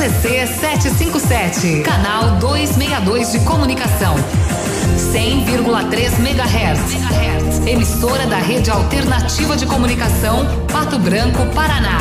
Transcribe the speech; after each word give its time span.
CZC 0.00 0.46
757, 0.46 1.82
canal 1.82 2.38
262 2.38 3.32
de 3.32 3.40
comunicação. 3.40 4.14
100,3 4.96 6.18
MHz. 6.18 7.66
Emissora 7.68 8.26
da 8.26 8.38
Rede 8.38 8.70
Alternativa 8.70 9.54
de 9.58 9.66
Comunicação, 9.66 10.46
Pato 10.72 10.98
Branco, 10.98 11.44
Paraná. 11.54 11.98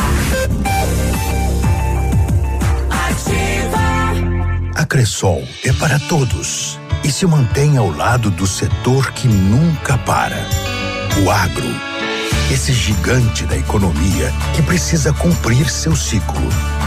Ativa. 2.90 4.80
A 4.82 4.86
Cressol 4.86 5.44
é 5.66 5.74
para 5.74 6.00
todos 6.00 6.80
e 7.04 7.12
se 7.12 7.26
mantém 7.26 7.76
ao 7.76 7.92
lado 7.92 8.32
do 8.32 8.48
setor 8.48 9.12
que 9.12 9.28
nunca 9.28 9.98
para. 9.98 10.48
O 11.22 11.30
agro 11.30 11.89
esse 12.52 12.74
gigante 12.74 13.46
da 13.46 13.56
economia 13.56 14.34
que 14.56 14.62
precisa 14.62 15.14
cumprir 15.14 15.70
seu 15.70 15.96
ciclo. 15.96 16.42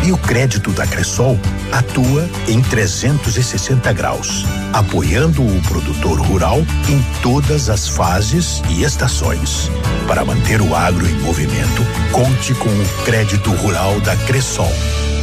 E 0.04 0.10
o 0.10 0.18
crédito 0.18 0.70
da 0.72 0.86
Cressol 0.86 1.38
atua 1.70 2.28
em 2.48 2.60
360 2.60 3.92
graus, 3.92 4.44
apoiando 4.72 5.42
o 5.42 5.62
produtor 5.62 6.20
rural 6.20 6.58
em 6.88 7.00
todas 7.22 7.70
as 7.70 7.88
fases 7.88 8.60
e 8.68 8.82
estações. 8.82 9.70
Para 10.08 10.24
manter 10.24 10.60
o 10.60 10.74
agro 10.74 11.06
em 11.06 11.18
movimento, 11.20 11.82
conte 12.10 12.52
com 12.54 12.68
o 12.68 13.04
crédito 13.04 13.50
rural 13.52 14.00
da 14.00 14.16
Cressol. 14.16 14.72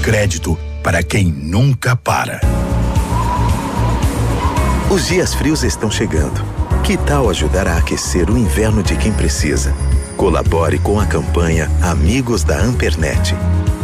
Crédito 0.02 0.58
para 0.82 1.04
quem 1.04 1.26
nunca 1.26 1.96
para. 1.96 2.40
Os 4.90 5.08
dias 5.08 5.34
frios 5.34 5.64
estão 5.64 5.92
chegando. 5.92 6.44
Que 6.84 6.98
tal 6.98 7.30
ajudar 7.30 7.68
a 7.68 7.78
aquecer 7.78 8.30
o 8.32 8.38
inverno 8.38 8.82
de 8.82 8.96
quem 8.96 9.12
precisa? 9.12 9.76
Colabore 10.20 10.78
com 10.80 11.00
a 11.00 11.06
campanha 11.06 11.72
Amigos 11.82 12.44
da 12.44 12.60
Ampernet. 12.60 13.34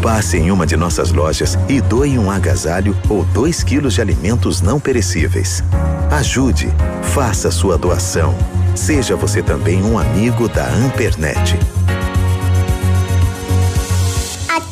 Passe 0.01 0.35
em 0.35 0.51
uma 0.51 0.67
de 0.67 0.75
nossas 0.75 1.13
lojas 1.13 1.57
e 1.69 1.79
doe 1.79 2.19
um 2.19 2.29
agasalho 2.29 2.93
ou 3.07 3.23
2 3.23 3.63
quilos 3.63 3.93
de 3.93 4.01
alimentos 4.01 4.59
não 4.59 4.77
perecíveis. 4.77 5.63
Ajude, 6.11 6.67
faça 7.13 7.49
sua 7.49 7.77
doação. 7.77 8.35
Seja 8.75 9.15
você 9.15 9.41
também 9.41 9.81
um 9.81 9.97
amigo 9.97 10.49
da 10.49 10.67
Ampernet. 10.67 11.57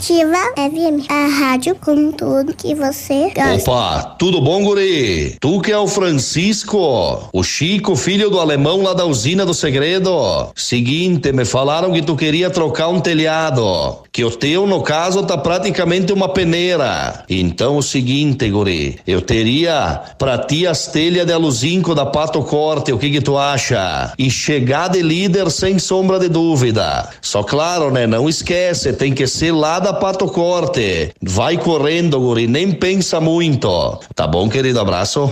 Ativa 0.03 0.35
FM, 0.57 1.09
a 1.09 1.27
rádio 1.27 1.75
com 1.75 2.11
tudo 2.11 2.53
que 2.53 2.75
você 2.75 3.31
gosta. 3.33 3.71
Opa, 3.71 4.15
tudo 4.19 4.41
bom, 4.41 4.61
guri? 4.61 5.37
Tu 5.39 5.61
que 5.61 5.71
é 5.71 5.77
o 5.77 5.87
Francisco, 5.87 7.29
o 7.31 7.41
Chico, 7.41 7.95
filho 7.95 8.29
do 8.29 8.37
alemão 8.37 8.83
lá 8.83 8.93
da 8.93 9.05
usina 9.05 9.45
do 9.45 9.53
segredo. 9.53 10.51
Seguinte, 10.57 11.31
me 11.31 11.45
falaram 11.45 11.93
que 11.93 12.01
tu 12.01 12.17
queria 12.17 12.49
trocar 12.49 12.89
um 12.89 12.99
telhado, 12.99 14.02
que 14.14 14.23
o 14.23 14.30
teu, 14.30 14.67
no 14.67 14.83
caso, 14.83 15.23
tá 15.23 15.36
praticamente 15.36 16.14
uma 16.14 16.30
peneira. 16.30 17.23
Então, 17.28 17.78
o 17.78 17.81
seguinte, 17.81 18.47
guri, 18.47 19.00
eu 19.08 19.22
teria 19.22 20.02
pra 20.19 20.38
ti 20.38 20.67
as 20.67 20.86
telhas 20.86 21.25
de 21.25 21.33
aluzinco 21.33 21.95
da 21.95 22.06
Pato 22.06 22.44
Corte, 22.44 22.94
o 22.94 23.00
que 23.00 23.09
que 23.09 23.22
tu 23.22 23.39
acha? 23.39 24.14
E 24.19 24.30
chegar 24.30 24.89
de 24.89 25.02
líder 25.02 25.50
sem 25.50 25.80
sombra 25.80 26.19
de 26.19 26.30
dúvida. 26.30 27.09
Só 27.23 27.41
claro, 27.41 27.89
né, 27.89 28.06
não 28.06 28.30
esquece, 28.30 28.94
tem 28.94 29.14
que 29.14 29.25
ser 29.25 29.52
lá 29.52 29.80
da 29.80 29.91
Pato 29.91 30.28
Corte. 30.28 31.09
Vai 31.19 31.58
correndo, 31.58 32.19
guri, 32.19 32.45
nem 32.45 32.72
pensa 32.72 33.19
muito. 33.19 34.00
Tá 34.14 34.28
bom, 34.28 34.47
querido? 34.47 34.80
Abraço. 34.80 35.31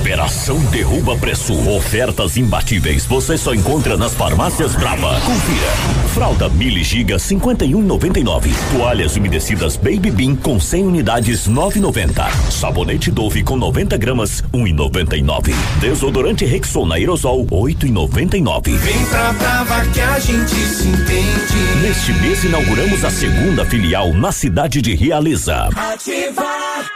Operação 0.00 0.58
Derruba 0.72 1.16
Preço. 1.16 1.54
Ofertas 1.70 2.36
imbatíveis. 2.36 3.06
Você 3.06 3.38
só 3.38 3.54
encontra 3.54 3.96
nas 3.96 4.14
farmácias 4.14 4.74
Brava. 4.74 5.20
Confira. 5.20 6.06
Fralda 6.12 6.48
Mili 6.48 6.82
Giga 6.82 7.18
51,99. 8.16 8.76
Toalhas 8.76 9.16
umedecidas 9.16 9.76
Baby 9.76 10.10
Bean 10.10 10.36
com 10.36 10.58
100 10.58 10.86
unidades 10.86 11.48
9,90. 11.48 12.30
Sabonete 12.50 13.10
Dove 13.10 13.42
com 13.42 13.56
90 13.56 13.96
gramas 13.96 14.42
1,99. 14.52 15.54
Desodorante 15.80 16.44
Rexona 16.44 16.96
Aerosol 16.96 17.46
8,99. 17.46 18.76
Vem 18.76 19.06
pra 19.06 19.32
Brava 19.32 19.84
que 19.86 20.00
a 20.00 20.18
gente 20.18 20.54
se 20.54 20.88
entende. 20.88 21.82
Neste 21.82 22.12
mês 22.14 22.44
inauguramos 22.44 23.04
a 23.04 23.10
segunda 23.10 23.64
filial 23.64 23.76
filial 23.76 24.12
na 24.14 24.32
cidade 24.32 24.80
de 24.80 24.94
Realiza. 24.94 25.68
Ativa. 25.76 26.95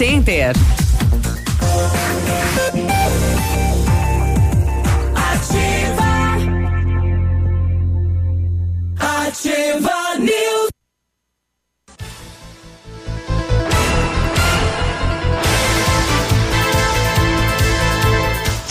Center. 0.01 0.51
Ativa. 5.13 6.11
Ativa 8.97 10.17
News. 10.17 10.80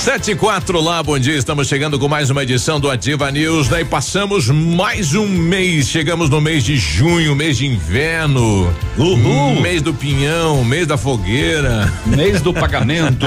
Sete 0.00 0.30
e 0.30 0.34
quatro 0.34 0.80
lá, 0.80 1.02
bom 1.02 1.18
dia. 1.18 1.36
Estamos 1.36 1.68
chegando 1.68 1.98
com 1.98 2.08
mais 2.08 2.30
uma 2.30 2.42
edição 2.42 2.80
do 2.80 2.90
Ativa 2.90 3.30
News. 3.30 3.68
Daí 3.68 3.84
passamos 3.84 4.48
mais 4.48 5.14
um 5.14 5.28
mês. 5.28 5.88
Chegamos 5.88 6.30
no 6.30 6.40
mês 6.40 6.64
de 6.64 6.78
junho, 6.78 7.36
mês 7.36 7.58
de 7.58 7.66
inverno. 7.66 8.74
Uhul. 8.96 9.60
Mês 9.60 9.82
do 9.82 9.92
pinhão, 9.92 10.64
mês 10.64 10.86
da 10.86 10.96
fogueira. 10.96 11.92
Mês 12.06 12.40
do 12.40 12.50
pagamento. 12.50 13.26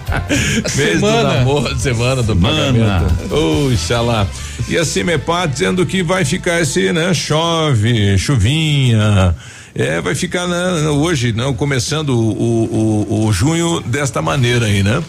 mês 0.74 0.98
semana. 0.98 1.28
do 1.28 1.34
namoro, 1.34 1.78
semana 1.78 2.22
do 2.22 2.34
Semana. 2.34 3.04
pagamento. 3.04 3.34
Oxalá. 3.70 4.26
E 4.66 4.78
a 4.78 4.86
Cimepar 4.86 5.46
dizendo 5.46 5.84
que 5.84 6.02
vai 6.02 6.24
ficar 6.24 6.62
esse, 6.62 6.90
né? 6.90 7.12
Chove, 7.12 8.16
chuvinha. 8.16 9.36
É, 9.74 10.00
vai 10.00 10.14
ficar 10.14 10.48
né, 10.48 10.88
hoje, 10.88 11.34
não, 11.34 11.52
começando 11.52 12.08
o, 12.08 12.32
o, 12.32 13.06
o, 13.10 13.26
o 13.26 13.32
junho 13.32 13.80
desta 13.82 14.22
maneira 14.22 14.64
aí, 14.64 14.82
né? 14.82 15.02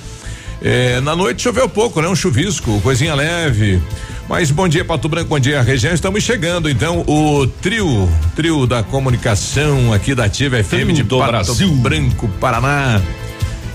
É, 0.61 0.99
na 1.01 1.15
noite 1.15 1.41
choveu 1.41 1.69
pouco, 1.69 2.01
né? 2.01 2.07
Um 2.07 2.15
chuvisco, 2.15 2.79
coisinha 2.81 3.15
leve. 3.15 3.81
Mas 4.27 4.51
bom 4.51 4.67
dia, 4.67 4.85
Pato 4.85 5.09
Branco, 5.09 5.29
bom 5.29 5.39
dia, 5.39 5.61
região. 5.61 5.93
Estamos 5.93 6.23
chegando, 6.23 6.69
então, 6.69 7.03
o 7.07 7.47
trio, 7.47 8.07
trio 8.35 8.67
da 8.67 8.83
comunicação 8.83 9.91
aqui 9.91 10.13
da 10.13 10.25
Ativa 10.25 10.63
FM 10.63 10.69
Trio 10.69 10.93
de 10.93 11.03
do 11.03 11.17
Pato 11.17 11.31
Brasil. 11.31 11.71
Branco, 11.71 12.27
Paraná. 12.39 13.01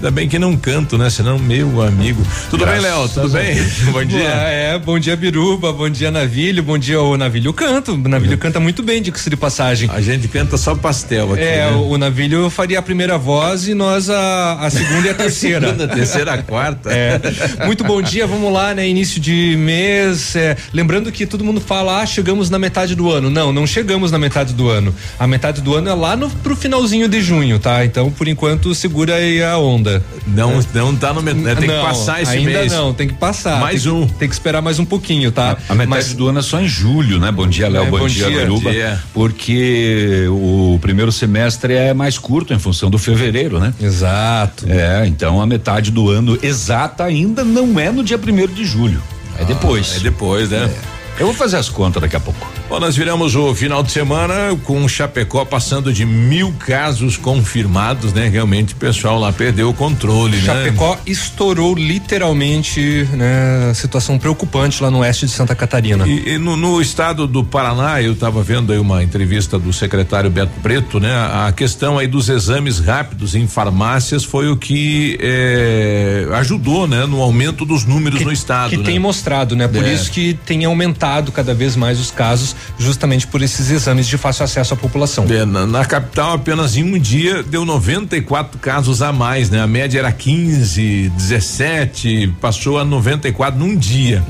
Ainda 0.04 0.16
bem 0.16 0.28
que 0.28 0.38
não 0.38 0.54
canto, 0.54 0.98
né? 0.98 1.08
Senão, 1.08 1.38
meu 1.38 1.80
amigo. 1.80 2.22
Tudo 2.50 2.66
bem, 2.66 2.78
Léo? 2.78 3.08
Tudo 3.08 3.30
bem? 3.30 3.56
bom 3.90 4.04
dia. 4.04 4.34
Ah, 4.34 4.50
é, 4.50 4.78
bom 4.78 4.98
dia, 4.98 5.16
Biruba, 5.16 5.72
bom 5.72 5.88
dia, 5.88 6.10
Navilho, 6.10 6.62
bom 6.62 6.76
dia, 6.76 7.00
o 7.00 7.16
Navilho 7.16 7.54
canto. 7.54 7.92
O 7.92 7.96
Navilho 7.96 8.36
canta 8.36 8.60
muito 8.60 8.82
bem, 8.82 9.00
diga-se 9.00 9.30
de 9.30 9.36
passagem. 9.36 9.88
A 9.90 10.02
gente 10.02 10.28
canta 10.28 10.58
só 10.58 10.74
pastel 10.74 11.32
aqui. 11.32 11.42
É, 11.42 11.70
né? 11.70 11.76
o 11.76 11.96
Navilho 11.96 12.50
faria 12.50 12.80
a 12.80 12.82
primeira 12.82 13.16
voz 13.16 13.66
e 13.66 13.72
nós 13.72 14.10
a, 14.10 14.58
a 14.60 14.68
segunda 14.68 15.06
e 15.06 15.10
a 15.10 15.14
terceira. 15.14 15.68
segunda, 15.72 15.88
terceira, 15.88 16.34
a 16.34 16.42
quarta. 16.42 16.92
É. 16.92 17.18
Muito 17.64 17.82
bom 17.82 18.02
dia, 18.02 18.26
vamos 18.26 18.52
lá, 18.52 18.74
né? 18.74 18.86
Início 18.86 19.18
de 19.18 19.56
mês. 19.58 20.36
É, 20.36 20.54
lembrando 20.70 21.10
que 21.10 21.24
todo 21.24 21.42
mundo 21.42 21.62
fala, 21.62 22.02
ah, 22.02 22.04
chegamos 22.04 22.50
na 22.50 22.58
metade 22.58 22.94
do 22.94 23.10
ano. 23.10 23.30
Não, 23.30 23.54
não 23.54 23.66
chegamos 23.66 24.10
na 24.10 24.18
metade 24.18 24.52
do 24.52 24.68
ano. 24.68 24.94
A 25.18 25.26
metade 25.26 25.62
do 25.62 25.74
ano 25.74 25.88
é 25.88 25.94
lá 25.94 26.14
no, 26.14 26.28
pro 26.28 26.54
finalzinho 26.54 27.08
de 27.08 27.22
junho, 27.22 27.58
tá? 27.58 27.86
Então, 27.86 28.10
por 28.10 28.28
enquanto, 28.28 28.74
segura 28.74 29.14
aí 29.14 29.42
a 29.42 29.56
onda. 29.56 29.93
Não, 30.26 30.60
não 30.74 30.96
tá 30.96 31.12
no 31.12 31.22
metade. 31.22 31.60
Tem 31.60 31.68
não, 31.68 31.80
que 31.80 31.86
passar 31.86 32.22
esse 32.22 32.32
ainda 32.32 32.50
mês. 32.50 32.72
não, 32.72 32.94
tem 32.94 33.08
que 33.08 33.14
passar. 33.14 33.60
Mais 33.60 33.82
tem 33.82 33.92
um. 33.92 34.06
Que, 34.06 34.14
tem 34.14 34.28
que 34.28 34.34
esperar 34.34 34.62
mais 34.62 34.78
um 34.78 34.84
pouquinho, 34.84 35.30
tá? 35.30 35.56
A 35.68 35.74
metade 35.74 35.88
Mas- 35.88 36.14
do 36.14 36.28
ano 36.28 36.38
é 36.38 36.42
só 36.42 36.60
em 36.60 36.68
julho, 36.68 37.18
né? 37.18 37.30
Bom 37.30 37.46
dia, 37.46 37.68
Léo. 37.68 37.84
É, 37.84 37.90
bom, 37.90 37.98
bom 37.98 38.06
dia, 38.08 38.28
dia. 38.30 39.00
Porque 39.12 40.26
o 40.28 40.78
primeiro 40.80 41.12
semestre 41.12 41.74
é 41.74 41.94
mais 41.94 42.18
curto 42.18 42.52
em 42.52 42.58
função 42.58 42.90
do 42.90 42.98
fevereiro, 42.98 43.58
né? 43.58 43.72
Exato. 43.80 44.66
É, 44.68 45.06
então 45.06 45.40
a 45.40 45.46
metade 45.46 45.90
do 45.90 46.08
ano 46.08 46.38
exata 46.42 47.04
ainda 47.04 47.44
não 47.44 47.78
é 47.78 47.90
no 47.90 48.02
dia 48.02 48.18
primeiro 48.18 48.52
de 48.52 48.64
julho. 48.64 49.02
É 49.38 49.44
depois. 49.44 49.96
É 49.96 50.00
depois, 50.00 50.50
né? 50.50 50.70
Eu 51.18 51.26
vou 51.26 51.34
fazer 51.34 51.56
as 51.58 51.68
contas 51.68 52.02
daqui 52.02 52.16
a 52.16 52.20
pouco. 52.20 52.44
Bom, 52.68 52.80
nós 52.80 52.96
viramos 52.96 53.36
o 53.36 53.54
final 53.54 53.84
de 53.84 53.92
semana 53.92 54.34
com 54.64 54.84
o 54.84 54.88
Chapecó 54.88 55.44
passando 55.44 55.92
de 55.92 56.04
mil 56.04 56.52
casos 56.58 57.16
confirmados, 57.16 58.12
né? 58.12 58.28
Realmente 58.28 58.74
o 58.74 58.76
pessoal 58.76 59.18
lá 59.20 59.32
perdeu 59.32 59.68
o 59.68 59.74
controle, 59.74 60.38
né? 60.38 60.42
Chapecó 60.42 60.98
estourou 61.06 61.76
literalmente, 61.76 63.08
né? 63.12 63.72
Situação 63.74 64.18
preocupante 64.18 64.82
lá 64.82 64.90
no 64.90 64.98
oeste 64.98 65.26
de 65.26 65.32
Santa 65.32 65.54
Catarina. 65.54 66.04
E, 66.08 66.30
e 66.30 66.38
no, 66.38 66.56
no 66.56 66.80
estado 66.82 67.28
do 67.28 67.44
Paraná, 67.44 68.02
eu 68.02 68.14
estava 68.14 68.42
vendo 68.42 68.72
aí 68.72 68.78
uma 68.80 69.00
entrevista 69.02 69.56
do 69.56 69.72
secretário 69.72 70.28
Beto 70.30 70.58
Preto, 70.62 70.98
né? 70.98 71.12
A 71.14 71.52
questão 71.52 71.96
aí 71.96 72.08
dos 72.08 72.28
exames 72.28 72.80
rápidos 72.80 73.36
em 73.36 73.46
farmácias 73.46 74.24
foi 74.24 74.48
o 74.50 74.56
que 74.56 75.16
eh, 75.20 76.26
ajudou, 76.32 76.88
né? 76.88 77.06
No 77.06 77.22
aumento 77.22 77.64
dos 77.64 77.84
números 77.84 78.20
no 78.22 78.32
estado. 78.32 78.70
que 78.70 78.78
né? 78.78 78.82
tem 78.82 78.98
mostrado, 78.98 79.54
né? 79.54 79.68
Por 79.68 79.84
É. 79.84 79.92
isso 79.94 80.10
que 80.10 80.34
tem 80.44 80.64
aumentado 80.64 81.03
cada 81.32 81.54
vez 81.54 81.76
mais 81.76 82.00
os 82.00 82.10
casos, 82.10 82.54
justamente 82.78 83.26
por 83.26 83.42
esses 83.42 83.70
exames 83.70 84.06
de 84.06 84.16
fácil 84.16 84.44
acesso 84.44 84.74
à 84.74 84.76
população. 84.76 85.26
É, 85.28 85.44
na, 85.44 85.66
na 85.66 85.84
capital, 85.84 86.32
apenas 86.32 86.76
em 86.76 86.82
um 86.82 86.98
dia 86.98 87.42
deu 87.42 87.64
94 87.64 88.58
casos 88.58 89.02
a 89.02 89.12
mais, 89.12 89.50
né? 89.50 89.60
A 89.60 89.66
média 89.66 89.98
era 89.98 90.12
15, 90.12 91.10
17, 91.10 92.34
passou 92.40 92.78
a 92.78 92.84
94 92.84 93.58
num 93.58 93.76
dia. 93.76 94.22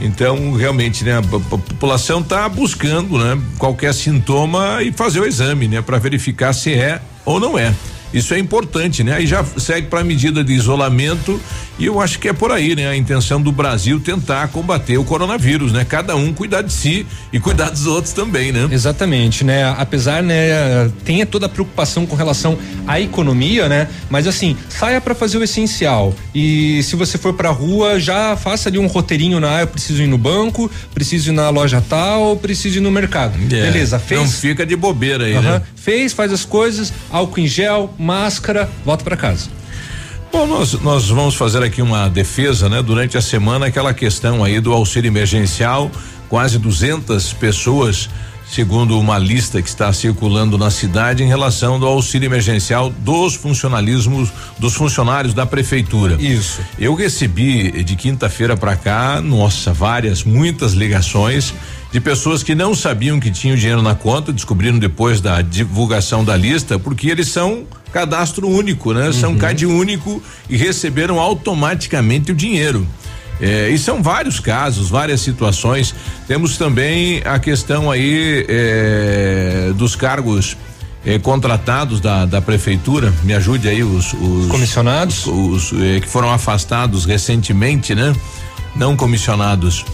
Então, 0.00 0.52
realmente, 0.52 1.04
né? 1.04 1.14
A, 1.14 1.18
a 1.18 1.22
população 1.22 2.20
está 2.20 2.48
buscando, 2.48 3.18
né? 3.18 3.40
Qualquer 3.58 3.92
sintoma 3.94 4.82
e 4.82 4.92
fazer 4.92 5.20
o 5.20 5.26
exame, 5.26 5.68
né? 5.68 5.82
Para 5.82 5.98
verificar 5.98 6.52
se 6.52 6.72
é 6.72 7.00
ou 7.24 7.38
não 7.40 7.58
é. 7.58 7.72
Isso 8.12 8.34
é 8.34 8.38
importante, 8.38 9.02
né? 9.02 9.14
Aí 9.14 9.26
já 9.26 9.44
segue 9.56 9.86
para 9.88 10.00
a 10.00 10.04
medida 10.04 10.44
de 10.44 10.52
isolamento 10.52 11.40
e 11.78 11.86
eu 11.86 12.00
acho 12.00 12.18
que 12.18 12.28
é 12.28 12.32
por 12.32 12.52
aí, 12.52 12.76
né? 12.76 12.88
A 12.88 12.96
intenção 12.96 13.40
do 13.40 13.50
Brasil 13.50 13.98
tentar 13.98 14.48
combater 14.48 14.98
o 14.98 15.04
coronavírus, 15.04 15.72
né? 15.72 15.84
Cada 15.84 16.14
um 16.14 16.32
cuidar 16.32 16.62
de 16.62 16.72
si 16.72 17.06
e 17.32 17.40
cuidar 17.40 17.70
dos 17.70 17.86
outros 17.86 18.12
também, 18.12 18.52
né? 18.52 18.68
Exatamente, 18.70 19.44
né? 19.44 19.74
Apesar, 19.78 20.22
né, 20.22 20.90
tenha 21.04 21.24
toda 21.24 21.46
a 21.46 21.48
preocupação 21.48 22.06
com 22.06 22.14
relação 22.14 22.58
à 22.86 23.00
economia, 23.00 23.68
né? 23.68 23.88
Mas 24.10 24.26
assim, 24.26 24.56
saia 24.68 25.00
para 25.00 25.14
fazer 25.14 25.38
o 25.38 25.42
essencial. 25.42 26.14
E 26.34 26.82
se 26.82 26.94
você 26.96 27.16
for 27.16 27.32
pra 27.32 27.50
rua, 27.50 27.98
já 27.98 28.36
faça 28.36 28.68
ali 28.68 28.78
um 28.78 28.86
roteirinho 28.86 29.40
na, 29.40 29.56
ah, 29.56 29.60
eu 29.62 29.66
preciso 29.66 30.02
ir 30.02 30.06
no 30.06 30.18
banco, 30.18 30.70
preciso 30.94 31.30
ir 31.30 31.32
na 31.32 31.50
loja 31.50 31.82
tal, 31.88 32.36
preciso 32.36 32.78
ir 32.78 32.80
no 32.80 32.90
mercado. 32.90 33.34
É, 33.46 33.62
Beleza, 33.62 33.98
fez? 33.98 34.20
Não 34.20 34.28
fica 34.28 34.64
de 34.64 34.76
bobeira 34.76 35.24
aí, 35.24 35.34
Aham. 35.34 35.42
né? 35.52 35.62
Fez, 35.74 36.12
faz 36.12 36.32
as 36.32 36.44
coisas, 36.44 36.92
álcool 37.10 37.40
em 37.40 37.46
gel, 37.46 37.92
máscara, 38.02 38.68
volta 38.84 39.04
para 39.04 39.16
casa. 39.16 39.48
Bom, 40.32 40.46
nós, 40.46 40.72
nós 40.80 41.08
vamos 41.08 41.34
fazer 41.34 41.62
aqui 41.62 41.82
uma 41.82 42.08
defesa, 42.08 42.68
né? 42.68 42.82
Durante 42.82 43.16
a 43.18 43.20
semana, 43.20 43.66
aquela 43.66 43.92
questão 43.92 44.42
aí 44.42 44.60
do 44.60 44.72
auxílio 44.72 45.08
emergencial, 45.08 45.90
quase 46.28 46.58
200 46.58 47.34
pessoas, 47.34 48.08
segundo 48.50 48.98
uma 48.98 49.18
lista 49.18 49.60
que 49.60 49.68
está 49.68 49.92
circulando 49.92 50.56
na 50.56 50.70
cidade, 50.70 51.22
em 51.22 51.26
relação 51.26 51.78
do 51.78 51.86
auxílio 51.86 52.26
emergencial 52.26 52.88
dos 52.88 53.34
funcionalismos, 53.34 54.30
dos 54.58 54.74
funcionários 54.74 55.34
da 55.34 55.44
prefeitura. 55.44 56.16
Isso. 56.18 56.60
Eu 56.78 56.94
recebi 56.94 57.82
de 57.84 57.94
quinta-feira 57.94 58.56
para 58.56 58.74
cá, 58.74 59.20
nossa, 59.20 59.70
várias, 59.72 60.24
muitas 60.24 60.72
ligações 60.72 61.52
de 61.92 62.00
pessoas 62.00 62.42
que 62.42 62.54
não 62.54 62.74
sabiam 62.74 63.20
que 63.20 63.30
tinham 63.30 63.54
dinheiro 63.54 63.82
na 63.82 63.94
conta, 63.94 64.32
descobriram 64.32 64.78
depois 64.78 65.20
da 65.20 65.42
divulgação 65.42 66.24
da 66.24 66.34
lista, 66.34 66.78
porque 66.78 67.10
eles 67.10 67.28
são 67.28 67.66
cadastro 67.92 68.48
único, 68.48 68.92
né? 68.92 69.12
São 69.12 69.36
CAD 69.36 69.66
único 69.66 70.22
e 70.48 70.56
receberam 70.56 71.20
automaticamente 71.20 72.32
o 72.32 72.34
dinheiro. 72.34 72.86
É, 73.40 73.70
e 73.70 73.78
são 73.78 74.02
vários 74.02 74.38
casos, 74.40 74.88
várias 74.88 75.20
situações. 75.20 75.94
Temos 76.26 76.56
também 76.56 77.20
a 77.24 77.38
questão 77.38 77.90
aí 77.90 78.46
é, 78.48 79.72
dos 79.74 79.96
cargos 79.96 80.56
eh, 81.04 81.18
contratados 81.18 82.00
da, 82.00 82.24
da 82.24 82.40
prefeitura, 82.40 83.12
me 83.24 83.34
ajude 83.34 83.68
aí 83.68 83.82
os, 83.82 84.12
os 84.12 84.46
comissionados, 84.46 85.26
os, 85.26 85.72
eh, 85.72 85.98
que 85.98 86.08
foram 86.08 86.30
afastados 86.30 87.04
recentemente, 87.04 87.92
né? 87.92 88.14
Não 88.76 88.96
comissionados. 88.96 89.84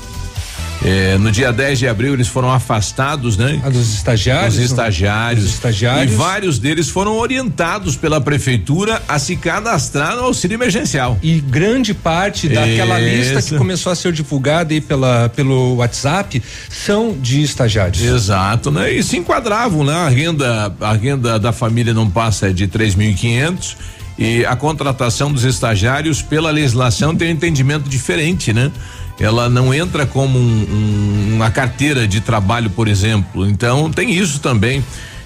Eh, 0.84 1.18
no 1.18 1.32
dia 1.32 1.52
10 1.52 1.80
de 1.80 1.88
abril 1.88 2.14
eles 2.14 2.28
foram 2.28 2.50
afastados, 2.50 3.36
né? 3.36 3.60
A 3.64 3.68
dos 3.68 3.94
estagiários? 3.94 4.54
Os 4.54 4.60
estagiários. 4.60 5.44
Dos 5.44 5.54
estagiários. 5.54 6.12
E 6.12 6.16
vários 6.16 6.58
deles 6.58 6.88
foram 6.88 7.16
orientados 7.16 7.96
pela 7.96 8.20
prefeitura 8.20 9.02
a 9.08 9.18
se 9.18 9.36
cadastrar 9.36 10.14
no 10.16 10.22
auxílio 10.22 10.54
emergencial. 10.54 11.18
E 11.22 11.40
grande 11.40 11.92
parte 11.92 12.48
daquela 12.48 12.98
lista 12.98 13.42
que 13.42 13.56
começou 13.56 13.90
a 13.90 13.94
ser 13.96 14.12
divulgada 14.12 14.72
aí 14.72 14.80
pela, 14.80 15.28
pelo 15.30 15.76
WhatsApp 15.76 16.42
são 16.70 17.16
de 17.18 17.42
estagiários. 17.42 18.00
Exato, 18.02 18.70
né? 18.70 18.92
E 18.92 19.02
se 19.02 19.16
enquadravam, 19.16 19.84
né? 19.84 19.94
A 19.94 20.08
renda, 20.08 20.74
a 20.80 20.92
renda 20.92 21.38
da 21.38 21.52
família 21.52 21.92
não 21.92 22.08
passa 22.08 22.52
de 22.52 22.68
três 22.68 22.94
mil 22.94 23.10
e 23.10 23.14
quinhentos 23.14 23.76
e 24.18 24.44
a 24.44 24.56
contratação 24.56 25.32
dos 25.32 25.44
estagiários 25.44 26.20
pela 26.20 26.50
legislação 26.50 27.14
tem 27.14 27.28
um 27.28 27.32
entendimento 27.32 27.88
diferente, 27.88 28.52
né? 28.52 28.70
Ela 29.20 29.48
não 29.48 29.74
entra 29.74 30.06
como 30.06 30.38
um- 30.38 30.42
um- 30.70 31.34
uma 31.36 31.50
carteira 31.50 32.06
de 32.06 32.20
trabalho, 32.20 32.70
por 32.70 32.86
exemplo. 32.88 33.46
Então 33.48 33.90
tem 33.90 34.12
isso 34.12 34.38
também. 34.40 34.84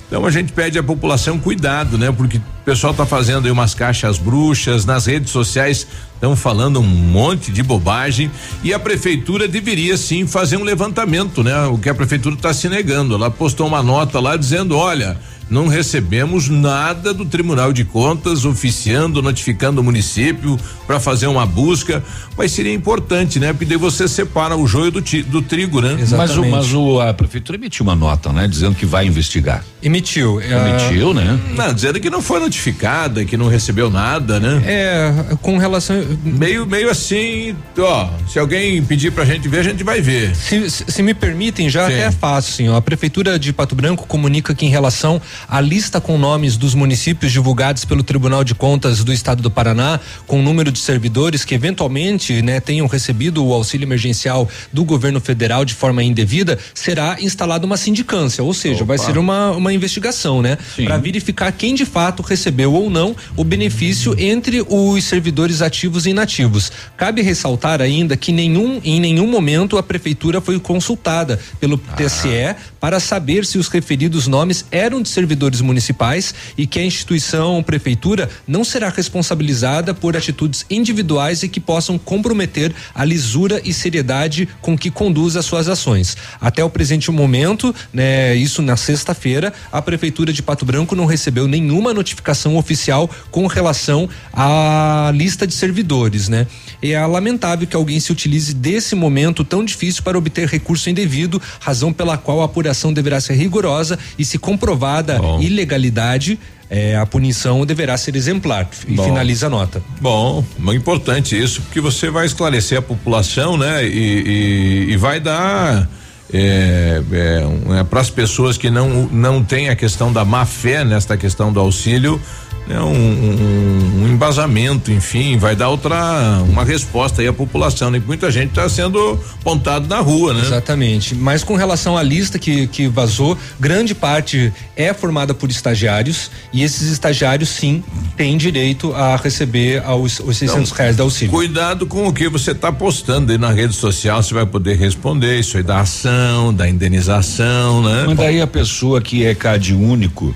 Então 0.09 0.25
a 0.27 0.31
gente 0.31 0.53
pede 0.53 0.79
à 0.79 0.83
população 0.83 1.39
cuidado, 1.39 1.97
né? 1.99 2.13
Porque 2.13 2.41
o 2.63 2.65
pessoal 2.65 2.95
tá 2.95 3.05
fazendo 3.05 3.47
aí 3.47 3.51
umas 3.51 3.75
caixas 3.75 4.19
bruxas, 4.19 4.85
nas 4.85 5.07
redes 5.07 5.31
sociais 5.31 5.87
estão 6.15 6.37
falando 6.37 6.79
um 6.79 6.85
monte 6.85 7.51
de 7.51 7.61
bobagem 7.63 8.31
e 8.63 8.73
a 8.73 8.79
prefeitura 8.79 9.49
deveria 9.49 9.97
sim 9.97 10.25
fazer 10.27 10.57
um 10.57 10.63
levantamento, 10.63 11.43
né? 11.43 11.67
O 11.67 11.77
que 11.77 11.89
a 11.89 11.95
prefeitura 11.95 12.37
está 12.37 12.55
se 12.55 12.69
negando. 12.69 13.15
Ela 13.17 13.29
postou 13.31 13.67
uma 13.67 13.83
nota 13.83 14.21
lá 14.21 14.37
dizendo, 14.37 14.77
olha, 14.77 15.19
não 15.51 15.67
recebemos 15.67 16.49
nada 16.49 17.13
do 17.13 17.25
Tribunal 17.25 17.73
de 17.73 17.85
Contas 17.85 18.45
oficiando, 18.45 19.21
notificando 19.21 19.81
o 19.81 19.85
município 19.85 20.57
para 20.87 21.01
fazer 21.01 21.27
uma 21.27 21.45
busca, 21.45 22.03
mas 22.39 22.53
seria 22.53 22.73
importante, 22.73 23.41
né? 23.41 23.53
Porque 23.53 23.65
daí 23.67 23.77
você 23.77 24.07
separa 24.07 24.57
o 24.57 24.65
joio 24.67 24.93
do, 24.93 25.03
ti- 25.03 25.25
do 25.25 25.43
trigo, 25.43 25.81
né? 25.81 25.97
Mas, 26.17 26.31
o, 26.39 26.41
mas 26.53 26.73
o, 26.73 27.01
a 27.01 27.13
prefeitura 27.13 27.59
emitiu 27.59 27.83
uma 27.83 27.97
nota, 27.97 28.33
né? 28.33 28.47
Dizendo 28.47 28.77
que 28.77 28.87
vai 28.87 29.05
investigar. 29.07 29.65
Emitiu. 29.83 30.41
Emitiu, 30.41 31.13
né? 31.13 31.39
Não, 31.57 31.75
dizendo 31.75 31.99
que 31.99 32.09
não 32.09 32.23
foi 32.23 32.39
notificada, 32.57 33.25
que 33.25 33.37
não 33.37 33.49
recebeu 33.49 33.91
nada, 33.91 34.39
né? 34.39 34.63
É, 34.67 35.13
com 35.41 35.57
relação. 35.57 35.97
Meio, 36.23 36.67
meio 36.67 36.91
assim, 36.91 37.57
ó, 37.79 38.11
se 38.29 38.39
alguém 38.39 38.83
pedir 38.85 39.11
pra 39.11 39.25
gente 39.25 39.49
ver, 39.49 39.61
a 39.61 39.63
gente 39.63 39.83
vai 39.83 40.01
ver. 40.03 40.37
Se, 40.37 40.69
se- 40.71 40.85
se 40.87 41.03
me 41.03 41.15
permitem, 41.15 41.71
já 41.71 41.87
Sim. 41.87 41.95
até 41.95 42.03
é 42.05 42.11
fácil, 42.11 42.53
sim. 42.53 42.69
ó. 42.69 42.77
A 42.77 42.83
Prefeitura 42.83 43.39
de 43.39 43.53
Pato 43.53 43.75
Branco 43.75 44.07
comunica 44.07 44.55
que, 44.55 44.67
em 44.67 44.69
relação 44.69 45.21
à 45.49 45.61
lista 45.61 46.01
com 46.01 46.19
nomes 46.19 46.57
dos 46.59 46.75
municípios 46.75 47.33
divulgados 47.33 47.85
pelo 47.87 48.03
Tribunal 48.03 48.45
de 48.45 48.55
Contas 48.55 49.03
do 49.03 49.13
Estado 49.13 49.43
do 49.43 49.51
Paraná, 49.51 49.99
com 50.27 50.41
o 50.41 50.43
número 50.43 50.71
de 50.71 50.79
servidores 50.79 51.45
que 51.45 51.55
eventualmente 51.55 52.43
né, 52.43 52.61
tenham 52.61 52.87
recebido 52.87 53.45
o 53.45 53.53
auxílio 53.55 53.87
emergencial 53.87 54.49
do 54.73 54.85
governo 54.85 55.21
federal 55.21 55.65
de 55.65 55.73
forma 55.75 56.03
indevida, 56.03 56.59
será 56.75 57.17
instalada 57.21 57.65
uma 57.65 57.77
sindicância, 57.77 58.45
ou 58.45 58.53
seja, 58.53 58.85
vai 58.85 58.99
ser 58.99 59.17
uma, 59.17 59.53
uma 59.53 59.73
investigação, 59.73 60.43
né? 60.43 60.59
Para 60.85 60.99
verificar 60.99 61.51
quem 61.53 61.75
de 61.75 61.87
fato 61.87 62.23
recebeu 62.23 62.42
ou 62.73 62.89
não 62.89 63.15
o 63.37 63.45
benefício 63.45 64.15
entre 64.19 64.65
os 64.69 65.05
servidores 65.05 65.61
ativos 65.61 66.07
e 66.07 66.11
inativos. 66.11 66.73
Cabe 66.97 67.23
ressaltar 67.23 67.81
ainda 67.83 68.17
que 68.17 68.33
nenhum, 68.33 68.81
em 68.85 69.01
nenhum 69.01 69.27
momento 69.27 69.77
a 69.77 69.83
prefeitura 69.83 70.41
foi 70.41 70.59
consultada 70.59 71.39
pelo 71.61 71.79
TSE 71.79 72.55
para 72.81 72.99
saber 72.99 73.45
se 73.45 73.59
os 73.59 73.69
referidos 73.69 74.27
nomes 74.27 74.65
eram 74.71 75.01
de 75.03 75.09
servidores 75.09 75.43
servidores 75.43 75.61
municipais 75.61 76.35
e 76.57 76.67
que 76.67 76.79
a 76.79 76.85
instituição, 76.85 77.63
prefeitura, 77.63 78.29
não 78.47 78.65
será 78.65 78.89
responsabilizada 78.89 79.95
por 79.95 80.17
atitudes 80.17 80.65
individuais 80.71 81.43
e 81.43 81.49
que 81.49 81.61
possam 81.61 81.99
comprometer 81.99 82.73
a 82.95 83.05
lisura 83.05 83.61
e 83.65 83.73
seriedade 83.73 84.49
com 84.61 84.77
que 84.77 84.91
conduz 84.91 85.37
as 85.37 85.45
suas 85.45 85.69
ações. 85.69 86.17
Até 86.41 86.63
o 86.63 86.71
presente 86.71 87.11
momento, 87.11 87.75
né, 87.93 88.35
isso 88.35 88.63
na 88.63 88.77
sexta-feira, 88.77 89.53
a 89.71 89.81
prefeitura 89.81 90.33
de 90.33 90.43
Pato 90.43 90.65
Branco 90.65 90.95
não 90.95 91.07
recebeu 91.07 91.49
nenhuma 91.49 91.95
notificação 91.95 92.32
oficial 92.57 93.09
com 93.31 93.47
relação 93.47 94.09
à 94.33 95.11
lista 95.15 95.47
de 95.47 95.55
servidores, 95.55 96.29
né? 96.29 96.47
E 96.83 96.93
é 96.93 97.07
lamentável 97.07 97.67
que 97.67 97.77
alguém 97.77 98.01
se 98.01 98.11
utilize 98.11 98.53
desse 98.55 98.95
momento 98.95 99.45
tão 99.45 99.65
difícil 99.65 100.03
para 100.03 100.19
obter 100.19 100.49
recurso 100.49 100.91
indevido, 100.91 101.41
razão 101.61 101.93
pela 101.93 102.19
qual 102.19 102.43
a 102.43 102.45
apuração 102.45 102.93
deverá 102.93 103.21
ser 103.21 103.35
rigorosa 103.35 103.99
e 104.19 104.25
se 104.25 104.39
comprovada 104.39 105.19
Bom. 105.19 105.41
ilegalidade, 105.41 106.39
é, 106.69 106.97
a 106.97 107.05
punição 107.05 107.65
deverá 107.67 107.97
ser 107.97 108.17
exemplar. 108.17 108.69
E 108.89 108.95
Bom. 108.95 109.05
finaliza 109.05 109.47
a 109.47 109.51
nota. 109.51 109.83
Bom, 110.01 110.45
importante 110.73 111.41
isso, 111.41 111.61
porque 111.63 111.81
você 111.81 112.11
vai 112.11 112.27
esclarecer 112.27 112.79
a 112.79 112.83
população, 112.83 113.57
né? 113.57 113.87
E, 113.87 114.87
e, 114.89 114.93
e 114.93 114.97
vai 114.97 115.21
dar. 115.21 115.89
É, 116.33 117.03
é, 117.13 117.81
é 117.81 117.85
para 117.85 118.01
as 118.01 118.09
pessoas 118.09 118.57
que 118.57 118.71
não 118.71 119.09
não 119.13 119.45
têm 119.45 119.69
a 119.69 119.77
questão 119.77 120.13
da 120.13 120.25
má 120.25 120.47
fé 120.47 120.83
nesta 120.83 121.17
questão 121.17 121.53
do 121.53 121.61
auxílio 121.61 122.21
né, 122.67 122.81
um, 122.81 122.93
um, 122.93 124.03
um, 124.03 124.09
embasamento, 124.09 124.93
enfim, 124.93 125.37
vai 125.37 125.57
dar 125.57 125.69
outra 125.69 126.43
uma 126.49 126.65
resposta 126.65 127.21
aí 127.21 127.29
à 127.29 127.33
população. 127.33 127.91
Né? 127.91 128.01
Muita 128.05 128.31
gente 128.31 128.51
está 128.51 128.69
sendo 128.69 129.19
pontado 129.43 129.89
na 129.89 129.99
rua, 129.99 130.33
né? 130.33 130.43
Exatamente. 130.43 131.15
Mas 131.15 131.43
com 131.43 131.57
relação 131.57 131.97
à 131.97 132.03
lista 132.03 132.39
que, 132.39 132.67
que 132.69 132.87
vazou, 132.87 133.37
grande 133.59 133.95
parte 133.95 134.53
é 134.77 134.95
formada 134.95 135.35
por 135.35 135.51
estagiários 135.51 136.31
e 136.53 136.63
esses 136.63 136.91
estagiários 136.91 137.49
sim 137.49 137.83
têm 138.17 138.37
direito 138.37 138.95
a 138.95 139.17
receber 139.17 139.83
aos, 139.85 140.21
os 140.21 140.37
600 140.37 140.69
então, 140.69 140.79
reais 140.79 140.97
da 140.97 141.03
auxílio. 141.03 141.33
Cuidado 141.33 141.87
com 141.87 142.07
o 142.07 142.13
que 142.13 142.29
você 142.29 142.53
está 142.53 142.73
postando 142.73 143.33
aí 143.33 143.39
na 143.39 143.51
rede 143.51 143.75
social, 143.75 144.23
você 144.23 144.35
vai 144.35 144.47
poder 144.47 144.77
responder 144.77 145.39
isso 145.39 145.57
aí 145.57 145.63
da 145.63 145.81
ação, 145.81 146.55
da 146.55 146.69
indenização, 146.69 147.83
né? 147.83 148.05
Mas 148.07 148.17
daí 148.17 148.41
a 148.41 148.47
pessoa 148.47 149.01
que 149.01 149.25
é 149.25 149.35
CAD 149.35 149.75
único 149.75 150.35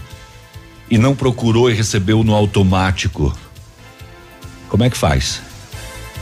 e 0.91 0.99
não 0.99 1.15
procurou 1.15 1.71
e 1.71 1.75
recebeu 1.75 2.23
no 2.23 2.35
automático, 2.35 3.37
como 4.69 4.85
é 4.85 4.91
que 4.91 4.97
faz? 4.97 5.41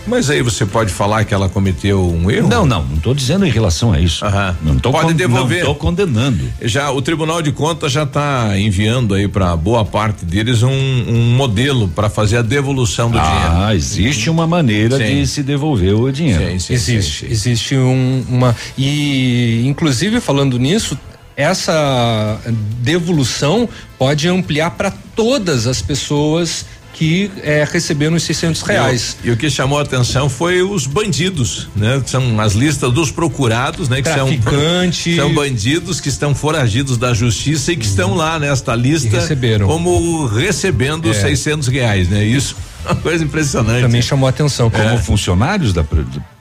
Mas 0.06 0.28
aí 0.28 0.42
você 0.42 0.66
pode 0.66 0.92
falar 0.92 1.24
que 1.24 1.32
ela 1.32 1.48
cometeu 1.48 2.06
um 2.06 2.30
erro? 2.30 2.48
Não, 2.48 2.66
não, 2.66 2.84
não 2.84 2.96
estou 2.96 3.14
dizendo 3.14 3.46
em 3.46 3.50
relação 3.50 3.92
a 3.92 3.98
isso. 3.98 4.24
Aham. 4.24 4.56
Não 4.62 4.78
tô 4.78 4.90
pode 4.90 5.14
devolver. 5.14 5.64
Não 5.64 5.72
estou 5.72 5.74
condenando. 5.74 6.44
Já 6.60 6.90
o 6.90 7.00
Tribunal 7.00 7.40
de 7.40 7.52
Contas 7.52 7.90
já 7.90 8.02
está 8.02 8.58
enviando 8.58 9.14
aí 9.14 9.26
para 9.26 9.56
boa 9.56 9.84
parte 9.84 10.24
deles 10.24 10.62
um, 10.62 10.70
um 10.70 11.34
modelo 11.34 11.88
para 11.88 12.10
fazer 12.10 12.36
a 12.36 12.42
devolução 12.42 13.10
do 13.10 13.18
ah, 13.18 13.22
dinheiro. 13.22 13.52
Ah, 13.56 13.74
existe 13.74 14.28
uma 14.28 14.46
maneira 14.46 14.98
sim. 14.98 15.20
de 15.20 15.26
se 15.26 15.42
devolver 15.42 15.94
o 15.94 16.12
dinheiro. 16.12 16.50
Sim, 16.50 16.58
sim, 16.58 16.74
existe, 16.74 17.26
existe 17.30 17.76
um, 17.76 18.24
uma 18.28 18.54
e 18.76 19.62
inclusive 19.66 20.20
falando 20.20 20.58
nisso 20.58 20.98
essa 21.36 22.40
devolução 22.80 23.68
pode 23.98 24.28
ampliar 24.28 24.70
para 24.72 24.92
todas 25.16 25.66
as 25.66 25.82
pessoas 25.82 26.66
que 26.94 27.28
é, 27.42 27.66
receberam 27.68 28.14
os 28.14 28.22
600 28.22 28.62
reais. 28.62 29.16
E, 29.24 29.28
e, 29.28 29.30
o 29.32 29.36
que 29.36 29.50
chamou 29.50 29.80
a 29.80 29.82
atenção 29.82 30.28
foi 30.28 30.62
os 30.62 30.86
bandidos, 30.86 31.68
né? 31.74 32.00
São 32.06 32.40
as 32.40 32.52
listas 32.52 32.92
dos 32.92 33.10
procurados, 33.10 33.88
né? 33.88 33.96
Que 33.96 34.02
Traficante. 34.04 35.16
são, 35.16 35.26
são 35.26 35.34
bandidos 35.34 36.00
que 36.00 36.08
estão 36.08 36.34
foragidos 36.34 36.96
da 36.96 37.12
justiça 37.12 37.72
e 37.72 37.76
que 37.76 37.84
uhum. 37.84 37.90
estão 37.90 38.14
lá 38.14 38.38
nesta 38.38 38.76
lista 38.76 39.20
receberam. 39.20 39.66
como 39.66 40.26
recebendo 40.26 41.10
é. 41.10 41.14
600 41.14 41.66
reais, 41.66 42.08
né? 42.08 42.24
Isso 42.24 42.54
uma 42.92 42.94
coisa 42.96 43.24
impressionante. 43.24 43.82
Também 43.82 44.02
chamou 44.02 44.26
a 44.26 44.30
atenção. 44.30 44.70
Como 44.70 44.84
é. 44.84 44.98
funcionários 44.98 45.72
da. 45.72 45.84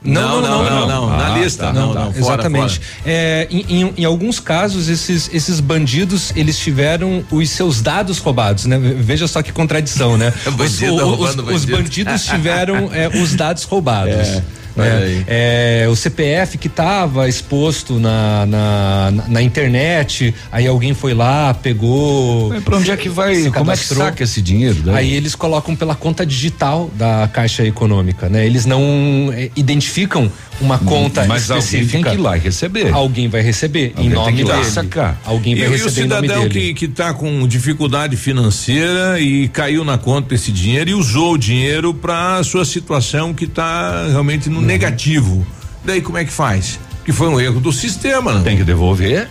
Não, 0.02 0.40
não, 0.40 0.42
não, 0.42 0.64
não, 0.64 0.88
não, 0.88 1.14
ah, 1.14 1.16
na 1.16 1.38
lista. 1.38 1.66
Tá, 1.66 1.72
não, 1.72 1.94
não, 1.94 2.12
fora, 2.12 2.18
exatamente. 2.18 2.80
É, 3.06 3.48
em, 3.50 4.04
alguns 4.04 4.38
casos, 4.38 4.88
esses, 4.88 5.30
esses 5.32 5.60
bandidos, 5.60 6.32
eles 6.36 6.58
tiveram 6.58 7.24
os 7.30 7.50
seus 7.50 7.80
dados 7.80 8.18
roubados, 8.18 8.66
né? 8.66 8.78
Veja 8.78 9.26
só 9.26 9.42
que 9.42 9.52
contradição, 9.52 10.16
né? 10.16 10.32
os, 11.54 11.64
bandidos 11.64 12.24
tiveram 12.26 12.90
é, 12.92 13.08
os 13.08 13.34
dados 13.34 13.64
roubados. 13.64 14.42
É. 14.76 15.84
É, 15.84 15.88
o 15.88 15.94
CPF 15.94 16.58
que 16.58 16.66
estava 16.66 17.28
exposto 17.28 17.98
na, 18.00 18.44
na, 18.46 19.12
na, 19.28 19.42
internet, 19.42 20.34
aí 20.50 20.66
alguém 20.66 20.94
foi 20.94 21.14
lá, 21.14 21.54
pegou. 21.54 22.52
Para 22.62 22.78
onde 22.78 22.90
é 22.90 22.96
que 22.96 23.08
vai? 23.08 23.50
Como 23.50 23.70
é 23.70 23.76
que 23.76 23.84
saca 23.84 24.24
esse 24.24 24.42
dinheiro? 24.42 24.82
Daí? 24.82 24.96
Aí 24.96 25.14
eles 25.14 25.34
colocam 25.34 25.76
pela 25.76 25.94
conta 25.94 26.26
digital 26.26 26.90
da 26.94 27.28
Caixa 27.32 27.64
Econômica, 27.64 28.28
né? 28.28 28.44
Eles 28.44 28.66
não 28.66 29.32
é, 29.32 29.50
identificam 29.54 30.30
uma 30.60 30.78
conta 30.78 31.24
Mas 31.26 31.42
específica. 31.42 31.76
alguém 31.76 31.88
tem 31.88 32.02
que 32.02 32.18
ir 32.18 32.22
lá 32.22 32.36
e 32.36 32.40
receber. 32.40 32.92
Alguém 32.92 33.28
vai 33.28 33.42
receber 33.42 33.92
alguém 33.96 34.06
em 34.06 34.14
nome 34.14 34.44
dele. 34.44 34.64
Sacar. 34.64 35.20
Alguém 35.24 35.54
vai 35.54 35.66
e, 35.66 35.68
receber 35.68 35.84
e 35.84 35.88
o 35.88 35.90
cidadão 35.90 36.48
que 36.48 36.74
que 36.74 36.84
está 36.84 37.12
com 37.12 37.46
dificuldade 37.46 38.16
financeira 38.16 39.20
e 39.20 39.48
caiu 39.48 39.84
na 39.84 39.98
conta 39.98 40.34
esse 40.34 40.52
dinheiro 40.52 40.90
e 40.90 40.94
usou 40.94 41.34
o 41.34 41.38
dinheiro 41.38 41.92
para 41.92 42.42
sua 42.44 42.64
situação 42.64 43.34
que 43.34 43.44
está 43.44 44.06
realmente 44.08 44.48
no 44.48 44.58
uhum. 44.58 44.64
negativo. 44.64 45.46
Daí 45.84 46.00
como 46.00 46.18
é 46.18 46.24
que 46.24 46.32
faz? 46.32 46.78
Que 47.04 47.12
foi 47.12 47.28
um 47.28 47.40
erro 47.40 47.60
do 47.60 47.72
sistema, 47.72 48.32
não? 48.32 48.42
Tem 48.42 48.56
que 48.56 48.64
devolver. 48.64 49.28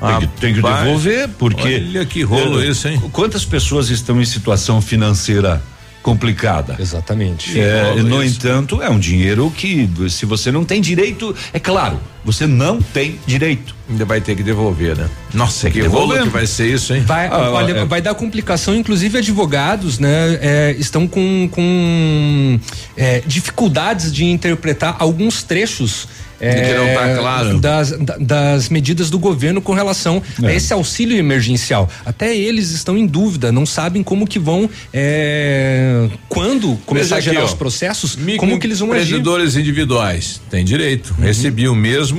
Ah, 0.00 0.18
tem 0.18 0.20
que, 0.20 0.40
tem 0.40 0.54
que 0.54 0.62
devolver, 0.62 1.28
porque. 1.38 1.84
Olha 1.88 2.04
que 2.04 2.22
rolo 2.22 2.60
eu, 2.60 2.70
isso, 2.70 2.88
hein? 2.88 3.00
Quantas 3.12 3.44
pessoas 3.44 3.88
estão 3.88 4.20
em 4.20 4.24
situação 4.24 4.80
financeira 4.82 5.62
complicada. 6.02 6.76
Exatamente. 6.78 7.58
É, 7.58 7.94
no 7.94 8.22
isso. 8.22 8.36
entanto, 8.36 8.82
é 8.82 8.90
um 8.90 8.98
dinheiro 8.98 9.50
que, 9.56 9.88
se 10.10 10.26
você 10.26 10.50
não 10.50 10.64
tem 10.64 10.80
direito, 10.80 11.34
é 11.52 11.60
claro, 11.60 12.00
você 12.24 12.46
não 12.46 12.80
tem 12.80 13.18
direito. 13.26 13.74
Ainda 13.88 14.04
vai 14.04 14.20
ter 14.20 14.36
que 14.36 14.42
devolver, 14.42 14.96
né? 14.96 15.08
Nossa, 15.34 15.70
que 15.70 15.80
rolo 15.82 16.22
que 16.22 16.28
vai 16.28 16.46
ser 16.46 16.72
isso, 16.72 16.94
hein? 16.94 17.02
Vai, 17.02 17.26
ah, 17.26 17.50
olha, 17.50 17.72
é. 17.72 17.84
vai 17.84 18.00
dar 18.00 18.14
complicação, 18.14 18.74
inclusive 18.74 19.18
advogados, 19.18 19.98
né? 19.98 20.38
É, 20.40 20.76
estão 20.78 21.06
com, 21.06 21.48
com 21.50 22.60
é, 22.96 23.22
dificuldades 23.26 24.12
de 24.12 24.24
interpretar 24.24 24.96
alguns 24.98 25.42
trechos 25.42 26.08
é, 26.42 26.76
não 26.76 26.94
tá 26.94 27.20
claro. 27.20 27.58
das, 27.60 27.94
das 28.18 28.68
medidas 28.68 29.08
do 29.08 29.18
governo 29.18 29.62
com 29.62 29.72
relação 29.72 30.20
é. 30.42 30.48
a 30.48 30.52
esse 30.52 30.72
auxílio 30.72 31.16
emergencial. 31.16 31.88
Até 32.04 32.36
eles 32.36 32.72
estão 32.72 32.98
em 32.98 33.06
dúvida, 33.06 33.52
não 33.52 33.64
sabem 33.64 34.02
como 34.02 34.26
que 34.26 34.40
vão, 34.40 34.68
é, 34.92 36.08
quando 36.28 36.76
começar 36.84 37.18
aqui, 37.18 37.28
a 37.28 37.32
gerar 37.32 37.44
ó, 37.44 37.46
os 37.46 37.54
processos, 37.54 38.18
como 38.38 38.58
que 38.58 38.66
eles 38.66 38.80
vão 38.80 38.90
agir. 38.90 39.02
Empreendedores 39.02 39.54
individuais 39.54 40.40
têm 40.50 40.64
direito. 40.64 41.14
Uhum. 41.16 41.24
Recebi 41.24 41.68
o 41.68 41.76
mesmo 41.76 42.11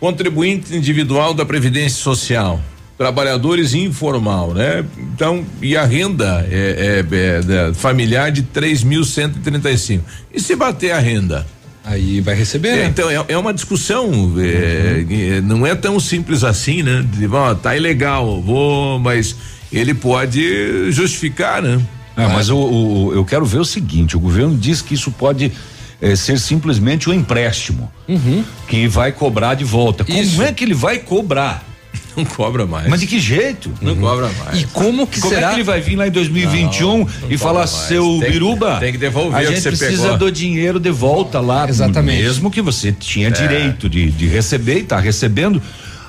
contribuinte 0.00 0.74
individual 0.74 1.34
da 1.34 1.44
Previdência 1.44 2.02
Social 2.02 2.60
trabalhadores 2.96 3.74
informal, 3.74 4.54
né? 4.54 4.84
Então, 4.96 5.44
e 5.60 5.76
a 5.76 5.84
renda 5.84 6.46
é, 6.50 7.04
é, 7.10 7.68
é 7.70 7.74
familiar 7.74 8.32
de 8.32 8.42
três 8.42 8.82
mil 8.82 9.04
cento 9.04 9.36
e 9.36 9.40
trinta 9.40 9.70
e 9.70 9.76
cinco. 9.76 10.04
E 10.32 10.40
se 10.40 10.56
bater 10.56 10.92
a 10.92 10.98
renda? 10.98 11.46
Aí 11.84 12.20
vai 12.20 12.34
receber. 12.34 12.68
É, 12.70 12.76
né? 12.76 12.86
Então, 12.86 13.10
é, 13.10 13.22
é, 13.28 13.38
uma 13.38 13.52
discussão. 13.52 14.08
Uhum. 14.10 14.36
É, 14.40 15.40
não 15.42 15.66
é 15.66 15.74
tão 15.74 16.00
simples 16.00 16.42
assim, 16.42 16.82
né? 16.82 17.04
De, 17.12 17.26
ó, 17.26 17.54
tá 17.54 17.76
ilegal, 17.76 18.40
vou, 18.40 18.98
mas 18.98 19.36
ele 19.70 19.92
pode 19.92 20.90
justificar, 20.90 21.62
né? 21.62 21.80
Ah, 22.16 22.30
mas 22.30 22.48
o, 22.48 22.56
o, 22.56 23.12
eu 23.14 23.24
quero 23.26 23.44
ver 23.44 23.58
o 23.58 23.64
seguinte: 23.64 24.16
o 24.16 24.20
governo 24.20 24.56
diz 24.56 24.80
que 24.80 24.94
isso 24.94 25.10
pode 25.10 25.52
é, 26.00 26.14
ser 26.14 26.38
simplesmente 26.38 27.08
um 27.08 27.12
empréstimo 27.12 27.90
uhum. 28.08 28.44
que 28.68 28.86
vai 28.86 29.12
cobrar 29.12 29.54
de 29.54 29.64
volta. 29.64 30.04
Isso. 30.08 30.32
Como 30.32 30.42
é 30.42 30.52
que 30.52 30.64
ele 30.64 30.74
vai 30.74 30.98
cobrar? 30.98 31.64
Não 32.16 32.24
cobra 32.24 32.66
mais. 32.66 32.88
Mas 32.88 33.00
de 33.00 33.06
que 33.06 33.20
jeito? 33.20 33.70
Não 33.80 33.92
uhum. 33.92 34.00
cobra 34.00 34.30
mais. 34.44 34.62
E 34.62 34.64
como 34.66 35.06
que 35.06 35.20
como 35.20 35.34
será? 35.34 35.48
é 35.48 35.50
que 35.50 35.56
ele 35.56 35.64
vai 35.64 35.80
vir 35.80 35.96
lá 35.96 36.06
em 36.06 36.10
2021 36.10 36.88
não, 36.88 36.98
não 36.98 37.08
e 37.28 37.36
falar, 37.36 37.60
mais. 37.60 37.70
seu 37.70 38.18
tem 38.20 38.30
biruba? 38.30 38.74
Que, 38.74 38.80
tem 38.80 38.92
que 38.92 38.98
devolver 38.98 39.38
a 39.38 39.44
gente 39.44 39.62
precisa 39.62 40.02
pegou. 40.02 40.18
do 40.18 40.32
dinheiro 40.32 40.80
de 40.80 40.90
volta 40.90 41.40
lá. 41.40 41.68
Exatamente. 41.68 42.22
Mesmo 42.22 42.50
que 42.50 42.62
você 42.62 42.90
tinha 42.90 43.28
é. 43.28 43.30
direito 43.30 43.88
de, 43.88 44.10
de 44.10 44.26
receber 44.26 44.78
e 44.78 44.82
tá 44.84 44.98
recebendo. 44.98 45.62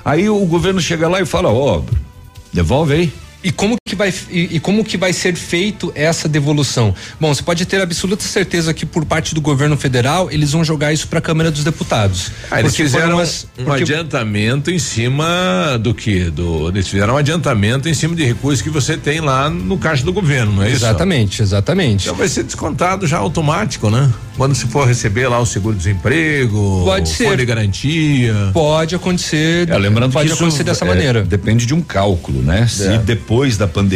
Aí 0.04 0.28
o 0.28 0.44
governo 0.46 0.80
chega 0.80 1.08
lá 1.08 1.20
e 1.20 1.26
fala, 1.26 1.50
ó, 1.50 1.78
oh, 1.78 1.84
devolve 2.52 2.94
aí. 2.94 3.12
E 3.44 3.52
como 3.52 3.76
vai 3.98 4.14
e, 4.30 4.56
e, 4.56 4.60
como 4.60 4.84
que 4.84 4.96
vai 4.96 5.12
ser 5.12 5.34
feito 5.34 5.92
essa 5.94 6.28
devolução? 6.28 6.94
Bom, 7.20 7.34
você 7.34 7.42
pode 7.42 7.66
ter 7.66 7.82
absoluta 7.82 8.22
certeza 8.22 8.72
que 8.72 8.86
por 8.86 9.04
parte 9.04 9.34
do 9.34 9.40
governo 9.40 9.76
federal 9.76 10.30
eles 10.30 10.52
vão 10.52 10.64
jogar 10.64 10.92
isso 10.92 11.08
para 11.08 11.18
a 11.18 11.22
Câmara 11.22 11.50
dos 11.50 11.64
Deputados. 11.64 12.30
Ah, 12.50 12.60
eles 12.60 12.74
fizeram 12.74 13.16
umas, 13.16 13.46
um 13.58 13.64
porque... 13.64 13.82
adiantamento 13.82 14.70
em 14.70 14.78
cima 14.78 15.78
do 15.80 15.92
que? 15.92 16.30
Do, 16.30 16.68
eles 16.68 16.88
fizeram 16.88 17.14
um 17.14 17.16
adiantamento 17.16 17.88
em 17.88 17.94
cima 17.94 18.14
de 18.14 18.24
recursos 18.24 18.62
que 18.62 18.70
você 18.70 18.96
tem 18.96 19.20
lá 19.20 19.50
no 19.50 19.76
caixa 19.76 20.04
do 20.04 20.12
governo, 20.12 20.52
não 20.52 20.62
é 20.62 20.70
exatamente, 20.70 21.34
isso? 21.34 21.42
Exatamente, 21.42 22.04
Então 22.04 22.16
vai 22.16 22.28
ser 22.28 22.44
descontado 22.44 23.06
já 23.06 23.18
automático, 23.18 23.90
né? 23.90 24.10
Quando 24.36 24.54
se 24.54 24.66
for 24.66 24.86
receber 24.86 25.26
lá 25.26 25.40
o 25.40 25.44
seguro-desemprego, 25.44 26.82
pode 26.84 27.08
ser 27.08 27.36
de 27.36 27.44
garantia. 27.44 28.34
Pode 28.52 28.94
acontecer. 28.94 29.68
É, 29.68 29.76
lembrando 29.76 30.12
pode 30.12 30.28
que 30.28 30.34
acontecer 30.34 30.62
dessa 30.62 30.84
é, 30.84 30.88
maneira. 30.88 31.24
Depende 31.24 31.66
de 31.66 31.74
um 31.74 31.80
cálculo, 31.80 32.40
né? 32.40 32.64
Se 32.68 32.86
é. 32.86 32.98
depois 32.98 33.56
da 33.56 33.66
pandemia 33.66 33.87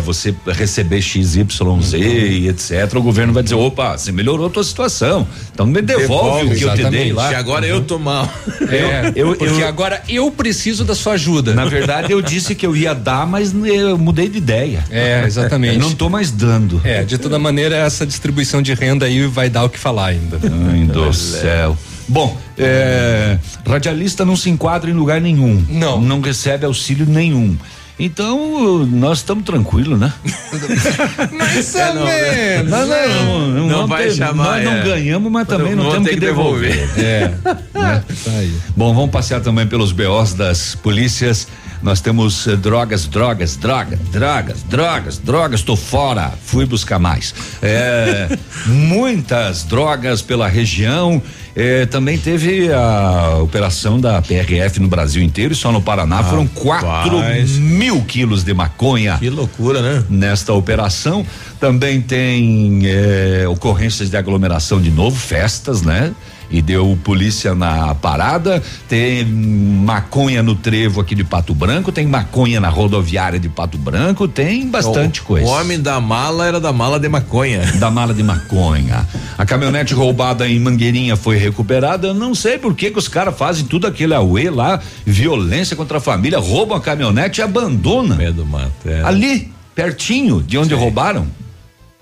você 0.00 0.34
receber 0.46 1.00
XYZ 1.00 1.36
uhum. 1.60 1.80
e 1.98 2.48
etc, 2.48 2.94
o 2.94 3.02
governo 3.02 3.32
vai 3.32 3.42
dizer, 3.42 3.54
opa, 3.54 3.96
você 3.96 4.12
melhorou 4.12 4.46
a 4.46 4.50
tua 4.50 4.64
situação. 4.64 5.26
Então 5.52 5.66
me 5.66 5.80
devolve, 5.80 6.08
devolve 6.08 6.46
o 6.46 6.48
que 6.50 6.64
exatamente. 6.64 6.82
eu 6.84 6.90
te 6.90 6.96
dei 6.96 7.12
lá. 7.12 7.28
Que 7.28 7.34
agora 7.34 7.66
uhum. 7.66 7.72
eu 7.72 7.80
tô 7.82 7.98
mal. 7.98 8.32
É, 8.68 9.12
eu, 9.14 9.34
porque 9.34 9.62
eu, 9.62 9.68
agora 9.68 10.02
eu 10.08 10.30
preciso 10.30 10.84
da 10.84 10.94
sua 10.94 11.14
ajuda. 11.14 11.54
Na 11.54 11.64
verdade, 11.64 12.12
eu 12.12 12.20
disse 12.20 12.54
que 12.54 12.64
eu 12.64 12.76
ia 12.76 12.94
dar, 12.94 13.26
mas 13.26 13.54
eu 13.54 13.98
mudei 13.98 14.28
de 14.28 14.38
ideia. 14.38 14.84
É, 14.90 15.24
exatamente. 15.24 15.74
Eu 15.74 15.80
não 15.80 15.94
tô 15.94 16.08
mais 16.08 16.30
dando. 16.30 16.80
É, 16.84 17.02
de 17.02 17.18
toda 17.18 17.38
maneira, 17.38 17.76
essa 17.76 18.06
distribuição 18.06 18.62
de 18.62 18.74
renda 18.74 19.06
aí 19.06 19.26
vai 19.26 19.48
dar 19.48 19.64
o 19.64 19.68
que 19.68 19.78
falar 19.78 20.06
ainda. 20.06 20.38
Ai, 20.70 20.84
do 20.84 21.12
céu. 21.12 21.76
Bom, 22.08 22.36
é, 22.58 23.38
radialista 23.64 24.24
não 24.24 24.34
se 24.34 24.50
enquadra 24.50 24.90
em 24.90 24.94
lugar 24.94 25.20
nenhum. 25.20 25.64
Não. 25.68 26.00
Não 26.00 26.20
recebe 26.20 26.66
auxílio 26.66 27.06
nenhum. 27.06 27.56
Então, 28.02 28.86
nós 28.86 29.18
estamos 29.18 29.44
tranquilos, 29.44 30.00
né? 30.00 30.10
Mais 31.36 31.74
ou 31.74 32.04
menos. 32.06 32.70
Não, 32.70 32.86
não, 32.86 33.48
não, 33.48 33.66
não, 33.68 33.86
vai 33.86 34.04
ter, 34.04 34.14
chamar. 34.14 34.62
Nós 34.62 34.64
não 34.64 34.72
é. 34.72 34.82
ganhamos, 34.82 35.30
mas 35.30 35.46
também 35.46 35.74
não, 35.74 35.90
temos 35.90 36.08
que, 36.08 36.14
que 36.14 36.20
devolver. 36.20 36.72
devolver. 36.72 37.04
É. 37.04 37.28
né? 37.74 38.02
tá 38.24 38.30
aí. 38.38 38.54
Bom, 38.74 38.94
vamos 38.94 39.10
passear 39.10 39.42
também 39.42 39.66
pelos 39.66 39.92
BOs 39.92 40.32
das 40.32 40.74
polícias. 40.74 41.46
Nós 41.82 42.00
temos 42.00 42.46
eh, 42.46 42.56
drogas, 42.56 43.06
drogas, 43.06 43.56
drogas, 43.56 43.98
drogas, 44.10 44.62
drogas, 44.62 45.18
drogas, 45.18 45.62
tô 45.62 45.76
fora, 45.76 46.32
fui 46.44 46.66
buscar 46.66 46.98
mais. 46.98 47.34
É, 47.62 48.36
muitas 48.66 49.64
drogas 49.64 50.20
pela 50.20 50.46
região. 50.46 51.22
É, 51.56 51.84
também 51.86 52.16
teve 52.16 52.72
a 52.72 53.38
operação 53.42 53.98
da 53.98 54.22
PRF 54.22 54.78
no 54.78 54.88
Brasil 54.88 55.22
inteiro 55.22 55.52
e 55.52 55.56
só 55.56 55.72
no 55.72 55.82
Paraná 55.82 56.22
foram 56.22 56.46
4 56.46 57.18
mil 57.60 58.00
quilos 58.02 58.44
de 58.44 58.54
maconha. 58.54 59.18
Que 59.18 59.28
loucura, 59.28 59.82
né? 59.82 60.04
Nesta 60.08 60.52
operação. 60.52 61.26
Também 61.58 62.00
tem 62.00 62.82
é, 62.84 63.48
ocorrências 63.48 64.08
de 64.10 64.16
aglomeração 64.16 64.80
de 64.80 64.90
novo, 64.90 65.16
festas, 65.18 65.82
né? 65.82 66.14
E 66.50 66.60
deu 66.60 66.98
polícia 67.04 67.54
na 67.54 67.94
parada. 67.94 68.62
Tem 68.88 69.24
maconha 69.24 70.42
no 70.42 70.54
trevo 70.54 71.00
aqui 71.00 71.14
de 71.14 71.22
Pato 71.22 71.54
Branco, 71.54 71.92
tem 71.92 72.06
maconha 72.06 72.60
na 72.60 72.68
rodoviária 72.68 73.38
de 73.38 73.48
Pato 73.48 73.78
Branco, 73.78 74.26
tem 74.26 74.68
bastante 74.68 75.20
o, 75.20 75.24
coisa. 75.24 75.46
O 75.46 75.50
homem 75.50 75.80
da 75.80 76.00
mala 76.00 76.46
era 76.46 76.60
da 76.60 76.72
mala 76.72 76.98
de 76.98 77.08
maconha. 77.08 77.60
Da 77.78 77.90
mala 77.90 78.12
de 78.12 78.22
maconha. 78.22 79.06
A 79.38 79.46
caminhonete 79.46 79.94
roubada 79.94 80.48
em 80.48 80.58
Mangueirinha 80.58 81.16
foi 81.16 81.36
recuperada. 81.36 82.08
Eu 82.08 82.14
não 82.14 82.34
sei 82.34 82.58
por 82.58 82.74
que, 82.74 82.90
que 82.90 82.98
os 82.98 83.08
caras 83.08 83.36
fazem 83.36 83.64
tudo 83.64 83.86
aquele 83.86 84.14
auê 84.14 84.50
lá, 84.50 84.80
violência 85.04 85.76
contra 85.76 85.98
a 85.98 86.00
família, 86.00 86.38
roubam 86.38 86.76
a 86.76 86.80
caminhonete 86.80 87.40
e 87.40 87.42
abandonam. 87.42 88.16
Medo 88.16 88.44
mato. 88.44 88.70
É. 88.84 89.02
Ali, 89.02 89.52
pertinho 89.74 90.42
de 90.42 90.58
onde 90.58 90.74
Sim. 90.74 90.80
roubaram. 90.80 91.26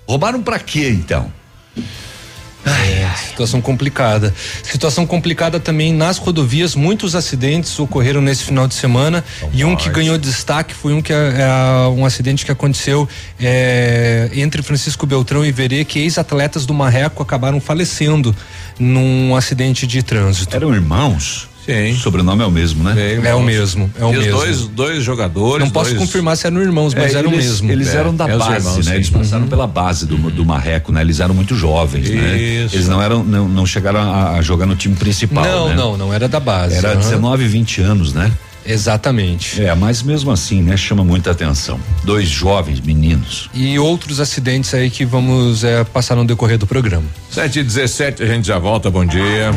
Roubaram 0.07 0.41
para 0.41 0.57
quê 0.57 0.89
então? 0.89 1.31
Ai, 2.69 3.03
ai, 3.03 3.17
situação 3.17 3.61
complicada. 3.61 4.33
Situação 4.63 5.05
complicada 5.05 5.59
também 5.59 5.93
nas 5.93 6.17
rodovias. 6.17 6.75
Muitos 6.75 7.15
acidentes 7.15 7.77
ocorreram 7.79 8.21
nesse 8.21 8.43
final 8.43 8.67
de 8.67 8.75
semana 8.75 9.23
e 9.51 9.65
um 9.65 9.75
que 9.75 9.89
ganhou 9.89 10.17
destaque 10.17 10.73
foi 10.73 10.93
um 10.93 11.01
que 11.01 11.11
é, 11.11 11.15
é, 11.15 11.87
um 11.87 12.05
acidente 12.05 12.45
que 12.45 12.51
aconteceu 12.51 13.09
é, 13.39 14.29
entre 14.33 14.61
Francisco 14.61 15.05
Beltrão 15.05 15.43
e 15.43 15.51
Verê, 15.51 15.83
que 15.83 15.99
ex-atletas 15.99 16.65
do 16.65 16.73
Marreco 16.73 17.23
acabaram 17.23 17.59
falecendo 17.59 18.35
num 18.77 19.35
acidente 19.35 19.87
de 19.87 20.03
trânsito. 20.03 20.55
Eram 20.55 20.73
irmãos? 20.73 21.48
Sim. 21.69 21.91
O 21.91 21.97
sobrenome 21.97 22.43
é 22.43 22.45
o 22.45 22.51
mesmo, 22.51 22.83
né? 22.83 22.95
É, 22.97 23.29
é 23.29 23.35
o 23.35 23.41
mesmo, 23.41 23.91
é 23.99 24.03
o 24.03 24.11
mesmo. 24.11 24.31
Dois, 24.31 24.67
dois 24.67 25.03
jogadores. 25.03 25.65
Não 25.65 25.71
posso 25.71 25.91
dois... 25.91 26.01
confirmar 26.01 26.35
se 26.35 26.47
eram 26.47 26.61
irmãos, 26.61 26.95
mas 26.95 27.13
é, 27.13 27.19
eram 27.19 27.31
eles, 27.31 27.45
mesmo. 27.45 27.71
Eles 27.71 27.93
eram 27.93 28.15
da 28.15 28.27
é, 28.27 28.37
base, 28.37 28.55
irmãos, 28.55 28.87
né? 28.87 28.95
Eles 28.95 29.09
passaram 29.09 29.43
uhum. 29.43 29.49
pela 29.49 29.67
base 29.67 30.07
do, 30.07 30.17
do 30.17 30.43
Marreco, 30.43 30.91
né? 30.91 31.01
Eles 31.01 31.19
eram 31.19 31.35
muito 31.35 31.55
jovens, 31.55 32.09
né? 32.09 32.37
Isso. 32.37 32.75
né? 32.75 32.79
Eles 32.79 32.87
não 32.87 33.01
eram, 33.01 33.23
não, 33.23 33.47
não 33.47 33.65
chegaram 33.65 33.99
a, 33.99 34.31
a, 34.31 34.41
jogar 34.41 34.65
no 34.65 34.75
time 34.75 34.95
principal. 34.95 35.43
Não, 35.43 35.69
né? 35.69 35.75
não, 35.75 35.97
não 35.97 36.13
era 36.13 36.27
da 36.27 36.39
base. 36.39 36.75
Era 36.75 36.93
uhum. 36.93 36.99
19, 36.99 37.47
20 37.47 37.81
anos, 37.81 38.13
né? 38.13 38.31
Exatamente. 38.69 39.63
É, 39.63 39.73
mas 39.73 40.03
mesmo 40.03 40.31
assim, 40.31 40.61
né, 40.61 40.77
chama 40.77 41.03
muita 41.03 41.31
atenção. 41.31 41.79
Dois 42.03 42.29
jovens 42.29 42.79
meninos. 42.79 43.49
E 43.51 43.79
outros 43.79 44.19
acidentes 44.19 44.71
aí 44.75 44.91
que 44.91 45.03
vamos 45.03 45.63
é, 45.63 45.83
passar 45.83 46.15
no 46.15 46.23
decorrer 46.23 46.59
do 46.59 46.67
programa. 46.67 47.05
7 47.31 47.59
e 47.59 47.63
17 47.63 48.21
a 48.23 48.27
gente 48.27 48.47
já 48.47 48.59
volta, 48.59 48.91
bom 48.91 49.03
dia. 49.03 49.51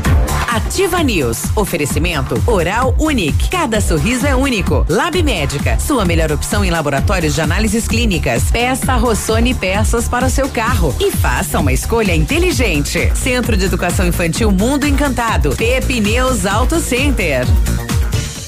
Ativa 0.48 1.02
News. 1.02 1.44
Oferecimento 1.54 2.42
Oral 2.46 2.94
Unique. 2.98 3.50
Cada 3.50 3.82
sorriso 3.82 4.26
é 4.26 4.34
único. 4.34 4.86
Lab 4.88 5.22
Médica. 5.22 5.78
Sua 5.78 6.06
melhor 6.06 6.32
opção 6.32 6.64
em 6.64 6.70
laboratórios 6.70 7.34
de 7.34 7.40
análises 7.42 7.86
clínicas. 7.86 8.44
Peça 8.50 8.96
Rossoni 8.96 9.52
peças 9.52 10.08
para 10.08 10.26
o 10.26 10.30
seu 10.30 10.48
carro. 10.48 10.94
E 10.98 11.10
faça 11.10 11.60
uma 11.60 11.72
escolha 11.72 12.14
inteligente. 12.14 13.12
Centro 13.14 13.58
de 13.58 13.66
Educação 13.66 14.06
Infantil 14.06 14.50
Mundo 14.50 14.86
Encantado. 14.86 15.54
Pepineus 15.56 16.46
Auto 16.46 16.80
Center. 16.80 17.46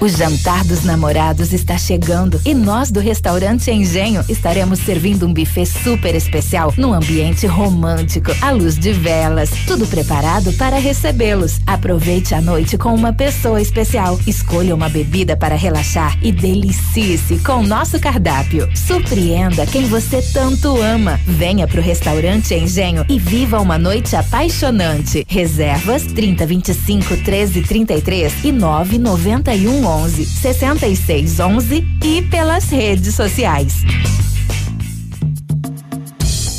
O 0.00 0.08
jantar 0.08 0.64
dos 0.64 0.82
namorados 0.82 1.52
está 1.52 1.76
chegando 1.76 2.40
e 2.46 2.54
nós 2.54 2.90
do 2.90 3.00
restaurante 3.00 3.70
Engenho 3.70 4.24
estaremos 4.30 4.78
servindo 4.78 5.26
um 5.26 5.34
buffet 5.34 5.66
super 5.66 6.14
especial 6.14 6.72
num 6.78 6.94
ambiente 6.94 7.46
romântico, 7.46 8.34
à 8.40 8.50
luz 8.50 8.78
de 8.78 8.94
velas, 8.94 9.50
tudo 9.66 9.86
preparado 9.86 10.54
para 10.54 10.78
recebê-los. 10.78 11.60
Aproveite 11.66 12.34
a 12.34 12.40
noite 12.40 12.78
com 12.78 12.94
uma 12.94 13.12
pessoa 13.12 13.60
especial. 13.60 14.18
Escolha 14.26 14.74
uma 14.74 14.88
bebida 14.88 15.36
para 15.36 15.54
relaxar 15.54 16.18
e 16.22 16.32
delicie-se 16.32 17.36
com 17.40 17.56
o 17.56 17.66
nosso 17.66 18.00
cardápio. 18.00 18.70
Surpreenda 18.74 19.66
quem 19.66 19.86
você 19.86 20.22
tanto 20.32 20.80
ama. 20.80 21.20
Venha 21.26 21.68
pro 21.68 21.82
restaurante 21.82 22.54
Engenho 22.54 23.04
e 23.06 23.18
viva 23.18 23.60
uma 23.60 23.76
noite 23.76 24.16
apaixonante. 24.16 25.26
Reservas 25.28 26.04
30 26.04 26.46
25 26.46 27.16
13 27.18 27.62
33 27.64 28.44
e 28.44 28.50
9 28.50 28.96
91 28.96 29.89
11 29.90 30.24
66 30.24 31.40
11 31.40 31.84
e 32.04 32.22
pelas 32.22 32.70
redes 32.70 33.14
sociais. 33.14 33.82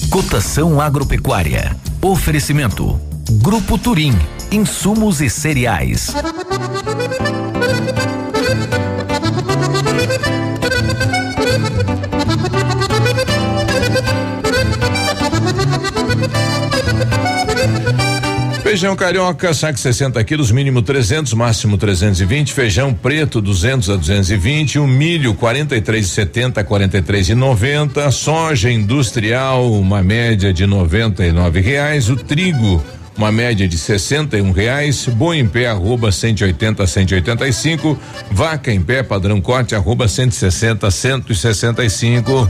Cotação 0.09 0.81
agropecuária. 0.81 1.75
Oferecimento 2.01 2.99
Grupo 3.41 3.77
Turim, 3.77 4.13
insumos 4.51 5.21
e 5.21 5.29
cereais. 5.29 6.13
Feijão 18.71 18.95
carioca, 18.95 19.53
saco 19.53 19.77
60 19.77 20.23
quilos, 20.23 20.49
mínimo 20.49 20.81
300, 20.81 21.34
máximo 21.34 21.77
320. 21.77 22.53
Feijão 22.53 22.93
preto, 22.93 23.41
200 23.41 23.89
a 23.89 23.97
220. 23.97 24.79
O 24.79 24.88
milho, 24.88 25.36
43,70 25.36 26.60
a 26.60 26.63
43,90. 26.63 28.10
Soja 28.12 28.71
industrial, 28.71 29.69
uma 29.73 30.01
média 30.01 30.53
de 30.53 30.65
99 30.65 31.60
reais. 31.60 32.10
O 32.10 32.15
trigo, 32.15 32.81
uma 33.17 33.29
média 33.29 33.67
de 33.67 33.77
61 33.77 34.53
reais. 34.53 35.05
Boi 35.05 35.39
em 35.39 35.47
pé, 35.49 35.67
arroba 35.67 36.10
180 36.10 36.81
a 36.81 36.88
185. 36.88 37.99
Vaca 38.31 38.71
em 38.71 38.81
pé, 38.81 39.03
padrão 39.03 39.41
corte, 39.41 39.75
arroba 39.75 40.07
160 40.07 40.88
a 40.88 40.91
165. 40.91 42.49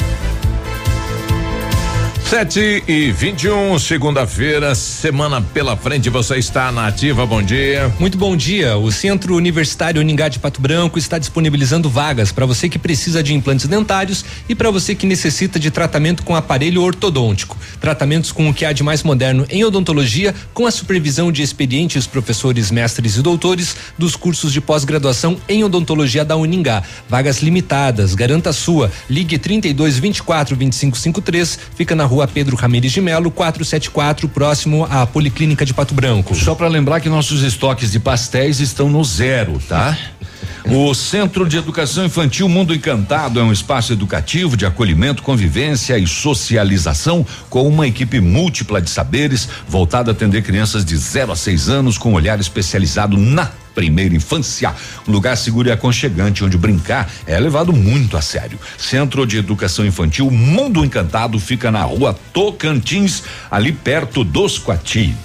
Sete 2.31 2.81
e 2.87 3.11
vinte 3.11 3.43
e 3.43 3.49
um, 3.49 3.77
segunda-feira, 3.77 4.73
semana 4.73 5.41
pela 5.41 5.75
frente, 5.75 6.09
você 6.09 6.37
está 6.37 6.71
na 6.71 6.87
ativa, 6.87 7.25
bom 7.25 7.43
dia. 7.43 7.93
Muito 7.99 8.17
bom 8.17 8.37
dia. 8.37 8.77
O 8.77 8.89
Centro 8.89 9.35
Universitário 9.35 9.99
Uningá 9.99 10.29
de 10.29 10.39
Pato 10.39 10.61
Branco 10.61 10.97
está 10.97 11.17
disponibilizando 11.17 11.89
vagas 11.89 12.31
para 12.31 12.45
você 12.45 12.69
que 12.69 12.79
precisa 12.79 13.21
de 13.21 13.33
implantes 13.33 13.67
dentários 13.67 14.23
e 14.47 14.55
para 14.55 14.71
você 14.71 14.95
que 14.95 15.05
necessita 15.05 15.59
de 15.59 15.69
tratamento 15.69 16.23
com 16.23 16.33
aparelho 16.33 16.81
ortodôntico. 16.81 17.57
Tratamentos 17.81 18.31
com 18.31 18.49
o 18.49 18.53
que 18.53 18.63
há 18.63 18.71
de 18.71 18.81
mais 18.81 19.03
moderno 19.03 19.45
em 19.49 19.65
odontologia, 19.65 20.33
com 20.53 20.65
a 20.65 20.71
supervisão 20.71 21.33
de 21.33 21.41
experientes 21.41 22.07
professores, 22.07 22.71
mestres 22.71 23.17
e 23.17 23.21
doutores 23.21 23.75
dos 23.97 24.15
cursos 24.15 24.53
de 24.53 24.61
pós-graduação 24.61 25.37
em 25.49 25.65
odontologia 25.65 26.23
da 26.23 26.37
Uningá. 26.37 26.81
Vagas 27.09 27.41
limitadas, 27.41 28.15
garanta 28.15 28.51
a 28.51 28.53
sua. 28.53 28.89
Ligue 29.09 29.37
32 29.37 29.99
24 29.99 30.55
25 30.55 30.97
53, 30.97 31.59
fica 31.75 31.93
na 31.93 32.05
rua 32.05 32.20
Pedro 32.27 32.55
Ramires 32.55 32.91
de 32.91 33.01
Melo, 33.01 33.31
474, 33.31 34.27
próximo 34.29 34.87
à 34.89 35.05
Policlínica 35.05 35.65
de 35.65 35.73
Pato 35.73 35.93
Branco. 35.93 36.35
Só 36.35 36.55
para 36.55 36.67
lembrar 36.67 36.99
que 36.99 37.09
nossos 37.09 37.43
estoques 37.43 37.91
de 37.91 37.99
pastéis 37.99 38.59
estão 38.59 38.89
no 38.89 39.03
zero, 39.03 39.59
tá? 39.67 39.97
O 40.65 40.93
Centro 40.93 41.47
de 41.47 41.57
Educação 41.57 42.05
Infantil 42.05 42.47
Mundo 42.47 42.73
Encantado 42.73 43.39
é 43.39 43.43
um 43.43 43.51
espaço 43.51 43.91
educativo 43.93 44.55
de 44.55 44.65
acolhimento, 44.65 45.23
convivência 45.23 45.97
e 45.97 46.05
socialização 46.05 47.25
com 47.49 47.67
uma 47.67 47.87
equipe 47.87 48.19
múltipla 48.19 48.79
de 48.79 48.89
saberes 48.89 49.49
voltada 49.67 50.11
a 50.11 50.13
atender 50.13 50.43
crianças 50.43 50.85
de 50.85 50.95
0 50.95 51.31
a 51.31 51.35
6 51.35 51.67
anos 51.67 51.97
com 51.97 52.13
olhar 52.13 52.39
especializado 52.39 53.17
na 53.17 53.49
primeira 53.73 54.15
infância. 54.15 54.73
Um 55.07 55.11
lugar 55.11 55.35
seguro 55.37 55.69
e 55.69 55.71
aconchegante 55.71 56.43
onde 56.43 56.57
brincar 56.57 57.09
é 57.25 57.39
levado 57.39 57.73
muito 57.73 58.17
a 58.17 58.21
sério. 58.21 58.59
Centro 58.77 59.25
de 59.25 59.37
Educação 59.37 59.85
Infantil 59.85 60.29
Mundo 60.29 60.83
Encantado 60.83 61.39
fica 61.39 61.71
na 61.71 61.83
rua 61.83 62.17
Tocantins, 62.33 63.23
ali 63.49 63.71
perto 63.71 64.23
dos 64.23 64.57
Coati. 64.57 65.15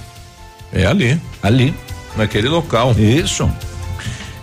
É 0.73 0.87
ali. 0.87 1.21
Ali. 1.43 1.75
Naquele 2.17 2.49
local. 2.49 2.95
Isso. 2.99 3.51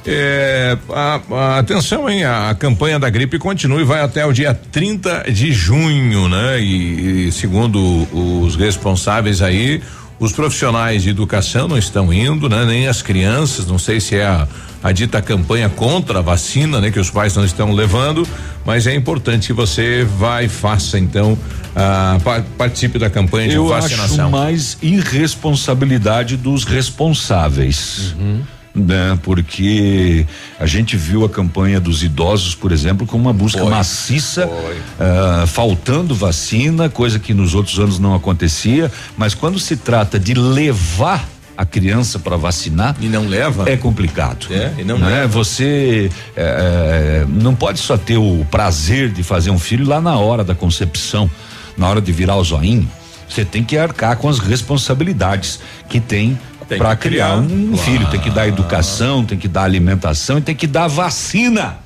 É, 0.05 0.77
a, 0.89 1.21
a, 1.31 1.59
atenção, 1.59 2.09
hein? 2.09 2.25
A, 2.25 2.49
a, 2.49 2.55
campanha 2.55 2.99
da 2.99 3.09
gripe 3.09 3.39
continua 3.39 3.79
e 3.79 3.85
vai 3.85 4.01
até 4.01 4.25
o 4.25 4.33
dia 4.33 4.53
30 4.53 5.31
de 5.31 5.53
junho, 5.53 6.27
né? 6.27 6.59
E, 6.59 7.27
e, 7.27 7.31
segundo 7.31 7.79
os 8.11 8.55
responsáveis 8.55 9.41
aí, 9.41 9.81
os 10.23 10.31
profissionais 10.31 11.03
de 11.03 11.09
educação 11.09 11.67
não 11.67 11.77
estão 11.77 12.13
indo, 12.13 12.47
né? 12.47 12.63
Nem 12.65 12.87
as 12.87 13.01
crianças, 13.01 13.67
não 13.67 13.77
sei 13.77 13.99
se 13.99 14.15
é 14.15 14.25
a, 14.25 14.47
a 14.81 14.91
dita 14.93 15.21
campanha 15.21 15.67
contra 15.67 16.19
a 16.19 16.21
vacina, 16.21 16.79
né? 16.79 16.89
Que 16.91 16.99
os 16.99 17.09
pais 17.09 17.35
não 17.35 17.43
estão 17.43 17.73
levando, 17.73 18.25
mas 18.65 18.87
é 18.87 18.95
importante 18.95 19.47
que 19.47 19.53
você 19.53 20.07
vá 20.17 20.41
e 20.41 20.47
faça 20.47 20.97
então 20.97 21.37
a, 21.75 22.17
participe 22.57 22.97
da 22.97 23.09
campanha 23.09 23.49
de 23.49 23.55
Eu 23.55 23.67
vacinação. 23.67 24.27
Acho 24.27 24.31
mais 24.31 24.77
irresponsabilidade 24.81 26.37
dos 26.37 26.63
responsáveis. 26.63 28.15
Uhum 28.17 28.41
né? 28.73 29.17
Porque 29.21 30.25
a 30.59 30.65
gente 30.65 30.97
viu 30.97 31.23
a 31.23 31.29
campanha 31.29 31.79
dos 31.79 32.03
idosos, 32.03 32.55
por 32.55 32.71
exemplo, 32.71 33.05
com 33.05 33.17
uma 33.17 33.33
busca 33.33 33.59
Foi. 33.61 33.69
maciça, 33.69 34.47
Foi. 34.47 34.77
uh, 34.77 35.47
faltando 35.47 36.15
vacina, 36.15 36.89
coisa 36.89 37.19
que 37.19 37.33
nos 37.33 37.53
outros 37.53 37.79
anos 37.79 37.99
não 37.99 38.15
acontecia, 38.15 38.91
mas 39.17 39.33
quando 39.33 39.59
se 39.59 39.77
trata 39.77 40.19
de 40.19 40.33
levar 40.33 41.29
a 41.55 41.65
criança 41.65 42.17
para 42.17 42.35
vacinar 42.35 42.95
e 42.99 43.07
não 43.07 43.27
leva 43.27 43.69
é 43.69 43.77
complicado 43.77 44.47
é 44.49 44.73
e 44.79 44.83
não 44.83 44.97
né? 44.97 45.07
leva 45.07 45.27
você 45.27 46.09
é, 46.35 47.27
não 47.29 47.53
pode 47.53 47.77
só 47.77 47.95
ter 47.95 48.17
o 48.17 48.43
prazer 48.49 49.09
de 49.09 49.21
fazer 49.21 49.51
um 49.51 49.59
filho 49.59 49.87
lá 49.87 50.01
na 50.01 50.17
hora 50.17 50.43
da 50.43 50.55
concepção 50.55 51.29
na 51.77 51.87
hora 51.87 52.01
de 52.01 52.11
virar 52.11 52.37
o 52.37 52.43
zoinho 52.43 52.89
você 53.33 53.43
tem 53.43 53.63
que 53.63 53.77
arcar 53.77 54.17
com 54.17 54.29
as 54.29 54.37
responsabilidades 54.37 55.59
que 55.89 55.99
Tem 55.99 56.37
para 56.67 56.95
criar 56.95 56.97
criar, 56.97 57.35
um 57.35 57.69
claro. 57.69 57.77
filho 57.77 58.07
tem 58.09 58.19
que 58.19 58.29
dar 58.29 58.47
educação 58.47 59.23
tem 59.25 59.37
que 59.37 59.47
dar 59.47 59.63
alimentação 59.63 60.37
e 60.37 60.41
tem 60.41 60.55
que 60.55 60.67
dar 60.67 60.87
vacina 60.87 61.77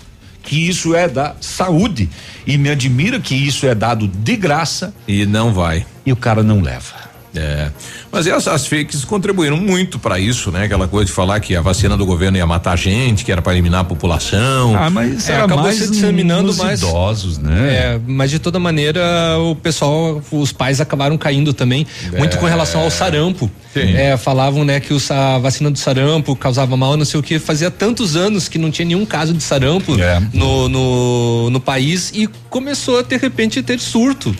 que 0.44 0.68
isso 0.70 0.96
é 0.96 1.10
da 1.10 1.36
saúde. 1.42 2.10
E 2.46 2.58
me 2.58 2.70
admira 2.70 3.20
que 3.20 3.36
isso 3.36 3.68
é 3.68 3.76
dado 3.76 4.08
de 4.08 4.38
graça 4.38 4.94
e 5.06 5.26
não 5.26 5.54
vai. 5.54 5.86
e 6.06 6.14
o 6.14 6.16
cara 6.16 6.42
não 6.42 6.62
leva 6.62 7.07
É. 7.38 7.72
Mas 8.12 8.26
essas 8.26 8.66
fakes 8.68 9.06
contribuíram 9.06 9.58
muito 9.58 10.00
para 10.00 10.20
isso, 10.20 10.52
né? 10.52 10.64
Aquela 10.66 10.88
coisa 10.88 11.06
de 11.06 11.12
falar 11.12 11.40
que 11.40 11.56
a 11.56 11.62
vacina 11.62 11.96
do 11.96 12.06
governo 12.06 12.38
ia 12.38 12.46
matar 12.48 12.76
gente, 12.78 13.24
que 13.24 13.32
era 13.32 13.42
para 13.42 13.54
eliminar 13.54 13.82
a 13.82 13.84
população. 13.84 14.76
Ah, 14.76 14.90
mas 14.90 15.30
É, 15.30 15.34
era 15.34 15.46
acabou 15.46 15.64
mais 15.66 15.78
se 15.78 15.92
disseminando 15.92 16.48
nos 16.48 16.58
mais. 16.58 16.82
idosos, 16.82 17.38
né? 17.38 17.74
É, 17.74 18.00
mas 18.08 18.32
de 18.32 18.40
toda 18.40 18.58
maneira 18.60 19.02
o 19.40 19.56
pessoal, 19.56 20.22
os 20.32 20.52
pais 20.52 20.82
acabaram 20.82 21.18
caindo 21.18 21.54
também, 21.54 21.86
muito 22.18 22.38
com 22.38 22.46
relação 22.46 22.82
ao 22.82 22.90
sarampo. 22.90 23.50
Sim. 23.74 23.94
É, 23.94 24.18
falavam, 24.18 24.64
né, 24.66 24.80
que 24.80 24.94
os- 24.94 25.12
a 25.12 25.38
vacina 25.38 25.70
do 25.70 25.78
sarampo 25.78 26.36
causava 26.36 26.76
mal, 26.76 26.98
não 26.98 27.06
sei 27.06 27.20
o 27.20 27.24
que. 27.24 27.38
Fazia 27.38 27.70
tantos 27.70 28.16
anos 28.16 28.48
que 28.48 28.58
não 28.58 28.72
tinha 28.72 28.86
nenhum 28.88 29.06
caso 29.06 29.34
de 29.34 29.44
sarampo 29.44 30.00
É. 30.02 30.20
no, 30.34 30.68
no, 30.70 31.50
no 31.52 31.60
país 31.60 32.12
e 32.16 32.28
começou 32.50 33.00
a 33.00 33.02
de 33.04 33.18
repente 33.18 33.62
ter 33.62 33.80
surto. 33.80 34.36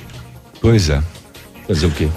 Pois 0.60 0.90
é. 0.90 1.02
Fazer 1.68 1.86
o 1.86 1.92
quê? 1.92 2.08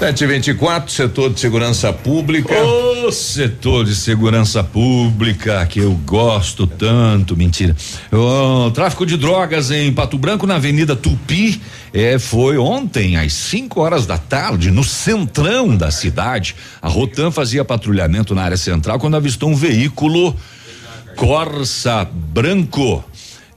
724, 0.00 0.90
setor 0.90 1.30
de 1.30 1.38
segurança 1.38 1.92
pública. 1.92 2.54
O 2.58 3.12
setor 3.12 3.84
de 3.84 3.94
segurança 3.94 4.64
pública 4.64 5.66
que 5.66 5.78
eu 5.78 5.92
gosto 6.06 6.66
tanto, 6.66 7.36
mentira. 7.36 7.76
O 8.10 8.70
tráfico 8.70 9.04
de 9.04 9.18
drogas 9.18 9.70
em 9.70 9.92
Pato 9.92 10.16
Branco 10.16 10.46
na 10.46 10.54
Avenida 10.54 10.96
Tupi 10.96 11.60
é, 11.92 12.18
foi 12.18 12.56
ontem 12.56 13.18
às 13.18 13.34
5 13.34 13.78
horas 13.78 14.06
da 14.06 14.16
tarde 14.16 14.70
no 14.70 14.82
centrão 14.82 15.76
da 15.76 15.90
cidade. 15.90 16.56
A 16.80 16.88
Rotan 16.88 17.30
fazia 17.30 17.62
patrulhamento 17.62 18.34
na 18.34 18.42
área 18.42 18.56
central 18.56 18.98
quando 18.98 19.18
avistou 19.18 19.50
um 19.50 19.54
veículo 19.54 20.34
Corsa 21.14 22.08
branco. 22.10 23.04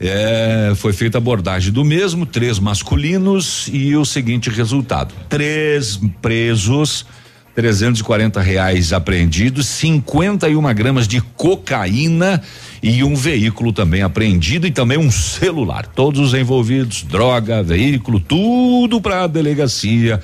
É, 0.00 0.72
foi 0.76 0.92
feita 0.92 1.18
abordagem 1.18 1.72
do 1.72 1.84
mesmo, 1.84 2.26
três 2.26 2.58
masculinos 2.58 3.68
e 3.72 3.94
o 3.96 4.04
seguinte 4.04 4.50
resultado: 4.50 5.14
três 5.28 5.98
presos 6.20 7.06
340 7.54 8.40
reais 8.40 8.92
apreendidos, 8.92 9.66
51 9.66 10.74
gramas 10.74 11.06
de 11.06 11.20
cocaína 11.20 12.42
e 12.82 13.04
um 13.04 13.14
veículo 13.14 13.72
também 13.72 14.02
apreendido 14.02 14.66
e 14.66 14.72
também 14.72 14.98
um 14.98 15.10
celular. 15.10 15.86
Todos 15.86 16.20
os 16.20 16.34
envolvidos, 16.34 17.04
droga, 17.04 17.62
veículo, 17.62 18.18
tudo 18.18 19.00
para 19.00 19.22
a 19.22 19.26
delegacia. 19.26 20.20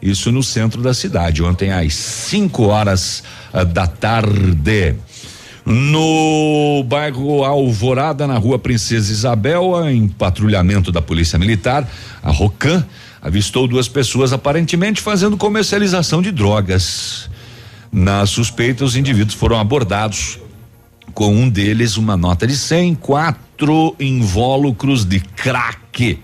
Isso 0.00 0.30
no 0.30 0.44
centro 0.44 0.80
da 0.80 0.94
cidade, 0.94 1.42
ontem 1.42 1.72
às 1.72 1.92
5 1.94 2.62
horas 2.62 3.24
uh, 3.52 3.64
da 3.64 3.88
tarde. 3.88 4.94
No 5.70 6.82
bairro 6.84 7.44
Alvorada, 7.44 8.26
na 8.26 8.38
rua 8.38 8.58
Princesa 8.58 9.12
Isabel, 9.12 9.86
em 9.86 10.08
patrulhamento 10.08 10.90
da 10.90 11.02
Polícia 11.02 11.38
Militar, 11.38 11.86
a 12.22 12.30
Rocan 12.30 12.86
avistou 13.20 13.68
duas 13.68 13.86
pessoas 13.86 14.32
aparentemente 14.32 15.02
fazendo 15.02 15.36
comercialização 15.36 16.22
de 16.22 16.32
drogas. 16.32 17.28
Na 17.92 18.24
suspeita, 18.24 18.82
os 18.82 18.96
indivíduos 18.96 19.34
foram 19.34 19.60
abordados 19.60 20.38
com 21.12 21.34
um 21.34 21.50
deles 21.50 21.98
uma 21.98 22.16
nota 22.16 22.46
de 22.46 22.56
100, 22.56 22.94
quatro 22.94 23.94
invólucros 24.00 25.04
de 25.04 25.20
crack. 25.20 26.18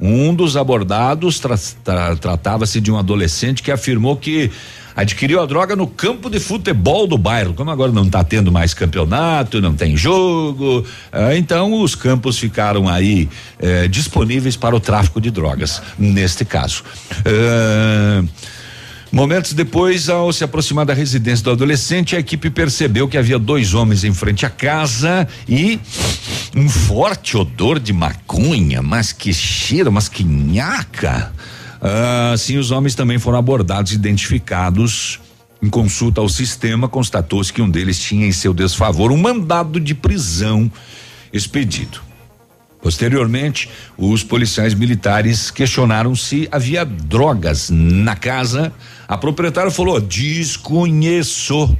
Um 0.00 0.34
dos 0.34 0.56
abordados 0.56 1.38
tra 1.38 1.56
tra 1.84 2.16
tratava-se 2.16 2.80
de 2.80 2.90
um 2.90 2.98
adolescente 2.98 3.62
que 3.62 3.70
afirmou 3.70 4.16
que 4.16 4.50
adquiriu 4.94 5.40
a 5.40 5.46
droga 5.46 5.74
no 5.74 5.86
campo 5.86 6.28
de 6.28 6.38
futebol 6.38 7.06
do 7.06 7.18
bairro. 7.18 7.54
Como 7.54 7.70
agora 7.70 7.92
não 7.92 8.04
está 8.04 8.22
tendo 8.22 8.50
mais 8.52 8.74
campeonato, 8.74 9.60
não 9.60 9.74
tem 9.74 9.96
jogo, 9.96 10.84
eh, 11.12 11.36
então 11.36 11.80
os 11.80 11.94
campos 11.94 12.38
ficaram 12.38 12.88
aí 12.88 13.28
eh, 13.58 13.88
disponíveis 13.88 14.56
para 14.56 14.74
o 14.74 14.80
tráfico 14.80 15.20
de 15.20 15.30
drogas, 15.30 15.82
neste 15.98 16.44
caso. 16.44 16.84
Eh, 17.24 18.22
Momentos 19.12 19.52
depois, 19.52 20.08
ao 20.08 20.32
se 20.32 20.42
aproximar 20.42 20.86
da 20.86 20.94
residência 20.94 21.44
do 21.44 21.50
adolescente, 21.50 22.16
a 22.16 22.18
equipe 22.18 22.48
percebeu 22.48 23.06
que 23.06 23.18
havia 23.18 23.38
dois 23.38 23.74
homens 23.74 24.04
em 24.04 24.14
frente 24.14 24.46
à 24.46 24.48
casa 24.48 25.28
e 25.46 25.78
um 26.56 26.66
forte 26.66 27.36
odor 27.36 27.78
de 27.78 27.92
maconha, 27.92 28.80
mas 28.80 29.12
que 29.12 29.30
cheiro, 29.34 29.92
mas 29.92 30.08
que 30.08 30.24
nhaca. 30.24 31.30
Assim, 32.32 32.58
os 32.58 32.70
homens 32.70 32.94
também 32.94 33.18
foram 33.18 33.38
abordados 33.38 33.92
e 33.92 33.96
identificados. 33.96 35.18
Em 35.60 35.68
consulta 35.68 36.20
ao 36.20 36.28
sistema, 36.28 36.88
constatou-se 36.88 37.52
que 37.52 37.62
um 37.62 37.68
deles 37.70 37.98
tinha 37.98 38.26
em 38.26 38.32
seu 38.32 38.54
desfavor 38.54 39.10
um 39.10 39.16
mandado 39.16 39.80
de 39.80 39.94
prisão 39.94 40.70
expedido. 41.32 42.00
Posteriormente, 42.80 43.68
os 43.96 44.24
policiais 44.24 44.74
militares 44.74 45.50
questionaram 45.52 46.16
se 46.16 46.48
havia 46.50 46.84
drogas 46.84 47.70
na 47.70 48.16
casa. 48.16 48.72
A 49.06 49.16
proprietária 49.16 49.70
falou: 49.70 50.00
desconheço. 50.00 51.76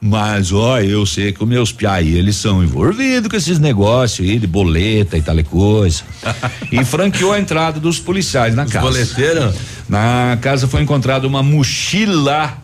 Mas, 0.00 0.52
ó, 0.52 0.80
eu 0.80 1.04
sei 1.04 1.32
que 1.32 1.42
os 1.42 1.48
meus 1.48 1.72
piai, 1.72 2.06
eles 2.06 2.36
são 2.36 2.62
envolvidos 2.62 3.28
com 3.28 3.36
esses 3.36 3.58
negócios 3.58 4.28
aí 4.28 4.38
de 4.38 4.46
boleta 4.46 5.18
e 5.18 5.22
tal 5.22 5.42
coisa. 5.44 6.02
e 6.70 6.84
franqueou 6.84 7.32
a 7.32 7.40
entrada 7.40 7.80
dos 7.80 7.98
policiais 7.98 8.54
na 8.54 8.64
Os 8.64 8.72
casa. 8.72 8.86
boleteiros? 8.86 9.56
Na 9.88 10.38
casa 10.40 10.68
foi 10.68 10.82
encontrada 10.82 11.26
uma 11.26 11.42
mochila 11.42 12.58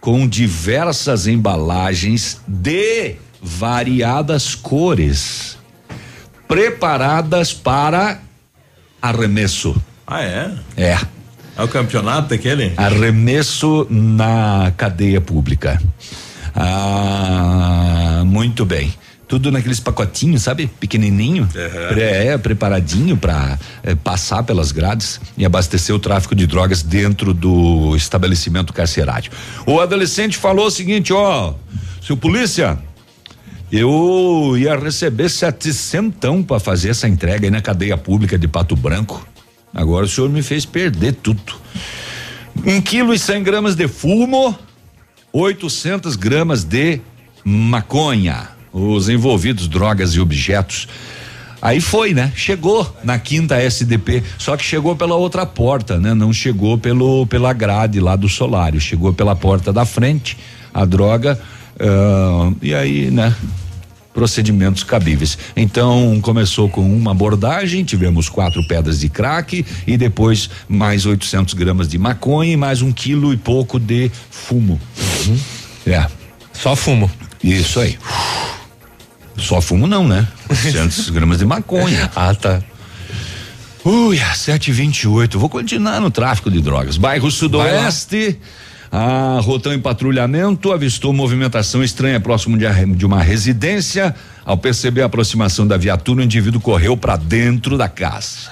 com 0.00 0.28
diversas 0.28 1.26
embalagens 1.26 2.40
de 2.46 3.16
variadas 3.42 4.54
cores, 4.54 5.58
preparadas 6.46 7.52
para 7.52 8.20
arremesso. 9.02 9.74
Ah, 10.06 10.22
é? 10.22 10.52
É. 10.76 10.98
É 11.56 11.62
o 11.62 11.68
campeonato 11.68 12.34
aquele? 12.34 12.72
Arremesso 12.76 13.86
na 13.90 14.72
cadeia 14.76 15.20
pública. 15.20 15.80
Ah, 16.56 18.22
muito 18.24 18.64
bem. 18.64 18.92
Tudo 19.28 19.50
naqueles 19.50 19.80
pacotinhos, 19.80 20.42
sabe? 20.42 20.68
Pequenininho. 20.68 21.48
Pré- 21.88 22.26
É, 22.28 22.38
preparadinho 22.38 23.16
para 23.16 23.58
passar 24.04 24.42
pelas 24.44 24.70
grades 24.70 25.20
e 25.36 25.44
abastecer 25.44 25.94
o 25.94 25.98
tráfico 25.98 26.34
de 26.34 26.46
drogas 26.46 26.82
dentro 26.82 27.34
do 27.34 27.94
estabelecimento 27.96 28.72
carcerário. 28.72 29.30
O 29.66 29.80
adolescente 29.80 30.36
falou 30.38 30.66
o 30.66 30.70
seguinte: 30.70 31.12
ó, 31.12 31.54
seu 32.00 32.16
polícia, 32.16 32.78
eu 33.72 34.54
ia 34.56 34.76
receber 34.78 35.28
setecentão 35.28 36.40
para 36.42 36.60
fazer 36.60 36.90
essa 36.90 37.08
entrega 37.08 37.46
aí 37.46 37.50
na 37.50 37.60
cadeia 37.60 37.96
pública 37.98 38.38
de 38.38 38.46
Pato 38.46 38.76
Branco. 38.76 39.26
Agora 39.74 40.06
o 40.06 40.08
senhor 40.08 40.30
me 40.30 40.40
fez 40.42 40.64
perder 40.64 41.14
tudo. 41.14 41.52
Um 42.64 42.80
quilo 42.80 43.12
e 43.12 43.18
cem 43.18 43.42
gramas 43.42 43.74
de 43.74 43.88
fumo, 43.88 44.56
800 45.38 46.16
gramas 46.16 46.64
de 46.64 46.98
maconha. 47.44 48.48
Os 48.72 49.10
envolvidos, 49.10 49.68
drogas 49.68 50.14
e 50.14 50.20
objetos. 50.20 50.88
Aí 51.60 51.78
foi, 51.78 52.14
né? 52.14 52.32
Chegou 52.34 52.90
na 53.04 53.18
quinta 53.18 53.56
SDP, 53.56 54.22
só 54.38 54.56
que 54.56 54.64
chegou 54.64 54.96
pela 54.96 55.14
outra 55.14 55.44
porta, 55.44 55.98
né? 55.98 56.14
Não 56.14 56.32
chegou 56.32 56.78
pelo 56.78 57.26
pela 57.26 57.52
grade 57.52 58.00
lá 58.00 58.16
do 58.16 58.30
solário, 58.30 58.80
chegou 58.80 59.12
pela 59.12 59.36
porta 59.36 59.72
da 59.72 59.84
frente, 59.84 60.38
a 60.72 60.86
droga, 60.86 61.38
ah, 61.78 62.50
e 62.62 62.74
aí, 62.74 63.10
né? 63.10 63.34
Procedimentos 64.16 64.82
cabíveis. 64.82 65.36
Então 65.54 66.18
começou 66.22 66.70
com 66.70 66.80
uma 66.80 67.10
abordagem, 67.10 67.84
tivemos 67.84 68.30
quatro 68.30 68.66
pedras 68.66 69.00
de 69.00 69.10
crack 69.10 69.62
e 69.86 69.96
depois 69.98 70.48
mais 70.66 71.04
800 71.04 71.52
gramas 71.52 71.86
de 71.86 71.98
maconha 71.98 72.54
e 72.54 72.56
mais 72.56 72.80
um 72.80 72.90
quilo 72.90 73.30
e 73.30 73.36
pouco 73.36 73.78
de 73.78 74.10
fumo. 74.30 74.80
É. 75.86 76.06
Só 76.50 76.74
fumo. 76.74 77.10
Isso 77.44 77.78
aí. 77.78 77.98
Só 79.36 79.60
fumo 79.60 79.86
não, 79.86 80.08
né? 80.08 80.26
800 80.48 81.10
gramas 81.12 81.40
de 81.40 81.44
maconha. 81.44 82.10
Ah, 82.16 82.34
tá. 82.34 82.62
Ui, 83.84 84.18
às 84.18 84.38
7h28. 84.38 85.36
Vou 85.36 85.50
continuar 85.50 86.00
no 86.00 86.10
tráfico 86.10 86.50
de 86.50 86.62
drogas. 86.62 86.96
Bairro 86.96 87.30
Sudoeste. 87.30 88.38
A 88.98 89.40
Rotão 89.40 89.74
em 89.74 89.78
patrulhamento 89.78 90.72
avistou 90.72 91.12
movimentação 91.12 91.84
estranha 91.84 92.18
próximo 92.18 92.56
de, 92.56 92.64
de 92.94 93.04
uma 93.04 93.22
residência. 93.22 94.14
Ao 94.42 94.56
perceber 94.56 95.02
a 95.02 95.04
aproximação 95.04 95.66
da 95.66 95.76
viatura, 95.76 96.22
o 96.22 96.24
indivíduo 96.24 96.62
correu 96.62 96.96
para 96.96 97.14
dentro 97.16 97.76
da 97.76 97.90
casa. 97.90 98.50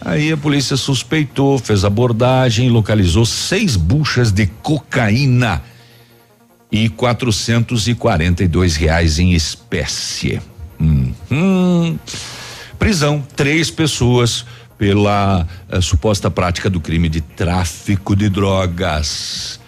Aí 0.00 0.30
a 0.30 0.36
polícia 0.36 0.76
suspeitou, 0.76 1.58
fez 1.58 1.84
abordagem, 1.84 2.70
localizou 2.70 3.26
seis 3.26 3.74
buchas 3.74 4.30
de 4.30 4.46
cocaína 4.46 5.60
e 6.70 6.88
442 6.88 8.76
reais 8.76 9.18
em 9.18 9.32
espécie. 9.32 10.40
Hum. 10.80 11.98
Prisão, 12.78 13.20
três 13.34 13.68
pessoas 13.68 14.46
pela 14.78 15.44
eh, 15.68 15.80
suposta 15.80 16.30
prática 16.30 16.70
do 16.70 16.78
crime 16.78 17.08
de 17.08 17.20
tráfico 17.20 18.14
de 18.14 18.28
drogas. 18.28 19.60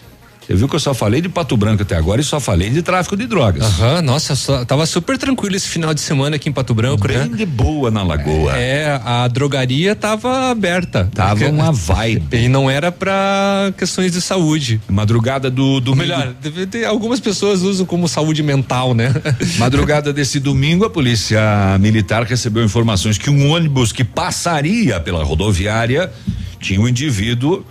Você 0.46 0.54
viu 0.54 0.68
que 0.68 0.76
eu 0.76 0.80
só 0.80 0.92
falei 0.92 1.20
de 1.22 1.28
Pato 1.28 1.56
Branco 1.56 1.82
até 1.82 1.96
agora 1.96 2.20
e 2.20 2.24
só 2.24 2.38
falei 2.38 2.68
de 2.70 2.82
tráfico 2.82 3.16
de 3.16 3.26
drogas. 3.26 3.62
Aham, 3.64 4.02
nossa, 4.02 4.34
só- 4.34 4.64
tava 4.64 4.84
super 4.84 5.16
tranquilo 5.16 5.56
esse 5.56 5.68
final 5.68 5.94
de 5.94 6.00
semana 6.00 6.36
aqui 6.36 6.48
em 6.48 6.52
Pato 6.52 6.74
Branco, 6.74 7.06
Bem 7.08 7.16
né? 7.16 7.30
de 7.34 7.46
boa 7.46 7.90
na 7.90 8.02
lagoa. 8.02 8.56
É, 8.56 9.00
a 9.04 9.26
drogaria 9.28 9.94
tava 9.96 10.50
aberta. 10.50 11.08
Tava 11.14 11.30
Porque- 11.36 11.46
uma 11.50 11.72
vibe. 11.72 12.36
E 12.44 12.48
não 12.48 12.70
era 12.70 12.92
pra 12.92 13.72
questões 13.78 14.12
de 14.12 14.20
saúde. 14.20 14.80
Madrugada 14.88 15.50
do 15.50 15.80
domingo. 15.80 16.02
Melhor, 16.08 16.34
deve 16.42 16.66
ter, 16.66 16.84
algumas 16.84 17.20
pessoas 17.20 17.62
usam 17.62 17.86
como 17.86 18.06
saúde 18.06 18.42
mental, 18.42 18.92
né? 18.94 19.14
Madrugada 19.58 20.12
desse 20.12 20.38
domingo, 20.38 20.84
a 20.84 20.90
polícia 20.90 21.40
militar 21.80 22.22
recebeu 22.24 22.62
informações 22.64 23.16
que 23.16 23.30
um 23.30 23.50
ônibus 23.50 23.92
que 23.92 24.04
passaria 24.04 25.00
pela 25.00 25.24
rodoviária 25.24 26.12
tinha 26.60 26.80
um 26.80 26.86
indivíduo 26.88 27.64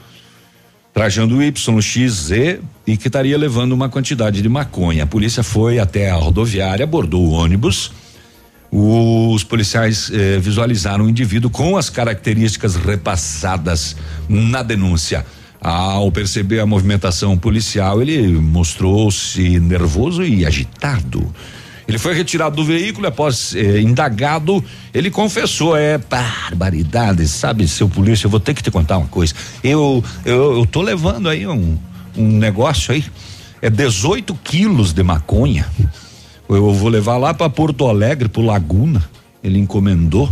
trajando 0.93 1.41
YXZ 1.41 2.59
e 2.85 2.95
que 2.95 3.07
estaria 3.07 3.37
levando 3.37 3.71
uma 3.71 3.89
quantidade 3.89 4.41
de 4.41 4.47
maconha. 4.47 5.03
A 5.03 5.07
polícia 5.07 5.41
foi 5.41 5.79
até 5.79 6.11
a 6.11 6.15
rodoviária, 6.15 6.83
abordou 6.83 7.25
o 7.25 7.31
ônibus. 7.31 7.91
Os 8.71 9.43
policiais 9.43 10.11
eh, 10.13 10.39
visualizaram 10.39 11.05
o 11.05 11.09
indivíduo 11.09 11.49
com 11.49 11.77
as 11.77 11.89
características 11.89 12.75
repassadas 12.75 13.95
na 14.29 14.61
denúncia. 14.61 15.25
Ao 15.59 16.11
perceber 16.11 16.59
a 16.59 16.65
movimentação 16.65 17.37
policial, 17.37 18.01
ele 18.01 18.27
mostrou-se 18.27 19.59
nervoso 19.59 20.23
e 20.23 20.45
agitado. 20.45 21.33
Ele 21.87 21.97
foi 21.97 22.13
retirado 22.13 22.55
do 22.55 22.63
veículo 22.63 23.07
após 23.07 23.53
eh, 23.55 23.81
indagado, 23.81 24.63
ele 24.93 25.11
confessou, 25.11 25.75
é 25.75 25.97
barbaridade, 25.97 27.27
sabe, 27.27 27.67
seu 27.67 27.89
polícia, 27.89 28.25
eu 28.25 28.31
vou 28.31 28.39
ter 28.39 28.53
que 28.53 28.63
te 28.63 28.71
contar 28.71 28.97
uma 28.97 29.07
coisa. 29.07 29.33
Eu 29.63 30.03
eu, 30.25 30.59
eu 30.59 30.65
tô 30.65 30.81
levando 30.81 31.27
aí 31.27 31.45
um, 31.45 31.77
um 32.15 32.37
negócio 32.37 32.93
aí, 32.93 33.03
é 33.61 33.69
18 33.69 34.33
quilos 34.43 34.93
de 34.93 35.03
maconha. 35.03 35.67
Eu 36.49 36.73
vou 36.73 36.89
levar 36.89 37.17
lá 37.17 37.33
para 37.33 37.49
Porto 37.49 37.87
Alegre, 37.87 38.29
pro 38.29 38.41
Laguna. 38.41 39.03
Ele 39.43 39.57
encomendou. 39.57 40.29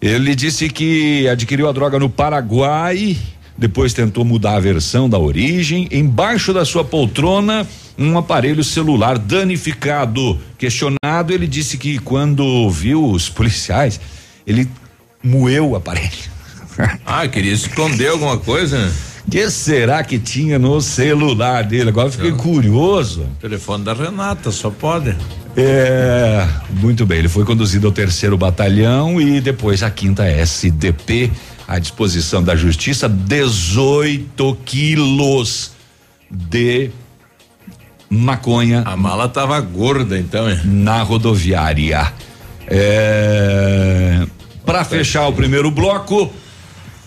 Ele 0.00 0.34
disse 0.34 0.68
que 0.68 1.28
adquiriu 1.28 1.68
a 1.68 1.72
droga 1.72 1.98
no 1.98 2.08
Paraguai, 2.08 3.16
depois 3.60 3.92
tentou 3.92 4.24
mudar 4.24 4.56
a 4.56 4.60
versão 4.60 5.06
da 5.06 5.18
origem. 5.18 5.86
Embaixo 5.92 6.54
da 6.54 6.64
sua 6.64 6.82
poltrona, 6.82 7.68
um 7.98 8.16
aparelho 8.16 8.64
celular 8.64 9.18
danificado. 9.18 10.38
Questionado, 10.56 11.32
ele 11.32 11.46
disse 11.46 11.76
que 11.76 11.98
quando 11.98 12.70
viu 12.70 13.04
os 13.04 13.28
policiais, 13.28 14.00
ele 14.46 14.66
moeu 15.22 15.70
o 15.70 15.76
aparelho. 15.76 16.30
Ah, 17.04 17.28
queria 17.28 17.52
esconder 17.52 18.08
alguma 18.08 18.38
coisa? 18.38 18.90
que 19.30 19.50
será 19.50 20.02
que 20.02 20.18
tinha 20.18 20.58
no 20.58 20.80
celular 20.80 21.62
dele? 21.62 21.90
Agora 21.90 22.10
fiquei 22.10 22.32
curioso. 22.32 23.26
Telefone 23.40 23.84
da 23.84 23.92
Renata, 23.92 24.50
só 24.50 24.70
pode. 24.70 25.14
É, 25.56 26.46
muito 26.80 27.04
bem, 27.04 27.18
ele 27.18 27.28
foi 27.28 27.44
conduzido 27.44 27.86
ao 27.86 27.92
terceiro 27.92 28.36
batalhão 28.38 29.20
e 29.20 29.40
depois 29.40 29.82
à 29.82 29.90
quinta 29.90 30.24
SDP 30.24 31.30
à 31.70 31.78
disposição 31.78 32.42
da 32.42 32.56
justiça 32.56 33.08
18 33.08 34.58
quilos 34.64 35.70
de 36.28 36.90
maconha. 38.10 38.82
A 38.84 38.96
mala 38.96 39.28
tava 39.28 39.60
gorda 39.60 40.18
então, 40.18 40.48
é? 40.48 40.60
Na 40.64 41.00
rodoviária. 41.04 42.12
É, 42.66 44.26
para 44.66 44.84
fechar 44.84 45.28
o 45.28 45.32
primeiro 45.32 45.70
bloco, 45.70 46.32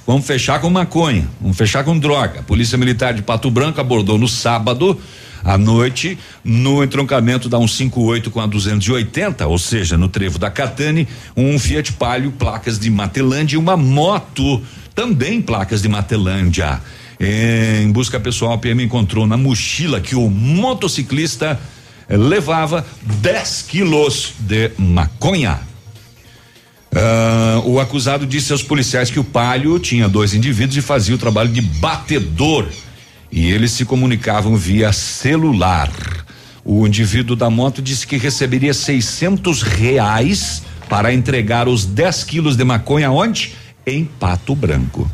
Vamos 0.06 0.28
fechar 0.28 0.60
com 0.60 0.70
maconha, 0.70 1.26
vamos 1.40 1.56
fechar 1.56 1.82
com 1.86 1.98
droga. 1.98 2.42
A 2.42 2.44
Polícia 2.44 2.78
Militar 2.78 3.14
de 3.14 3.22
Pato 3.22 3.50
Branco 3.50 3.80
abordou 3.80 4.18
no 4.18 4.28
sábado 4.28 5.00
à 5.44 5.58
noite, 5.58 6.18
no 6.44 6.84
entroncamento 6.84 7.50
da 7.50 7.58
158 7.58 8.32
com 8.32 8.40
a 8.40 8.48
280, 8.48 9.46
ou 9.48 9.58
seja, 9.58 9.98
no 9.98 10.08
trevo 10.08 10.40
da 10.40 10.50
Catane, 10.50 11.08
um 11.36 11.60
Fiat 11.60 11.94
Palio, 11.94 12.32
placas 12.32 12.80
de 12.80 12.90
Matelândia 12.90 13.56
e 13.56 13.60
uma 13.60 13.76
moto, 13.76 14.62
também 14.96 15.42
placas 15.42 15.82
de 15.82 15.90
Matelândia. 15.90 16.82
Em 17.20 17.92
busca 17.92 18.20
pessoal, 18.20 18.54
a 18.54 18.58
PM 18.58 18.84
encontrou 18.84 19.28
na 19.28 19.38
mochila 19.38 20.02
que 20.02 20.16
o 20.16 20.30
motociclista 20.30 21.60
levava 22.10 22.86
10 23.02 23.62
quilos 23.64 24.34
de 24.40 24.72
maconha. 24.78 25.60
Uh, 26.94 27.70
o 27.70 27.80
acusado 27.80 28.26
disse 28.26 28.52
aos 28.52 28.62
policiais 28.62 29.10
que 29.10 29.20
o 29.20 29.24
Palio 29.24 29.80
tinha 29.80 30.08
dois 30.08 30.36
indivíduos 30.36 30.78
e 30.78 30.82
fazia 30.82 31.16
o 31.16 31.18
trabalho 31.18 31.50
de 31.50 31.62
batedor. 31.62 32.68
E 33.36 33.52
eles 33.52 33.72
se 33.72 33.84
comunicavam 33.84 34.56
via 34.56 34.94
celular. 34.94 35.92
O 36.64 36.86
indivíduo 36.86 37.36
da 37.36 37.50
moto 37.50 37.82
disse 37.82 38.06
que 38.06 38.16
receberia 38.16 38.76
600 38.76 39.64
reais 39.64 40.62
para 40.88 41.12
entregar 41.12 41.68
os 41.68 41.84
10 41.84 42.26
quilos 42.26 42.56
de 42.56 42.64
maconha 42.64 43.10
onde? 43.10 43.56
Em 43.88 44.06
Pato 44.06 44.56
Branco. 44.56 45.10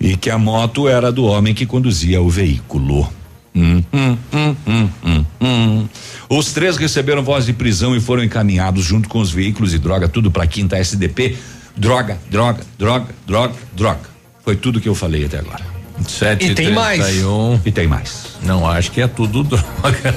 E 0.00 0.16
que 0.16 0.30
a 0.30 0.38
moto 0.38 0.88
era 0.88 1.10
do 1.10 1.24
homem 1.24 1.52
que 1.54 1.66
conduzia 1.66 2.22
o 2.22 2.30
veículo. 2.30 3.12
Hum, 3.52 3.82
hum, 3.92 4.16
hum, 5.42 5.88
Os 6.30 6.52
três 6.52 6.76
receberam 6.76 7.24
voz 7.24 7.46
de 7.46 7.52
prisão 7.52 7.96
e 7.96 8.00
foram 8.00 8.22
encaminhados 8.22 8.84
junto 8.84 9.08
com 9.08 9.18
os 9.18 9.32
veículos 9.32 9.74
e 9.74 9.78
droga, 9.78 10.08
tudo 10.08 10.30
para 10.30 10.46
quinta 10.46 10.76
SDP. 10.78 11.36
Droga, 11.76 12.16
droga, 12.30 12.62
droga, 12.78 13.08
droga, 13.26 13.54
droga. 13.74 14.08
Foi 14.44 14.54
tudo 14.54 14.80
que 14.80 14.88
eu 14.88 14.94
falei 14.94 15.24
até 15.24 15.40
agora. 15.40 15.77
Sete 16.06 16.50
e 16.50 16.54
tem 16.54 16.72
mais. 16.72 17.00
E 17.64 17.72
tem 17.72 17.86
mais. 17.86 18.28
Não 18.42 18.66
acho 18.66 18.90
que 18.92 19.00
é 19.00 19.08
tudo 19.08 19.42
droga. 19.44 20.14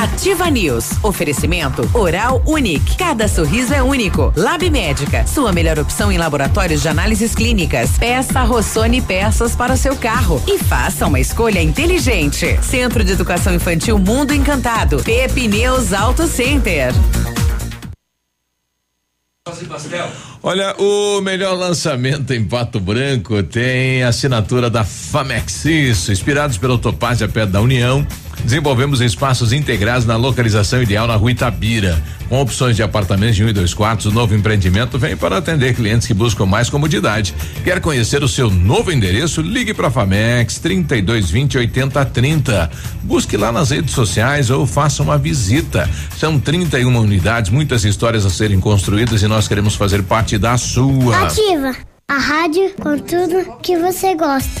Ativa 0.00 0.50
News. 0.50 0.90
Oferecimento 1.02 1.88
Oral 1.94 2.42
Unique. 2.46 2.96
Cada 2.96 3.28
sorriso 3.28 3.72
é 3.74 3.82
único. 3.82 4.32
Lab 4.36 4.68
Médica. 4.70 5.26
Sua 5.26 5.52
melhor 5.52 5.78
opção 5.78 6.10
em 6.10 6.18
laboratórios 6.18 6.82
de 6.82 6.88
análises 6.88 7.34
clínicas. 7.34 7.90
Peça 7.98 8.42
Rossoni 8.42 9.00
peças 9.00 9.54
para 9.54 9.74
o 9.74 9.76
seu 9.76 9.94
carro 9.96 10.42
e 10.46 10.58
faça 10.58 11.06
uma 11.06 11.20
escolha 11.20 11.62
inteligente. 11.62 12.58
Centro 12.62 13.04
de 13.04 13.12
Educação 13.12 13.54
Infantil 13.54 13.98
Mundo 13.98 14.32
Encantado. 14.32 15.02
Pepineus 15.02 15.92
Auto 15.92 16.26
Center. 16.26 16.92
Olha, 20.44 20.74
o 20.76 21.20
melhor 21.20 21.56
lançamento 21.56 22.32
em 22.32 22.42
Pato 22.42 22.80
Branco 22.80 23.44
tem 23.44 24.02
assinatura 24.02 24.68
da 24.68 24.82
Famex. 24.82 25.64
Isso, 25.64 26.10
inspirados 26.10 26.58
pelo 26.58 26.78
Topázia 26.78 27.28
Pé 27.28 27.46
da 27.46 27.60
União 27.60 28.04
Desenvolvemos 28.44 29.00
espaços 29.00 29.52
integrados 29.52 30.04
na 30.04 30.16
localização 30.16 30.82
ideal 30.82 31.06
na 31.06 31.14
rua 31.14 31.30
Itabira. 31.30 32.02
Com 32.28 32.40
opções 32.40 32.74
de 32.74 32.82
apartamentos 32.82 33.36
de 33.36 33.44
um 33.44 33.48
e 33.48 33.52
dois 33.52 33.74
quartos, 33.74 34.06
o 34.06 34.10
novo 34.10 34.34
empreendimento 34.34 34.98
vem 34.98 35.16
para 35.16 35.36
atender 35.36 35.74
clientes 35.74 36.06
que 36.06 36.14
buscam 36.14 36.46
mais 36.46 36.70
comodidade. 36.70 37.34
Quer 37.62 37.78
conhecer 37.78 38.22
o 38.24 38.28
seu 38.28 38.50
novo 38.50 38.90
endereço? 38.90 39.42
Ligue 39.42 39.74
para 39.74 39.88
a 39.88 39.90
Famex 39.90 40.58
3220 40.58 41.58
8030. 41.58 42.70
Busque 43.02 43.36
lá 43.36 43.52
nas 43.52 43.70
redes 43.70 43.94
sociais 43.94 44.50
ou 44.50 44.66
faça 44.66 45.02
uma 45.02 45.18
visita. 45.18 45.88
São 46.18 46.40
31 46.40 46.96
unidades, 46.98 47.50
muitas 47.50 47.84
histórias 47.84 48.24
a 48.24 48.30
serem 48.30 48.58
construídas 48.58 49.22
e 49.22 49.28
nós 49.28 49.46
queremos 49.46 49.74
fazer 49.74 50.02
parte 50.02 50.31
da 50.38 50.56
sua. 50.56 51.24
Ativa 51.24 51.74
a 52.08 52.18
rádio 52.18 52.74
com 52.80 52.98
tudo 52.98 53.58
que 53.62 53.76
você 53.76 54.14
gosta. 54.14 54.60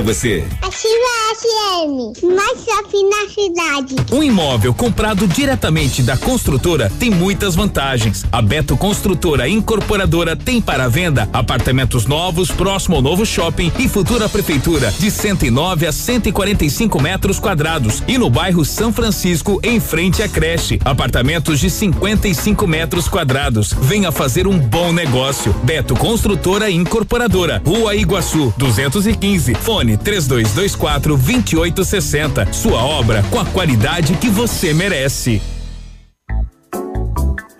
a 0.00 0.02
você. 0.02 0.44
Ativa 0.62 1.10
FM, 1.36 2.34
mais 2.34 2.64
shopping 2.64 3.08
na 3.08 3.28
cidade. 3.28 3.96
Um 4.10 4.22
imóvel 4.22 4.74
comprado 4.74 5.28
diretamente 5.28 6.02
da 6.02 6.16
construtora 6.16 6.90
tem 6.98 7.10
muitas 7.10 7.54
vantagens. 7.54 8.24
A 8.32 8.42
Beto 8.42 8.76
Construtora 8.76 9.48
Incorporadora 9.48 10.34
tem 10.34 10.60
para 10.60 10.88
venda 10.88 11.28
apartamentos 11.32 12.06
novos 12.06 12.50
próximo 12.50 12.96
ao 12.96 13.02
novo 13.02 13.24
shopping 13.24 13.70
e 13.78 13.88
futura 13.88 14.28
prefeitura 14.28 14.92
de 14.98 15.10
109 15.10 15.86
a 15.86 15.92
145 15.92 17.00
metros 17.00 17.38
quadrados 17.38 18.02
e 18.08 18.18
no 18.18 18.30
bairro 18.30 18.64
São 18.64 18.92
Francisco 18.92 19.60
em 19.62 19.78
frente 19.78 20.22
à 20.22 20.28
creche 20.28 20.78
apartamentos 20.84 21.60
de 21.60 21.70
55 21.70 22.66
metros 22.66 23.06
quadrados. 23.06 23.74
Venha 23.82 24.10
fazer 24.10 24.46
um 24.46 24.58
bom 24.58 24.92
negócio. 24.92 25.54
Beto 25.62 25.94
Construtora 25.94 26.70
Incorporadora, 26.70 27.62
Rua 27.64 27.94
Iguaçu 27.94 28.52
215, 28.56 29.54
fone 29.54 29.89
3224 29.96 31.16
2860. 31.16 32.52
Sua 32.52 32.82
obra 32.82 33.22
com 33.30 33.38
a 33.38 33.44
qualidade 33.44 34.14
que 34.14 34.28
você 34.28 34.72
merece. 34.74 35.40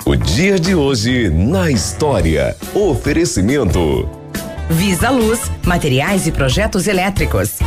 O 0.05 0.16
dia 0.16 0.59
de 0.59 0.75
hoje 0.75 1.29
na 1.29 1.71
história. 1.71 2.57
Oferecimento. 2.75 4.09
Visa 4.69 5.11
Luz, 5.11 5.51
materiais 5.64 6.27
e 6.27 6.33
projetos 6.33 6.87
elétricos. 6.87 7.59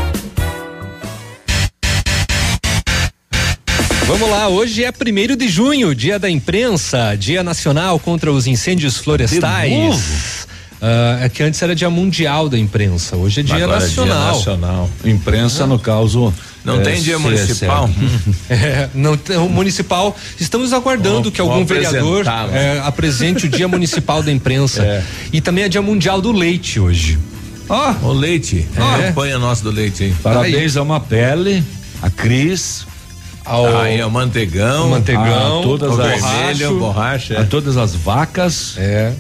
Vamos 4.06 4.30
lá, 4.30 4.48
hoje 4.48 4.84
é 4.84 4.92
primeiro 4.92 5.36
de 5.36 5.48
junho, 5.48 5.96
dia 5.96 6.20
da 6.20 6.30
imprensa, 6.30 7.16
dia 7.18 7.42
nacional 7.42 7.98
contra 7.98 8.32
os 8.32 8.46
incêndios 8.46 8.98
florestais. 8.98 10.43
Uh, 10.84 11.24
é 11.24 11.30
que 11.30 11.42
antes 11.42 11.62
era 11.62 11.74
dia 11.74 11.90
mundial 11.90 12.50
da 12.50 12.60
imprensa, 12.60 13.16
hoje 13.16 13.40
é 13.40 13.44
dia 13.44 13.56
Agora 13.56 13.80
nacional. 13.80 14.18
É 14.18 14.20
dia 14.20 14.34
nacional. 14.34 14.90
Imprensa, 15.06 15.66
no 15.66 15.80
caso. 15.80 16.34
Não 16.66 16.82
é, 16.82 16.84
tem 16.84 17.02
dia 17.02 17.18
municipal? 17.18 17.90
é, 18.50 18.90
não 18.94 19.16
tem, 19.16 19.38
o 19.38 19.48
municipal. 19.48 20.14
Estamos 20.38 20.74
aguardando 20.74 21.32
que 21.32 21.40
algum 21.40 21.64
vereador 21.64 22.26
é, 22.52 22.82
apresente 22.84 23.46
o 23.46 23.50
dia 23.50 23.66
municipal 23.66 24.22
da 24.22 24.30
imprensa. 24.30 24.84
É. 24.84 25.04
E 25.32 25.40
também 25.40 25.64
é 25.64 25.70
dia 25.70 25.82
mundial 25.82 26.20
do 26.20 26.34
leite 26.34 26.82
hoje. 26.82 27.18
Ó, 27.70 27.94
oh, 28.04 28.08
o 28.08 28.12
leite. 28.12 28.68
É. 29.06 29.12
Põe 29.14 29.32
a 29.32 29.40
nossa 29.40 29.64
do 29.64 29.72
leite 29.72 30.04
aí. 30.04 30.14
Parabéns 30.22 30.76
a 30.76 30.82
uma 30.82 31.00
pele, 31.00 31.64
a 32.02 32.10
Cris. 32.10 32.86
Ao, 33.46 33.78
aí, 33.78 34.02
o 34.02 34.10
manteigão, 34.10 34.88
o 34.88 34.92
manteigão, 34.92 35.60
a 35.60 35.64
todas 35.64 35.98
o 35.98 36.02
as 36.02 36.22
vermelho, 36.22 36.80
borracha, 36.80 37.42
a 37.42 37.44
todas 37.44 37.76
as 37.76 37.94
vacas, 37.94 38.76
é, 38.78 39.12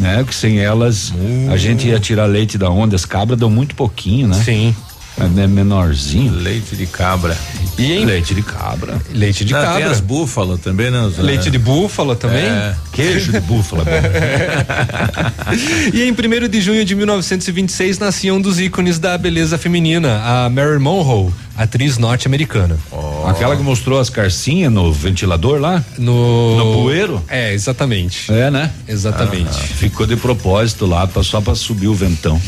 né? 0.00 0.24
Que 0.26 0.34
sem 0.34 0.58
elas 0.58 1.10
uh. 1.10 1.52
a 1.52 1.56
gente 1.56 1.86
ia 1.86 2.00
tirar 2.00 2.24
leite 2.24 2.56
da 2.56 2.70
onde 2.70 2.96
as 2.96 3.04
cabras 3.04 3.38
dão 3.38 3.50
muito 3.50 3.74
pouquinho, 3.74 4.28
né? 4.28 4.42
Sim. 4.42 4.74
É 5.20 5.46
menorzinho. 5.46 6.32
Leite 6.32 6.74
de 6.74 6.86
cabra. 6.86 7.36
E 7.78 7.92
em... 7.92 8.04
Leite 8.04 8.34
de 8.34 8.42
cabra. 8.42 9.00
Leite 9.12 9.44
de 9.44 9.52
Não, 9.52 9.60
cabra. 9.60 9.82
Tem 9.82 9.90
as 9.90 10.00
búfalo 10.00 10.56
também, 10.56 10.90
né? 10.90 11.10
Leite 11.18 11.50
de 11.50 11.58
búfala 11.58 12.16
também. 12.16 12.44
É. 12.44 12.74
Queijo 12.92 13.32
de 13.32 13.40
búfala. 13.40 13.84
e 15.92 16.02
em 16.02 16.12
1 16.12 16.48
de 16.48 16.60
junho 16.60 16.84
de 16.84 16.94
1926 16.94 17.98
nascia 17.98 18.34
um 18.34 18.40
dos 18.40 18.58
ícones 18.58 18.98
da 18.98 19.16
beleza 19.18 19.58
feminina, 19.58 20.20
a 20.24 20.50
Mary 20.50 20.78
Monroe, 20.78 21.30
atriz 21.56 21.98
norte-americana. 21.98 22.76
Oh. 22.90 23.26
Aquela 23.26 23.56
que 23.56 23.62
mostrou 23.62 24.00
as 24.00 24.08
carcinhas 24.08 24.72
no 24.72 24.92
ventilador 24.92 25.60
lá? 25.60 25.84
No. 25.98 26.56
No 26.56 26.82
bueiro? 26.82 27.22
É, 27.28 27.52
exatamente. 27.52 28.32
É, 28.32 28.50
né? 28.50 28.70
Exatamente. 28.88 29.50
Ah, 29.50 29.76
ficou 29.76 30.06
de 30.06 30.16
propósito 30.16 30.86
lá, 30.86 31.08
só 31.22 31.40
pra 31.40 31.54
subir 31.54 31.88
o 31.88 31.94
ventão. 31.94 32.40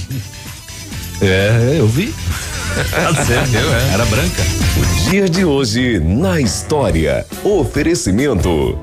É, 1.23 1.77
eu 1.79 1.87
vi. 1.87 2.13
Sério, 3.27 3.73
é. 3.73 3.95
Era 3.95 4.05
branca. 4.07 4.43
O 4.77 5.11
dia 5.11 5.29
de 5.29 5.45
hoje 5.45 6.01
na 6.01 6.41
história. 6.41 7.25
Oferecimento. 7.45 8.77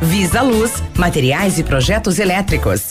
Visa 0.00 0.40
Luz, 0.40 0.82
materiais 0.96 1.58
e 1.58 1.62
projetos 1.62 2.18
elétricos. 2.18 2.90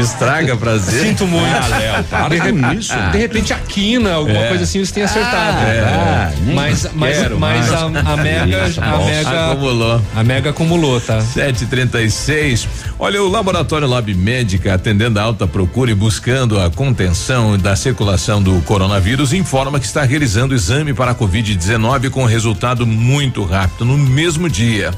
Estraga 0.00 0.56
prazer. 0.56 1.06
Sinto 1.06 1.26
muito. 1.26 1.46
Ah, 1.54 1.66
Léo, 1.78 2.04
para 2.04 2.28
de, 2.28 2.52
com 2.52 2.72
isso. 2.72 2.94
de 3.12 3.18
repente 3.18 3.52
a 3.52 3.58
quina, 3.58 4.12
alguma 4.14 4.38
É. 4.38 4.48
coisa 4.48 4.64
assim, 4.64 4.84
você 4.84 4.92
tem 4.92 5.02
acertado. 5.02 5.58
Ah, 5.60 6.32
é. 6.32 6.52
Mas, 6.54 6.88
mas, 6.94 7.18
quero 7.18 7.38
mas 7.38 7.72
a, 7.72 7.84
a 7.84 8.16
Mega, 8.16 8.68
Isso, 8.68 8.80
a. 8.80 8.98
Mega, 8.98 9.50
Acumulou. 9.52 10.02
a 10.16 10.24
Mega 10.24 10.50
acumulou, 10.50 11.00
tá? 11.00 11.20
736. 11.20 12.68
Olha, 12.98 13.22
o 13.22 13.28
Laboratório 13.28 13.86
Lab 13.88 14.12
Médica, 14.14 14.74
atendendo 14.74 15.18
a 15.18 15.22
alta 15.22 15.46
procura 15.46 15.90
e 15.90 15.94
buscando 15.94 16.60
a 16.60 16.70
contenção 16.70 17.56
da 17.58 17.74
circulação 17.76 18.42
do 18.42 18.60
coronavírus, 18.62 19.32
informa 19.32 19.78
que 19.80 19.86
está 19.86 20.02
realizando 20.02 20.54
exame 20.54 20.92
para 20.92 21.12
a 21.12 21.14
Covid-19 21.14 22.10
com 22.10 22.24
resultado 22.24 22.86
muito 22.86 23.44
rápido, 23.44 23.84
no 23.84 23.96
mesmo 23.98 24.48
dia. 24.48 24.90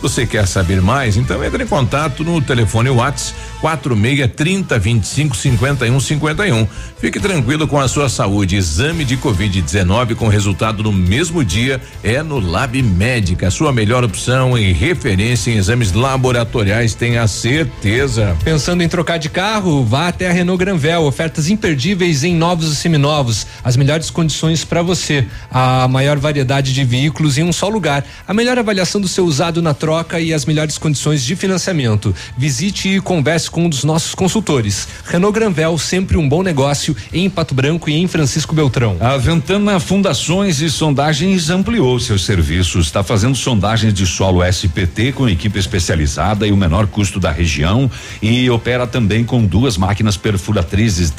Você 0.00 0.24
quer 0.24 0.46
saber 0.46 0.80
mais? 0.80 1.16
Então 1.16 1.42
entre 1.42 1.64
em 1.64 1.66
contato 1.66 2.22
no 2.22 2.40
telefone 2.40 2.88
Whats 2.88 3.34
46 3.60 4.28
30 4.34 4.78
25 4.78 5.36
51 5.36 6.00
51. 6.00 6.66
Fique 7.00 7.20
tranquilo 7.20 7.66
com 7.66 7.78
a 7.78 7.88
sua 7.88 8.08
saúde. 8.08 8.56
Exame 8.56 9.04
de 9.04 9.16
Covid-19 9.16 10.14
com 10.14 10.28
resultado 10.28 10.82
no 10.82 10.92
mesmo 10.92 11.44
dia 11.44 11.80
é 12.02 12.22
no 12.22 12.38
Lab 12.38 12.80
Médica. 12.82 13.50
Sua 13.50 13.72
melhor 13.72 14.04
opção 14.04 14.56
em 14.56 14.72
referência 14.72 15.50
em 15.50 15.56
exames 15.56 15.92
laboratoriais, 15.92 16.94
tenha 16.94 17.26
certeza. 17.26 18.36
Pensando 18.44 18.82
em 18.82 18.88
trocar 18.88 19.18
de 19.18 19.28
carro, 19.28 19.84
vá 19.84 20.08
até 20.08 20.28
a 20.28 20.32
Renault 20.32 20.58
Granvel. 20.58 21.02
Ofertas 21.02 21.48
imperdíveis 21.48 22.24
em 22.24 22.34
novos 22.34 22.72
e 22.72 22.76
seminovos. 22.76 23.46
As 23.62 23.76
melhores 23.76 24.10
condições 24.10 24.64
para 24.64 24.82
você. 24.82 25.26
A 25.50 25.86
maior 25.88 26.18
variedade 26.18 26.72
de 26.72 26.84
veículos 26.84 27.38
em 27.38 27.44
um 27.44 27.52
só 27.52 27.68
lugar. 27.68 28.04
A 28.26 28.34
melhor 28.34 28.58
avaliação 28.58 29.00
do 29.00 29.08
seu 29.08 29.24
usado 29.24 29.62
na 29.62 29.74
troca 29.74 30.20
e 30.20 30.32
as 30.32 30.44
melhores 30.44 30.78
condições 30.78 31.24
de 31.24 31.36
financiamento. 31.36 32.14
Visite 32.36 32.88
e 32.88 33.00
converse 33.00 33.47
com 33.48 33.64
um 33.64 33.68
dos 33.68 33.84
nossos 33.84 34.14
consultores. 34.14 34.88
Renault 35.04 35.34
Granvel, 35.34 35.76
sempre 35.78 36.16
um 36.16 36.28
bom 36.28 36.42
negócio 36.42 36.96
em 37.12 37.28
Pato 37.28 37.54
Branco 37.54 37.88
e 37.88 37.94
em 37.94 38.06
Francisco 38.06 38.54
Beltrão. 38.54 38.96
A 39.00 39.16
Ventana 39.16 39.80
Fundações 39.80 40.60
e 40.60 40.70
Sondagens 40.70 41.50
ampliou 41.50 41.98
seus 42.00 42.24
serviços. 42.24 42.86
Está 42.86 43.02
fazendo 43.02 43.36
sondagens 43.36 43.94
de 43.94 44.06
solo 44.06 44.44
SPT 44.44 45.12
com 45.12 45.28
equipe 45.28 45.58
especializada 45.58 46.46
e 46.46 46.52
o 46.52 46.56
menor 46.56 46.86
custo 46.86 47.20
da 47.20 47.30
região 47.30 47.90
e 48.20 48.48
opera 48.50 48.86
também 48.86 49.24
com 49.24 49.44
duas 49.44 49.76
máquinas 49.76 50.16
perfuratrizes. 50.16 51.12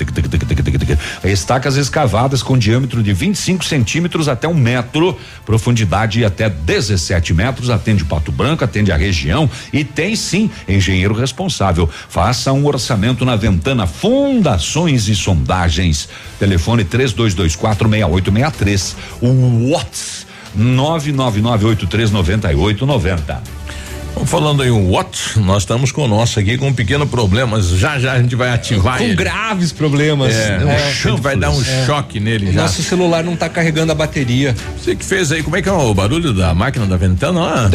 Estacas 1.24 1.76
escavadas 1.76 2.44
com 2.44 2.58
diâmetro 2.58 3.02
de 3.02 3.14
25 3.14 3.64
centímetros 3.64 4.28
até 4.28 4.48
um 4.48 4.54
metro, 4.54 5.18
profundidade 5.46 6.24
até 6.24 6.50
17 6.50 7.34
metros. 7.34 7.70
Atende 7.70 8.06
Pato 8.06 8.32
Branco, 8.32 8.64
atende 8.64 8.92
a 8.92 8.98
região 8.98 9.50
e 9.72 9.84
tem 9.84 10.16
sim 10.16 10.50
engenheiro 10.68 11.14
responsável. 11.14 11.90
Faça 12.20 12.52
um 12.52 12.66
orçamento 12.66 13.24
na 13.24 13.38
Ventana 13.38 13.88
Fundações 13.88 15.08
e 15.08 15.16
Sondagens. 15.16 16.10
Telefone 16.38 16.84
32246863. 16.84 18.94
O 19.22 19.72
Whats 19.72 20.28
999839890. 20.54 23.38
Falando 24.26 24.64
em 24.64 24.70
What, 24.70 25.40
nós 25.40 25.64
estamos 25.64 25.92
com 25.92 26.04
o 26.04 26.08
nosso 26.08 26.40
aqui 26.40 26.56
com 26.58 26.68
um 26.68 26.74
pequeno 26.74 27.08
problema. 27.08 27.60
Já 27.62 27.98
já 27.98 28.14
a 28.14 28.22
gente 28.22 28.36
vai 28.36 28.52
ativar 28.52 28.98
Com 29.00 29.04
ele. 29.06 29.16
graves 29.16 29.72
problemas. 29.72 30.36
É, 30.36 30.60
É, 30.62 30.88
a 30.88 30.92
gente 30.92 31.20
vai 31.22 31.36
dar 31.36 31.50
um 31.50 31.60
é. 31.60 31.86
choque 31.86 32.20
nele 32.20 32.52
já. 32.52 32.62
Nosso 32.62 32.84
celular 32.84 33.24
não 33.24 33.36
tá 33.36 33.50
carregando 33.50 33.92
a 33.92 33.96
bateria. 33.96 34.56
Você 34.78 34.96
que 34.96 35.04
fez 35.04 35.32
aí, 35.32 35.42
como 35.42 35.56
é 35.56 35.62
que 35.64 35.70
é 35.70 35.72
o 35.72 35.94
barulho 35.96 36.32
da 36.32 36.54
máquina 36.54 36.86
da 36.86 36.96
ventana? 36.96 37.40
Ah. 37.42 37.70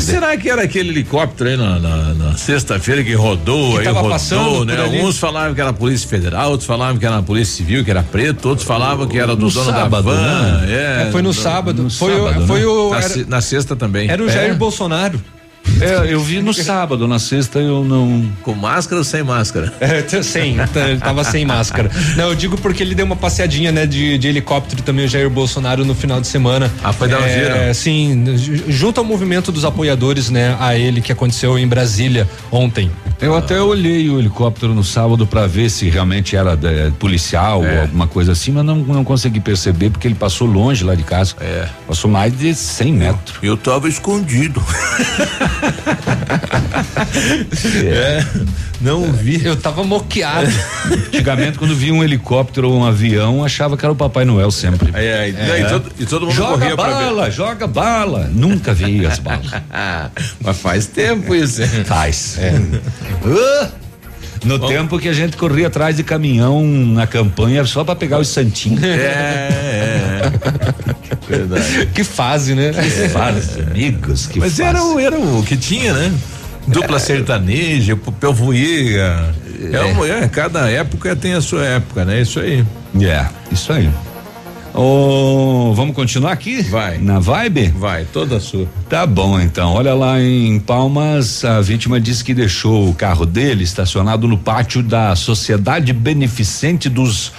Será 0.00 0.36
que 0.36 0.48
era 0.48 0.62
aquele 0.62 0.90
helicóptero 0.90 1.50
aí 1.50 1.56
na, 1.56 1.78
na- 1.80 2.14
na 2.14 2.36
sexta-feira 2.36 3.02
que 3.02 3.14
rodou 3.14 3.72
Que 3.72 3.78
aí, 3.78 3.84
tava 3.84 3.96
rodou, 4.02 4.10
passando 4.12 4.64
né? 4.66 4.80
Alguns 4.80 5.18
falavam 5.18 5.54
que 5.54 5.60
era 5.60 5.70
a 5.70 5.74
Polícia 5.74 6.08
Federal, 6.08 6.50
outros 6.50 6.66
falavam 6.66 6.98
que 6.98 7.06
era 7.06 7.16
a 7.18 7.22
Polícia 7.22 7.56
Civil, 7.56 7.84
que 7.84 7.90
era 7.90 8.02
preto, 8.04 8.48
outros 8.50 8.66
falavam 8.66 9.06
que 9.08 9.18
era 9.18 9.34
do 9.34 9.46
No 9.46 9.50
dono 9.50 9.66
sábado, 9.72 9.90
da 9.90 10.00
van. 10.12 10.60
né? 10.60 10.66
É, 10.68 11.08
É, 11.08 11.10
foi 11.10 11.22
no 11.22 11.30
do- 11.30 11.34
sábado. 11.34 11.82
no 11.82 11.90
Foi 11.90 12.14
o- 12.20 12.24
sábado, 12.28 12.46
foi 12.46 12.60
né? 12.60 12.66
o- 12.66 12.90
Na, 12.90 12.98
era- 13.00 13.24
na 13.26 13.40
sexta 13.40 13.74
também. 13.74 14.08
Era 14.08 14.22
o 14.22 14.28
Jair 14.28 14.50
É. 14.52 14.54
Bolsonaro. 14.72 15.18
É, 15.80 16.12
eu 16.12 16.20
vi 16.20 16.40
no 16.40 16.52
sábado, 16.52 17.08
na 17.08 17.18
sexta 17.18 17.58
eu 17.58 17.84
não. 17.84 18.28
Com 18.42 18.54
máscara 18.54 18.98
ou 18.98 19.04
sem 19.04 19.22
máscara? 19.22 19.72
É, 19.80 20.22
sem, 20.22 20.56
ele 20.58 20.98
tava 21.00 21.24
sem 21.24 21.44
máscara. 21.44 21.90
Não, 22.16 22.28
eu 22.28 22.34
digo 22.34 22.56
porque 22.58 22.82
ele 22.82 22.94
deu 22.94 23.04
uma 23.06 23.16
passeadinha, 23.16 23.72
né, 23.72 23.86
de, 23.86 24.16
de 24.18 24.28
helicóptero 24.28 24.82
também, 24.82 25.04
o 25.04 25.08
Jair 25.08 25.28
Bolsonaro, 25.30 25.84
no 25.84 25.94
final 25.94 26.20
de 26.20 26.26
semana. 26.26 26.70
Ah, 26.84 26.92
foi 26.92 27.08
dar 27.08 27.20
um 27.20 27.24
é? 27.24 27.72
Sim, 27.74 28.36
ju- 28.36 28.64
junto 28.68 28.98
ao 28.98 29.04
movimento 29.04 29.50
dos 29.50 29.64
apoiadores, 29.64 30.30
né, 30.30 30.56
a 30.60 30.76
ele 30.76 31.00
que 31.00 31.10
aconteceu 31.12 31.58
em 31.58 31.66
Brasília 31.66 32.28
ontem. 32.50 32.90
Eu 33.20 33.36
até 33.36 33.60
olhei 33.60 34.08
o 34.10 34.18
helicóptero 34.18 34.74
no 34.74 34.82
sábado 34.82 35.26
para 35.26 35.46
ver 35.46 35.70
se 35.70 35.88
realmente 35.88 36.34
era 36.36 36.58
eh, 36.62 36.90
policial 36.98 37.64
É. 37.64 37.74
ou 37.76 37.80
alguma 37.82 38.06
coisa 38.08 38.32
assim, 38.32 38.50
mas 38.50 38.64
não, 38.64 38.76
não 38.76 39.04
consegui 39.04 39.38
perceber 39.40 39.90
porque 39.90 40.08
ele 40.08 40.14
passou 40.16 40.46
longe 40.46 40.82
lá 40.84 40.94
de 40.96 41.04
casa. 41.04 41.34
É. 41.40 41.66
Passou 41.86 42.10
mais 42.10 42.36
de 42.36 42.52
100 42.54 42.92
metros. 42.92 43.36
Eu 43.42 43.56
tava 43.56 43.88
escondido. 43.88 44.60
é. 47.84 48.24
Não 48.80 49.12
vi. 49.12 49.44
Eu 49.44 49.56
tava 49.56 49.84
moqueado. 49.84 50.50
Antigamente, 51.06 51.58
quando 51.58 51.74
via 51.74 51.94
um 51.94 52.02
helicóptero 52.02 52.68
ou 52.70 52.78
um 52.80 52.84
avião, 52.84 53.44
achava 53.44 53.76
que 53.76 53.84
era 53.84 53.92
o 53.92 53.96
Papai 53.96 54.24
Noel 54.24 54.50
sempre. 54.50 54.90
É, 54.94 55.28
e, 55.28 55.60
e 55.62 55.68
todo, 55.68 55.92
e 56.00 56.06
todo 56.06 56.26
mundo 56.26 56.34
Joga 56.34 56.52
corria 56.58 56.74
pra 56.76 56.86
ver. 56.86 57.04
bala, 57.04 57.30
joga 57.30 57.66
bala. 57.66 58.28
Nunca 58.32 58.74
vi 58.74 59.06
as 59.06 59.18
balas. 59.20 59.50
Mas 60.40 60.58
faz 60.58 60.86
tempo 60.86 61.34
isso. 61.34 61.62
hein? 61.62 61.68
Faz. 61.84 62.38
Ah, 63.24 63.68
No 64.44 64.58
tempo 64.58 64.98
que 64.98 65.08
a 65.08 65.12
gente 65.12 65.36
corria 65.36 65.68
atrás 65.68 65.96
de 65.96 66.02
caminhão 66.02 66.64
na 66.66 67.06
campanha 67.06 67.64
só 67.64 67.84
para 67.84 67.94
pegar 67.94 68.18
os 68.18 68.28
santinhos. 68.28 68.82
É, 68.82 68.88
é. 68.96 70.32
Verdade. 71.28 71.86
Que 71.94 72.04
fase, 72.04 72.54
né? 72.54 72.72
Que 72.72 73.08
fase, 73.08 73.60
amigos, 73.60 74.26
que 74.26 74.38
Mas 74.40 74.52
fase. 74.52 74.62
era, 74.62 74.82
o- 74.84 74.98
era 74.98 75.18
o 75.18 75.42
que 75.44 75.56
tinha, 75.56 75.92
né? 75.92 76.12
Dupla 76.66 76.98
sertaneja, 76.98 77.96
papel 77.96 78.32
voeira. 78.32 79.34
É. 79.72 79.80
uma- 79.80 80.08
é, 80.08 80.28
cada 80.28 80.68
época 80.70 81.14
tem 81.16 81.34
a 81.34 81.40
sua 81.40 81.64
época, 81.64 82.04
né? 82.04 82.20
Isso 82.20 82.38
aí. 82.40 82.64
É, 83.00 83.26
isso 83.50 83.72
aí. 83.72 83.88
Oh, 84.74 85.72
vamos 85.74 85.94
continuar 85.94 86.32
aqui? 86.32 86.62
Vai. 86.62 86.96
Na 86.98 87.18
vibe? 87.18 87.68
Vai, 87.68 88.06
toda 88.06 88.40
sua. 88.40 88.66
Tá 88.88 89.06
bom, 89.06 89.38
então. 89.38 89.74
Olha 89.74 89.94
lá 89.94 90.20
em 90.20 90.58
Palmas, 90.58 91.44
a 91.44 91.60
vítima 91.60 92.00
disse 92.00 92.24
que 92.24 92.32
deixou 92.32 92.88
o 92.88 92.94
carro 92.94 93.26
dele 93.26 93.64
estacionado 93.64 94.26
no 94.26 94.38
pátio 94.38 94.82
da 94.82 95.14
Sociedade 95.14 95.92
Beneficente 95.92 96.88
dos 96.88 97.32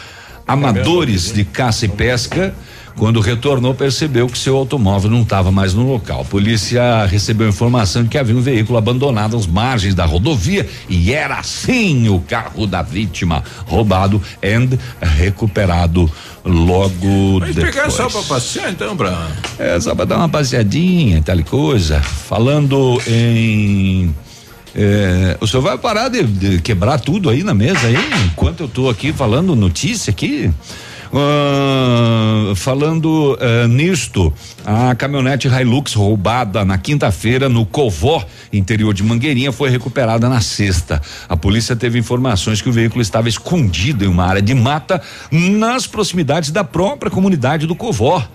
Amadores 0.47 1.33
de 1.33 1.43
Caça 1.43 1.85
e 1.85 1.89
Pesca. 1.89 2.53
Quando 2.95 3.19
retornou, 3.19 3.73
percebeu 3.73 4.27
que 4.27 4.37
seu 4.37 4.55
automóvel 4.55 5.09
não 5.09 5.23
estava 5.23 5.51
mais 5.51 5.73
no 5.73 5.91
local. 5.91 6.21
A 6.21 6.25
polícia 6.25 7.05
recebeu 7.05 7.49
informação 7.49 8.03
de 8.03 8.09
que 8.09 8.17
havia 8.17 8.35
um 8.35 8.41
veículo 8.41 8.77
abandonado 8.77 9.35
às 9.35 9.47
margens 9.47 9.95
da 9.95 10.05
rodovia 10.05 10.67
e 10.87 11.11
era 11.11 11.41
sim 11.41 12.07
o 12.07 12.19
carro 12.19 12.67
da 12.67 12.81
vítima, 12.81 13.43
roubado 13.65 14.21
e 14.41 15.05
recuperado 15.05 16.09
logo 16.45 17.39
Mas 17.39 17.55
depois. 17.55 17.73
pegar 17.73 17.89
só 17.89 18.09
pra 18.09 18.21
passear 18.21 18.71
então, 18.71 18.95
pra. 18.95 19.27
É, 19.57 19.79
só 19.79 19.95
pra 19.95 20.05
dar 20.05 20.17
uma 20.17 20.29
passeadinha, 20.29 21.21
tal 21.21 21.41
coisa. 21.43 21.99
Falando 22.01 23.01
em. 23.07 24.13
É, 24.75 25.37
o 25.39 25.47
senhor 25.47 25.61
vai 25.61 25.77
parar 25.77 26.09
de, 26.09 26.23
de 26.23 26.61
quebrar 26.61 26.99
tudo 26.99 27.29
aí 27.29 27.43
na 27.43 27.53
mesa 27.53 27.87
aí, 27.87 27.95
enquanto 28.25 28.61
eu 28.61 28.67
tô 28.67 28.89
aqui 28.89 29.13
falando 29.13 29.55
notícia 29.55 30.09
aqui? 30.11 30.51
Ah, 31.15 32.53
falando 32.55 33.37
ah, 33.39 33.67
nisto, 33.67 34.33
a 34.65 34.95
caminhonete 34.95 35.47
Hilux 35.47 35.93
roubada 35.93 36.65
na 36.65 36.75
quinta-feira 36.79 37.47
no 37.47 37.67
Covó, 37.67 38.25
interior 38.51 38.95
de 38.95 39.03
Mangueirinha, 39.03 39.51
foi 39.51 39.69
recuperada 39.69 40.27
na 40.27 40.41
sexta. 40.41 40.99
A 41.29 41.37
polícia 41.37 41.75
teve 41.75 41.99
informações 41.99 42.63
que 42.63 42.69
o 42.69 42.73
veículo 42.73 43.01
estava 43.03 43.29
escondido 43.29 44.03
em 44.03 44.07
uma 44.07 44.25
área 44.25 44.41
de 44.41 44.55
mata 44.55 44.99
nas 45.31 45.85
proximidades 45.85 46.49
da 46.49 46.63
própria 46.63 47.11
comunidade 47.11 47.67
do 47.67 47.75
Covó. 47.75 48.27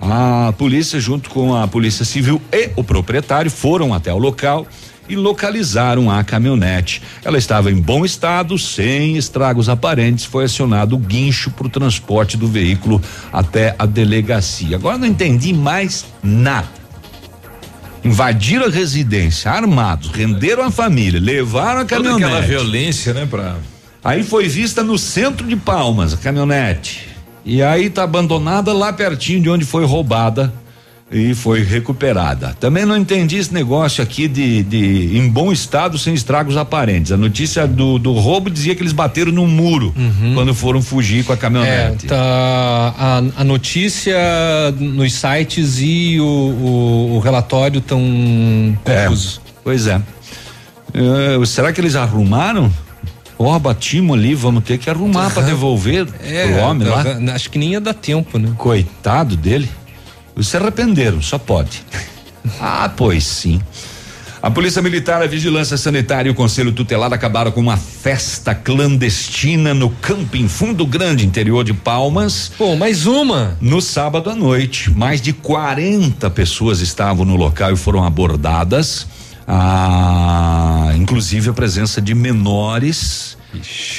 A 0.00 0.52
polícia, 0.58 1.00
junto 1.00 1.30
com 1.30 1.54
a 1.54 1.66
Polícia 1.66 2.04
Civil 2.04 2.42
e 2.52 2.70
o 2.76 2.84
proprietário, 2.84 3.50
foram 3.50 3.94
até 3.94 4.12
o 4.12 4.18
local 4.18 4.66
e 5.08 5.16
localizaram 5.16 6.10
a 6.10 6.22
caminhonete. 6.24 7.02
Ela 7.24 7.38
estava 7.38 7.70
em 7.70 7.80
bom 7.80 8.04
estado, 8.04 8.58
sem 8.58 9.16
estragos 9.16 9.68
aparentes. 9.68 10.24
Foi 10.24 10.44
acionado 10.44 10.96
o 10.96 10.98
guincho 10.98 11.50
para 11.50 11.66
o 11.66 11.70
transporte 11.70 12.36
do 12.36 12.46
veículo 12.46 13.00
até 13.32 13.74
a 13.78 13.86
delegacia. 13.86 14.76
Agora 14.76 14.98
não 14.98 15.06
entendi 15.06 15.52
mais 15.52 16.06
nada. 16.22 16.68
Invadiram 18.04 18.66
a 18.66 18.70
residência, 18.70 19.50
armados, 19.50 20.10
renderam 20.10 20.62
a 20.62 20.70
família, 20.70 21.20
levaram 21.20 21.80
a 21.80 21.84
Toda 21.84 22.02
caminhonete. 22.02 22.24
aquela 22.32 22.40
violência, 22.46 23.12
né, 23.12 23.26
pra. 23.28 23.56
Aí 24.04 24.22
foi 24.22 24.46
vista 24.48 24.84
no 24.84 24.96
centro 24.96 25.44
de 25.44 25.56
Palmas, 25.56 26.14
a 26.14 26.16
caminhonete. 26.16 27.08
E 27.44 27.62
aí 27.62 27.90
tá 27.90 28.04
abandonada 28.04 28.72
lá 28.72 28.92
pertinho 28.92 29.40
de 29.40 29.50
onde 29.50 29.64
foi 29.64 29.84
roubada 29.84 30.52
e 31.10 31.34
foi 31.34 31.62
recuperada. 31.62 32.56
Também 32.58 32.84
não 32.84 32.96
entendi 32.96 33.36
esse 33.36 33.54
negócio 33.54 34.02
aqui 34.02 34.26
de, 34.26 34.62
de 34.64 35.16
em 35.16 35.28
bom 35.28 35.52
estado 35.52 35.96
sem 35.98 36.12
estragos 36.14 36.56
aparentes. 36.56 37.12
A 37.12 37.16
notícia 37.16 37.66
do, 37.66 37.98
do 37.98 38.12
roubo 38.14 38.50
dizia 38.50 38.74
que 38.74 38.82
eles 38.82 38.92
bateram 38.92 39.30
num 39.30 39.46
muro 39.46 39.94
quando 40.34 40.52
foram 40.54 40.82
fugir 40.82 41.24
com 41.24 41.32
a 41.32 41.36
É, 41.36 41.38
caminhonete. 41.38 42.06
tá, 42.06 42.16
a, 42.98 43.22
a 43.36 43.44
notícia 43.44 44.16
nos 44.78 45.12
sites 45.14 45.78
e 45.80 46.18
o, 46.20 46.24
o, 46.24 47.16
o 47.16 47.18
relatório 47.20 47.78
estão 47.78 48.76
confusos. 48.84 49.40
Pois 49.62 49.86
é. 49.86 50.00
Eh, 50.94 51.44
será 51.46 51.72
que 51.72 51.80
eles 51.80 51.94
arrumaram? 51.94 52.72
Ó, 53.38 53.58
batimos 53.58 54.16
ali, 54.18 54.34
vamos 54.34 54.64
ter 54.64 54.78
que 54.78 54.88
arrumar 54.88 55.30
para 55.30 55.42
devolver 55.42 56.08
É, 56.24 56.46
pro 56.46 56.56
homem 56.62 56.88
lá. 56.88 57.04
tá- 57.04 57.18
acho 57.34 57.50
que 57.50 57.58
nem 57.58 57.72
ia 57.72 57.80
dar 57.80 57.92
tempo, 57.92 58.38
né? 58.38 58.50
Coitado 58.56 59.36
dele. 59.36 59.68
Se 60.40 60.56
arrependeram, 60.56 61.20
só 61.22 61.38
pode. 61.38 61.82
ah, 62.60 62.90
pois 62.96 63.24
sim. 63.24 63.60
A 64.42 64.50
Polícia 64.50 64.80
Militar, 64.80 65.22
a 65.22 65.26
Vigilância 65.26 65.76
Sanitária 65.76 66.28
e 66.28 66.32
o 66.32 66.34
Conselho 66.34 66.70
Tutelar 66.70 67.12
acabaram 67.12 67.50
com 67.50 67.60
uma 67.60 67.76
festa 67.76 68.54
clandestina 68.54 69.74
no 69.74 69.90
camping 69.90 70.46
Fundo 70.46 70.86
Grande, 70.86 71.26
interior 71.26 71.64
de 71.64 71.72
Palmas. 71.72 72.52
Pô, 72.56 72.76
mais 72.76 73.06
uma. 73.06 73.56
No 73.60 73.80
sábado 73.80 74.30
à 74.30 74.36
noite, 74.36 74.90
mais 74.90 75.20
de 75.20 75.32
40 75.32 76.30
pessoas 76.30 76.80
estavam 76.80 77.24
no 77.24 77.34
local 77.34 77.72
e 77.72 77.76
foram 77.76 78.04
abordadas. 78.04 79.06
Ah, 79.48 80.92
inclusive 80.96 81.50
a 81.50 81.52
presença 81.52 82.00
de 82.00 82.14
menores. 82.14 83.35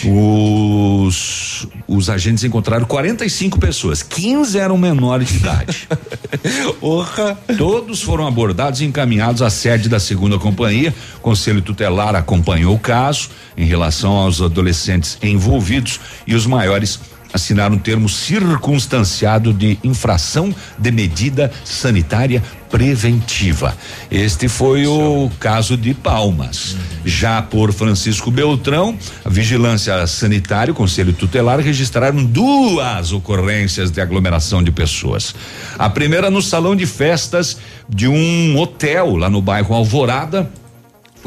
Os, 0.05 1.67
os 1.87 2.09
agentes 2.09 2.43
encontraram 2.43 2.85
45 2.85 3.59
pessoas, 3.59 4.03
15 4.03 4.57
eram 4.57 4.77
menores 4.77 5.29
de 5.29 5.37
idade. 5.37 5.87
Orra. 6.81 7.37
Todos 7.57 8.01
foram 8.01 8.27
abordados 8.27 8.81
e 8.81 8.85
encaminhados 8.85 9.41
à 9.41 9.49
sede 9.49 9.89
da 9.89 9.99
segunda 9.99 10.37
companhia. 10.37 10.93
O 11.17 11.19
Conselho 11.21 11.61
Tutelar 11.61 12.15
acompanhou 12.15 12.75
o 12.75 12.79
caso 12.79 13.29
em 13.55 13.65
relação 13.65 14.11
aos 14.11 14.41
adolescentes 14.41 15.17
envolvidos 15.21 15.99
e 16.25 16.35
os 16.35 16.45
maiores 16.45 16.99
assinaram 17.37 17.75
um 17.75 17.79
termo 17.79 18.09
circunstanciado 18.09 19.53
de 19.53 19.79
infração 19.83 20.53
de 20.77 20.91
medida 20.91 21.51
sanitária 21.63 22.43
preventiva. 22.69 23.75
Este 24.11 24.49
foi 24.49 24.85
o 24.85 25.31
caso 25.39 25.77
de 25.77 25.93
Palmas. 25.93 26.75
Já 27.05 27.41
por 27.41 27.71
Francisco 27.71 28.29
Beltrão, 28.29 28.97
a 29.23 29.29
Vigilância 29.29 30.05
Sanitária 30.05 30.71
e 30.71 30.73
o 30.73 30.75
Conselho 30.75 31.13
Tutelar 31.13 31.59
registraram 31.59 32.25
duas 32.25 33.13
ocorrências 33.13 33.89
de 33.89 34.01
aglomeração 34.01 34.61
de 34.61 34.71
pessoas. 34.71 35.33
A 35.79 35.89
primeira 35.89 36.29
no 36.29 36.41
salão 36.41 36.75
de 36.75 36.85
festas 36.85 37.57
de 37.87 38.07
um 38.07 38.57
hotel 38.57 39.15
lá 39.15 39.29
no 39.29 39.41
bairro 39.41 39.73
Alvorada, 39.73 40.49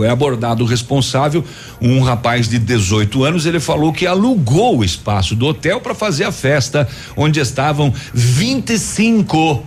foi 0.01 0.09
abordado 0.09 0.65
o 0.65 0.67
responsável, 0.67 1.45
um 1.79 2.01
rapaz 2.01 2.49
de 2.49 2.59
18 2.59 3.23
anos. 3.23 3.45
Ele 3.45 3.61
falou 3.61 3.93
que 3.93 4.07
alugou 4.07 4.79
o 4.79 4.83
espaço 4.83 5.37
do 5.37 5.45
hotel 5.47 5.79
para 5.79 5.95
fazer 5.95 6.25
a 6.25 6.33
festa, 6.33 6.89
onde 7.15 7.39
estavam 7.39 7.93
25. 8.15 9.63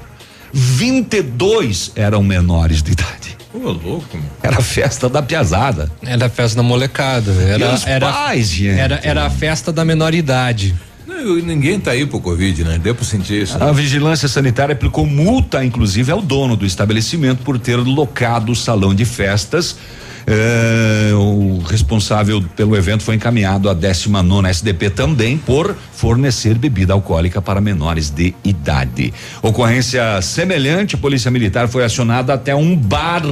22 0.51 1.91
eram 1.95 2.23
menores 2.23 2.81
de 2.81 2.93
idade. 2.93 3.37
Ô, 3.53 3.69
louco. 3.69 4.19
Era 4.41 4.57
a 4.57 4.61
festa 4.63 5.07
da 5.07 5.21
piazada. 5.21 5.91
Era 6.03 6.25
a 6.25 6.29
festa 6.29 6.57
da 6.57 6.63
molecada. 6.63 7.31
Era, 7.31 7.65
E 7.65 7.73
os 7.75 7.85
era, 7.85 8.11
pais, 8.11 8.47
gente? 8.47 8.79
Era, 8.79 8.99
era 9.03 9.25
a 9.27 9.29
festa 9.29 9.71
da 9.71 9.85
menor 9.85 10.15
idade. 10.15 10.73
Não, 10.73 10.77
ninguém 11.23 11.79
tá 11.79 11.91
aí 11.91 12.05
pro 12.05 12.19
Covid, 12.19 12.63
né? 12.63 12.77
Deu 12.77 12.93
pra 12.93 13.05
sentir 13.05 13.43
isso. 13.43 13.61
A 13.61 13.71
vigilância 13.71 14.27
sanitária 14.27 14.73
aplicou 14.73 15.05
multa, 15.05 15.63
inclusive, 15.63 16.11
ao 16.11 16.21
dono 16.21 16.55
do 16.55 16.65
estabelecimento 16.65 17.43
por 17.43 17.57
ter 17.59 17.77
locado 17.77 18.51
o 18.51 18.55
salão 18.55 18.93
de 18.93 19.05
festas. 19.05 19.77
Eh, 20.25 21.11
o 21.13 21.59
responsável 21.67 22.41
pelo 22.55 22.75
evento 22.75 23.03
foi 23.03 23.15
encaminhado 23.15 23.69
à 23.69 23.73
19 23.73 24.47
SDP 24.47 24.89
também 24.89 25.37
por 25.37 25.75
fornecer 25.93 26.57
bebida 26.57 26.93
alcoólica 26.93 27.41
para 27.41 27.59
menores 27.59 28.09
de 28.09 28.33
idade. 28.43 29.13
Ocorrência 29.41 30.21
semelhante, 30.21 30.95
a 30.95 30.97
Polícia 30.97 31.29
Militar 31.29 31.67
foi 31.67 31.83
acionada 31.83 32.33
até 32.33 32.55
um 32.55 32.75
bar 32.75 33.23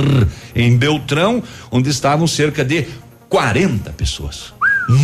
em 0.54 0.78
Beltrão, 0.78 1.42
onde 1.72 1.89
estavam 1.89 2.28
cerca 2.28 2.64
de 2.64 2.86
40 3.30 3.92
pessoas. 3.92 4.54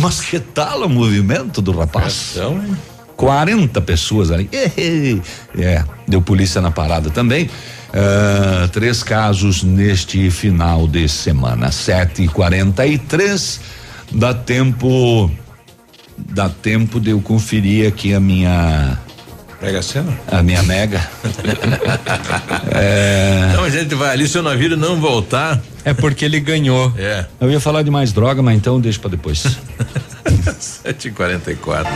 Mas 0.00 0.20
que 0.20 0.38
tal 0.38 0.82
o 0.82 0.88
movimento 0.88 1.62
do 1.62 1.72
rapaz? 1.72 2.32
Então, 2.32 2.62
40 3.16 3.80
pessoas 3.80 4.30
ali. 4.30 4.48
É, 4.52 5.84
deu 6.06 6.22
polícia 6.22 6.60
na 6.60 6.70
parada 6.70 7.10
também. 7.10 7.50
Ah, 7.92 8.68
três 8.70 9.02
casos 9.02 9.62
neste 9.62 10.30
final 10.30 10.86
de 10.86 11.08
semana. 11.08 11.72
Sete 11.72 12.22
e 12.24 12.28
quarenta 12.28 12.86
e 12.86 12.98
três. 12.98 13.60
Dá 14.10 14.34
tempo. 14.34 15.30
Dá 16.16 16.48
tempo 16.48 17.00
de 17.00 17.10
eu 17.10 17.20
conferir 17.20 17.88
aqui 17.88 18.12
a 18.12 18.20
minha. 18.20 18.98
Pega 19.60 19.80
a 19.80 19.82
cena? 19.82 20.16
A 20.30 20.42
minha 20.42 20.62
mega. 20.62 21.00
é, 22.72 23.48
Então 23.50 23.64
a 23.64 23.70
gente 23.70 23.94
vai 23.94 24.10
ali, 24.10 24.28
se 24.28 24.38
o 24.38 24.42
navio 24.42 24.76
não 24.76 25.00
voltar. 25.00 25.60
É 25.84 25.94
porque 25.94 26.24
ele 26.24 26.40
ganhou. 26.40 26.92
É. 26.98 27.24
eu 27.40 27.50
ia 27.50 27.60
falar 27.60 27.82
de 27.82 27.90
mais 27.90 28.12
droga, 28.12 28.42
mas 28.42 28.56
então 28.56 28.80
deixa 28.80 28.98
pra 28.98 29.08
depois. 29.08 29.44
7h44. 30.24 31.86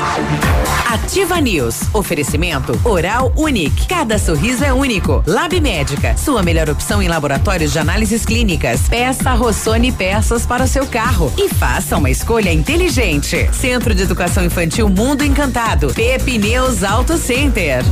Ativa 0.89 1.41
News. 1.41 1.80
Oferecimento 1.93 2.78
Oral 2.85 3.33
Unique. 3.37 3.87
Cada 3.87 4.18
sorriso 4.18 4.64
é 4.64 4.72
único. 4.72 5.22
Lab 5.26 5.59
Médica. 5.61 6.16
Sua 6.16 6.43
melhor 6.43 6.70
opção 6.70 7.03
em 7.03 7.09
laboratórios 7.09 7.72
de 7.72 7.78
análises 7.78 8.24
clínicas. 8.24 8.83
Peça 8.89 9.33
Rossoni 9.33 9.91
peças 9.93 10.47
para 10.47 10.64
o 10.64 10.68
seu 10.68 10.87
carro. 10.87 11.33
E 11.37 11.49
faça 11.49 11.97
uma 11.97 12.11
escolha 12.11 12.53
inteligente. 12.53 13.49
Centro 13.53 13.95
de 13.95 14.03
Educação 14.03 14.45
Infantil 14.45 14.89
Mundo 14.89 15.24
Encantado. 15.24 15.93
Pepineus 15.95 16.83
Auto 16.83 17.16
Center. 17.16 17.83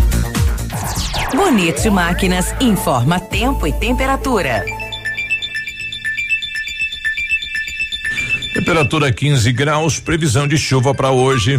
Bonito 1.34 1.90
Máquinas 1.90 2.54
informa 2.60 3.18
tempo 3.20 3.66
e 3.66 3.72
temperatura. 3.72 4.64
Temperatura 8.70 9.10
15 9.10 9.52
graus, 9.52 9.98
previsão 9.98 10.46
de 10.46 10.56
chuva 10.56 10.94
para 10.94 11.10
hoje. 11.10 11.58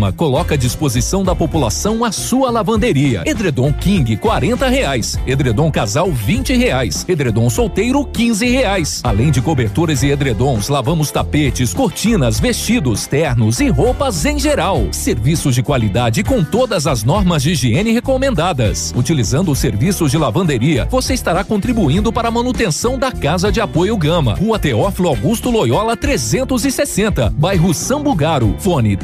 coloca 0.09 0.55
à 0.55 0.57
disposição 0.57 1.21
da 1.21 1.35
população 1.35 2.05
a 2.05 2.13
sua 2.13 2.49
lavanderia. 2.49 3.23
Edredom 3.25 3.73
King, 3.73 4.15
40 4.15 4.69
reais. 4.69 5.19
Edredom 5.27 5.69
Casal, 5.69 6.09
20 6.09 6.55
reais. 6.55 7.03
Edredom 7.09 7.49
Solteiro, 7.49 8.05
15 8.05 8.45
reais. 8.47 9.01
Além 9.03 9.31
de 9.31 9.41
cobertores 9.41 10.01
e 10.01 10.07
edredons, 10.07 10.69
lavamos 10.69 11.11
tapetes, 11.11 11.73
cortinas, 11.73 12.39
vestidos, 12.39 13.05
ternos 13.05 13.59
e 13.59 13.67
roupas 13.67 14.25
em 14.25 14.39
geral. 14.39 14.87
Serviços 14.93 15.55
de 15.55 15.61
qualidade 15.61 16.23
com 16.23 16.41
todas 16.41 16.87
as 16.87 17.03
normas 17.03 17.43
de 17.43 17.51
higiene 17.51 17.91
recomendadas. 17.91 18.93
Utilizando 18.95 19.51
os 19.51 19.59
serviços 19.59 20.11
de 20.11 20.17
lavanderia, 20.17 20.87
você 20.89 21.13
estará 21.13 21.43
contribuindo 21.43 22.13
para 22.13 22.29
a 22.29 22.31
manutenção 22.31 22.97
da 22.97 23.11
Casa 23.11 23.51
de 23.51 23.59
Apoio 23.59 23.97
Gama. 23.97 24.35
Rua 24.35 24.57
Teófilo 24.57 25.09
Augusto 25.09 25.49
Loyola 25.49 25.97
360, 25.97 27.29
bairro 27.31 27.73
Sambugaro. 27.73 28.55
Fone 28.59 28.95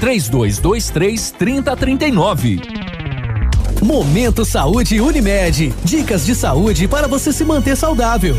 3223 0.78 1.32
3039. 1.32 2.61
Momento 3.82 4.45
Saúde 4.45 5.01
Unimed. 5.01 5.73
Dicas 5.84 6.25
de 6.25 6.36
saúde 6.36 6.88
para 6.88 7.07
você 7.07 7.34
se 7.34 7.43
manter 7.43 7.75
saudável. 7.75 8.38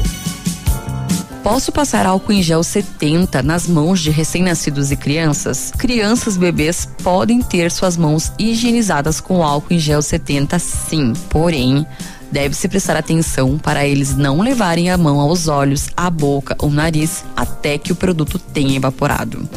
Posso 1.43 1.73
passar 1.73 2.05
álcool 2.07 2.33
em 2.33 2.43
gel 2.43 2.63
70 2.63 3.43
nas 3.43 3.67
mãos 3.67 4.01
de 4.01 4.11
recém-nascidos 4.11 4.93
e 4.93 4.97
crianças? 4.97 5.73
Crianças 5.77 6.37
bebês 6.37 6.87
podem 7.03 7.41
ter 7.41 7.71
suas 7.71 7.97
mãos 7.97 8.33
higienizadas 8.39 9.21
com 9.21 9.43
álcool 9.43 9.75
em 9.75 9.79
gel 9.79 10.03
70, 10.03 10.59
sim. 10.59 11.13
Porém, 11.31 11.87
deve-se 12.31 12.69
prestar 12.69 12.97
atenção 12.97 13.59
para 13.59 13.87
eles 13.87 14.17
não 14.17 14.41
levarem 14.41 14.91
a 14.91 14.97
mão 14.97 15.21
aos 15.21 15.49
olhos, 15.49 15.89
à 15.97 16.11
boca 16.11 16.57
ou 16.59 16.71
nariz 16.71 17.25
até 17.37 17.79
que 17.79 17.93
o 17.93 17.97
produto 17.97 18.39
tenha 18.39 18.77
evaporado. 18.77 19.49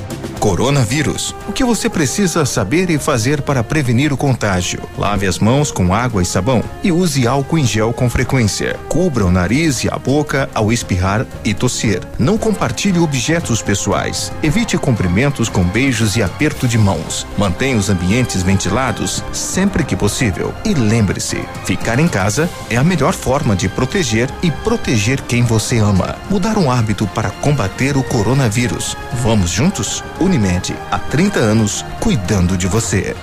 Coronavírus. 0.42 1.36
O 1.48 1.52
que 1.52 1.64
você 1.64 1.88
precisa 1.88 2.48
saber 2.48 2.90
e 2.90 2.98
fazer 2.98 3.44
para 3.44 3.64
prevenir 3.64 4.12
o 4.12 4.18
contágio? 4.18 4.82
Lave 4.98 5.28
as 5.28 5.38
mãos 5.38 5.72
com 5.72 5.94
água 5.94 6.20
e 6.20 6.26
sabão 6.26 6.64
e 6.84 6.92
use 6.92 7.28
álcool 7.28 7.60
em 7.60 7.66
gel 7.66 7.94
com 7.94 8.10
frequência. 8.10 8.76
Cubra 8.90 9.24
o 9.24 9.32
nariz 9.32 9.84
e 9.84 9.88
a 9.88 10.00
boca 10.00 10.50
ao 10.56 10.74
espirrar 10.74 11.28
e 11.46 11.54
tossir. 11.54 12.02
Não 12.18 12.40
compartilhe 12.40 12.98
objetos 12.98 13.62
pessoais. 13.62 14.32
Evite 14.42 14.80
cumprimentos 14.80 15.48
com 15.48 15.64
beijos 15.64 16.16
e 16.16 16.24
aperto 16.24 16.68
de 16.68 16.76
mãos. 16.76 17.28
Mantenha 17.38 17.78
os 17.78 17.92
ambientes 17.92 18.42
ventilados 18.42 19.24
sempre 19.32 19.84
que 19.84 19.96
possível. 19.96 20.52
E 20.66 20.74
lembre-se, 20.74 21.46
ficar 21.66 22.00
em 22.00 22.08
casa 22.08 22.50
é 22.70 22.78
a 22.78 22.84
melhor 22.84 23.14
forma 23.14 23.56
de 23.56 23.68
proteger 23.68 24.30
e 24.42 24.52
proteger 24.52 25.22
quem 25.22 25.44
você 25.44 25.78
ama. 25.80 26.16
Mudar 26.30 26.58
um 26.58 26.72
hábito 26.72 27.08
para 27.08 27.30
combater 27.30 27.98
o 27.98 28.04
coronavírus. 28.04 28.96
Vamos 29.24 29.50
juntos? 29.50 30.04
Unimed, 30.20 30.76
há 30.92 31.00
30 31.00 31.40
anos, 31.40 31.86
cuidando 32.00 32.58
de 32.58 32.68
você. 32.68 33.16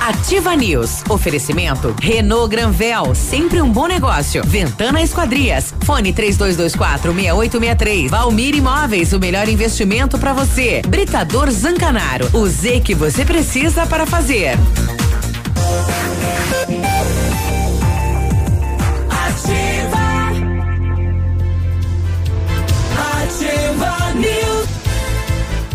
Ativa 0.00 0.56
News. 0.56 1.02
Oferecimento 1.08 1.94
Renault 2.00 2.50
Granvel, 2.50 3.14
sempre 3.14 3.62
um 3.62 3.70
bom 3.70 3.86
negócio. 3.86 4.42
Ventana 4.44 5.00
Esquadrias. 5.00 5.72
Fone 5.84 6.12
3224 6.12 7.12
6863. 7.12 8.10
Valmir 8.10 8.54
Imóveis, 8.54 9.12
o 9.12 9.20
melhor 9.20 9.48
investimento 9.48 10.18
para 10.18 10.32
você. 10.32 10.82
Britador 10.86 11.50
Zancanaro. 11.50 12.28
O 12.32 12.46
Z 12.48 12.80
que 12.80 12.94
você 12.94 13.24
precisa 13.24 13.86
para 13.86 14.06
fazer. 14.06 14.58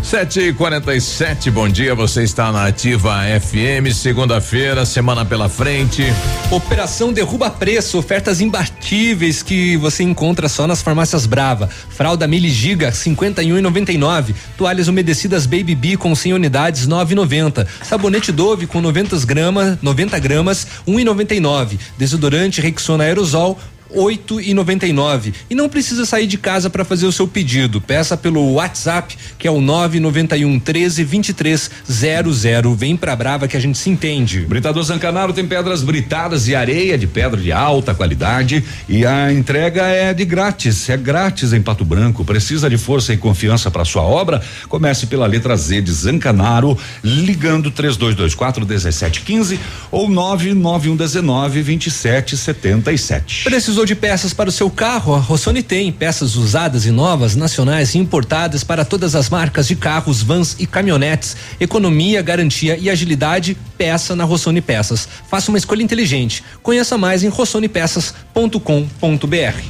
Sete 0.08 0.40
e 0.40 0.52
quarenta 0.54 0.94
e 0.94 1.02
sete, 1.02 1.50
bom 1.50 1.68
dia, 1.68 1.94
você 1.94 2.22
está 2.22 2.50
na 2.50 2.66
Ativa 2.66 3.18
FM, 3.42 3.92
segunda-feira, 3.92 4.86
semana 4.86 5.22
pela 5.22 5.50
frente. 5.50 6.02
Operação 6.50 7.12
Derruba 7.12 7.50
Preço, 7.50 7.98
ofertas 7.98 8.40
imbatíveis 8.40 9.42
que 9.42 9.76
você 9.76 10.02
encontra 10.02 10.48
só 10.48 10.66
nas 10.66 10.80
farmácias 10.80 11.26
Brava. 11.26 11.68
Fralda 11.90 12.26
Mili 12.26 12.48
Giga, 12.48 12.90
51,99. 12.90 14.34
Toalhas 14.56 14.88
umedecidas 14.88 15.44
Baby 15.44 15.74
B 15.74 15.98
com 15.98 16.14
100 16.14 16.32
unidades, 16.32 16.88
9,90. 16.88 17.66
Sabonete 17.82 18.32
Dove 18.32 18.66
com 18.66 18.80
90 18.80 19.26
gramas, 19.26 19.76
90 19.82 20.18
gramas, 20.20 20.66
1,99. 20.88 21.78
Desodorante 21.98 22.62
Rexona 22.62 23.04
Aerosol, 23.04 23.58
oito 23.90 24.40
e 24.40 24.52
noventa 24.54 24.86
e 24.86 24.92
nove 24.92 25.32
e 25.48 25.54
não 25.54 25.68
precisa 25.68 26.04
sair 26.04 26.26
de 26.26 26.38
casa 26.38 26.68
para 26.68 26.84
fazer 26.84 27.06
o 27.06 27.12
seu 27.12 27.26
pedido. 27.26 27.80
Peça 27.80 28.16
pelo 28.16 28.54
WhatsApp 28.54 29.16
que 29.38 29.46
é 29.46 29.50
o 29.50 29.60
nove 29.60 30.00
noventa 30.00 30.36
e 30.36 30.44
um 30.44 30.58
treze 30.58 31.04
vinte 31.04 31.30
e 31.30 31.32
três 31.32 31.70
zero 31.90 32.32
zero. 32.32 32.74
Vem 32.74 32.96
pra 32.96 33.16
Brava 33.16 33.48
que 33.48 33.56
a 33.56 33.60
gente 33.60 33.78
se 33.78 33.90
entende. 33.90 34.40
Britador 34.40 34.82
Zancanaro 34.82 35.32
tem 35.32 35.46
pedras 35.46 35.82
britadas 35.82 36.48
e 36.48 36.54
areia 36.54 36.98
de 36.98 37.06
pedra 37.06 37.40
de 37.40 37.52
alta 37.52 37.94
qualidade 37.94 38.64
e 38.88 39.06
a 39.06 39.32
entrega 39.32 39.82
é 39.82 40.12
de 40.12 40.24
grátis, 40.24 40.88
é 40.88 40.96
grátis 40.96 41.52
em 41.52 41.62
Pato 41.62 41.84
Branco. 41.84 42.24
Precisa 42.24 42.68
de 42.68 42.76
força 42.76 43.12
e 43.12 43.16
confiança 43.16 43.70
para 43.70 43.84
sua 43.84 44.02
obra? 44.02 44.42
Comece 44.68 45.06
pela 45.06 45.26
letra 45.26 45.56
Z 45.56 45.80
de 45.82 45.92
Zancanaro, 45.92 46.78
ligando 47.02 47.70
três 47.70 47.96
dois, 47.96 48.14
dois 48.14 48.34
quatro 48.34 48.64
dezessete 48.64 49.22
quinze 49.22 49.58
ou 49.90 50.08
nove 50.08 50.52
nove 50.54 50.88
um 50.88 50.96
dezenove 50.96 51.62
vinte 51.62 51.86
e 51.86 51.90
sete 51.90 52.36
setenta 52.36 52.92
e 52.92 52.98
sete. 52.98 53.44
Precisou 53.44 53.77
de 53.84 53.94
peças 53.94 54.32
para 54.32 54.48
o 54.48 54.52
seu 54.52 54.70
carro? 54.70 55.14
A 55.14 55.18
Rossoni 55.18 55.62
tem 55.62 55.92
peças 55.92 56.36
usadas 56.36 56.86
e 56.86 56.90
novas, 56.90 57.36
nacionais 57.36 57.94
e 57.94 57.98
importadas 57.98 58.64
para 58.64 58.84
todas 58.84 59.14
as 59.14 59.28
marcas 59.28 59.68
de 59.68 59.76
carros, 59.76 60.22
vans 60.22 60.56
e 60.58 60.66
caminhonetes. 60.66 61.36
Economia, 61.60 62.22
garantia 62.22 62.76
e 62.76 62.90
agilidade, 62.90 63.56
peça 63.76 64.16
na 64.16 64.24
Rossoni 64.24 64.60
Peças. 64.60 65.08
Faça 65.28 65.50
uma 65.50 65.58
escolha 65.58 65.82
inteligente. 65.82 66.42
Conheça 66.62 66.98
mais 66.98 67.22
em 67.22 67.28
rossonepeças.com.br. 67.28 69.62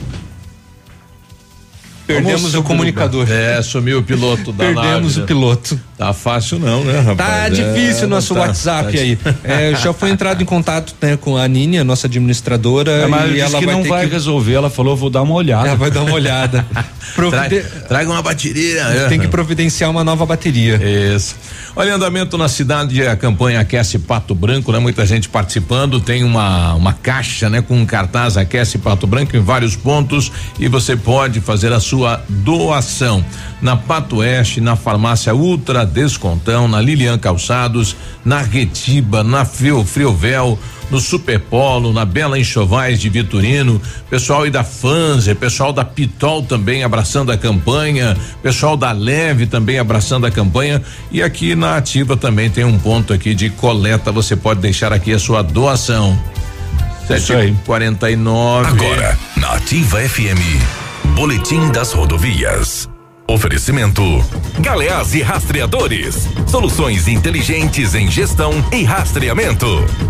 Perdemos 2.07 2.55
o 2.55 2.63
comunicador. 2.63 3.31
É, 3.31 3.61
sumiu 3.61 3.99
o 3.99 4.03
piloto 4.03 4.51
da 4.51 4.65
Perdemos 4.65 5.17
nave, 5.17 5.21
o 5.21 5.27
piloto. 5.27 5.79
Tá 5.99 6.13
fácil 6.13 6.61
não, 6.61 6.85
né, 6.85 7.01
rapaz? 7.01 7.17
Tá 7.29 7.49
difícil 7.49 8.03
o 8.03 8.05
É, 8.05 8.07
nosso 8.07 8.33
tá- 8.33 8.41
WhatsApp 8.41 8.93
tá- 8.93 9.01
aí. 9.03 9.19
É, 9.43 9.75
já 9.75 9.93
foi 9.93 10.11
entrado 10.11 10.41
em 10.41 10.47
contato 10.47 10.95
né, 11.03 11.17
com 11.17 11.37
a 11.37 11.49
Nini, 11.49 11.77
a 11.77 11.83
nossa 11.83 12.07
administradora, 12.07 12.91
É, 12.93 13.07
mas 13.09 13.25
e 13.31 13.33
disse 13.35 13.41
ela 13.41 13.59
que 13.59 13.67
vai 13.67 13.75
não 13.75 13.83
ter 13.83 13.89
vai 13.89 14.07
que 14.07 14.13
resolver. 14.13 14.55
Ela 14.55 14.71
falou, 14.71 14.97
vou 14.97 15.11
dar 15.11 15.23
uma 15.23 15.35
olhada. 15.35 15.67
Ela 15.67 15.77
vai 15.77 15.91
dar 15.91 16.03
uma 16.03 16.13
olhada. 16.15 16.65
Provide- 17.17 17.65
Traga 17.89 18.09
uma 18.11 18.23
bateria. 18.23 19.07
Tem 19.09 19.19
que 19.19 19.27
providenciar 19.27 19.91
uma 19.91 20.05
nova 20.05 20.25
bateria. 20.25 20.77
Isso. 21.17 21.35
Olha, 21.75 21.95
andamento 21.97 22.39
na 22.39 22.49
cidade, 22.49 23.05
a 23.05 23.17
campanha 23.17 23.59
Aquece 23.61 23.99
Pato 23.99 24.35
Branco, 24.37 24.71
né? 24.71 24.79
Muita 24.79 25.05
gente 25.05 25.29
participando, 25.29 26.01
tem 26.01 26.23
uma, 26.23 26.75
uma 26.75 26.93
caixa, 26.93 27.51
né? 27.51 27.61
Com 27.61 27.77
um 27.77 27.85
cartaz 27.87 28.37
Aquece 28.37 28.79
Pato 28.79 29.07
Branco 29.07 29.37
em 29.37 29.41
vários 29.41 29.75
pontos 29.75 30.31
e 30.61 30.69
você 30.69 30.97
pode 30.97 31.41
fazer 31.41 31.73
a 31.73 31.81
sua 31.81 32.23
doação. 32.29 33.25
Na 33.61 33.77
Pato 33.77 34.19
Oeste, 34.19 34.61
na 34.61 34.77
farmácia 34.77 35.35
Ultra 35.35 35.85
Descontão, 35.85 36.69
na 36.69 36.81
Lilian 36.81 37.19
Calçados, 37.19 37.97
na 38.25 38.41
Retiba, 38.41 39.25
na 39.25 39.45
Frio, 39.45 39.85
Friovel, 39.85 40.59
no 40.91 41.01
Superpolo, 41.01 41.93
na 41.93 42.05
Bela 42.05 42.39
Enxovais 42.39 43.01
de 43.01 43.09
Vitorino, 43.09 43.81
pessoal 44.09 44.43
aí 44.43 44.51
da 44.51 44.65
Fanzer, 44.65 45.37
pessoal 45.37 45.73
da 45.73 45.85
Pitol 45.85 46.43
também 46.43 46.83
abraçando 46.83 47.31
a 47.31 47.37
campanha, 47.37 48.17
pessoal 48.43 48.77
da 48.77 48.93
Leve 48.93 49.47
também 49.47 49.79
abraçando 49.79 50.27
a 50.27 50.31
campanha 50.31 50.83
e 51.11 51.23
aqui 51.23 51.55
na 51.55 51.77
Ativa 51.77 52.17
também 52.17 52.51
tem 52.51 52.65
um 52.65 52.79
ponto 52.79 53.13
aqui 53.13 53.35
de 53.35 53.51
coleta, 53.51 54.11
você 54.11 54.35
pode 54.37 54.61
deixar 54.61 54.93
aqui 54.93 55.13
a 55.13 55.19
sua 55.19 55.43
doação. 55.43 56.19
Isso 57.11 57.33
aí. 57.33 57.57
49 57.65 58.69
Agora, 58.69 59.19
na 59.37 59.53
Ativa 59.55 59.99
FM, 60.01 61.15
Boletim 61.15 61.71
das 61.73 61.93
Rodovias. 61.93 62.89
Oferecimento: 63.31 64.03
Galeás 64.59 65.15
e 65.15 65.21
Rastreadores. 65.21 66.27
Soluções 66.47 67.07
inteligentes 67.07 67.95
em 67.95 68.11
gestão 68.11 68.53
e 68.73 68.85
rastreamento. 68.85 69.67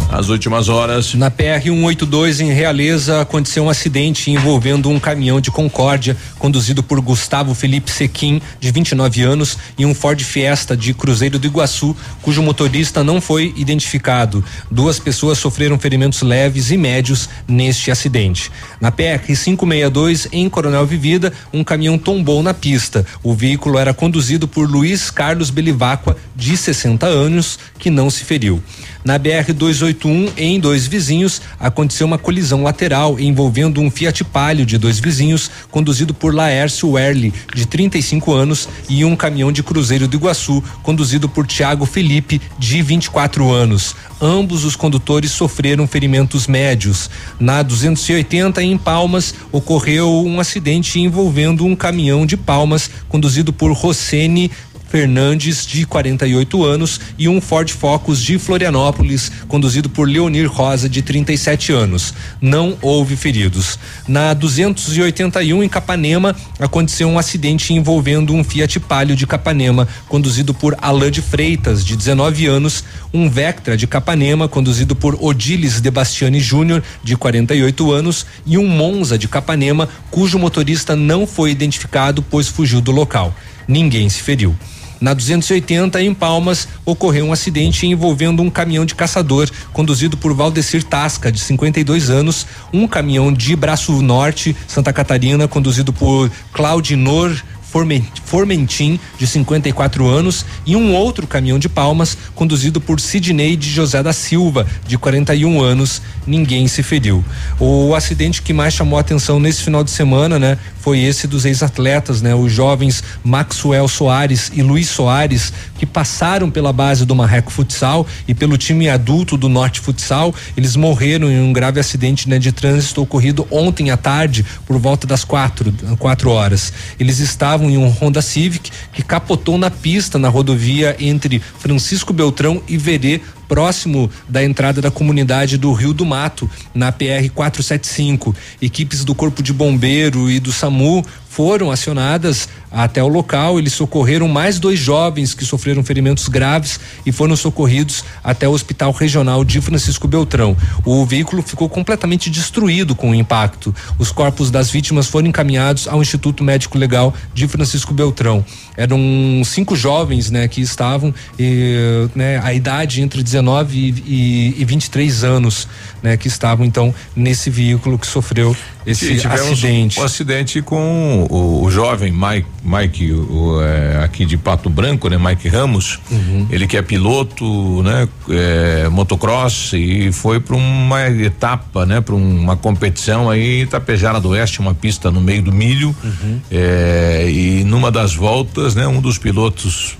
As 0.08 0.28
últimas 0.28 0.68
horas. 0.68 1.14
Na 1.14 1.28
PR 1.28 1.60
182 1.64 2.40
em 2.40 2.52
Realeza 2.52 3.20
aconteceu 3.20 3.64
um 3.64 3.68
acidente 3.68 4.30
envolvendo 4.30 4.88
um 4.88 5.00
caminhão 5.00 5.40
de 5.40 5.50
Concórdia 5.50 6.16
conduzido 6.38 6.80
por 6.80 7.00
Gustavo 7.00 7.54
Felipe 7.54 7.90
Sequim, 7.90 8.40
de 8.60 8.70
29 8.70 9.22
anos, 9.22 9.58
e 9.76 9.84
um 9.84 9.92
Ford 9.92 10.20
Fiesta 10.22 10.76
de 10.76 10.94
Cruzeiro 10.94 11.40
do 11.40 11.46
Iguaçu, 11.46 11.96
cujo 12.22 12.40
motorista 12.40 13.02
não 13.02 13.20
foi 13.20 13.52
identificado. 13.56 14.44
Duas 14.70 15.00
pessoas 15.00 15.38
sofreram 15.38 15.76
ferimentos 15.76 16.22
leves 16.22 16.70
e 16.70 16.76
médios 16.76 17.28
neste 17.48 17.90
acidente. 17.90 18.50
Na 18.80 18.92
PR 18.92 19.18
562 19.26 20.28
em 20.30 20.48
Coronel 20.48 20.86
Vivida, 20.86 21.32
um 21.52 21.64
caminhão 21.64 21.98
tombou 21.98 22.42
na 22.44 22.54
pista. 22.54 23.04
O 23.22 23.34
veículo 23.34 23.78
era 23.78 23.94
conduzido 23.94 24.46
por 24.46 24.68
Luiz 24.68 25.10
Carlos 25.10 25.50
Belivacqua, 25.50 26.16
de 26.34 26.56
60 26.56 27.06
anos, 27.06 27.58
que 27.78 27.90
não 27.90 28.10
se 28.10 28.24
feriu. 28.24 28.62
Na 29.08 29.16
BR 29.16 29.54
281, 29.54 30.32
em 30.36 30.60
dois 30.60 30.86
vizinhos, 30.86 31.40
aconteceu 31.58 32.06
uma 32.06 32.18
colisão 32.18 32.62
lateral 32.62 33.18
envolvendo 33.18 33.80
um 33.80 33.90
Fiat 33.90 34.22
Palio 34.22 34.66
de 34.66 34.76
dois 34.76 35.00
vizinhos, 35.00 35.50
conduzido 35.70 36.12
por 36.12 36.34
Laércio 36.34 36.90
Werli, 36.90 37.32
de 37.54 37.64
35 37.64 38.34
anos, 38.34 38.68
e 38.86 39.06
um 39.06 39.16
caminhão 39.16 39.50
de 39.50 39.62
Cruzeiro 39.62 40.06
do 40.06 40.14
Iguaçu, 40.14 40.62
conduzido 40.82 41.26
por 41.26 41.46
Tiago 41.46 41.86
Felipe, 41.86 42.38
de 42.58 42.82
24 42.82 43.50
anos. 43.50 43.96
Ambos 44.20 44.66
os 44.66 44.76
condutores 44.76 45.30
sofreram 45.30 45.86
ferimentos 45.86 46.46
médios. 46.46 47.08
Na 47.40 47.62
280, 47.62 48.62
em 48.62 48.76
Palmas, 48.76 49.34
ocorreu 49.50 50.22
um 50.26 50.38
acidente 50.38 51.00
envolvendo 51.00 51.64
um 51.64 51.74
caminhão 51.74 52.26
de 52.26 52.36
Palmas, 52.36 52.90
conduzido 53.08 53.54
por 53.54 53.72
Rossene 53.72 54.50
Fernandes, 54.88 55.66
de 55.66 55.84
48 55.84 56.64
anos, 56.64 57.00
e 57.18 57.28
um 57.28 57.40
Ford 57.40 57.68
Focus 57.70 58.22
de 58.22 58.38
Florianópolis, 58.38 59.30
conduzido 59.46 59.88
por 59.88 60.08
Leonir 60.08 60.50
Rosa, 60.50 60.88
de 60.88 61.02
37 61.02 61.72
anos. 61.72 62.14
Não 62.40 62.76
houve 62.80 63.14
feridos. 63.14 63.78
Na 64.08 64.32
281 64.32 65.62
em 65.62 65.68
Capanema, 65.68 66.34
aconteceu 66.58 67.06
um 67.06 67.18
acidente 67.18 67.74
envolvendo 67.74 68.32
um 68.32 68.42
Fiat 68.42 68.80
Palio 68.80 69.14
de 69.14 69.26
Capanema, 69.26 69.86
conduzido 70.08 70.54
por 70.54 70.74
Alain 70.80 71.10
de 71.10 71.20
Freitas, 71.20 71.84
de 71.84 71.94
19 71.94 72.46
anos, 72.46 72.82
um 73.12 73.28
Vectra 73.28 73.76
de 73.76 73.86
Capanema, 73.86 74.48
conduzido 74.48 74.96
por 74.96 75.18
Odilis 75.20 75.80
Debastiani 75.80 76.40
Júnior, 76.40 76.82
de 77.04 77.14
48 77.14 77.92
anos, 77.92 78.26
e 78.46 78.56
um 78.56 78.66
Monza 78.66 79.18
de 79.18 79.28
Capanema, 79.28 79.88
cujo 80.10 80.38
motorista 80.38 80.96
não 80.96 81.26
foi 81.26 81.50
identificado, 81.50 82.22
pois 82.22 82.48
fugiu 82.48 82.80
do 82.80 82.90
local. 82.90 83.34
Ninguém 83.66 84.08
se 84.08 84.22
feriu. 84.22 84.56
Na 85.00 85.14
280, 85.14 86.02
em 86.02 86.12
Palmas, 86.12 86.66
ocorreu 86.84 87.26
um 87.26 87.32
acidente 87.32 87.86
envolvendo 87.86 88.42
um 88.42 88.50
caminhão 88.50 88.84
de 88.84 88.94
caçador 88.94 89.48
conduzido 89.72 90.16
por 90.16 90.34
Valdecir 90.34 90.82
Tasca, 90.82 91.30
de 91.30 91.38
52 91.38 92.10
anos, 92.10 92.46
um 92.72 92.86
caminhão 92.88 93.32
de 93.32 93.54
Braço 93.54 94.02
Norte, 94.02 94.56
Santa 94.66 94.92
Catarina, 94.92 95.46
conduzido 95.46 95.92
por 95.92 96.30
Claudinor 96.52 97.36
Formentim, 97.70 98.98
de 99.18 99.26
54 99.26 100.06
anos, 100.06 100.44
e 100.64 100.74
um 100.74 100.94
outro 100.94 101.26
caminhão 101.26 101.58
de 101.58 101.68
palmas, 101.68 102.16
conduzido 102.34 102.80
por 102.80 103.00
Sidney 103.00 103.56
de 103.56 103.68
José 103.70 104.02
da 104.02 104.12
Silva, 104.12 104.66
de 104.86 104.96
41 104.96 105.60
anos. 105.60 106.00
Ninguém 106.26 106.66
se 106.68 106.82
feriu. 106.82 107.24
O 107.58 107.94
acidente 107.94 108.42
que 108.42 108.52
mais 108.52 108.74
chamou 108.74 108.96
a 108.96 109.00
atenção 109.00 109.38
nesse 109.38 109.62
final 109.62 109.84
de 109.84 109.90
semana, 109.90 110.38
né, 110.38 110.58
foi 110.80 111.00
esse 111.00 111.26
dos 111.26 111.44
ex-atletas, 111.44 112.22
né, 112.22 112.34
os 112.34 112.50
jovens 112.50 113.02
Maxwell 113.22 113.88
Soares 113.88 114.50
e 114.54 114.62
Luiz 114.62 114.88
Soares, 114.88 115.52
que 115.78 115.84
passaram 115.84 116.50
pela 116.50 116.72
base 116.72 117.04
do 117.04 117.14
Marreco 117.14 117.52
Futsal 117.52 118.06
e 118.26 118.34
pelo 118.34 118.56
time 118.56 118.88
adulto 118.88 119.36
do 119.36 119.48
Norte 119.48 119.80
Futsal. 119.80 120.34
Eles 120.56 120.76
morreram 120.76 121.30
em 121.30 121.40
um 121.40 121.52
grave 121.52 121.80
acidente 121.80 122.28
né, 122.28 122.38
de 122.38 122.52
trânsito 122.52 123.02
ocorrido 123.02 123.46
ontem 123.50 123.90
à 123.90 123.96
tarde, 123.96 124.44
por 124.66 124.78
volta 124.78 125.06
das 125.06 125.24
quatro, 125.24 125.72
quatro 125.98 126.30
horas. 126.30 126.72
Eles 126.98 127.18
estavam 127.18 127.57
estavam 127.58 127.70
em 127.70 127.76
um 127.76 127.88
Honda 127.88 128.22
Civic 128.22 128.70
que 128.92 129.02
capotou 129.02 129.58
na 129.58 129.70
pista 129.70 130.18
na 130.18 130.28
rodovia 130.28 130.96
entre 131.00 131.40
Francisco 131.40 132.12
Beltrão 132.12 132.62
e 132.68 132.76
Verê, 132.76 133.20
próximo 133.48 134.10
da 134.28 134.44
entrada 134.44 134.80
da 134.80 134.90
comunidade 134.90 135.56
do 135.56 135.72
Rio 135.72 135.94
do 135.94 136.04
Mato, 136.04 136.48
na 136.74 136.92
PR 136.92 137.30
475. 137.34 138.36
Equipes 138.60 139.04
do 139.04 139.14
Corpo 139.14 139.42
de 139.42 139.52
Bombeiro 139.52 140.30
e 140.30 140.38
do 140.38 140.52
SAMU 140.52 141.04
foram 141.38 141.70
acionadas 141.70 142.48
até 142.68 143.00
o 143.00 143.06
local. 143.06 143.60
Eles 143.60 143.72
socorreram 143.72 144.26
mais 144.26 144.58
dois 144.58 144.76
jovens 144.76 145.34
que 145.34 145.44
sofreram 145.44 145.84
ferimentos 145.84 146.26
graves 146.26 146.80
e 147.06 147.12
foram 147.12 147.36
socorridos 147.36 148.04
até 148.24 148.48
o 148.48 148.50
Hospital 148.50 148.90
Regional 148.90 149.44
de 149.44 149.60
Francisco 149.60 150.08
Beltrão. 150.08 150.56
O 150.84 151.06
veículo 151.06 151.40
ficou 151.40 151.68
completamente 151.68 152.28
destruído 152.28 152.92
com 152.94 153.10
o 153.10 153.14
impacto. 153.14 153.72
Os 154.00 154.10
corpos 154.10 154.50
das 154.50 154.68
vítimas 154.68 155.06
foram 155.06 155.28
encaminhados 155.28 155.86
ao 155.86 156.02
Instituto 156.02 156.42
Médico 156.42 156.76
Legal 156.76 157.14
de 157.32 157.46
Francisco 157.46 157.94
Beltrão. 157.94 158.44
Eram 158.76 158.98
cinco 159.44 159.76
jovens, 159.76 160.32
né, 160.32 160.48
que 160.48 160.60
estavam, 160.60 161.14
eh, 161.38 162.08
né, 162.16 162.40
a 162.42 162.52
idade 162.52 163.00
entre 163.00 163.22
19 163.22 163.37
19 163.38 163.78
e, 163.78 164.54
e, 164.58 164.62
e 164.62 164.64
23 164.64 165.24
anos, 165.24 165.68
né, 166.02 166.16
que 166.16 166.28
estavam 166.28 166.64
então 166.64 166.94
nesse 167.14 167.50
veículo 167.50 167.98
que 167.98 168.06
sofreu 168.06 168.56
esse 168.86 169.26
acidente. 169.26 169.98
Um, 169.98 170.02
um 170.02 170.04
acidente 170.04 170.62
com 170.62 171.26
o, 171.30 171.64
o 171.64 171.70
jovem 171.70 172.12
Mike, 172.12 172.48
Mike 172.64 173.12
o, 173.12 173.60
é, 173.62 174.02
aqui 174.02 174.24
de 174.24 174.36
Pato 174.36 174.70
Branco, 174.70 175.08
né, 175.08 175.18
Mike 175.18 175.48
Ramos. 175.48 175.98
Uhum. 176.10 176.46
Ele 176.50 176.66
que 176.66 176.76
é 176.76 176.82
piloto, 176.82 177.82
né, 177.82 178.08
é, 178.30 178.88
motocross 178.88 179.72
e 179.74 180.10
foi 180.12 180.40
para 180.40 180.56
uma 180.56 181.08
etapa, 181.08 181.84
né, 181.84 182.00
para 182.00 182.14
uma 182.14 182.56
competição 182.56 183.28
aí 183.28 183.60
em 183.60 183.62
Itapejara 183.62 184.20
do 184.20 184.30
Oeste, 184.30 184.60
uma 184.60 184.74
pista 184.74 185.10
no 185.10 185.20
meio 185.20 185.42
do 185.42 185.52
milho. 185.52 185.94
Uhum. 186.02 186.40
É, 186.50 187.26
e 187.30 187.64
numa 187.64 187.90
das 187.90 188.14
voltas, 188.14 188.74
né, 188.74 188.86
um 188.86 189.00
dos 189.00 189.18
pilotos 189.18 189.96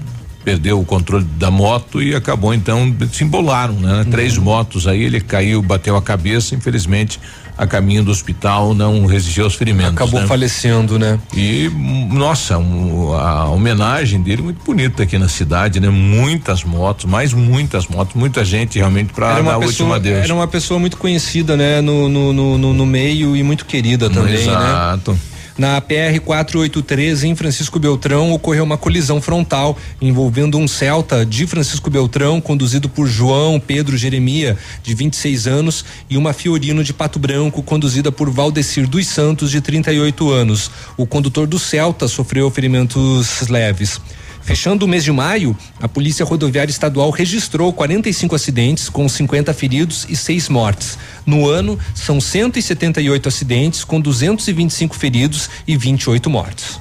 perdeu 0.48 0.80
o 0.80 0.84
controle 0.84 1.26
da 1.36 1.50
moto 1.50 2.02
e 2.02 2.14
acabou 2.14 2.54
então 2.54 2.94
se 3.12 3.22
embolaram, 3.22 3.74
né? 3.74 3.98
Uhum. 3.98 4.04
Três 4.10 4.38
motos 4.38 4.86
aí, 4.86 5.02
ele 5.02 5.20
caiu, 5.20 5.60
bateu 5.60 5.94
a 5.94 6.00
cabeça, 6.00 6.54
infelizmente 6.54 7.20
a 7.58 7.66
caminho 7.66 8.04
do 8.04 8.10
hospital 8.10 8.72
não 8.72 9.04
resistiu 9.04 9.44
aos 9.44 9.56
ferimentos. 9.56 9.94
Acabou 9.94 10.20
né? 10.20 10.26
falecendo, 10.26 10.96
né? 10.96 11.18
E 11.36 11.68
nossa, 12.10 12.56
um, 12.56 13.12
a 13.12 13.50
homenagem 13.50 14.22
dele 14.22 14.40
muito 14.40 14.64
bonita 14.64 15.02
aqui 15.02 15.18
na 15.18 15.28
cidade, 15.28 15.80
né? 15.80 15.90
Muitas 15.90 16.62
motos, 16.62 17.04
mais 17.04 17.34
muitas 17.34 17.88
motos, 17.88 18.14
muita 18.14 18.44
gente 18.44 18.78
realmente 18.78 19.12
para 19.12 19.42
dar 19.42 19.54
a 19.54 19.58
última 19.58 19.98
Deus. 19.98 20.24
Era 20.24 20.32
uma 20.32 20.46
pessoa 20.46 20.78
muito 20.78 20.96
conhecida, 20.96 21.56
né? 21.56 21.80
No, 21.80 22.08
no, 22.08 22.32
no, 22.32 22.72
no 22.72 22.86
meio 22.86 23.36
e 23.36 23.42
muito 23.42 23.66
querida 23.66 24.08
também, 24.08 24.34
Exato. 24.34 24.58
né? 24.58 24.70
Exato. 24.70 25.18
Na 25.58 25.80
PR 25.80 26.20
483 26.24 27.24
em 27.24 27.34
Francisco 27.34 27.80
Beltrão 27.80 28.30
ocorreu 28.30 28.62
uma 28.62 28.78
colisão 28.78 29.20
frontal 29.20 29.76
envolvendo 30.00 30.56
um 30.56 30.68
Celta 30.68 31.26
de 31.26 31.48
Francisco 31.48 31.90
Beltrão 31.90 32.40
conduzido 32.40 32.88
por 32.88 33.08
João 33.08 33.58
Pedro 33.58 33.96
Jeremia, 33.96 34.56
de 34.84 34.94
26 34.94 35.48
anos, 35.48 35.84
e 36.08 36.16
uma 36.16 36.32
Fiorino 36.32 36.84
de 36.84 36.92
Pato 36.92 37.18
Branco 37.18 37.60
conduzida 37.60 38.12
por 38.12 38.30
Valdecir 38.30 38.86
dos 38.86 39.08
Santos, 39.08 39.50
de 39.50 39.60
38 39.60 40.30
anos. 40.30 40.70
O 40.96 41.04
condutor 41.04 41.48
do 41.48 41.58
Celta 41.58 42.06
sofreu 42.06 42.48
ferimentos 42.52 43.48
leves. 43.48 44.00
Fechando 44.48 44.86
o 44.86 44.88
mês 44.88 45.04
de 45.04 45.12
maio, 45.12 45.54
a 45.78 45.86
Polícia 45.86 46.24
Rodoviária 46.24 46.70
Estadual 46.70 47.10
registrou 47.10 47.70
45 47.70 48.34
acidentes 48.34 48.88
com 48.88 49.06
50 49.06 49.52
feridos 49.52 50.06
e 50.08 50.16
seis 50.16 50.48
mortes. 50.48 50.96
No 51.26 51.46
ano, 51.46 51.78
são 51.94 52.18
178 52.18 53.28
acidentes 53.28 53.84
com 53.84 54.00
225 54.00 54.96
feridos 54.96 55.50
e 55.66 55.76
28 55.76 56.30
mortes. 56.30 56.80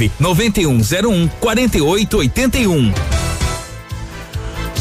99101 0.19 1.29
4881. 1.41 2.93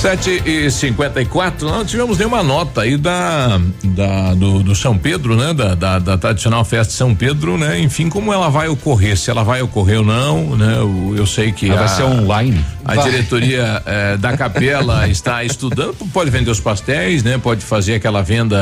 Sete 0.01 0.43
e 0.47 0.71
cinquenta 0.71 1.21
e 1.21 1.27
quatro, 1.27 1.69
não 1.69 1.85
tivemos 1.85 2.17
nenhuma 2.17 2.43
nota 2.43 2.81
aí 2.81 2.97
da, 2.97 3.61
da 3.85 4.33
do, 4.33 4.63
do 4.63 4.75
São 4.75 4.97
Pedro, 4.97 5.37
né? 5.37 5.53
Da, 5.53 5.75
da, 5.75 5.99
da, 5.99 6.17
tradicional 6.17 6.65
festa 6.65 6.91
de 6.91 6.97
São 6.97 7.15
Pedro, 7.15 7.59
né? 7.59 7.79
Enfim, 7.79 8.09
como 8.09 8.33
ela 8.33 8.49
vai 8.49 8.67
ocorrer, 8.67 9.15
se 9.15 9.31
ela 9.31 9.45
vai 9.45 9.61
ocorrer 9.61 9.99
ou 9.99 10.05
não, 10.07 10.57
né? 10.57 10.79
Eu, 10.79 11.15
eu 11.19 11.27
sei 11.27 11.53
que 11.53 11.69
ela 11.69 11.83
a, 11.83 11.87
vai 11.87 11.89
ser 11.95 12.05
online. 12.05 12.65
A 12.83 12.95
vai. 12.95 13.11
diretoria 13.11 13.83
eh, 13.85 14.17
da 14.17 14.35
capela 14.39 15.07
está 15.07 15.45
estudando, 15.45 15.95
pode 16.15 16.31
vender 16.31 16.51
os 16.51 16.61
pastéis, 16.61 17.23
né? 17.23 17.37
Pode 17.37 17.63
fazer 17.63 17.97
aquela 17.97 18.23
venda 18.23 18.57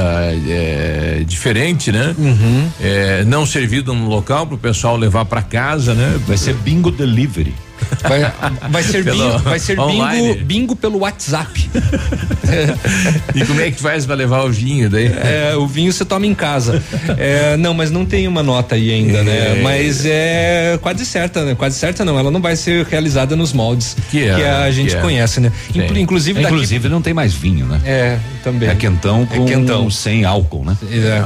eh, 0.45 1.23
diferente, 1.25 1.93
né? 1.93 2.17
Uhum. 2.19 2.69
Eh, 2.81 3.23
não 3.29 3.47
servido 3.47 3.95
no 3.95 4.09
local 4.09 4.45
para 4.45 4.57
o 4.57 4.59
pessoal 4.59 4.97
levar 4.97 5.25
para 5.25 5.41
casa, 5.41 5.95
né? 5.95 6.19
Vai 6.27 6.37
ser 6.37 6.55
bingo 6.55 6.91
delivery. 6.91 7.55
Vai, 8.03 8.33
vai 8.71 8.83
ser, 8.83 9.05
bingo, 9.05 9.39
vai 9.39 9.59
ser 9.59 9.77
bingo, 9.77 10.45
bingo 10.45 10.77
pelo 10.77 10.99
WhatsApp. 11.01 11.71
e 13.35 13.45
como 13.45 13.61
é 13.61 13.71
que 13.71 13.81
faz 13.81 14.07
para 14.07 14.15
levar 14.15 14.45
o 14.45 14.51
vinho 14.51 14.89
daí? 14.89 15.07
É, 15.07 15.55
o 15.57 15.67
vinho 15.67 15.93
você 15.93 16.05
toma 16.05 16.27
em 16.27 16.35
casa. 16.35 16.83
É, 17.17 17.57
não, 17.57 17.75
mas 17.75 17.91
não 17.91 18.05
tem 18.05 18.29
uma 18.29 18.43
nota 18.43 18.75
aí 18.75 18.91
ainda, 18.91 19.23
né? 19.23 19.59
é. 19.59 19.63
Mas 19.63 20.05
é 20.07 20.79
quase 20.81 21.05
certa, 21.05 21.45
né? 21.45 21.55
Quase 21.55 21.79
certa 21.79 22.05
não, 22.05 22.19
ela 22.19 22.31
não 22.31 22.41
vai 22.41 22.57
ser 22.57 22.87
realizada 22.87 23.35
nos 23.37 23.53
moldes 23.53 23.97
que, 24.11 24.25
é, 24.25 24.35
que 24.35 24.43
a 24.43 24.71
gente 24.71 24.91
que 24.91 24.97
é. 24.97 25.01
conhece, 25.01 25.41
né? 25.41 25.53
Inclusive, 25.75 26.41
daqui, 26.41 26.55
inclusive 26.55 26.89
não 26.89 27.03
tem 27.03 27.15
mais 27.15 27.35
vinho, 27.35 27.67
né? 27.67 27.81
É, 27.85 28.19
também. 28.43 28.69
É 28.69 28.75
quentão 28.75 29.27
com 29.27 29.45
é 29.45 29.47
quentão. 29.47 29.91
sem 29.91 30.25
álcool, 30.25 30.65
né? 30.65 30.77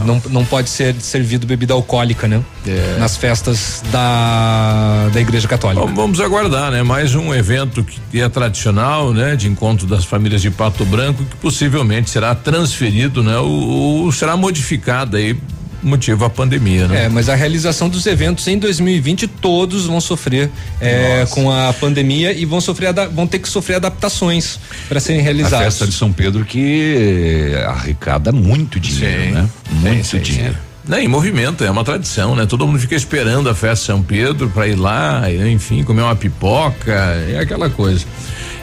Não, 0.05 0.20
não 0.30 0.44
pode 0.44 0.70
ser 0.70 0.94
servido 1.00 1.46
bebida 1.46 1.74
alcoólica, 1.74 2.26
né? 2.26 2.40
É. 2.67 2.97
Nas 2.99 3.17
festas 3.17 3.83
da, 3.91 5.09
da 5.13 5.21
Igreja 5.21 5.49
Católica. 5.49 5.85
Bom, 5.85 5.95
vamos 5.95 6.21
aguardar, 6.21 6.71
né? 6.71 6.83
Mais 6.83 7.15
um 7.15 7.35
evento 7.35 7.85
que 7.85 8.21
é 8.21 8.29
tradicional, 8.29 9.13
né? 9.13 9.35
De 9.35 9.49
encontro 9.49 9.87
das 9.87 10.05
famílias 10.05 10.41
de 10.41 10.51
Pato 10.51 10.85
Branco 10.85 11.25
que 11.25 11.37
possivelmente 11.37 12.11
será 12.11 12.35
transferido, 12.35 13.23
né? 13.23 13.37
Ou, 13.39 14.05
ou 14.05 14.13
será 14.13 14.37
modificado 14.37 15.17
aí 15.17 15.37
motivo 15.83 16.25
a 16.25 16.31
pandemia, 16.31 16.87
né? 16.87 17.05
É, 17.05 17.09
mas 17.09 17.29
a 17.29 17.35
realização 17.35 17.89
dos 17.89 18.07
eventos 18.07 18.47
em 18.47 18.59
2020 18.59 19.27
todos 19.27 19.87
vão 19.87 20.01
sofrer 20.01 20.49
é, 20.81 21.27
com 21.31 21.51
a 21.51 21.73
pandemia 21.73 22.33
e 22.33 22.45
vão 22.45 22.61
sofrer 22.61 22.95
vão 23.13 23.27
ter 23.27 23.41
que 23.41 23.49
sofrer 23.49 23.77
adaptações 23.77 24.61
para 24.89 25.01
serem 25.01 25.21
realizados. 25.21 25.59
A 25.59 25.65
festa 25.65 25.87
de 25.87 25.93
São 25.93 26.13
Pedro 26.13 26.45
que 26.45 27.53
arrecada 27.67 28.31
muito 28.31 28.79
dinheiro, 28.79 29.25
sim, 29.25 29.31
né? 29.33 29.49
Muito 29.71 30.07
sim, 30.07 30.21
dinheiro. 30.21 30.72
Não, 30.87 30.99
em 30.99 31.07
movimento, 31.07 31.62
é 31.62 31.70
uma 31.70 31.85
tradição, 31.85 32.35
né? 32.35 32.45
Todo 32.45 32.66
mundo 32.66 32.78
fica 32.78 32.97
esperando 32.97 33.49
a 33.49 33.55
festa 33.55 33.76
de 33.76 33.87
São 33.87 34.03
Pedro 34.03 34.49
para 34.51 34.66
ir 34.66 34.74
lá, 34.74 35.22
enfim, 35.30 35.85
comer 35.85 36.03
uma 36.03 36.16
pipoca, 36.16 36.93
é 36.93 37.39
aquela 37.39 37.70
coisa. 37.70 38.05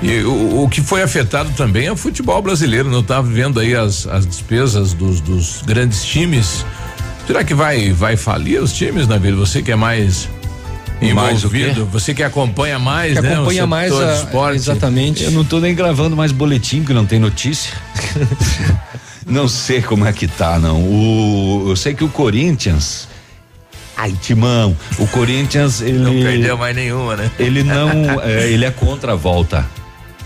E 0.02 0.20
o, 0.24 0.64
o, 0.64 0.70
que 0.70 0.82
foi 0.82 1.02
afetado 1.02 1.50
também 1.56 1.88
é 1.88 1.92
o 1.92 1.96
futebol 1.96 2.42
brasileiro, 2.42 2.90
não 2.90 3.00
estava 3.00 3.28
vendo 3.28 3.60
aí 3.60 3.74
as, 3.74 4.06
as 4.08 4.26
despesas 4.26 4.94
dos, 4.94 5.22
dos 5.22 5.62
grandes 5.66 6.04
times. 6.06 6.66
Será 7.26 7.44
que 7.44 7.54
vai 7.54 7.92
vai 7.92 8.18
falir 8.18 8.62
os 8.62 8.74
times, 8.74 9.08
na 9.08 9.18
vida? 9.18 9.36
Você 9.38 9.62
que 9.62 9.72
é 9.72 9.76
mais 9.76 10.28
envolvido, 11.02 11.86
você 11.86 12.14
que 12.14 12.24
acompanha 12.24 12.80
mais, 12.80 13.14
que 13.14 13.22
né? 13.22 13.34
Acompanha 13.34 13.68
mais 13.68 13.94
a, 13.94 14.16
esporte. 14.16 14.56
exatamente. 14.58 15.24
Eu 15.24 15.32
não 15.32 15.42
estou 15.42 15.62
nem 15.62 15.74
gravando 15.74 16.16
mais 16.16 16.32
boletim 16.32 16.84
que 16.84 16.94
não 16.94 17.06
tem 17.06 17.20
notícia. 17.20 17.74
Não 19.30 19.48
sei 19.48 19.82
como 19.82 20.06
é 20.06 20.12
que 20.12 20.28
tá, 20.28 20.58
não. 20.58 20.82
O, 20.82 21.66
eu 21.70 21.76
sei 21.76 21.94
que 21.94 22.04
o 22.04 22.10
Corinthians. 22.10 23.08
Ai, 23.96 24.14
Timão, 24.22 24.76
o 24.98 25.06
Corinthians 25.08 25.82
ele 25.82 26.00
não 26.00 26.14
perdeu 26.14 26.58
mais 26.58 26.76
nenhuma, 26.76 27.16
né? 27.16 27.32
Ele 27.38 27.64
não, 27.64 28.22
é, 28.22 28.50
ele 28.50 28.66
é 28.66 28.72
contra 28.72 29.14
a 29.14 29.16
volta. 29.16 29.66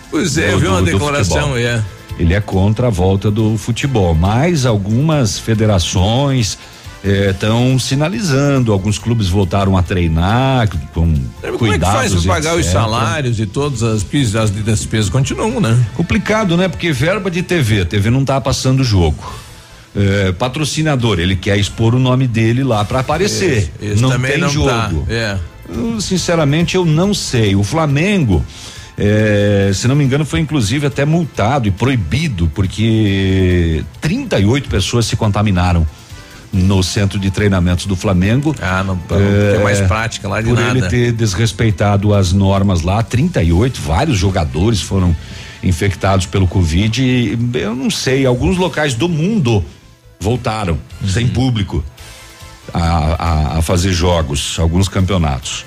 Pois 0.10 0.38
é, 0.38 0.54
eu 0.54 0.60
vi 0.60 0.68
uma 0.68 0.82
declaração, 0.82 1.58
é. 1.58 1.84
Ele 2.18 2.34
é 2.34 2.39
contra 2.39 2.88
a 2.88 2.89
volta 2.91 3.32
do 3.32 3.58
futebol, 3.58 4.14
mas 4.14 4.66
algumas 4.66 5.39
federações 5.39 6.58
estão 7.04 7.74
é, 7.76 7.80
sinalizando. 7.80 8.72
Alguns 8.72 8.97
clubes 8.97 9.28
voltaram 9.28 9.78
a 9.78 9.84
treinar 9.84 10.70
com 10.70 10.80
Como 10.93 11.58
cuidados. 11.58 11.60
Como 11.60 11.74
é 11.74 11.78
que 11.78 11.86
faz 11.86 12.26
pagar 12.26 12.56
os 12.56 12.66
salários 12.66 13.39
e 13.39 13.45
todas 13.45 13.84
as, 13.84 14.06
as 14.36 14.51
despesas 14.51 15.10
continuam, 15.10 15.60
né? 15.60 15.78
Complicado, 15.95 16.56
né? 16.56 16.70
Porque 16.70 16.91
verba 16.93 17.30
de 17.30 17.43
TV, 17.43 17.82
a 17.82 17.86
TV 17.86 18.10
não 18.10 18.24
tá 18.24 18.39
passando 18.39 18.84
jogo. 18.84 19.22
É, 19.95 20.32
patrocinador, 20.32 21.20
ele 21.20 21.36
quer 21.36 21.58
expor 21.58 21.93
o 21.93 21.99
nome 21.99 22.26
dele 22.26 22.64
lá 22.64 22.84
para 22.86 23.01
aparecer. 23.01 23.72
Esse, 23.80 23.93
esse 23.93 24.01
não 24.01 24.18
tem 24.20 24.38
não 24.38 24.47
tá, 24.47 24.54
jogo. 24.54 25.06
Tá. 25.06 25.14
É. 25.14 25.38
Eu, 25.70 26.01
sinceramente, 26.01 26.76
eu 26.76 26.86
não 26.86 27.14
sei. 27.14 27.56
O 27.56 27.64
Flamengo. 27.64 28.43
É, 28.95 29.72
se 29.74 29.88
não 29.88 29.95
me 29.95 30.04
engano, 30.04 30.24
foi 30.24 30.39
inclusive 30.39 30.86
até 30.86 31.04
multado 31.04 31.68
e 31.68 31.72
proibido, 31.72 32.49
porque 32.54 33.84
38 33.99 34.70
pessoas 34.70 35.08
se 35.08 35.16
contaminaram 35.16 35.86
no 36.54 36.84
centro 36.84 37.18
de 37.18 37.32
treinamentos 37.32 37.88
do 37.88 37.95
Flamengo. 37.95 38.56
Ah, 38.62 38.84
não, 38.84 38.95
não 39.10 39.18
é, 39.18 39.54
tem 39.56 39.64
mais 39.64 39.82
prática 39.82 40.30
lá 40.30 40.39
de 40.39 40.49
por 40.49 40.60
nada. 40.60 40.78
ele 40.78 40.88
ter 40.88 41.12
desrespeitado 41.12 42.14
as 42.14 42.32
normas 42.32 42.84
lá, 42.84 43.01
38, 43.01 43.82
vários 43.82 44.18
jogadores 44.18 44.80
foram 44.80 45.16
infectados 45.64 46.28
pelo 46.28 46.47
Covid. 46.47 47.01
E, 47.01 47.38
eu 47.56 47.76
não 47.76 47.89
sei, 47.89 48.26
alguns 48.26 48.58
locais 48.58 48.93
do 48.93 49.10
mundo 49.10 49.66
voltaram 50.20 50.78
uhum. 51.01 51.10
sem 51.10 51.28
público 51.28 51.84
a, 52.72 52.80
a, 52.84 53.58
a 53.58 53.62
fazer 53.64 53.91
jogos, 53.91 54.58
alguns 54.60 54.88
campeonatos. 54.88 55.66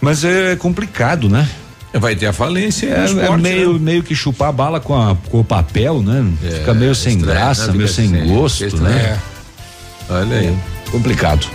Mas 0.00 0.24
é 0.24 0.56
complicado, 0.56 1.28
né? 1.28 1.48
Vai 1.94 2.16
ter 2.16 2.26
a 2.26 2.32
falência. 2.32 2.86
É, 2.86 3.04
esporte, 3.04 3.32
é 3.32 3.36
meio, 3.36 3.74
né? 3.74 3.78
meio 3.78 4.02
que 4.02 4.14
chupar 4.14 4.48
a 4.48 4.52
bala 4.52 4.80
com, 4.80 4.94
a, 4.94 5.14
com 5.14 5.40
o 5.40 5.44
papel, 5.44 6.02
né? 6.02 6.26
É, 6.42 6.50
Fica 6.50 6.72
meio 6.72 6.94
sem 6.94 7.16
estranho, 7.16 7.38
graça, 7.38 7.66
né? 7.66 7.74
meio 7.74 7.88
sem 7.88 8.26
gosto, 8.26 8.76
né? 8.78 9.18
É. 9.28 9.31
Olha 10.12 10.36
aí. 10.36 10.56
Complicado. 10.90 11.46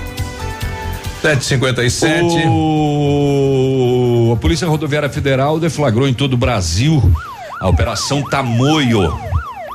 757. 1.21 2.47
O... 2.47 4.31
A 4.33 4.37
Polícia 4.37 4.67
Rodoviária 4.67 5.09
Federal 5.09 5.59
deflagrou 5.59 6.07
em 6.07 6.13
todo 6.13 6.33
o 6.33 6.37
Brasil 6.37 7.01
a 7.59 7.67
Operação 7.67 8.23
Tamoio. 8.23 9.17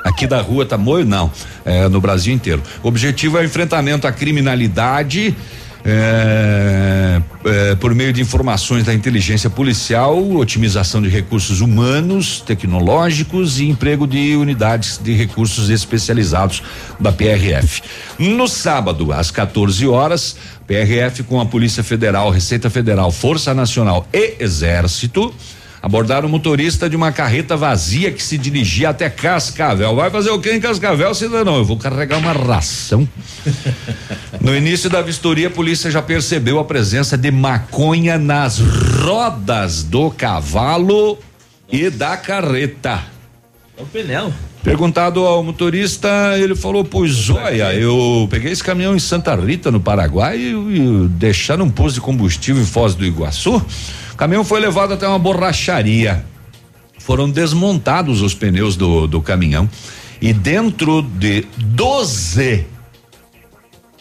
Aqui 0.04 0.26
da 0.26 0.40
rua 0.40 0.66
Tamoio, 0.66 1.04
não. 1.04 1.30
É, 1.64 1.88
no 1.88 2.00
Brasil 2.00 2.34
inteiro. 2.34 2.62
O 2.82 2.88
objetivo 2.88 3.38
é 3.38 3.42
o 3.42 3.44
enfrentamento 3.44 4.06
à 4.06 4.12
criminalidade 4.12 5.36
é, 5.84 7.20
é, 7.44 7.74
por 7.74 7.94
meio 7.94 8.12
de 8.12 8.20
informações 8.20 8.84
da 8.84 8.94
inteligência 8.94 9.50
policial, 9.50 10.36
otimização 10.36 11.02
de 11.02 11.08
recursos 11.08 11.60
humanos, 11.60 12.40
tecnológicos 12.40 13.58
e 13.58 13.68
emprego 13.68 14.06
de 14.06 14.36
unidades 14.36 14.98
de 15.02 15.12
recursos 15.12 15.70
especializados 15.70 16.62
da 17.00 17.10
PRF. 17.10 17.82
No 18.18 18.46
sábado, 18.46 19.12
às 19.12 19.30
14 19.30 19.86
horas, 19.86 20.36
PRF 20.66 21.24
com 21.24 21.40
a 21.40 21.46
Polícia 21.46 21.82
Federal, 21.82 22.30
Receita 22.30 22.70
Federal, 22.70 23.10
Força 23.10 23.52
Nacional 23.52 24.06
e 24.12 24.36
Exército 24.38 25.34
abordaram 25.82 26.28
o 26.28 26.30
motorista 26.30 26.88
de 26.88 26.94
uma 26.94 27.10
carreta 27.10 27.56
vazia 27.56 28.12
que 28.12 28.22
se 28.22 28.38
dirigia 28.38 28.90
até 28.90 29.10
Cascavel. 29.10 29.96
Vai 29.96 30.10
fazer 30.10 30.30
o 30.30 30.38
que 30.38 30.52
em 30.52 30.60
Cascavel, 30.60 31.12
cidadão? 31.12 31.56
Eu 31.56 31.64
vou 31.64 31.76
carregar 31.76 32.18
uma 32.18 32.32
ração. 32.32 33.06
no 34.40 34.54
início 34.54 34.88
da 34.88 35.02
vistoria, 35.02 35.48
a 35.48 35.50
polícia 35.50 35.90
já 35.90 36.00
percebeu 36.00 36.60
a 36.60 36.64
presença 36.64 37.18
de 37.18 37.32
maconha 37.32 38.16
nas 38.16 38.60
rodas 38.60 39.82
do 39.82 40.08
cavalo 40.12 41.18
e 41.70 41.90
da 41.90 42.16
carreta. 42.16 43.02
É 43.76 43.82
o 43.82 43.86
pneu. 43.86 44.32
Perguntado 44.62 45.26
ao 45.26 45.42
motorista, 45.42 46.08
ele 46.38 46.54
falou: 46.54 46.84
Pois 46.84 47.28
olha, 47.30 47.74
eu 47.74 48.28
peguei 48.30 48.52
esse 48.52 48.62
caminhão 48.62 48.94
em 48.94 49.00
Santa 49.00 49.34
Rita, 49.34 49.72
no 49.72 49.80
Paraguai, 49.80 50.38
e, 50.38 50.52
e 50.52 51.08
deixaram 51.08 51.64
um 51.64 51.70
posto 51.70 51.96
de 51.96 52.00
combustível 52.00 52.62
em 52.62 52.66
Foz 52.66 52.94
do 52.94 53.04
Iguaçu. 53.04 53.60
O 54.22 54.24
caminhão 54.24 54.44
foi 54.44 54.60
levado 54.60 54.94
até 54.94 55.08
uma 55.08 55.18
borracharia. 55.18 56.24
Foram 57.00 57.28
desmontados 57.28 58.22
os 58.22 58.32
pneus 58.32 58.76
do, 58.76 59.08
do 59.08 59.20
caminhão 59.20 59.68
e 60.20 60.32
dentro 60.32 61.02
de 61.02 61.44
12 61.56 62.64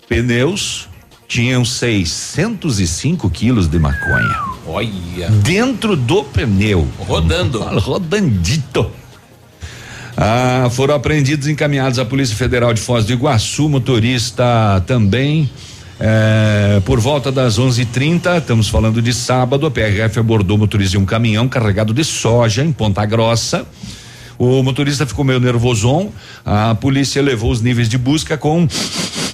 pneus 0.07 0.87
tinham 1.27 1.65
605 1.65 3.31
quilos 3.31 3.67
de 3.67 3.79
maconha. 3.79 4.39
Olha. 4.67 5.27
Dentro 5.41 5.95
do 5.95 6.23
pneu. 6.25 6.87
Rodando. 6.99 7.57
Rodandito. 7.79 8.91
Ah, 10.15 10.69
foram 10.69 10.93
apreendidos 10.93 11.47
e 11.47 11.51
encaminhados 11.51 11.97
à 11.97 12.05
Polícia 12.05 12.35
Federal 12.35 12.75
de 12.75 12.79
Foz 12.79 13.05
do 13.05 13.11
Iguaçu, 13.11 13.67
motorista 13.67 14.83
também 14.85 15.49
é, 16.03 16.81
por 16.83 16.99
volta 16.99 17.31
das 17.31 17.59
11:30, 17.59 18.39
estamos 18.39 18.67
falando 18.67 19.03
de 19.03 19.13
sábado, 19.13 19.67
a 19.67 19.71
PRF 19.71 20.17
abordou 20.19 20.57
o 20.57 20.59
motorista 20.59 20.93
de 20.93 20.97
um 20.97 21.05
caminhão 21.05 21.47
carregado 21.47 21.93
de 21.93 22.03
soja 22.03 22.63
em 22.63 22.71
Ponta 22.71 23.05
Grossa. 23.05 23.67
O 24.35 24.63
motorista 24.63 25.05
ficou 25.05 25.23
meio 25.23 25.39
nervoson. 25.39 26.11
A 26.43 26.73
polícia 26.73 27.21
levou 27.21 27.51
os 27.51 27.61
níveis 27.61 27.87
de 27.87 27.99
busca 27.99 28.35
com 28.35 28.67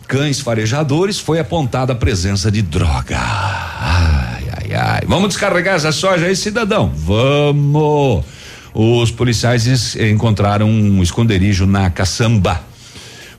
cães 0.05 0.41
farejadores. 0.41 1.17
Foi 1.17 1.39
apontada 1.39 1.93
a 1.93 1.95
presença 1.95 2.51
de 2.51 2.61
droga. 2.61 3.17
Ai, 3.17 4.43
ai, 4.51 4.73
ai. 4.73 5.01
Vamos 5.07 5.29
descarregar 5.29 5.75
essa 5.75 5.93
soja 5.93 6.25
aí, 6.25 6.35
cidadão? 6.35 6.91
Vamos. 6.93 8.25
os 8.73 9.09
policiais 9.09 9.95
encontraram 9.95 10.69
um 10.69 11.01
esconderijo 11.01 11.65
na 11.65 11.89
caçamba. 11.89 12.66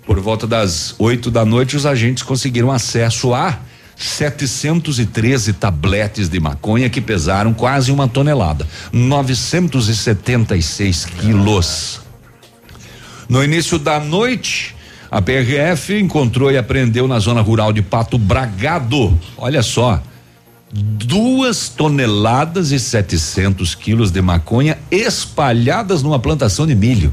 Por 0.08 0.18
volta 0.20 0.46
das 0.46 0.94
8 0.98 1.30
da 1.30 1.44
noite, 1.44 1.76
os 1.76 1.84
agentes 1.84 2.22
conseguiram 2.22 2.72
acesso 2.72 3.34
a 3.34 3.58
713 3.94 5.52
tabletes 5.52 6.30
de 6.30 6.40
maconha 6.40 6.88
que 6.88 6.98
pesaram 6.98 7.52
quase 7.52 7.92
uma 7.92 8.08
tonelada, 8.08 8.66
976 8.90 11.04
quilos. 11.04 12.00
No 13.28 13.44
início 13.44 13.78
da 13.78 14.00
noite, 14.00 14.74
a 15.10 15.20
PRF 15.20 16.00
encontrou 16.00 16.50
e 16.50 16.56
apreendeu 16.56 17.06
na 17.06 17.18
zona 17.18 17.42
rural 17.42 17.70
de 17.70 17.82
Pato 17.82 18.16
Bragado. 18.16 19.20
Olha 19.36 19.62
só, 19.62 20.02
duas 20.72 21.68
toneladas 21.68 22.72
e 22.72 22.80
700 22.80 23.74
quilos 23.74 24.10
de 24.10 24.22
maconha 24.22 24.78
espalhadas 24.90 26.02
numa 26.02 26.18
plantação 26.18 26.66
de 26.66 26.74
milho. 26.74 27.12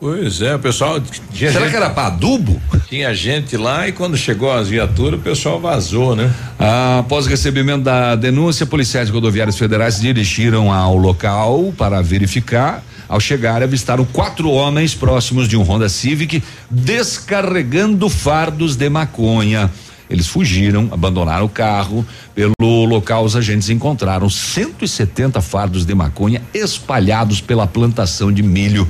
Pois 0.00 0.40
é, 0.40 0.54
o 0.54 0.58
pessoal. 0.58 0.94
Será 1.34 1.60
gente, 1.60 1.70
que 1.70 1.76
era 1.76 1.90
para 1.90 2.06
adubo? 2.06 2.58
Tinha 2.88 3.12
gente 3.12 3.54
lá 3.58 3.86
e 3.86 3.92
quando 3.92 4.16
chegou 4.16 4.50
as 4.50 4.66
viaturas, 4.66 5.20
o 5.20 5.22
pessoal 5.22 5.60
vazou, 5.60 6.16
né? 6.16 6.32
Ah, 6.58 7.00
após 7.00 7.26
recebimento 7.26 7.84
da 7.84 8.16
denúncia, 8.16 8.64
policiais 8.64 9.10
rodoviários 9.10 9.58
federais 9.58 9.96
se 9.96 10.00
dirigiram 10.00 10.72
ao 10.72 10.96
local 10.96 11.74
para 11.76 12.00
verificar. 12.00 12.82
Ao 13.06 13.20
chegar, 13.20 13.62
avistaram 13.62 14.06
quatro 14.06 14.50
homens 14.50 14.94
próximos 14.94 15.46
de 15.46 15.54
um 15.54 15.62
Honda 15.62 15.88
Civic 15.88 16.42
descarregando 16.70 18.08
fardos 18.08 18.76
de 18.76 18.88
maconha. 18.88 19.70
Eles 20.08 20.26
fugiram, 20.26 20.88
abandonaram 20.90 21.44
o 21.44 21.48
carro. 21.48 22.06
Pelo 22.34 22.86
local, 22.86 23.22
os 23.22 23.36
agentes 23.36 23.68
encontraram 23.68 24.30
170 24.30 25.42
fardos 25.42 25.84
de 25.84 25.94
maconha 25.94 26.40
espalhados 26.54 27.42
pela 27.42 27.66
plantação 27.66 28.32
de 28.32 28.42
milho 28.42 28.88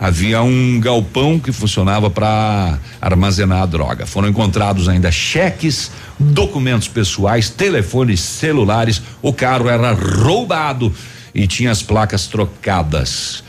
havia 0.00 0.42
um 0.42 0.80
galpão 0.80 1.38
que 1.38 1.52
funcionava 1.52 2.08
para 2.08 2.78
armazenar 2.98 3.62
a 3.62 3.66
droga. 3.66 4.06
Foram 4.06 4.30
encontrados 4.30 4.88
ainda 4.88 5.12
cheques, 5.12 5.90
documentos 6.18 6.88
pessoais, 6.88 7.50
telefones 7.50 8.20
celulares. 8.20 9.02
O 9.20 9.30
carro 9.30 9.68
era 9.68 9.92
roubado 9.92 10.90
e 11.34 11.46
tinha 11.46 11.70
as 11.70 11.82
placas 11.82 12.26
trocadas. 12.26 13.44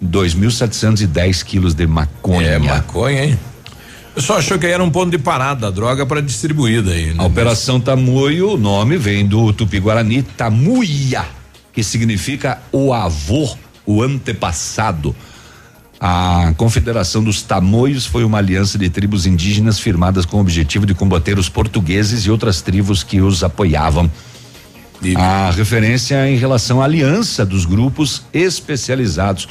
2.710 0.00 1.42
quilos 1.42 1.74
de 1.74 1.84
maconha. 1.88 2.46
É 2.46 2.58
maconha, 2.60 3.24
hein? 3.24 3.38
Eu 4.14 4.22
só 4.22 4.38
achou 4.38 4.58
que 4.58 4.66
era 4.66 4.82
um 4.82 4.90
ponto 4.90 5.10
de 5.10 5.18
parada 5.18 5.62
da 5.62 5.70
droga 5.70 6.06
para 6.06 6.22
distribuída 6.22 6.92
aí. 6.92 7.06
Né? 7.06 7.14
A 7.18 7.24
Operação 7.24 7.80
Tamoio, 7.80 8.54
o 8.54 8.56
nome 8.56 8.96
vem 8.96 9.26
do 9.26 9.52
Tupi-Guarani 9.52 10.22
Tamuia, 10.22 11.24
que 11.72 11.82
significa 11.82 12.58
o 12.70 12.92
avô, 12.92 13.56
o 13.84 14.02
antepassado. 14.02 15.14
A 16.00 16.54
Confederação 16.56 17.24
dos 17.24 17.42
Tamoios 17.42 18.06
foi 18.06 18.22
uma 18.22 18.38
aliança 18.38 18.78
de 18.78 18.88
tribos 18.88 19.26
indígenas 19.26 19.80
firmadas 19.80 20.24
com 20.24 20.36
o 20.36 20.40
objetivo 20.40 20.86
de 20.86 20.94
combater 20.94 21.38
os 21.38 21.48
portugueses 21.48 22.24
e 22.24 22.30
outras 22.30 22.62
tribos 22.62 23.02
que 23.02 23.20
os 23.20 23.42
apoiavam. 23.42 24.08
E... 25.02 25.16
A 25.16 25.50
referência 25.50 26.28
em 26.30 26.36
relação 26.36 26.80
à 26.80 26.84
aliança 26.84 27.44
dos 27.44 27.64
grupos 27.64 28.22
especializados 28.32 29.48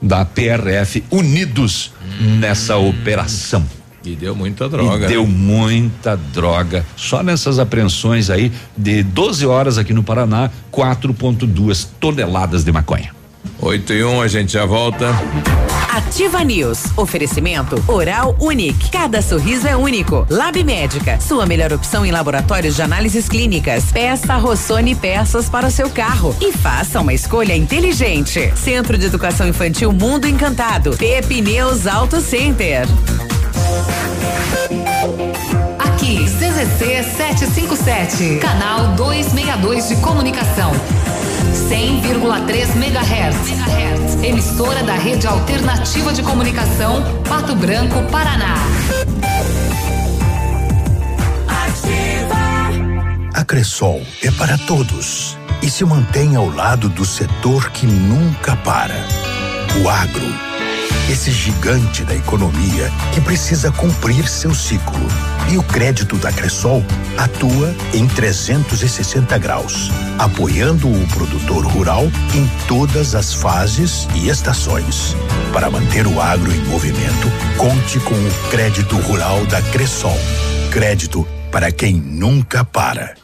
da 0.00 0.24
PRF 0.24 1.02
unidos 1.10 1.92
hum. 2.20 2.38
nessa 2.38 2.76
operação. 2.76 3.64
E 4.04 4.14
deu 4.14 4.36
muita 4.36 4.68
droga. 4.68 5.06
E 5.06 5.08
deu 5.08 5.26
né? 5.26 5.32
muita 5.32 6.16
droga. 6.16 6.84
Só 6.94 7.22
nessas 7.22 7.58
apreensões 7.58 8.28
aí 8.30 8.52
de 8.76 9.02
12 9.02 9.46
horas 9.46 9.78
aqui 9.78 9.94
no 9.94 10.02
Paraná, 10.02 10.50
4,2 10.70 11.88
toneladas 11.98 12.64
de 12.64 12.70
maconha. 12.70 13.23
8 13.60 13.92
e 13.92 14.04
1, 14.04 14.08
um, 14.08 14.20
a 14.20 14.28
gente 14.28 14.52
já 14.52 14.66
volta. 14.66 15.08
Ativa 15.94 16.42
News. 16.42 16.84
Oferecimento 16.96 17.82
Oral 17.86 18.36
Unique. 18.40 18.90
Cada 18.90 19.22
sorriso 19.22 19.66
é 19.66 19.76
único. 19.76 20.26
Lab 20.28 20.62
Médica. 20.64 21.20
Sua 21.20 21.46
melhor 21.46 21.72
opção 21.72 22.04
em 22.04 22.10
laboratórios 22.10 22.76
de 22.76 22.82
análises 22.82 23.28
clínicas. 23.28 23.92
Peça 23.92 24.34
Rossoni 24.36 24.94
peças 24.94 25.48
para 25.48 25.68
o 25.68 25.70
seu 25.70 25.88
carro. 25.88 26.36
E 26.40 26.52
faça 26.52 27.00
uma 27.00 27.14
escolha 27.14 27.54
inteligente. 27.54 28.52
Centro 28.56 28.98
de 28.98 29.06
Educação 29.06 29.46
Infantil 29.48 29.92
Mundo 29.92 30.26
Encantado. 30.26 30.96
Pepineus 30.96 31.86
Auto 31.86 32.20
Center. 32.20 32.86
Aqui, 35.78 36.24
CZC 36.24 37.02
757. 37.16 38.38
Canal 38.40 38.94
262 38.94 39.88
de 39.88 39.96
Comunicação. 39.96 40.72
100,3 41.54 42.76
MHz. 42.76 44.24
Emissora 44.24 44.82
da 44.82 44.94
Rede 44.94 45.26
Alternativa 45.26 46.12
de 46.12 46.22
Comunicação, 46.22 47.02
Pato 47.28 47.54
Branco, 47.54 48.02
Paraná. 48.10 48.54
A 53.32 53.44
Cressol 53.44 54.02
é 54.22 54.30
para 54.32 54.58
todos 54.58 55.36
e 55.62 55.70
se 55.70 55.84
mantém 55.84 56.36
ao 56.36 56.48
lado 56.48 56.88
do 56.88 57.04
setor 57.04 57.70
que 57.70 57.86
nunca 57.86 58.56
para. 58.56 59.06
O 59.82 59.88
agro 59.88 60.54
esse 61.10 61.30
gigante 61.30 62.02
da 62.02 62.14
economia 62.14 62.90
que 63.12 63.20
precisa 63.20 63.70
cumprir 63.70 64.26
seu 64.26 64.54
ciclo. 64.54 65.33
E 65.50 65.58
o 65.58 65.62
crédito 65.62 66.16
da 66.16 66.32
Cressol 66.32 66.82
atua 67.18 67.74
em 67.92 68.06
360 68.06 69.36
graus, 69.38 69.90
apoiando 70.18 70.88
o 70.88 71.06
produtor 71.08 71.66
rural 71.66 72.04
em 72.34 72.48
todas 72.66 73.14
as 73.14 73.34
fases 73.34 74.08
e 74.14 74.28
estações. 74.28 75.14
Para 75.52 75.70
manter 75.70 76.06
o 76.06 76.20
agro 76.20 76.52
em 76.52 76.64
movimento, 76.64 77.28
conte 77.56 78.00
com 78.00 78.14
o 78.14 78.50
crédito 78.50 78.96
rural 78.96 79.44
da 79.46 79.60
Cressol. 79.62 80.18
Crédito 80.70 81.26
para 81.50 81.70
quem 81.70 81.94
nunca 81.94 82.64
para. 82.64 83.23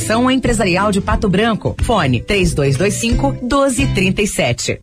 Associação 0.00 0.30
Empresarial 0.30 0.90
de 0.90 1.00
Pato 1.00 1.28
Branco. 1.28 1.76
Fone 1.82 2.22
3225 2.22 3.32
1237. 3.42 4.80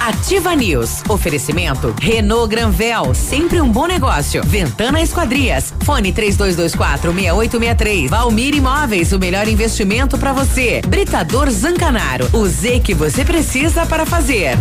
Ativa 0.00 0.54
News. 0.56 1.02
Oferecimento 1.08 1.94
Renault 2.00 2.48
Granvel, 2.48 3.14
sempre 3.14 3.60
um 3.60 3.70
bom 3.70 3.86
negócio. 3.86 4.42
Ventana 4.42 5.02
Esquadrias. 5.02 5.72
Fone 5.84 6.12
3224 6.12 7.12
6863. 7.12 8.10
Valmir 8.10 8.54
Imóveis, 8.54 9.12
o 9.12 9.18
melhor 9.18 9.46
investimento 9.46 10.16
para 10.16 10.32
você. 10.32 10.80
Britador 10.88 11.50
Zancanaro. 11.50 12.26
O 12.32 12.46
Z 12.46 12.80
que 12.80 12.94
você 12.94 13.24
precisa 13.24 13.84
para 13.84 14.06
fazer. 14.06 14.56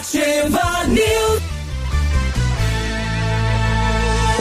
Ativa 0.00 0.86
News. 0.88 1.42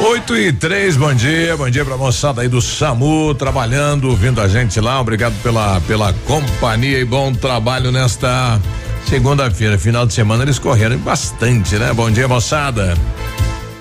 8 0.01 0.37
e 0.37 0.53
3, 0.53 0.95
bom 0.95 1.13
dia, 1.13 1.57
bom 1.57 1.69
dia 1.69 1.83
pra 1.83 1.97
moçada 1.97 2.41
aí 2.41 2.47
do 2.47 2.61
SAMU, 2.61 3.35
trabalhando, 3.35 4.15
vindo 4.15 4.39
a 4.39 4.47
gente 4.47 4.79
lá, 4.79 5.01
obrigado 5.01 5.33
pela, 5.43 5.81
pela 5.81 6.13
companhia 6.25 6.99
e 6.99 7.03
bom 7.03 7.33
trabalho 7.33 7.91
nesta 7.91 8.57
segunda-feira, 9.05 9.77
final 9.77 10.05
de 10.05 10.13
semana 10.13 10.43
eles 10.43 10.57
correram 10.57 10.97
bastante, 10.99 11.75
né? 11.75 11.91
Bom 11.91 12.09
dia, 12.09 12.29
moçada. 12.29 12.95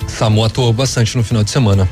SAMU 0.08 0.44
atuou 0.44 0.72
bastante 0.72 1.16
no 1.16 1.22
final 1.22 1.44
de 1.44 1.50
semana. 1.50 1.88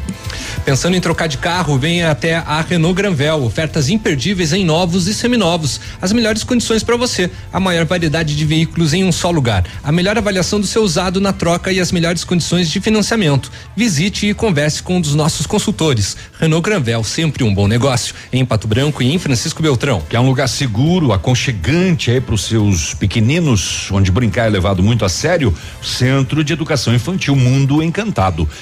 Pensando 0.65 0.97
em 0.97 1.01
trocar 1.01 1.29
de 1.29 1.39
carro, 1.39 1.79
venha 1.79 2.11
até 2.11 2.37
a 2.37 2.61
Renault 2.61 2.97
Granvel. 2.97 3.45
Ofertas 3.45 3.89
imperdíveis 3.89 4.53
em 4.53 4.65
novos 4.65 5.07
e 5.07 5.15
seminovos. 5.15 5.81
As 6.03 6.13
melhores 6.13 6.43
condições 6.43 6.83
para 6.83 6.97
você. 6.97 7.31
A 7.53 7.61
maior 7.61 7.85
variedade 7.85 8.35
de 8.35 8.45
veículos 8.45 8.93
em 8.93 9.05
um 9.05 9.13
só 9.13 9.31
lugar. 9.31 9.65
A 9.85 9.93
melhor 9.93 10.19
avaliação 10.19 10.59
do 10.59 10.67
seu 10.67 10.83
usado 10.83 11.21
na 11.21 11.33
troca 11.33 11.71
e 11.71 11.79
as 11.79 11.93
melhores 11.93 12.25
condições 12.25 12.69
de 12.69 12.81
financiamento. 12.81 13.51
Visite 13.77 14.27
e 14.27 14.35
converse 14.35 14.83
com 14.83 14.97
um 14.97 15.01
dos 15.01 15.15
nossos 15.15 15.47
consultores. 15.47 16.17
Renault 16.41 16.69
Granvel, 16.69 17.05
sempre 17.05 17.45
um 17.45 17.55
bom 17.55 17.69
negócio. 17.69 18.15
Em 18.33 18.45
Pato 18.45 18.67
Branco 18.67 19.03
e 19.03 19.13
em 19.13 19.19
Francisco 19.19 19.63
Beltrão. 19.63 20.03
Que 20.09 20.17
é 20.17 20.21
um 20.21 20.27
lugar 20.27 20.49
seguro, 20.49 21.13
aconchegante 21.13 22.11
aí 22.11 22.21
para 22.21 22.35
os 22.35 22.43
seus 22.43 22.95
pequeninos, 22.95 23.89
onde 23.93 24.11
brincar 24.11 24.47
é 24.47 24.51
levado 24.51 24.83
muito 24.83 25.05
a 25.05 25.09
sério. 25.09 25.55
Centro 25.81 26.43
de 26.43 26.53
Educação 26.53 26.95
Infantil 26.95 27.37
Mundo 27.37 27.83
Encantado. 27.83 28.06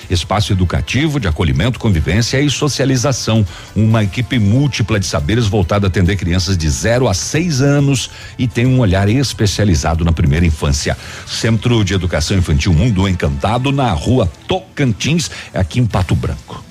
Espaço 0.09 0.53
educativo 0.53 1.19
de 1.19 1.29
acolhimento, 1.29 1.79
convivência 1.79 2.41
e 2.41 2.51
socialização. 2.51 3.47
Uma 3.75 4.05
equipe 4.05 4.39
múltipla 4.39 5.01
de 5.01 5.07
saberes 5.07 5.47
voltada 5.47 5.87
a 5.87 5.89
atender 5.89 6.17
crianças 6.17 6.57
de 6.57 6.69
0 6.69 7.09
a 7.09 7.15
6 7.15 7.61
anos 7.61 8.11
e 8.39 8.47
tem 8.47 8.67
um 8.67 8.81
olhar 8.81 9.09
especializado 9.09 10.05
na 10.05 10.13
primeira 10.13 10.47
infância. 10.47 10.97
Centro 11.27 11.85
de 11.85 11.95
Educação 11.95 12.37
Infantil 12.37 12.73
Mundo 12.73 13.09
Encantado, 13.09 13.73
na 13.73 13.91
rua 13.93 14.31
Tocantins, 14.47 15.31
aqui 15.53 15.81
em 15.81 15.87
Pato 15.87 16.15
Branco. 16.15 16.65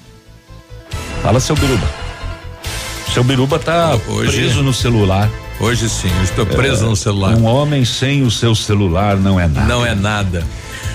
Fala, 1.21 1.39
seu 1.39 1.55
Biruba. 1.55 1.89
Seu 3.13 3.23
Biruba 3.23 3.59
tá 3.59 3.97
Hoje, 4.07 4.37
preso 4.37 4.63
no 4.63 4.73
celular. 4.73 5.29
Hoje 5.59 5.87
sim, 5.87 6.09
eu 6.17 6.23
estou 6.23 6.45
preso 6.45 6.85
é, 6.85 6.89
no 6.89 6.95
celular. 6.95 7.35
Um 7.35 7.45
homem 7.45 7.85
sem 7.85 8.23
o 8.23 8.31
seu 8.31 8.55
celular 8.55 9.17
não 9.17 9.39
é 9.39 9.47
nada. 9.47 9.67
Não 9.67 9.85
é 9.85 9.93
nada. 9.95 10.43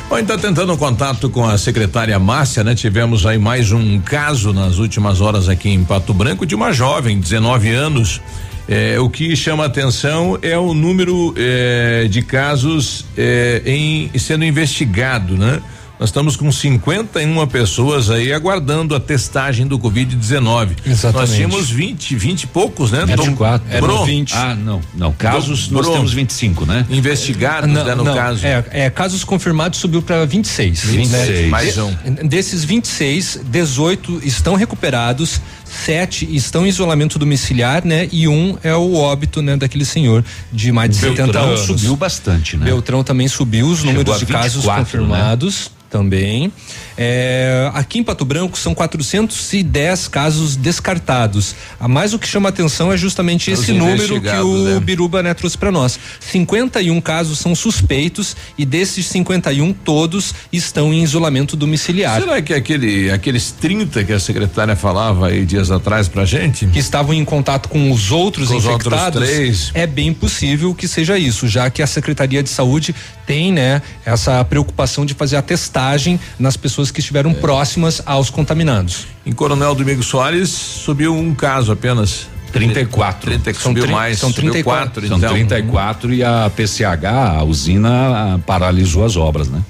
Bom, 0.09 0.19
então 0.19 0.39
tentando 0.39 0.75
contato 0.79 1.29
com 1.29 1.47
a 1.47 1.59
secretária 1.59 2.19
Márcia, 2.19 2.65
né? 2.65 2.75
Tivemos 2.75 3.27
aí 3.27 3.37
mais 3.37 3.73
um 3.73 4.01
caso 4.01 4.55
nas 4.55 4.79
últimas 4.79 5.21
horas 5.21 5.51
aqui 5.51 5.69
em 5.69 5.85
Pato 5.85 6.15
Branco 6.15 6.47
de 6.47 6.55
uma 6.55 6.73
jovem, 6.73 7.21
19 7.21 7.69
anos. 7.69 8.19
É, 8.67 8.99
o 8.99 9.11
que 9.11 9.37
chama 9.37 9.67
atenção 9.67 10.39
é 10.41 10.57
o 10.57 10.73
número 10.73 11.35
é, 11.37 12.07
de 12.09 12.23
casos 12.23 13.05
é, 13.19 13.61
em 13.67 14.11
sendo 14.19 14.47
investigado, 14.47 15.37
né? 15.37 15.61
Nós 15.99 16.11
estamos 16.11 16.37
com 16.37 16.51
51 16.53 17.45
pessoas 17.49 18.09
aí 18.09 18.33
aguardando 18.33 18.95
a 18.95 19.01
testagem 19.01 19.67
do 19.67 19.79
Covid-19. 19.81 20.77
Exatamente. 20.87 21.29
Nós 21.29 21.35
tínhamos 21.35 21.71
20, 21.71 22.15
20 22.15 22.43
e 22.43 22.47
poucos, 22.47 22.93
né? 22.93 23.05
24. 23.05 23.67
É, 23.69 23.81
Bro. 23.81 24.05
20. 24.05 24.33
Ah, 24.33 24.55
não, 24.55 24.81
não. 24.95 25.13
Casos 25.13 25.67
Do, 25.67 25.75
nós 25.75 25.87
Bro. 25.87 25.95
temos 25.97 26.13
25, 26.13 26.67
né? 26.67 26.87
Investigados, 26.89 27.69
não, 27.69 27.85
né, 27.85 27.95
no 27.97 28.05
não, 28.05 28.15
caso. 28.15 28.47
É, 28.47 28.65
é, 28.71 28.91
casos 28.91 29.25
confirmados 29.25 29.81
subiu 29.81 30.01
para 30.01 30.25
26. 30.25 30.85
26. 30.85 31.29
Né? 31.29 31.47
Mais 31.49 31.77
um. 31.79 31.93
Desses 32.25 32.63
26, 32.63 33.41
18 33.45 34.21
estão 34.23 34.55
recuperados, 34.55 35.41
sete 35.85 36.29
estão 36.35 36.67
em 36.67 36.69
isolamento 36.69 37.19
domiciliar, 37.19 37.85
né? 37.85 38.09
E 38.13 38.29
um 38.29 38.59
é 38.63 38.75
o 38.75 38.95
óbito, 38.95 39.41
né? 39.43 39.57
Daquele 39.57 39.85
senhor 39.85 40.25
de 40.53 40.73
mais 40.73 40.91
de 40.91 41.01
Beltrão 41.01 41.27
70 41.27 41.39
anos. 41.41 41.61
subiu 41.61 41.97
bastante, 41.97 42.57
né? 42.57 42.65
Beltrão 42.67 43.03
também 43.03 43.29
subiu 43.29 43.67
os 43.67 43.79
Chegou 43.79 43.93
números 43.93 44.19
de 44.19 44.25
24, 44.25 44.43
casos 44.43 44.65
né? 44.65 44.77
confirmados. 44.77 45.71
Né? 45.73 45.79
também. 45.89 46.53
É, 47.01 47.71
aqui 47.75 48.01
em 48.01 48.03
Pato 48.03 48.25
Branco 48.25 48.59
são 48.59 48.75
410 48.75 50.09
casos 50.09 50.57
descartados. 50.57 51.55
A 51.79 51.87
mais 51.87 52.13
o 52.13 52.19
que 52.19 52.27
chama 52.27 52.49
atenção 52.49 52.93
é 52.93 52.97
justamente 52.97 53.53
Os 53.53 53.61
esse 53.61 53.73
número 53.73 54.21
que 54.21 54.29
o 54.29 54.65
né? 54.65 54.81
Biruba 54.81 55.23
né, 55.23 55.33
trouxe 55.33 55.57
para 55.57 55.71
nós. 55.71 55.97
51 56.19 57.01
casos 57.01 57.39
são 57.39 57.55
suspeitos 57.55 58.37
e 58.59 58.67
desses 58.67 59.07
51 59.07 59.73
todos 59.73 60.35
estão 60.53 60.93
em 60.93 61.05
isolamento 61.05 61.57
domiciliar. 61.57 62.21
Será 62.21 62.43
que 62.43 62.53
aquele 62.53 63.11
aqueles 63.13 63.53
30 63.53 64.03
que 64.03 64.13
a 64.13 64.19
secretária 64.19 64.75
falava 64.75 65.29
aí 65.29 65.47
dias 65.47 65.71
atrás 65.71 66.09
pra 66.09 66.25
gente? 66.25 66.67
Que 66.67 66.81
estavam 66.81 67.15
em 67.15 67.25
contato 67.25 67.69
com 67.69 67.93
os 67.93 68.11
outros 68.11 68.49
com 68.49 68.57
infectados? 68.57 69.23
Os 69.23 69.29
outros 69.29 69.71
é 69.75 69.87
bem 69.87 70.13
possível 70.13 70.75
que 70.75 70.89
seja 70.89 71.17
isso, 71.17 71.47
já 71.47 71.71
que 71.71 71.81
a 71.81 71.87
Secretaria 71.87 72.43
de 72.43 72.49
Saúde 72.49 72.93
tem, 73.29 73.53
né, 73.53 73.83
essa 74.07 74.43
preocupação 74.43 75.05
de 75.05 75.13
fazer 75.13 75.37
a 75.37 75.43
testagem 75.43 76.19
nas 76.39 76.57
pessoas 76.57 76.91
que 76.91 77.01
estiveram 77.01 77.33
é. 77.33 77.35
próximas 77.35 78.01
aos 78.07 78.31
contaminados. 78.31 79.07
Em 79.27 79.33
Coronel 79.33 79.75
Domingo 79.75 80.03
Soares 80.03 80.49
subiu 80.49 81.15
um 81.15 81.35
caso 81.35 81.71
apenas. 81.71 82.27
34. 82.51 83.31
30 83.31 83.53
que 83.53 83.61
subiu 83.61 83.87
mais. 83.89 84.19
São 84.19 84.33
34. 84.33 85.07
São 85.07 85.19
então. 85.19 85.35
34 85.35 86.15
e 86.15 86.25
a 86.25 86.51
PCH, 86.57 87.05
a 87.05 87.45
usina, 87.45 88.41
paralisou 88.47 89.05
as 89.05 89.17
obras, 89.17 89.51
né? 89.51 89.63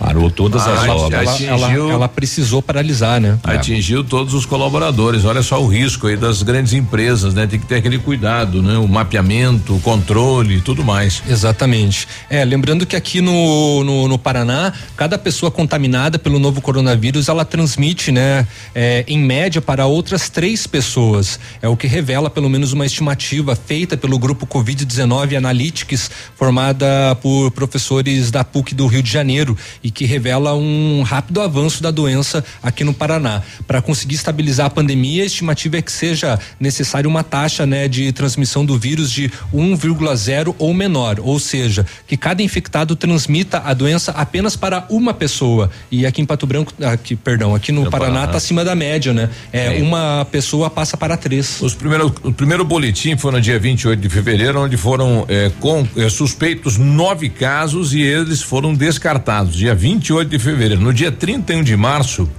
Parou 0.00 0.30
todas 0.30 0.66
ah, 0.66 0.72
as 0.72 0.88
obras. 0.88 1.42
Ela, 1.42 1.72
ela, 1.72 1.92
ela, 1.92 2.08
precisou 2.08 2.62
paralisar, 2.62 3.20
né? 3.20 3.38
É. 3.46 3.56
Atingiu 3.56 4.02
todos 4.02 4.32
os 4.32 4.46
colaboradores. 4.46 5.26
Olha 5.26 5.42
só 5.42 5.62
o 5.62 5.66
risco 5.66 6.06
aí 6.06 6.16
das 6.16 6.42
grandes 6.42 6.72
empresas, 6.72 7.34
né? 7.34 7.46
Tem 7.46 7.60
que 7.60 7.66
ter 7.66 7.74
aquele 7.74 7.98
cuidado, 7.98 8.62
né? 8.62 8.78
O 8.78 8.88
mapeamento, 8.88 9.76
o 9.76 9.80
controle 9.80 10.56
e 10.56 10.60
tudo 10.62 10.82
mais. 10.82 11.22
Exatamente. 11.28 12.08
É, 12.30 12.42
lembrando 12.46 12.86
que 12.86 12.96
aqui 12.96 13.20
no, 13.20 13.84
no, 13.84 14.08
no, 14.08 14.18
Paraná, 14.18 14.72
cada 14.96 15.18
pessoa 15.18 15.50
contaminada 15.50 16.18
pelo 16.18 16.38
novo 16.38 16.62
coronavírus, 16.62 17.28
ela 17.28 17.44
transmite, 17.44 18.10
né? 18.10 18.46
É, 18.74 19.04
em 19.06 19.18
média 19.18 19.60
para 19.60 19.84
outras 19.84 20.30
três 20.30 20.66
pessoas. 20.66 21.38
É 21.60 21.68
o 21.68 21.76
que 21.76 21.86
revela 21.86 22.30
pelo 22.30 22.48
menos 22.48 22.72
uma 22.72 22.86
estimativa 22.86 23.54
feita 23.54 23.98
pelo 23.98 24.18
grupo 24.18 24.46
Covid-19 24.46 25.36
Analytics, 25.36 26.10
formada 26.36 27.14
por 27.16 27.50
professores 27.50 28.30
da 28.30 28.42
PUC 28.42 28.74
do 28.74 28.86
Rio 28.86 29.02
de 29.02 29.10
Janeiro 29.10 29.54
e 29.84 29.89
que 29.90 30.04
revela 30.04 30.54
um 30.54 31.02
rápido 31.02 31.40
avanço 31.40 31.82
da 31.82 31.90
doença 31.90 32.44
aqui 32.62 32.84
no 32.84 32.94
Paraná. 32.94 33.42
Para 33.66 33.82
conseguir 33.82 34.14
estabilizar 34.14 34.66
a 34.66 34.70
pandemia, 34.70 35.22
a 35.22 35.26
estimativa 35.26 35.78
é 35.78 35.82
que 35.82 35.92
seja 35.92 36.38
necessário 36.58 37.08
uma 37.08 37.22
taxa 37.22 37.66
né, 37.66 37.88
de 37.88 38.12
transmissão 38.12 38.64
do 38.64 38.78
vírus 38.78 39.10
de 39.10 39.30
1,0 39.54 40.54
ou 40.58 40.72
menor, 40.72 41.18
ou 41.20 41.38
seja, 41.38 41.86
que 42.06 42.16
cada 42.16 42.42
infectado 42.42 42.96
transmita 42.96 43.62
a 43.64 43.74
doença 43.74 44.12
apenas 44.12 44.56
para 44.56 44.86
uma 44.88 45.12
pessoa. 45.12 45.70
E 45.90 46.06
aqui 46.06 46.22
em 46.22 46.24
Pato 46.24 46.46
Branco, 46.46 46.72
aqui, 46.82 47.16
perdão, 47.16 47.54
aqui 47.54 47.72
no, 47.72 47.90
Paraná 47.90 48.24
está 48.24 48.36
acima 48.36 48.64
da 48.64 48.74
média, 48.74 49.12
né? 49.12 49.28
É, 49.52 49.78
é, 49.78 49.82
uma 49.82 50.26
pessoa 50.30 50.70
passa 50.70 50.96
para 50.96 51.16
três. 51.16 51.60
Os 51.60 51.74
primeiros, 51.74 52.12
o 52.22 52.32
primeiro 52.32 52.64
boletim 52.64 53.16
foi 53.16 53.32
no 53.32 53.40
dia 53.40 53.58
28 53.58 54.00
de 54.00 54.08
fevereiro, 54.08 54.60
onde 54.60 54.76
foram 54.76 55.24
é, 55.28 55.50
com, 55.60 55.86
é, 55.96 56.08
suspeitos 56.08 56.76
nove 56.76 57.28
casos 57.28 57.92
e 57.94 58.00
eles 58.00 58.42
foram 58.42 58.74
descartados. 58.74 59.54
Dia 59.54 59.74
28 59.80 60.28
de 60.28 60.38
fevereiro. 60.38 60.82
No 60.82 60.92
dia 60.92 61.10
31 61.10 61.62
de 61.62 61.74
março, 61.74 62.30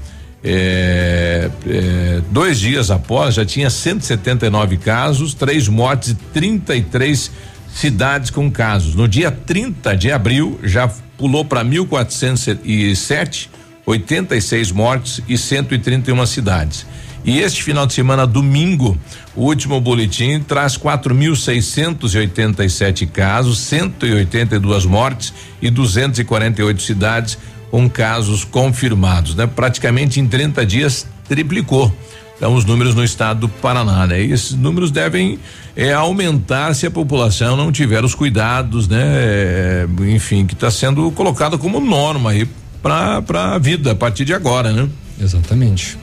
é, 0.44 1.50
é, 1.68 2.22
dois 2.30 2.60
dias 2.60 2.92
após, 2.92 3.34
já 3.34 3.44
tinha 3.44 3.68
179 3.68 4.78
casos, 4.78 5.34
três 5.34 5.68
mortes 5.68 6.10
e 6.10 6.16
33 6.16 7.32
cidades 7.74 8.30
com 8.30 8.52
casos. 8.52 8.94
No 8.94 9.08
dia 9.08 9.32
30 9.32 9.98
de 9.98 10.12
abril, 10.12 10.60
já 10.64 10.88
pulou 11.18 11.44
para 11.44 11.66
1.407, 11.66 13.50
86 13.88 14.72
mortes 14.72 15.20
e 15.28 15.36
131 15.36 16.24
cidades. 16.28 16.86
E 17.24 17.40
este 17.40 17.62
final 17.62 17.86
de 17.86 17.94
semana, 17.94 18.26
domingo, 18.26 18.98
o 19.36 19.46
último 19.46 19.80
boletim 19.80 20.40
traz 20.40 20.76
4.687 20.78 23.08
casos, 23.08 23.60
182 23.60 24.86
mortes 24.86 25.32
e 25.62 25.70
248 25.70 26.82
cidades 26.82 27.38
com 27.70 27.88
casos 27.90 28.44
confirmados, 28.44 29.36
né? 29.36 29.48
Praticamente 29.48 30.20
em 30.20 30.28
30 30.28 30.66
dias 30.66 31.08
triplicou. 31.28 31.96
Então 32.36 32.56
os 32.56 32.66
números 32.66 32.96
no 32.96 33.04
estado 33.04 33.42
do 33.42 33.50
Paraná, 33.50 34.08
né? 34.08 34.24
E 34.24 34.32
esses 34.32 34.54
números 34.54 34.90
devem 34.90 35.38
é, 35.76 35.94
aumentar 35.94 36.74
se 36.74 36.88
a 36.88 36.92
população 36.92 37.56
não 37.56 37.72
tiver 37.72 38.04
os 38.04 38.16
cuidados, 38.16 38.88
né? 38.88 39.04
É, 39.04 39.86
enfim, 40.08 40.48
que 40.48 40.56
está 40.56 40.72
sendo 40.72 41.12
colocado 41.12 41.60
como 41.60 41.80
norma 41.80 42.32
aí 42.32 42.50
para 42.82 43.54
a 43.54 43.60
vida 43.60 43.92
a 43.92 43.96
partir 43.96 44.26
de 44.26 44.34
agora, 44.34 44.72
né? 44.72 44.90
Exatamente. 45.22 46.01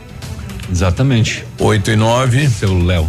Exatamente. 0.70 1.44
8 1.58 1.90
e 1.90 1.96
9. 1.96 2.48
Seu 2.48 2.82
Léo. 2.84 3.08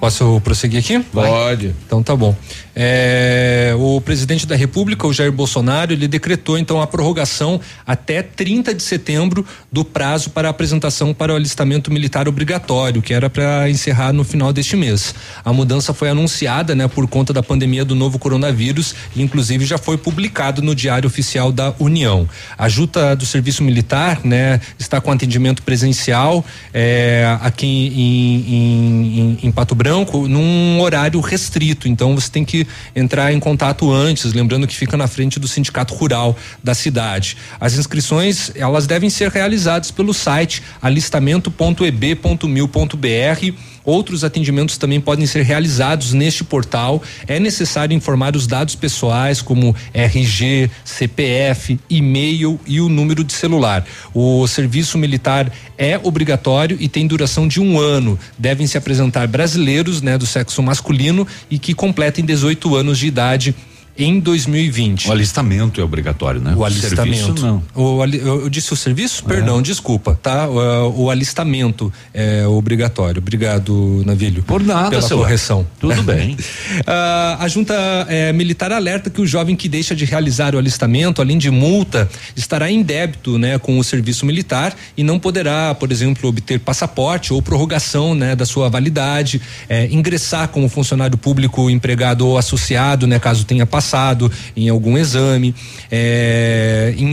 Posso 0.00 0.40
prosseguir 0.42 0.80
aqui? 0.80 1.04
Vai. 1.12 1.30
Pode. 1.30 1.74
Então 1.86 2.02
tá 2.02 2.14
bom. 2.14 2.36
É, 2.74 3.74
o 3.78 4.00
presidente 4.00 4.46
da 4.46 4.56
República, 4.56 5.06
o 5.06 5.12
Jair 5.12 5.30
Bolsonaro, 5.30 5.92
ele 5.92 6.08
decretou 6.08 6.58
então 6.58 6.80
a 6.82 6.86
prorrogação 6.86 7.60
até 7.86 8.22
30 8.22 8.74
de 8.74 8.82
setembro 8.82 9.46
do 9.70 9.84
prazo 9.84 10.30
para 10.30 10.48
apresentação 10.48 11.14
para 11.14 11.32
o 11.32 11.36
alistamento 11.36 11.92
militar 11.92 12.28
obrigatório, 12.28 13.00
que 13.00 13.14
era 13.14 13.30
para 13.30 13.70
encerrar 13.70 14.12
no 14.12 14.24
final 14.24 14.52
deste 14.52 14.76
mês. 14.76 15.14
A 15.44 15.52
mudança 15.52 15.94
foi 15.94 16.08
anunciada, 16.10 16.74
né, 16.74 16.88
por 16.88 17.06
conta 17.06 17.32
da 17.32 17.42
pandemia 17.42 17.84
do 17.84 17.94
novo 17.94 18.18
coronavírus 18.18 18.94
e 19.14 19.22
inclusive 19.22 19.64
já 19.64 19.78
foi 19.78 19.96
publicado 19.96 20.60
no 20.62 20.74
Diário 20.74 21.06
Oficial 21.06 21.52
da 21.52 21.72
União. 21.78 22.28
A 22.58 22.68
Junta 22.68 23.14
do 23.14 23.24
Serviço 23.24 23.62
Militar, 23.62 24.20
né, 24.24 24.60
está 24.78 25.00
com 25.00 25.12
atendimento 25.12 25.62
presencial 25.62 26.44
é, 26.72 27.36
aqui 27.40 27.66
em, 27.66 28.54
em, 28.54 29.20
em, 29.20 29.38
em 29.44 29.52
Pato 29.52 29.74
Branco 29.74 30.26
num 30.26 30.80
horário 30.80 31.20
restrito. 31.20 31.88
Então 31.88 32.14
você 32.14 32.30
tem 32.30 32.44
que 32.44 32.63
entrar 32.94 33.32
em 33.32 33.40
contato 33.40 33.90
antes, 33.92 34.32
lembrando 34.32 34.66
que 34.66 34.74
fica 34.74 34.96
na 34.96 35.06
frente 35.06 35.40
do 35.40 35.48
sindicato 35.48 35.94
rural 35.94 36.36
da 36.62 36.74
cidade. 36.74 37.36
As 37.60 37.74
inscrições 37.74 38.52
elas 38.54 38.86
devem 38.86 39.10
ser 39.10 39.30
realizadas 39.30 39.90
pelo 39.90 40.14
site 40.14 40.62
alistamento.eb.mil.br 40.80 43.73
Outros 43.84 44.24
atendimentos 44.24 44.78
também 44.78 45.00
podem 45.00 45.26
ser 45.26 45.42
realizados 45.42 46.12
neste 46.12 46.42
portal. 46.42 47.02
É 47.26 47.38
necessário 47.38 47.94
informar 47.94 48.34
os 48.34 48.46
dados 48.46 48.74
pessoais, 48.74 49.42
como 49.42 49.76
RG, 49.92 50.70
CPF, 50.84 51.78
e-mail 51.90 52.58
e 52.66 52.80
o 52.80 52.88
número 52.88 53.22
de 53.22 53.32
celular. 53.32 53.84
O 54.14 54.46
serviço 54.46 54.96
militar 54.96 55.52
é 55.76 56.00
obrigatório 56.02 56.76
e 56.80 56.88
tem 56.88 57.06
duração 57.06 57.46
de 57.46 57.60
um 57.60 57.78
ano. 57.78 58.18
Devem 58.38 58.66
se 58.66 58.78
apresentar 58.78 59.26
brasileiros, 59.28 60.00
né, 60.00 60.16
do 60.16 60.26
sexo 60.26 60.62
masculino 60.62 61.26
e 61.50 61.58
que 61.58 61.74
completem 61.74 62.24
18 62.24 62.74
anos 62.74 62.98
de 62.98 63.06
idade 63.06 63.54
em 63.96 64.18
2020. 64.18 65.08
O 65.08 65.12
alistamento 65.12 65.80
é 65.80 65.84
obrigatório, 65.84 66.40
né? 66.40 66.54
O 66.56 66.64
alistamento. 66.64 66.96
Serviço, 66.96 67.34
não. 67.34 67.62
O, 67.74 68.04
eu, 68.04 68.42
eu 68.42 68.48
disse 68.48 68.72
o 68.72 68.76
serviço? 68.76 69.22
É. 69.26 69.28
Perdão, 69.28 69.62
desculpa, 69.62 70.18
tá? 70.20 70.48
O, 70.48 71.04
o, 71.04 71.10
alistamento 71.10 71.92
é 72.12 72.46
obrigatório. 72.46 73.20
Obrigado, 73.20 74.02
Navilho. 74.04 74.42
Por 74.42 74.62
nada, 74.62 74.90
pela 74.90 75.08
correção. 75.08 75.66
Tudo 75.78 76.02
bem. 76.02 76.34
uh, 76.34 77.38
a 77.38 77.46
junta 77.48 77.74
é, 78.08 78.32
militar 78.32 78.72
alerta 78.72 79.08
que 79.08 79.20
o 79.20 79.26
jovem 79.26 79.54
que 79.54 79.68
deixa 79.68 79.94
de 79.94 80.04
realizar 80.04 80.54
o 80.54 80.58
alistamento, 80.58 81.22
além 81.22 81.38
de 81.38 81.50
multa, 81.50 82.08
estará 82.34 82.70
em 82.70 82.82
débito, 82.82 83.38
né, 83.38 83.58
com 83.58 83.78
o 83.78 83.84
serviço 83.84 84.26
militar 84.26 84.74
e 84.96 85.04
não 85.04 85.18
poderá, 85.20 85.74
por 85.74 85.92
exemplo, 85.92 86.28
obter 86.28 86.58
passaporte 86.58 87.32
ou 87.32 87.40
prorrogação, 87.40 88.14
né, 88.14 88.34
da 88.34 88.44
sua 88.44 88.68
validade, 88.68 89.40
é, 89.68 89.86
ingressar 89.86 90.48
como 90.48 90.68
funcionário 90.68 91.16
público, 91.16 91.70
empregado 91.70 92.26
ou 92.26 92.36
associado, 92.36 93.06
né, 93.06 93.18
caso 93.20 93.44
tenha 93.44 93.64
passado 93.64 93.83
passado 93.84 94.32
em 94.56 94.70
algum 94.70 94.96
exame, 94.96 95.54
é, 95.90 96.94
em 96.96 97.10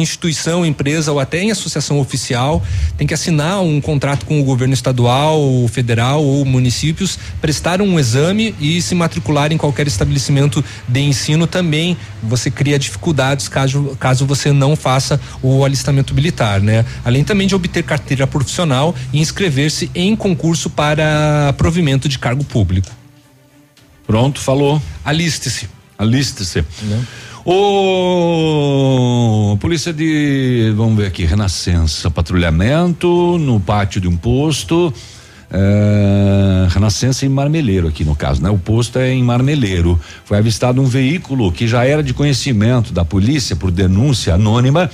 instituição, 0.00 0.64
empresa 0.64 1.12
ou 1.12 1.20
até 1.20 1.42
em 1.42 1.50
associação 1.50 2.00
oficial, 2.00 2.62
tem 2.96 3.06
que 3.06 3.12
assinar 3.12 3.60
um 3.60 3.78
contrato 3.78 4.24
com 4.24 4.40
o 4.40 4.44
governo 4.44 4.72
estadual, 4.72 5.68
federal 5.68 6.24
ou 6.24 6.44
municípios, 6.46 7.18
prestar 7.42 7.82
um 7.82 7.98
exame 7.98 8.54
e 8.58 8.80
se 8.80 8.94
matricular 8.94 9.52
em 9.52 9.58
qualquer 9.58 9.86
estabelecimento 9.86 10.64
de 10.88 11.00
ensino 11.00 11.46
também. 11.46 11.96
Você 12.22 12.50
cria 12.50 12.78
dificuldades 12.78 13.48
caso, 13.48 13.96
caso 14.00 14.24
você 14.24 14.50
não 14.50 14.74
faça 14.74 15.20
o 15.42 15.64
alistamento 15.64 16.14
militar, 16.14 16.60
né? 16.60 16.86
Além 17.04 17.22
também 17.22 17.46
de 17.46 17.54
obter 17.54 17.82
carteira 17.82 18.26
profissional 18.26 18.94
e 19.12 19.20
inscrever-se 19.20 19.90
em 19.94 20.16
concurso 20.16 20.70
para 20.70 21.52
provimento 21.58 22.08
de 22.08 22.18
cargo 22.18 22.42
público. 22.44 22.88
Pronto, 24.06 24.40
falou. 24.40 24.80
Aliste-se. 25.04 25.77
Aliste-se. 25.98 26.64
Né? 26.82 27.04
O 27.44 29.56
polícia 29.58 29.92
de, 29.92 30.72
vamos 30.76 30.96
ver 30.96 31.06
aqui, 31.06 31.24
Renascença, 31.24 32.10
patrulhamento 32.10 33.36
no 33.38 33.58
pátio 33.58 34.00
de 34.00 34.06
um 34.06 34.16
posto. 34.16 34.94
É, 35.50 36.68
Renascença 36.68 37.26
em 37.26 37.28
Marmeleiro 37.28 37.88
aqui 37.88 38.04
no 38.04 38.14
caso, 38.14 38.42
né? 38.42 38.50
O 38.50 38.58
posto 38.58 38.98
é 38.98 39.12
em 39.12 39.24
Marmeleiro. 39.24 39.98
Foi 40.24 40.38
avistado 40.38 40.80
um 40.80 40.84
veículo 40.84 41.50
que 41.50 41.66
já 41.66 41.84
era 41.84 42.02
de 42.02 42.14
conhecimento 42.14 42.92
da 42.92 43.04
polícia 43.04 43.56
por 43.56 43.70
denúncia 43.70 44.34
anônima 44.34 44.88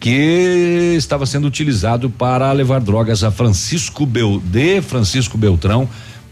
que 0.00 0.94
estava 0.96 1.26
sendo 1.26 1.46
utilizado 1.46 2.08
para 2.08 2.50
levar 2.52 2.80
drogas 2.80 3.22
a 3.22 3.30
Francisco 3.30 4.06
Bel, 4.06 4.40
de 4.42 4.80
Francisco 4.80 5.36
Beltrão 5.36 5.86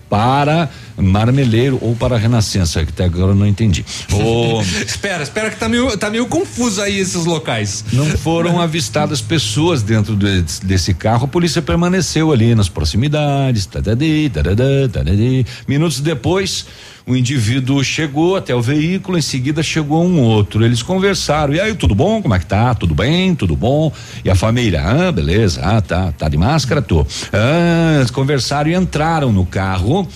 para 0.08 0.68
Marmeleiro 0.96 1.78
ou 1.80 1.94
para 1.94 2.16
Renascença, 2.16 2.84
que 2.84 2.90
até 2.90 3.04
agora 3.04 3.32
eu 3.32 3.34
não 3.34 3.46
entendi. 3.46 3.84
Oh, 4.12 4.60
espera, 4.84 5.22
espera 5.22 5.50
que 5.50 5.56
tá 5.56 5.68
meio, 5.68 5.96
tá 5.96 6.10
meio 6.10 6.26
confuso 6.26 6.80
aí 6.80 6.98
esses 6.98 7.24
locais. 7.24 7.84
Não 7.92 8.06
foram 8.06 8.60
avistadas 8.60 9.20
pessoas 9.20 9.82
dentro 9.82 10.16
de, 10.16 10.42
desse 10.62 10.94
carro, 10.94 11.24
a 11.24 11.28
polícia 11.28 11.62
permaneceu 11.62 12.32
ali 12.32 12.54
nas 12.54 12.68
proximidades. 12.68 13.66
Tadadi, 13.66 14.30
tadadi, 14.30 14.88
tadadi. 14.92 15.46
Minutos 15.66 16.00
depois, 16.00 16.66
o 17.08 17.16
indivíduo 17.16 17.82
chegou 17.82 18.36
até 18.36 18.54
o 18.54 18.60
veículo, 18.60 19.16
em 19.16 19.22
seguida 19.22 19.62
chegou 19.62 20.04
um 20.04 20.20
outro. 20.20 20.64
Eles 20.64 20.82
conversaram. 20.82 21.54
E 21.54 21.60
aí, 21.60 21.74
tudo 21.74 21.94
bom? 21.94 22.20
Como 22.20 22.34
é 22.34 22.38
que 22.38 22.44
tá? 22.46 22.74
Tudo 22.74 22.94
bem? 22.94 23.34
Tudo 23.34 23.56
bom? 23.56 23.90
E 24.22 24.28
a 24.28 24.34
família? 24.34 24.82
Ah, 24.82 25.10
beleza. 25.10 25.62
Ah, 25.62 25.80
tá. 25.80 26.12
Tá 26.12 26.28
de 26.28 26.36
máscara? 26.36 26.82
Tô. 26.82 27.06
Ah, 27.32 27.96
eles 27.96 28.10
conversaram 28.10 28.70
e 28.70 28.74
entraram 28.74 29.32
no 29.32 29.46
carro. 29.46 30.06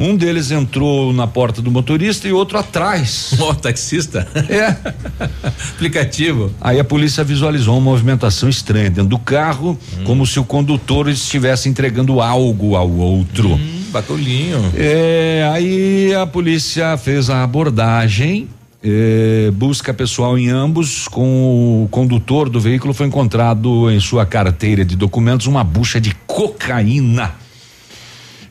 Um 0.00 0.16
deles 0.16 0.50
entrou 0.50 1.12
na 1.12 1.26
porta 1.26 1.62
do 1.62 1.70
motorista 1.70 2.26
e 2.26 2.32
outro 2.32 2.58
atrás. 2.58 3.34
Ó, 3.38 3.50
oh, 3.50 3.54
taxista? 3.54 4.26
É. 4.48 4.76
Aplicativo. 5.74 6.52
Aí 6.60 6.80
a 6.80 6.84
polícia 6.84 7.22
visualizou 7.22 7.74
uma 7.74 7.80
movimentação 7.80 8.48
estranha 8.48 8.90
dentro 8.90 9.10
do 9.10 9.18
carro, 9.18 9.78
hum. 9.98 10.04
como 10.04 10.26
se 10.26 10.40
o 10.40 10.44
condutor 10.44 11.08
estivesse 11.08 11.68
entregando 11.68 12.20
algo 12.20 12.74
ao 12.74 12.90
outro. 12.90 13.54
Hum. 13.54 13.79
Batolinho. 13.90 14.72
É, 14.76 15.50
aí 15.52 16.14
a 16.14 16.26
polícia 16.26 16.96
fez 16.96 17.28
a 17.28 17.42
abordagem. 17.42 18.48
É, 18.82 19.50
busca 19.52 19.92
pessoal 19.92 20.38
em 20.38 20.48
ambos. 20.48 21.06
Com 21.08 21.84
o 21.84 21.88
condutor 21.88 22.48
do 22.48 22.60
veículo 22.60 22.94
foi 22.94 23.06
encontrado 23.06 23.90
em 23.90 24.00
sua 24.00 24.24
carteira 24.24 24.84
de 24.84 24.96
documentos 24.96 25.46
uma 25.46 25.62
bucha 25.62 26.00
de 26.00 26.14
cocaína. 26.26 27.34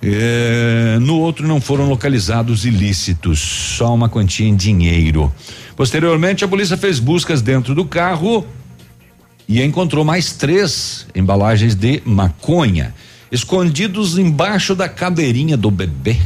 É, 0.02 0.98
no 1.02 1.20
outro 1.20 1.48
não 1.48 1.60
foram 1.60 1.90
localizados 1.90 2.66
ilícitos, 2.66 3.40
só 3.40 3.94
uma 3.94 4.08
quantia 4.08 4.48
em 4.48 4.56
dinheiro. 4.56 5.34
Posteriormente, 5.76 6.44
a 6.46 6.48
polícia 6.48 6.78
fez 6.78 7.00
buscas 7.00 7.42
dentro 7.42 7.76
do 7.76 7.84
carro 7.84 8.46
e 9.48 9.62
encontrou 9.62 10.06
mais 10.06 10.32
três 10.34 11.08
embalagens 11.16 11.76
de 11.76 12.02
maconha 12.06 12.94
escondidos 13.32 14.18
embaixo 14.18 14.76
da 14.76 14.90
cadeirinha 14.90 15.56
do 15.56 15.70
bebê. 15.72 16.18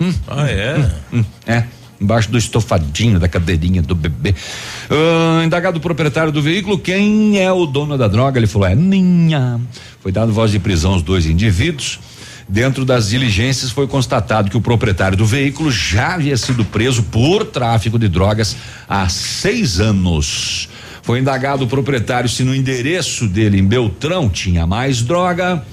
Hum, 0.00 0.12
ah, 0.26 0.50
é? 0.50 0.76
Hum, 1.12 1.18
hum, 1.18 1.24
é 1.46 1.64
embaixo 2.02 2.30
do 2.30 2.36
estofadinho 2.36 3.20
da 3.20 3.28
cadeirinha 3.28 3.80
do 3.80 3.94
bebê. 3.94 4.34
Uh, 4.90 5.44
indagado 5.44 5.78
o 5.78 5.80
proprietário 5.80 6.32
do 6.32 6.42
veículo, 6.42 6.76
quem 6.76 7.38
é 7.38 7.50
o 7.52 7.64
dono 7.64 7.96
da 7.96 8.08
droga? 8.08 8.38
Ele 8.38 8.48
falou: 8.48 8.66
é 8.66 8.74
minha. 8.74 9.60
Foi 10.00 10.10
dado 10.10 10.32
voz 10.32 10.50
de 10.50 10.58
prisão 10.58 10.94
aos 10.94 11.02
dois 11.02 11.26
indivíduos. 11.26 12.00
Dentro 12.48 12.84
das 12.84 13.08
diligências 13.08 13.70
foi 13.70 13.86
constatado 13.86 14.50
que 14.50 14.56
o 14.56 14.60
proprietário 14.60 15.16
do 15.16 15.24
veículo 15.24 15.70
já 15.70 16.14
havia 16.14 16.36
sido 16.36 16.64
preso 16.64 17.04
por 17.04 17.46
tráfico 17.46 17.98
de 17.98 18.08
drogas 18.08 18.56
há 18.88 19.08
seis 19.08 19.78
anos. 19.78 20.68
Foi 21.02 21.20
indagado 21.20 21.64
o 21.64 21.68
proprietário 21.68 22.28
se 22.28 22.42
no 22.44 22.54
endereço 22.54 23.26
dele 23.26 23.58
em 23.58 23.64
Beltrão 23.64 24.28
tinha 24.28 24.66
mais 24.66 25.02
droga. 25.02 25.64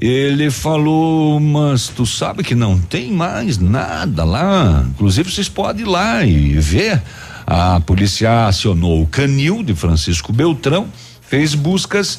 Ele 0.00 0.50
falou, 0.50 1.38
mas 1.38 1.88
tu 1.88 2.06
sabe 2.06 2.42
que 2.42 2.54
não 2.54 2.78
tem 2.78 3.12
mais 3.12 3.58
nada 3.58 4.24
lá. 4.24 4.82
Inclusive, 4.88 5.30
vocês 5.30 5.46
podem 5.46 5.82
ir 5.82 5.88
lá 5.88 6.24
e 6.24 6.58
ver. 6.58 7.02
A 7.46 7.80
polícia 7.80 8.46
acionou 8.46 9.02
o 9.02 9.06
canil 9.06 9.62
de 9.62 9.74
Francisco 9.74 10.32
Beltrão, 10.32 10.88
fez 11.20 11.54
buscas 11.54 12.18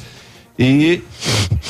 e 0.59 1.01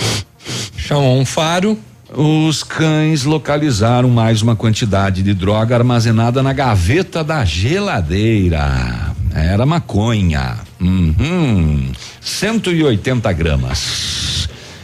chamou 0.76 1.18
um 1.18 1.26
faro. 1.26 1.80
Os 2.14 2.62
cães 2.62 3.24
localizaram 3.24 4.10
mais 4.10 4.42
uma 4.42 4.54
quantidade 4.54 5.24
de 5.24 5.34
droga 5.34 5.78
armazenada 5.78 6.44
na 6.44 6.52
gaveta 6.52 7.24
da 7.24 7.46
geladeira. 7.46 9.14
Era 9.34 9.66
maconha. 9.66 10.58
Uhum. 10.82 11.90
180 12.20 13.32
gramas. 13.32 14.41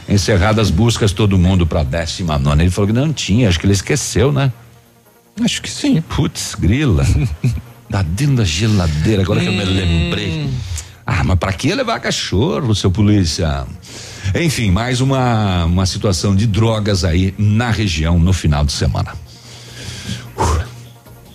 Encerradas 0.08 0.70
buscas, 0.70 1.12
todo 1.12 1.36
mundo 1.36 1.66
para 1.66 1.82
décima 1.82 2.38
nona. 2.38 2.62
Ele 2.62 2.70
falou 2.70 2.88
que 2.88 2.94
não 2.94 3.12
tinha, 3.12 3.48
acho 3.48 3.60
que 3.60 3.66
ele 3.66 3.74
esqueceu, 3.74 4.32
né? 4.32 4.52
Acho 5.40 5.60
que 5.60 5.70
sim. 5.70 6.00
Putz, 6.00 6.54
grila. 6.54 7.04
da 7.88 8.02
dentro 8.02 8.36
da 8.36 8.44
geladeira, 8.44 9.22
agora 9.22 9.40
hum. 9.40 9.42
que 9.42 9.48
eu 9.48 9.52
me 9.52 9.64
hum. 9.64 9.74
lembrei. 9.74 10.50
Ah, 11.06 11.24
mas 11.24 11.38
para 11.38 11.52
que 11.52 11.74
levar 11.74 12.00
cachorro, 12.00 12.74
seu 12.74 12.90
polícia? 12.90 13.66
Enfim, 14.34 14.70
mais 14.70 15.00
uma 15.00 15.64
uma 15.64 15.86
situação 15.86 16.36
de 16.36 16.46
drogas 16.46 17.04
aí 17.04 17.34
na 17.38 17.70
região 17.70 18.18
no 18.18 18.32
final 18.32 18.64
de 18.64 18.72
semana. 18.72 19.12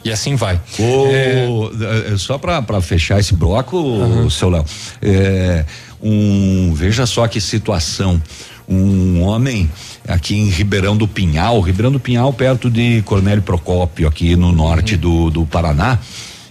E 0.04 0.12
assim 0.12 0.36
vai. 0.36 0.60
É... 0.80 2.18
Só 2.18 2.38
para 2.38 2.82
fechar 2.82 3.20
esse 3.20 3.34
bloco, 3.34 3.78
uhum. 3.78 4.30
seu 4.30 4.50
Léo, 4.50 4.66
é, 5.02 5.66
um, 6.02 6.74
veja 6.74 7.06
só 7.06 7.26
que 7.28 7.40
situação 7.40 8.22
um 8.68 9.22
homem 9.22 9.70
aqui 10.08 10.36
em 10.36 10.50
Ribeirão 10.50 10.96
do 10.96 11.08
Pinhal, 11.08 11.60
Ribeirão 11.62 11.92
do 11.92 12.00
Pinhal, 12.00 12.32
perto 12.34 12.70
de 12.70 13.02
Cornélio 13.04 13.44
Procópio, 13.44 14.08
aqui 14.08 14.36
no 14.36 14.52
norte 14.52 14.98
do, 14.98 15.30
do 15.30 15.46
Paraná. 15.46 16.00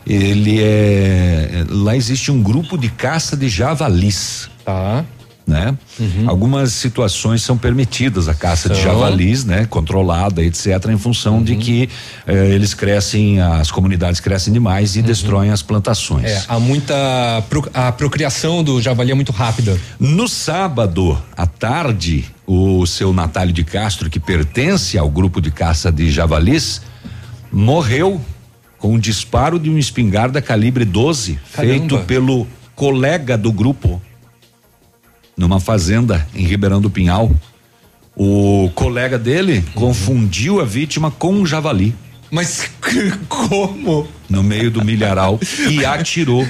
Ele 0.07 0.61
é. 0.61 1.65
Lá 1.69 1.97
existe 1.97 2.31
um 2.31 2.43
grupo 2.43 2.77
de 2.77 2.89
caça 2.89 3.37
de 3.37 3.49
javalis. 3.49 4.51
Tá. 4.65 5.05
Né? 5.47 5.77
Uhum. 5.99 6.29
Algumas 6.29 6.73
situações 6.73 7.43
são 7.43 7.57
permitidas 7.57 8.29
a 8.29 8.35
caça 8.35 8.69
de 8.69 8.81
javalis, 8.81 9.45
né? 9.45 9.67
Controlada, 9.67 10.43
etc, 10.43 10.67
em 10.91 10.99
função 10.99 11.37
uhum. 11.37 11.43
de 11.43 11.57
que 11.57 11.89
eh, 12.27 12.51
eles 12.51 12.75
crescem, 12.75 13.41
as 13.41 13.71
comunidades 13.71 14.21
crescem 14.21 14.53
demais 14.53 14.97
e 14.97 15.01
uhum. 15.01 15.07
destroem 15.07 15.51
as 15.51 15.63
plantações. 15.63 16.25
É, 16.25 16.45
há 16.49 16.59
muita 16.59 17.43
a 17.75 17.93
procriação 17.93 18.63
do 18.63 18.81
javali 18.81 19.11
é 19.11 19.15
muito 19.15 19.33
rápida. 19.33 19.79
No 19.99 20.29
sábado 20.29 21.21
à 21.37 21.47
tarde, 21.47 22.25
o 22.47 22.87
seu 22.87 23.13
Natálio 23.13 23.53
de 23.53 23.65
Castro, 23.65 24.09
que 24.09 24.21
pertence 24.21 24.97
ao 24.99 25.11
grupo 25.11 25.41
de 25.41 25.51
caça 25.51 25.91
de 25.91 26.11
javalis, 26.11 26.83
morreu 27.51 28.21
com 28.79 28.95
um 28.95 28.99
disparo 28.99 29.59
de 29.59 29.71
uma 29.71 29.79
espingarda 29.79 30.43
calibre 30.43 30.85
12 30.85 31.39
Caramba. 31.53 31.73
feito 31.73 31.99
pelo 32.01 32.47
colega 32.75 33.39
do 33.39 33.53
grupo 33.53 34.03
numa 35.37 35.61
fazenda 35.61 36.27
em 36.35 36.45
Ribeirão 36.45 36.81
do 36.81 36.91
Pinhal. 36.91 37.31
O 38.15 38.71
colega 38.75 39.19
dele 39.19 39.59
uhum. 39.59 39.73
confundiu 39.75 40.61
a 40.61 40.65
vítima 40.65 41.11
com 41.11 41.33
um 41.33 41.47
javali. 41.47 41.95
Mas 42.31 42.71
como? 43.29 44.09
No 44.29 44.43
meio 44.43 44.71
do 44.71 44.85
milharal 44.85 45.39
e 45.69 45.85
atirou 45.87 46.47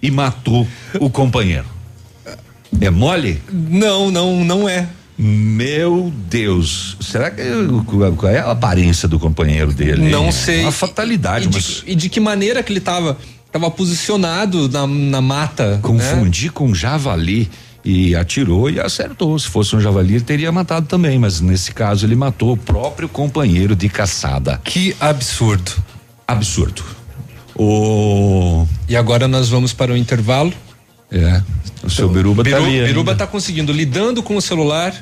e 0.00 0.10
matou 0.10 0.66
o 1.00 1.10
companheiro. 1.10 1.66
É 2.80 2.90
mole? 2.90 3.40
Não, 3.50 4.10
não, 4.10 4.44
não 4.44 4.68
é. 4.68 4.88
Meu 5.16 6.12
Deus, 6.28 6.96
será 7.00 7.30
que 7.30 7.42
qual 8.16 8.32
é 8.32 8.40
a 8.40 8.50
aparência 8.50 9.08
do 9.08 9.18
companheiro 9.18 9.72
dele? 9.72 10.10
Não 10.10 10.32
sei. 10.32 10.62
Uma 10.62 10.72
fatalidade. 10.72 11.46
E 11.46 11.48
de, 11.48 11.56
mas... 11.56 11.82
e 11.86 11.94
de 11.94 12.08
que 12.08 12.18
maneira 12.18 12.62
que 12.62 12.72
ele 12.72 12.80
estava? 12.80 13.16
Estava 13.46 13.70
posicionado 13.70 14.68
na, 14.68 14.86
na 14.86 15.20
mata. 15.20 15.78
Confundir 15.80 16.46
né? 16.46 16.52
com 16.52 16.74
javali 16.74 17.48
e 17.84 18.16
atirou 18.16 18.70
e 18.70 18.80
acertou. 18.80 19.38
Se 19.38 19.48
fosse 19.48 19.76
um 19.76 19.80
javali, 19.80 20.14
ele 20.14 20.24
teria 20.24 20.50
matado 20.50 20.86
também, 20.86 21.18
mas 21.18 21.40
nesse 21.40 21.72
caso 21.72 22.06
ele 22.06 22.16
matou 22.16 22.52
o 22.52 22.56
próprio 22.56 23.08
companheiro 23.08 23.76
de 23.76 23.88
caçada. 23.88 24.60
Que 24.64 24.96
absurdo. 24.98 25.72
Absurdo. 26.26 26.82
O... 27.54 28.66
E 28.88 28.96
agora 28.96 29.28
nós 29.28 29.48
vamos 29.48 29.72
para 29.72 29.92
o 29.92 29.96
intervalo. 29.96 30.52
É. 31.12 31.42
O 31.82 31.90
seu 31.90 32.08
Biruba 32.08 32.42
Biru, 32.42 32.56
tá 32.56 32.64
ali. 32.64 32.82
Biruba 32.84 33.14
tá 33.14 33.26
conseguindo, 33.26 33.72
lidando 33.72 34.22
com 34.22 34.36
o 34.36 34.40
celular 34.40 34.94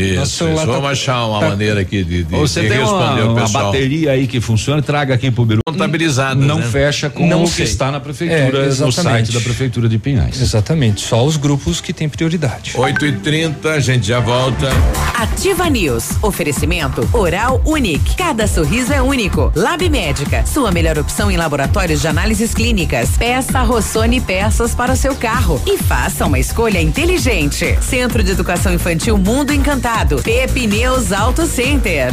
isso, 0.00 0.48
isso. 0.48 0.56
Tá, 0.56 0.64
vamos 0.64 0.90
achar 0.90 1.26
uma 1.26 1.40
tá, 1.40 1.48
maneira 1.48 1.80
aqui 1.80 2.04
de, 2.04 2.24
de, 2.24 2.36
Você 2.36 2.62
de 2.62 2.68
tem 2.68 2.78
responder 2.78 3.22
uma, 3.22 3.32
o 3.32 3.34
pessoal. 3.34 3.64
Uma 3.64 3.72
bateria 3.72 4.12
aí 4.12 4.26
que 4.26 4.40
funciona, 4.40 4.80
traga 4.80 5.14
aqui 5.14 5.30
pro 5.30 5.44
Biru. 5.44 5.60
Contabilizada. 5.66 6.34
Não 6.34 6.58
né? 6.58 6.66
fecha 6.66 7.10
com 7.10 7.26
não 7.26 7.44
o 7.44 7.46
sei. 7.46 7.64
que 7.64 7.70
está 7.70 7.90
na 7.90 8.00
prefeitura, 8.00 8.64
é, 8.64 8.68
no 8.68 8.92
site 8.92 9.32
da 9.32 9.40
prefeitura 9.40 9.88
de 9.88 9.98
Pinhais. 9.98 10.40
Exatamente, 10.40 11.00
só 11.00 11.24
os 11.24 11.36
grupos 11.36 11.80
que 11.80 11.92
têm 11.92 12.08
prioridade. 12.08 12.72
8 12.74 13.06
e 13.06 13.12
30 13.12 13.70
a 13.70 13.80
gente 13.80 14.06
já 14.06 14.20
volta. 14.20 14.68
Ativa 15.14 15.68
News. 15.68 16.10
Oferecimento 16.22 17.08
Oral 17.12 17.60
Unique. 17.64 18.16
Cada 18.16 18.46
sorriso 18.46 18.92
é 18.92 19.02
único. 19.02 19.52
Lab 19.54 19.88
Médica. 19.88 20.44
Sua 20.46 20.70
melhor 20.70 20.98
opção 20.98 21.30
em 21.30 21.36
laboratórios 21.36 22.00
de 22.00 22.08
análises 22.08 22.54
clínicas. 22.54 23.10
Peça 23.18 23.62
Rossoni 23.62 24.20
peças 24.20 24.74
para 24.74 24.92
o 24.92 24.96
seu 24.96 25.14
carro. 25.14 25.60
E 25.66 25.76
faça 25.78 26.26
uma 26.26 26.38
escolha 26.38 26.80
inteligente. 26.80 27.78
Centro 27.82 28.22
de 28.22 28.30
Educação 28.30 28.72
Infantil 28.72 29.18
Mundo 29.18 29.52
Encantado. 29.52 29.87
Pepe 29.88 30.68
Pneus 30.68 31.12
Auto 31.12 31.46
Center. 31.46 32.12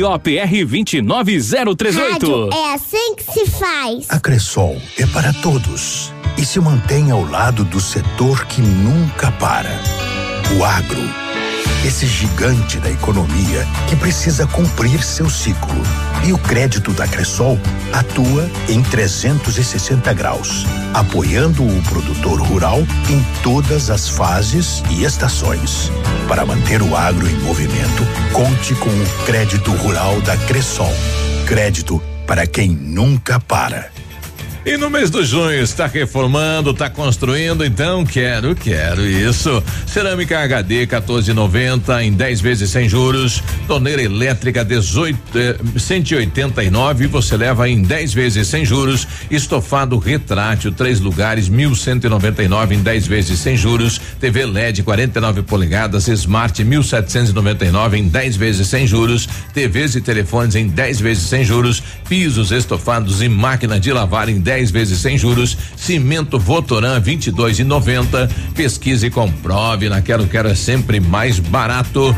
ROPR 0.00 0.66
29038. 0.66 2.50
É 2.52 2.74
assim 2.74 3.14
que 3.16 3.24
se 3.24 3.46
faz. 3.46 4.10
A 4.10 4.18
Cressol 4.18 4.80
é 4.98 5.06
para 5.06 5.32
todos 5.34 6.12
e 6.36 6.44
se 6.44 6.58
mantém 6.60 7.10
ao 7.10 7.24
lado 7.24 7.64
do 7.64 7.80
setor 7.80 8.44
que 8.46 8.60
nunca 8.60 9.30
para. 9.32 9.70
O 10.58 10.64
agro. 10.64 11.00
Esse 11.86 12.06
gigante 12.06 12.78
da 12.78 12.90
economia 12.90 13.66
que 13.88 13.96
precisa 13.96 14.46
cumprir 14.46 15.02
seu 15.02 15.28
ciclo. 15.28 15.82
E 16.26 16.32
o 16.32 16.38
crédito 16.38 16.92
da 16.92 17.06
Cressol 17.06 17.58
atua 17.92 18.50
em 18.68 18.82
360 18.82 20.10
graus, 20.14 20.64
apoiando 20.94 21.62
o 21.62 21.82
produtor 21.82 22.40
rural 22.40 22.78
em 23.10 23.22
todas 23.42 23.90
as 23.90 24.08
fases 24.08 24.82
e 24.90 25.04
estações. 25.04 25.90
Para 26.26 26.46
manter 26.46 26.80
o 26.80 26.96
agro 26.96 27.28
em 27.28 27.38
movimento, 27.40 28.02
conte 28.32 28.74
com 28.74 28.88
o 28.88 29.26
crédito 29.26 29.70
rural 29.72 30.18
da 30.22 30.36
Cressol. 30.36 30.92
Crédito 31.46 32.02
para 32.26 32.46
quem 32.46 32.70
nunca 32.70 33.38
para. 33.38 33.93
E 34.66 34.78
no 34.78 34.88
mês 34.88 35.10
de 35.10 35.22
junho 35.24 35.62
está 35.62 35.86
reformando, 35.86 36.70
está 36.70 36.88
construindo, 36.88 37.66
então 37.66 38.02
quero, 38.02 38.54
quero 38.54 39.06
isso. 39.06 39.62
Cerâmica 39.86 40.38
HD 40.38 40.86
14,90 40.86 42.02
em 42.02 42.14
10 42.14 42.40
vezes 42.40 42.70
sem 42.70 42.88
juros. 42.88 43.42
Torneira 43.68 44.02
elétrica 44.02 44.64
18 44.64 45.18
eh, 45.34 45.56
189 45.78 47.06
você 47.08 47.36
leva 47.36 47.68
em 47.68 47.82
10 47.82 48.14
vezes 48.14 48.48
sem 48.48 48.64
juros. 48.64 49.06
Estofado 49.30 49.98
retrátil 49.98 50.72
três 50.72 50.98
lugares 50.98 51.46
1199 51.46 52.74
em 52.74 52.82
10 52.82 53.06
vezes 53.06 53.38
sem 53.40 53.58
juros. 53.58 54.00
TV 54.18 54.46
LED 54.46 54.82
49 54.82 55.42
polegadas 55.42 56.08
Smart 56.08 56.64
1799 56.64 57.98
em 57.98 58.08
10 58.08 58.36
vezes 58.36 58.66
sem 58.66 58.86
juros. 58.86 59.28
TVs 59.52 59.94
e 59.96 60.00
telefones 60.00 60.54
em 60.54 60.68
10 60.68 61.00
vezes 61.00 61.24
sem 61.24 61.44
juros. 61.44 61.82
Pisos 62.08 62.50
estofados 62.50 63.20
e 63.20 63.28
máquina 63.28 63.78
de 63.78 63.92
lavar 63.92 64.30
em 64.30 64.40
10 64.40 64.53
10 64.54 64.70
vezes 64.70 65.00
sem 65.00 65.18
juros. 65.18 65.58
Cimento 65.76 66.38
Votoran 66.38 67.00
22 67.00 67.58
e 67.58 67.64
90. 67.64 68.30
Pesquise 68.54 69.06
e 69.06 69.10
comprove. 69.10 69.88
Na 69.88 70.00
Quero 70.00 70.28
Quero 70.28 70.48
é 70.48 70.54
sempre 70.54 71.00
mais 71.00 71.40
barato. 71.40 72.14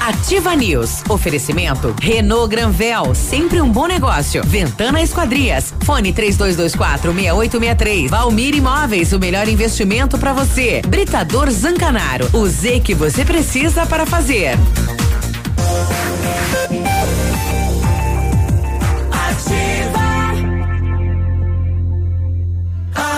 Ativa 0.00 0.56
News. 0.56 1.04
Oferecimento 1.08 1.94
Renault 2.00 2.50
Granvel, 2.50 3.14
sempre 3.14 3.60
um 3.60 3.70
bom 3.70 3.86
negócio. 3.86 4.42
Ventana 4.44 5.00
Esquadrias. 5.00 5.72
Fone 5.84 6.12
3224 6.12 7.12
6863. 7.12 8.10
Valmir 8.10 8.56
Imóveis, 8.56 9.12
o 9.12 9.20
melhor 9.20 9.46
investimento 9.46 10.18
para 10.18 10.32
você. 10.32 10.82
Britador 10.84 11.48
Zancanaro. 11.50 12.28
O 12.32 12.44
Z 12.48 12.80
que 12.80 12.94
você 12.94 13.24
precisa 13.24 13.86
para 13.86 14.04
fazer. 14.04 14.58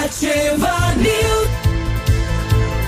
Ativa 0.05 0.95
News. 0.97 1.34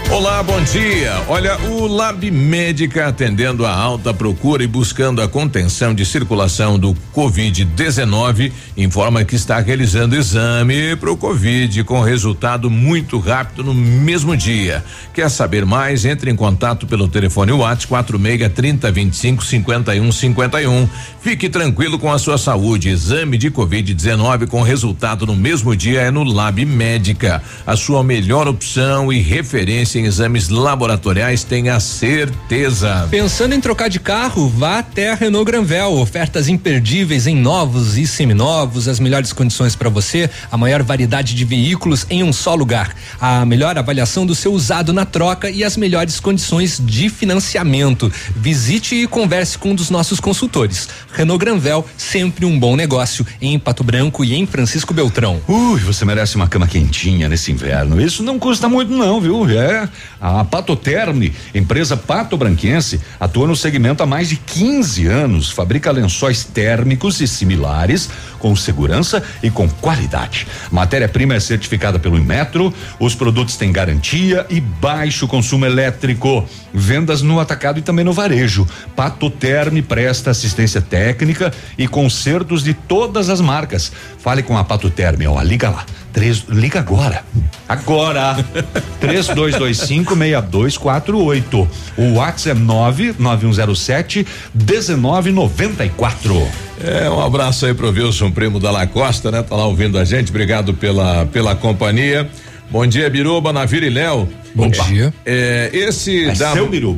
Olá, 0.09 0.41
bom 0.41 0.63
dia. 0.63 1.13
Olha, 1.29 1.59
o 1.63 1.89
Lab 1.89 2.31
Médica 2.31 3.09
atendendo 3.09 3.67
a 3.67 3.73
alta 3.73 4.15
procura 4.15 4.63
e 4.63 4.67
buscando 4.67 5.21
a 5.21 5.29
contenção 5.29 5.93
de 5.93 6.07
circulação 6.07 6.79
do 6.79 6.95
Covid-19 7.13 8.53
informa 8.77 9.25
que 9.25 9.35
está 9.35 9.59
realizando 9.59 10.15
exame 10.15 10.95
para 10.95 11.11
o 11.11 11.17
Covid 11.17 11.83
com 11.83 12.01
resultado 12.01 12.71
muito 12.71 13.19
rápido 13.19 13.65
no 13.65 13.75
mesmo 13.75 14.37
dia. 14.37 14.85
Quer 15.13 15.29
saber 15.29 15.67
mais? 15.67 16.05
Entre 16.05 16.31
em 16.31 16.37
contato 16.37 16.87
pelo 16.87 17.09
telefone 17.09 17.51
WhatsApp 17.51 17.89
46 17.89 18.53
30 18.55 18.93
25 18.93 19.45
51 19.45 20.13
51. 20.13 20.89
Fique 21.21 21.49
tranquilo 21.49 21.99
com 21.99 22.13
a 22.13 22.19
sua 22.19 22.39
saúde. 22.39 22.91
Exame 22.91 23.37
de 23.37 23.51
Covid-19 23.51 24.47
com 24.47 24.63
resultado 24.63 25.27
no 25.27 25.35
mesmo 25.35 25.75
dia 25.75 26.03
é 26.03 26.11
no 26.13 26.23
Lab 26.23 26.65
Médica. 26.65 27.43
A 27.67 27.77
sua 27.77 28.05
melhor 28.05 28.47
opção 28.47 29.13
e 29.13 29.19
referência 29.19 29.96
em 29.99 30.05
exames 30.05 30.49
laboratoriais, 30.49 31.45
tenha 31.45 31.79
certeza. 31.81 33.07
Pensando 33.11 33.55
em 33.55 33.61
trocar 33.61 33.89
de 33.89 33.99
carro, 33.99 34.49
vá 34.49 34.79
até 34.79 35.11
a 35.11 35.15
Renault 35.15 35.45
Granvel. 35.51 35.95
Ofertas 35.95 36.49
imperdíveis 36.49 37.27
em 37.27 37.37
novos 37.37 37.97
e 37.97 38.07
seminovos, 38.07 38.89
as 38.89 39.01
melhores 39.01 39.33
condições 39.33 39.75
para 39.75 39.89
você, 39.89 40.29
a 40.51 40.57
maior 40.57 40.83
variedade 40.83 41.35
de 41.35 41.45
veículos 41.45 42.07
em 42.11 42.23
um 42.23 42.33
só 42.33 42.55
lugar. 42.55 42.95
A 43.21 43.45
melhor 43.45 43.79
avaliação 43.79 44.27
do 44.27 44.35
seu 44.35 44.53
usado 44.53 44.93
na 44.93 45.05
troca 45.05 45.51
e 45.51 45.65
as 45.65 45.77
melhores 45.77 46.21
condições 46.21 46.81
de 46.85 47.09
financiamento. 47.09 48.13
Visite 48.35 48.95
e 48.95 49.07
converse 49.07 49.57
com 49.59 49.71
um 49.71 49.75
dos 49.75 49.91
nossos 49.91 50.21
consultores. 50.21 50.89
Renault 51.13 51.45
Granvel, 51.45 51.87
sempre 51.97 52.45
um 52.45 52.59
bom 52.59 52.77
negócio 52.77 53.27
em 53.41 53.59
Pato 53.59 53.83
Branco 53.83 54.25
e 54.25 54.35
em 54.35 54.47
Francisco 54.47 54.93
Beltrão. 54.93 55.41
Ui, 55.49 55.81
você 55.81 56.05
merece 56.05 56.37
uma 56.37 56.49
cama 56.49 56.67
quentinha 56.67 57.29
nesse 57.29 57.51
inverno. 57.51 58.01
Isso 58.01 58.23
não 58.23 58.39
custa 58.39 58.69
muito 58.69 58.93
não, 58.93 59.21
viu? 59.21 59.47
É 59.49 59.86
a 60.21 60.45
Patoterme, 60.45 61.33
empresa 61.55 61.97
pato-branquense, 61.97 63.01
atua 63.19 63.47
no 63.47 63.57
segmento 63.57 64.03
há 64.03 64.07
mais 64.07 64.29
de 64.29 64.37
15 64.37 65.07
anos, 65.07 65.51
fabrica 65.51 65.91
lençóis 65.91 66.45
térmicos 66.45 67.21
e 67.21 67.27
similares 67.29 68.09
com 68.39 68.55
segurança 68.55 69.23
e 69.43 69.51
com 69.51 69.69
qualidade. 69.69 70.47
Matéria-prima 70.71 71.35
é 71.35 71.41
certificada 71.41 71.99
pelo 71.99 72.17
Inmetro, 72.17 72.73
os 73.01 73.15
produtos 73.15 73.57
têm 73.57 73.73
garantia 73.73 74.47
e 74.49 74.61
baixo 74.61 75.27
consumo 75.27 75.67
elétrico. 75.67 76.45
Vendas 76.73 77.23
no 77.23 77.41
atacado 77.41 77.79
e 77.79 77.83
também 77.83 78.05
no 78.05 78.13
varejo. 78.13 78.67
Patoterme 78.95 79.83
presta 79.83 80.31
assistência 80.31 80.81
técnica 80.81 81.53
e 81.77 81.89
consertos 81.89 82.63
de 82.63 82.75
todas 82.75 83.29
as 83.29 83.41
marcas. 83.41 83.91
Fale 84.19 84.43
com 84.43 84.57
a 84.57 84.65
Patoterme, 84.65 85.27
ó, 85.27 85.41
liga 85.43 85.71
lá. 85.71 85.85
Três, 86.17 86.45
liga 86.49 86.79
agora. 86.79 87.23
Agora. 87.69 88.43
32256248. 89.05 91.69
O 91.99 92.15
WhatsApp 92.15 92.59
é 92.59 92.65
99107 92.65 94.27
1994. 94.55 96.49
É, 96.83 97.11
um 97.11 97.23
abraço 97.23 97.67
aí 97.67 97.75
pro 97.75 97.91
Wilson, 97.91 98.31
primo 98.31 98.59
da 98.59 98.71
Lacosta, 98.71 99.31
né? 99.31 99.43
Tá 99.43 99.57
lá 99.57 99.67
ouvindo 99.67 99.99
a 99.99 100.07
gente. 100.07 100.31
Obrigado 100.31 100.73
pela 100.73 101.27
pela 101.27 101.55
companhia. 101.55 102.27
Bom 102.71 102.87
dia, 102.87 103.09
Biruba, 103.09 103.53
Navira 103.53 103.87
e 103.87 103.91
Léo. 103.91 104.29
Bom 104.55 104.69
Opa. 104.69 104.85
dia. 104.85 105.13
É, 105.25 105.71
esse 105.73 106.31
é 106.31 106.33
da 106.33 106.55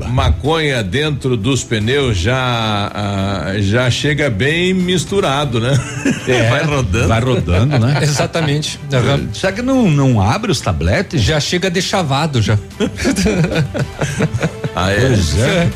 maconha 0.09 0.83
dentro 0.83 1.37
dos 1.37 1.65
pneus 1.65 2.17
já 2.17 2.37
ah, 2.95 3.55
já 3.59 3.91
chega 3.91 4.31
bem 4.31 4.73
misturado, 4.73 5.59
né? 5.61 5.77
É, 6.29 6.47
vai 6.51 6.65
rodando. 6.65 7.09
Vai 7.09 7.21
rodando, 7.21 7.79
né? 7.81 7.99
Exatamente. 8.03 8.79
Uhum. 8.93 9.29
Será 9.35 9.53
que 9.53 9.61
não, 9.61 9.91
não 9.91 10.21
abre 10.21 10.53
os 10.53 10.61
tabletes? 10.61 11.21
Já 11.21 11.41
chega 11.41 11.69
dechavado 11.69 12.41
já. 12.41 12.57
ah, 14.75 14.91
é? 14.93 15.01
Pois 15.01 15.39
é. 15.39 15.71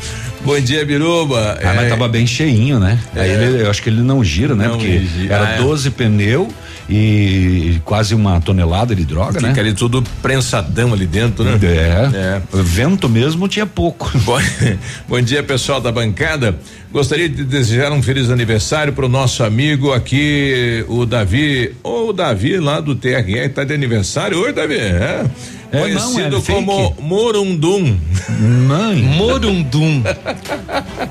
Bom 0.45 0.59
dia, 0.59 0.85
Biruba. 0.85 1.57
Ah, 1.63 1.71
é, 1.71 1.75
mas 1.75 1.89
tava 1.89 2.07
bem 2.09 2.27
cheinho, 2.27 2.77
né? 2.77 2.99
É. 3.15 3.21
Aí 3.21 3.31
ele, 3.31 3.63
eu 3.63 3.69
acho 3.69 3.81
que 3.81 3.89
ele 3.89 4.01
não 4.01 4.21
gira, 4.23 4.53
né? 4.55 4.67
Não 4.67 4.77
Porque 4.77 4.99
gira. 4.99 5.35
era 5.35 5.55
ah, 5.55 5.57
12 5.57 5.87
é. 5.87 5.91
pneu 5.91 6.49
e 6.89 7.79
quase 7.85 8.13
uma 8.13 8.41
tonelada 8.41 8.93
de 8.93 9.05
droga, 9.05 9.33
Fica 9.33 9.41
né? 9.41 9.49
Fica 9.49 9.61
ali 9.61 9.73
tudo 9.73 10.03
prensadão 10.21 10.91
ali 10.91 11.07
dentro, 11.07 11.45
né? 11.45 11.57
É. 11.63 12.17
é. 12.17 12.41
Vento 12.51 13.07
mesmo 13.07 13.47
tinha 13.47 13.65
pouco. 13.65 14.11
Bom, 14.23 14.39
bom 15.07 15.21
dia, 15.21 15.41
pessoal 15.41 15.79
da 15.79 15.91
bancada. 15.91 16.57
Gostaria 16.91 17.27
de 17.27 17.43
desejar 17.43 17.91
um 17.91 18.03
feliz 18.03 18.29
aniversário 18.29 18.93
para 18.93 19.05
o 19.05 19.09
nosso 19.09 19.43
amigo 19.43 19.91
aqui, 19.93 20.85
o 20.87 21.05
Davi, 21.05 21.73
ou 21.81 22.09
o 22.09 22.13
Davi 22.13 22.57
lá 22.57 22.79
do 22.79 22.95
TRE, 22.95 23.39
está 23.39 23.63
de 23.63 23.73
aniversário 23.73 24.37
hoje, 24.37 24.53
Davi? 24.53 24.77
É. 24.77 25.25
É, 25.73 25.79
Conhecido 25.81 26.29
não, 26.29 26.37
é 26.37 26.41
como 26.41 26.95
Morundum. 26.99 27.97
Mãe. 28.67 29.01
Morundum. 29.01 30.03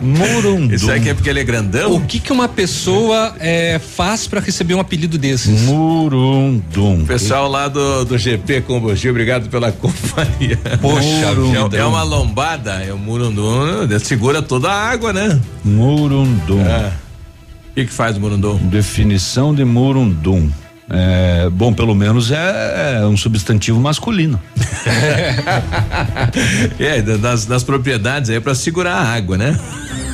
Morundum. 0.01 0.73
Isso 0.73 0.89
aqui 0.89 1.09
é 1.09 1.15
porque 1.15 1.29
ele 1.29 1.41
é 1.41 1.45
grandão? 1.45 1.97
O 1.97 2.01
que 2.03 2.21
que 2.21 2.33
uma 2.33 2.47
pessoa 2.49 3.35
é, 3.41 3.81
faz 3.81 4.29
para 4.29 4.39
receber 4.41 4.75
um 4.75 4.81
apelido 4.81 5.19
desses? 5.19 5.63
Morundum. 5.63 7.05
Pessoal 7.05 7.49
lá 7.51 7.67
do, 7.67 8.05
do 8.05 8.17
GP 8.17 8.61
Combustível, 8.61 9.11
obrigado 9.11 9.51
pela 9.51 9.73
companhia. 9.75 10.57
Poxa, 10.81 11.09
é, 11.75 11.79
é, 11.79 11.85
uma 11.85 12.05
lombada, 12.05 12.85
é 12.85 12.93
o 12.93 12.99
Morundum, 12.99 13.89
segura 13.99 14.41
toda 14.41 14.71
a 14.71 14.91
água, 14.91 15.13
né? 15.13 15.41
Morundum. 15.65 16.65
É. 16.65 16.93
O 17.73 17.75
que, 17.75 17.87
que 17.87 17.93
faz 17.93 18.17
o 18.17 18.21
Morundum? 18.21 18.59
Definição 18.59 19.53
de 19.53 19.65
Morundum. 19.65 20.49
É, 20.95 21.49
bom, 21.49 21.73
pelo 21.73 21.95
menos 21.95 22.31
é, 22.31 22.99
é 23.01 23.07
um 23.07 23.17
substantivo 23.17 23.81
masculino. 23.81 24.39
é, 26.79 27.01
das, 27.01 27.47
das 27.47 27.65
propriedades 27.65 28.29
aí 28.29 28.39
para 28.39 28.55
segurar 28.55 28.97
a 28.97 29.15
água, 29.15 29.39
né? 29.39 29.59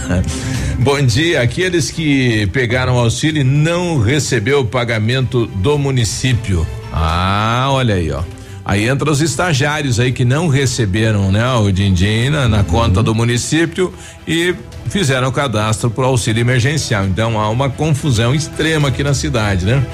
Bom 0.79 1.03
dia, 1.03 1.43
aqueles 1.43 1.91
que 1.91 2.47
pegaram 2.53 2.97
auxílio 2.97 3.45
não 3.45 3.99
recebeu 3.99 4.61
o 4.61 4.65
pagamento 4.65 5.47
do 5.47 5.77
município. 5.77 6.65
Ah, 6.93 7.67
olha 7.71 7.97
aí, 7.97 8.13
ó. 8.13 8.23
Aí 8.65 8.89
entra 8.89 9.11
os 9.11 9.21
estagiários 9.21 9.99
aí 9.99 10.13
que 10.13 10.25
não 10.25 10.47
receberam, 10.47 11.33
né, 11.33 11.51
o 11.55 11.73
din-din 11.73 12.31
na, 12.31 12.47
na 12.47 12.63
conta 12.63 13.03
do 13.03 13.15
município 13.15 13.93
e 14.27 14.55
fizeram 14.89 15.29
o 15.29 15.33
cadastro 15.33 15.91
para 15.91 16.05
auxílio 16.05 16.41
emergencial. 16.41 17.07
Então 17.07 17.41
há 17.41 17.49
uma 17.49 17.69
confusão 17.69 18.35
extrema 18.35 18.89
aqui 18.89 19.03
na 19.03 19.15
cidade, 19.15 19.65
né? 19.65 19.85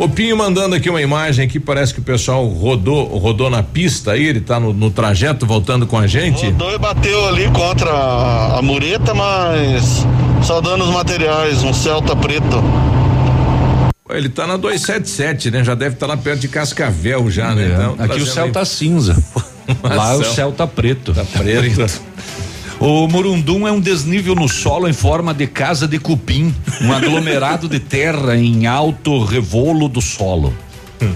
O 0.00 0.08
Pinho 0.08 0.34
mandando 0.34 0.74
aqui 0.74 0.88
uma 0.88 1.02
imagem 1.02 1.46
que 1.46 1.60
parece 1.60 1.92
que 1.92 2.00
o 2.00 2.02
pessoal 2.02 2.46
rodou, 2.46 3.04
rodou 3.18 3.50
na 3.50 3.62
pista 3.62 4.12
aí, 4.12 4.24
ele 4.24 4.40
tá 4.40 4.58
no, 4.58 4.72
no 4.72 4.90
trajeto 4.90 5.44
voltando 5.44 5.86
com 5.86 5.98
a 5.98 6.06
gente. 6.06 6.46
Rodou 6.46 6.72
e 6.72 6.78
bateu 6.78 7.28
ali 7.28 7.50
contra 7.50 7.90
a, 7.90 8.58
a 8.60 8.62
mureta, 8.62 9.12
mas 9.12 10.06
só 10.42 10.58
dando 10.62 10.84
os 10.84 10.90
materiais, 10.90 11.62
um 11.62 11.74
Celta 11.74 12.16
preto. 12.16 12.64
Ele 14.08 14.30
tá 14.30 14.46
na 14.46 14.56
277, 14.56 15.50
né? 15.50 15.62
Já 15.62 15.74
deve 15.74 15.96
estar 15.96 16.06
tá 16.06 16.14
lá 16.14 16.16
perto 16.16 16.40
de 16.40 16.48
Cascavel 16.48 17.30
já, 17.30 17.54
né? 17.54 17.66
é. 17.66 17.68
né? 17.68 17.90
Então, 17.92 18.06
Aqui 18.06 18.22
o 18.22 18.26
céu 18.26 18.50
tá 18.50 18.64
cinza. 18.64 19.22
Lá 19.84 20.16
o 20.16 20.24
céu 20.24 20.50
tá 20.50 20.66
preto. 20.66 21.12
Tá 21.12 21.24
preto. 21.24 22.00
O 22.80 23.06
Morundum 23.06 23.68
é 23.68 23.70
um 23.70 23.78
desnível 23.78 24.34
no 24.34 24.48
solo 24.48 24.88
em 24.88 24.92
forma 24.94 25.34
de 25.34 25.46
casa 25.46 25.86
de 25.86 25.98
cupim, 25.98 26.54
um 26.80 26.90
aglomerado 26.90 27.68
de 27.68 27.78
terra 27.78 28.34
em 28.34 28.66
alto 28.66 29.22
revolo 29.22 29.86
do 29.86 30.00
solo. 30.00 30.54
Hum. 31.02 31.12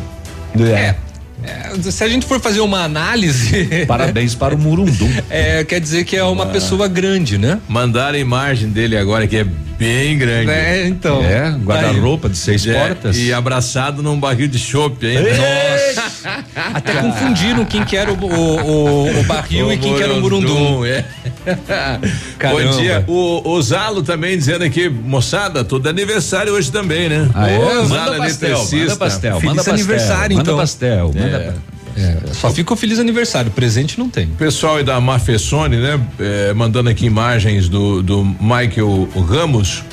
É. 0.62 0.94
É, 1.42 1.90
se 1.90 2.04
a 2.04 2.08
gente 2.08 2.26
for 2.26 2.38
fazer 2.38 2.60
uma 2.60 2.84
análise. 2.84 3.84
Parabéns 3.88 4.34
para 4.34 4.54
o 4.54 4.58
Murundum. 4.58 5.10
É, 5.28 5.64
quer 5.64 5.80
dizer 5.80 6.04
que 6.04 6.16
é 6.16 6.24
uma 6.24 6.44
ah. 6.44 6.48
pessoa 6.48 6.86
grande, 6.86 7.38
né? 7.38 7.58
Mandaram 7.66 8.16
a 8.16 8.20
imagem 8.20 8.68
dele 8.68 8.96
agora, 8.96 9.26
que 9.26 9.38
é 9.38 9.46
bem 9.78 10.18
grande. 10.18 10.50
É, 10.50 10.86
então. 10.86 11.22
É, 11.22 11.50
guarda-roupa 11.50 12.28
de 12.28 12.36
seis 12.36 12.66
é, 12.66 12.72
portas. 12.72 13.16
E 13.16 13.32
abraçado 13.32 14.02
num 14.02 14.18
barril 14.18 14.48
de 14.48 14.58
chopp 14.58 15.06
ainda. 15.06 15.30
Nossa. 15.30 16.44
Até 16.74 16.94
confundiram 16.94 17.64
quem 17.64 17.84
que 17.84 17.96
era 17.96 18.12
o, 18.12 18.16
o, 18.16 19.20
o 19.20 19.22
barril 19.24 19.66
o 19.66 19.72
e 19.72 19.78
quem 19.78 19.94
que 19.94 20.02
era 20.02 20.12
o 20.12 20.20
Murundum. 20.20 20.84
É. 21.44 22.50
Bom 22.50 22.78
dia. 22.78 23.04
O, 23.06 23.50
o 23.50 23.62
Zalo 23.62 24.02
também 24.02 24.36
dizendo 24.36 24.64
aqui, 24.64 24.88
moçada, 24.88 25.64
todo 25.64 25.86
aniversário 25.88 26.52
hoje 26.52 26.70
também, 26.70 27.08
né? 27.08 27.28
Ah, 27.34 27.50
é? 27.50 27.58
Zalo 27.58 27.88
manda 27.88 28.16
pastel, 28.16 28.58
manda 28.58 28.96
pastel, 28.96 29.40
manda 29.40 29.54
pastel. 29.56 29.74
aniversário, 29.74 30.36
manda 30.36 30.50
então. 30.50 30.58
pastel, 30.58 31.12
manda 31.14 31.36
é. 31.36 31.73
É, 31.96 32.32
só 32.32 32.50
fica 32.50 32.72
o 32.72 32.76
feliz 32.76 32.98
aniversário, 32.98 33.50
presente 33.50 33.98
não 33.98 34.08
tem. 34.08 34.26
Pessoal 34.26 34.80
e 34.80 34.82
da 34.82 35.00
Mafessone, 35.00 35.76
né? 35.76 36.00
É, 36.18 36.52
mandando 36.52 36.90
aqui 36.90 37.06
imagens 37.06 37.68
do, 37.68 38.02
do 38.02 38.24
Michael 38.24 39.08
Ramos, 39.28 39.84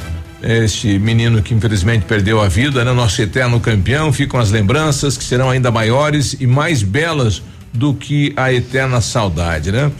este 0.41 0.98
menino 0.98 1.41
que 1.44 1.53
infelizmente 1.53 2.06
perdeu 2.06 2.41
a 2.41 2.48
vida, 2.48 2.84
né? 2.84 2.91
Nosso 2.91 3.22
eterno 3.22 3.60
campeão, 3.60 4.11
ficam 4.11 4.40
as 4.40 4.49
lembranças 4.49 5.15
que 5.15 5.23
serão 5.23 5.49
ainda 5.49 5.69
maiores 5.69 6.36
e 6.40 6.48
mais 6.48 6.82
belas 6.82 7.41
do 7.72 7.94
que 7.94 8.34
a 8.36 8.52
eterna 8.52 8.99
saudade, 8.99 9.72
né? 9.72 9.91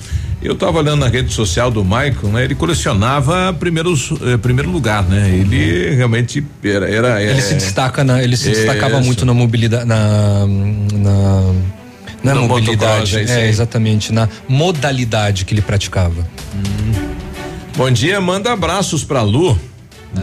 Eu 0.42 0.54
estava 0.54 0.80
olhando 0.80 1.02
na 1.02 1.08
rede 1.08 1.32
social 1.32 1.70
do 1.70 1.84
Michael, 1.84 2.30
né? 2.34 2.44
Ele 2.46 2.56
colecionava 2.56 3.54
primeiros, 3.54 4.12
eh, 4.24 4.38
primeiro 4.38 4.72
lugar, 4.72 5.04
né? 5.04 5.30
Ele 5.30 5.94
realmente 5.94 6.44
era, 6.64 6.90
era 6.90 7.22
ele 7.22 7.38
é, 7.38 7.42
se 7.42 7.54
destaca 7.54 8.04
na, 8.04 8.24
ele 8.24 8.36
se 8.36 8.50
é, 8.50 8.54
destacava 8.54 9.00
muito 9.02 9.24
na 9.24 9.36
mobilidade, 9.36 9.86
na, 9.86 10.48
na 10.94 11.54
Na 12.24 12.36
mobilidade, 12.36 13.18
é, 13.18 13.48
exatamente, 13.48 14.14
na 14.14 14.30
modalidade 14.48 15.44
que 15.46 15.54
ele 15.54 15.62
praticava. 15.62 16.28
Hum. 16.56 16.92
Bom 17.76 17.90
dia, 17.90 18.22
manda 18.22 18.52
abraços 18.52 19.04
pra 19.04 19.22
Lu. 19.22 19.60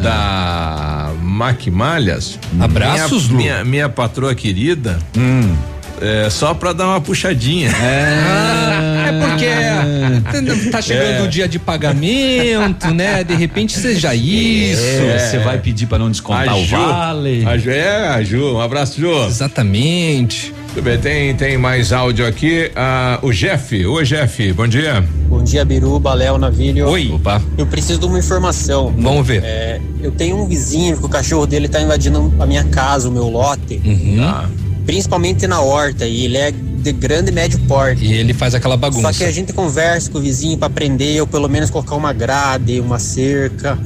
Da 0.03 1.13
Maquimalhas. 1.23 2.39
Abraços, 2.61 3.29
minha, 3.29 3.33
Lu? 3.33 3.37
Minha, 3.37 3.65
minha 3.65 3.89
patroa 3.89 4.35
querida. 4.35 4.99
Hum. 5.17 5.57
É, 6.01 6.29
só 6.31 6.55
pra 6.55 6.73
dar 6.73 6.87
uma 6.87 7.01
puxadinha. 7.01 7.71
É, 7.71 9.09
é 9.09 9.29
porque 9.29 10.71
tá 10.71 10.81
chegando 10.81 11.23
É. 11.23 11.23
o 11.23 11.29
dia 11.29 11.49
de 11.49 11.59
pagamento, 11.59 12.93
né? 12.95 13.25
De 13.25 13.35
repente 13.35 13.77
seja 13.79 14.15
isso. 14.15 14.83
É, 14.83 15.19
você 15.19 15.39
vai 15.39 15.59
pedir 15.59 15.87
pra 15.87 15.99
não 15.99 16.11
descontar 16.11 16.51
A 16.51 16.57
o 16.57 16.65
Ju, 16.65 16.77
vale. 16.77 17.45
A 17.47 17.57
Ju, 17.59 17.71
é, 17.71 18.09
a 18.09 18.23
Ju, 18.23 18.57
um 18.57 18.61
abraço, 18.61 19.01
Ju. 19.01 19.25
Exatamente. 19.27 20.55
Tudo 20.69 20.83
bem, 20.83 20.99
tem, 20.99 21.35
tem 21.35 21.59
mais 21.59 21.93
áudio 21.93 22.27
aqui. 22.27 22.71
Ah, 22.77 23.19
o 23.23 23.33
Jeff. 23.33 23.85
Oi, 23.85 24.05
Jeff, 24.05 24.53
bom 24.53 24.69
dia. 24.69 25.03
Bom 25.29 25.43
dia, 25.43 25.65
Biruba, 25.65 26.13
Léo, 26.15 26.39
Navilho. 26.39 26.87
Oi. 26.89 27.11
Opa. 27.13 27.43
Eu 27.57 27.67
preciso 27.67 27.99
de 27.99 28.07
uma 28.07 28.19
informação. 28.19 28.95
Vamos 28.97 29.27
ver. 29.27 29.43
É, 29.43 29.81
eu 30.03 30.13
tenho 30.13 30.37
um 30.37 30.47
vizinho 30.47 30.97
que 30.97 31.05
o 31.05 31.09
cachorro 31.09 31.47
dele 31.47 31.69
tá 31.69 31.81
invadindo 31.81 32.33
a 32.39 32.47
minha 32.47 32.65
casa, 32.65 33.09
o 33.09 33.13
meu 33.13 33.29
lote. 33.29 33.81
Uhum. 33.85 34.19
Ah. 34.23 34.49
Principalmente 34.85 35.47
na 35.47 35.61
horta. 35.61 36.07
E 36.07 36.27
ele 36.27 36.37
é 36.37 36.53
de 36.53 36.93
grande 36.93 37.31
e 37.31 37.35
médio 37.35 37.59
porte. 37.61 38.05
E 38.05 38.13
ele 38.13 38.35
faz 38.35 38.55
aquela 38.55 38.77
bagunça. 38.77 39.13
Só 39.13 39.19
que 39.19 39.25
a 39.25 39.33
gente 39.33 39.53
conversa 39.53 40.11
com 40.11 40.19
o 40.19 40.21
vizinho 40.21 40.57
pra 40.59 40.71
prender, 40.71 41.21
ou 41.21 41.27
pelo 41.27 41.49
menos 41.49 41.71
colocar 41.71 41.97
uma 41.97 42.13
grade, 42.13 42.79
uma 42.79 42.99
cerca. 42.99 43.79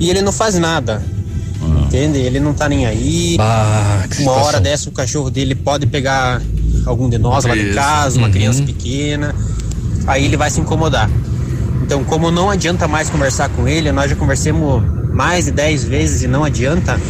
E 0.00 0.10
ele 0.10 0.20
não 0.20 0.32
faz 0.32 0.58
nada. 0.58 1.02
Entende? 1.88 2.18
Ele 2.18 2.38
não 2.38 2.52
tá 2.52 2.68
nem 2.68 2.84
aí. 2.84 3.36
Ah, 3.40 4.04
que 4.10 4.22
uma 4.22 4.32
hora 4.32 4.60
dessa 4.60 4.90
o 4.90 4.92
cachorro 4.92 5.30
dele 5.30 5.54
pode 5.54 5.86
pegar 5.86 6.40
algum 6.84 7.08
de 7.08 7.16
nós 7.16 7.46
lá 7.46 7.54
de 7.54 7.62
Isso. 7.64 7.74
casa, 7.74 8.18
uma 8.18 8.26
Uhum. 8.26 8.32
criança 8.32 8.62
pequena. 8.62 9.34
Aí 10.06 10.26
ele 10.26 10.36
vai 10.36 10.50
se 10.50 10.60
incomodar. 10.60 11.08
Então, 11.82 12.04
como 12.04 12.30
não 12.30 12.50
adianta 12.50 12.86
mais 12.86 13.08
conversar 13.08 13.48
com 13.48 13.66
ele, 13.66 13.90
nós 13.90 14.10
já 14.10 14.16
conversamos 14.16 14.82
mais 15.14 15.46
de 15.46 15.50
10 15.52 15.84
vezes 15.84 16.22
e 16.22 16.28
não 16.28 16.44
adianta. 16.44 17.00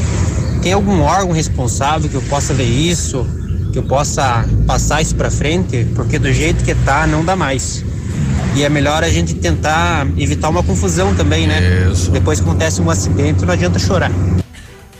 Tem 0.62 0.72
algum 0.72 1.00
órgão 1.00 1.32
responsável 1.32 2.08
que 2.08 2.14
eu 2.14 2.22
possa 2.22 2.54
ver 2.54 2.64
isso, 2.64 3.26
que 3.72 3.78
eu 3.80 3.82
possa 3.82 4.44
passar 4.64 5.02
isso 5.02 5.16
pra 5.16 5.28
frente? 5.30 5.86
Porque 5.96 6.20
do 6.20 6.32
jeito 6.32 6.62
que 6.62 6.72
tá, 6.76 7.04
não 7.04 7.24
dá 7.24 7.34
mais. 7.34 7.84
E 8.54 8.62
é 8.62 8.68
melhor 8.68 9.02
a 9.02 9.08
gente 9.08 9.34
tentar 9.34 10.06
evitar 10.16 10.48
uma 10.48 10.62
confusão 10.62 11.14
também, 11.16 11.48
né? 11.48 11.60
Depois 12.12 12.38
que 12.40 12.48
acontece 12.48 12.80
um 12.80 12.88
acidente, 12.90 13.44
não 13.44 13.52
adianta 13.52 13.78
chorar. 13.80 14.10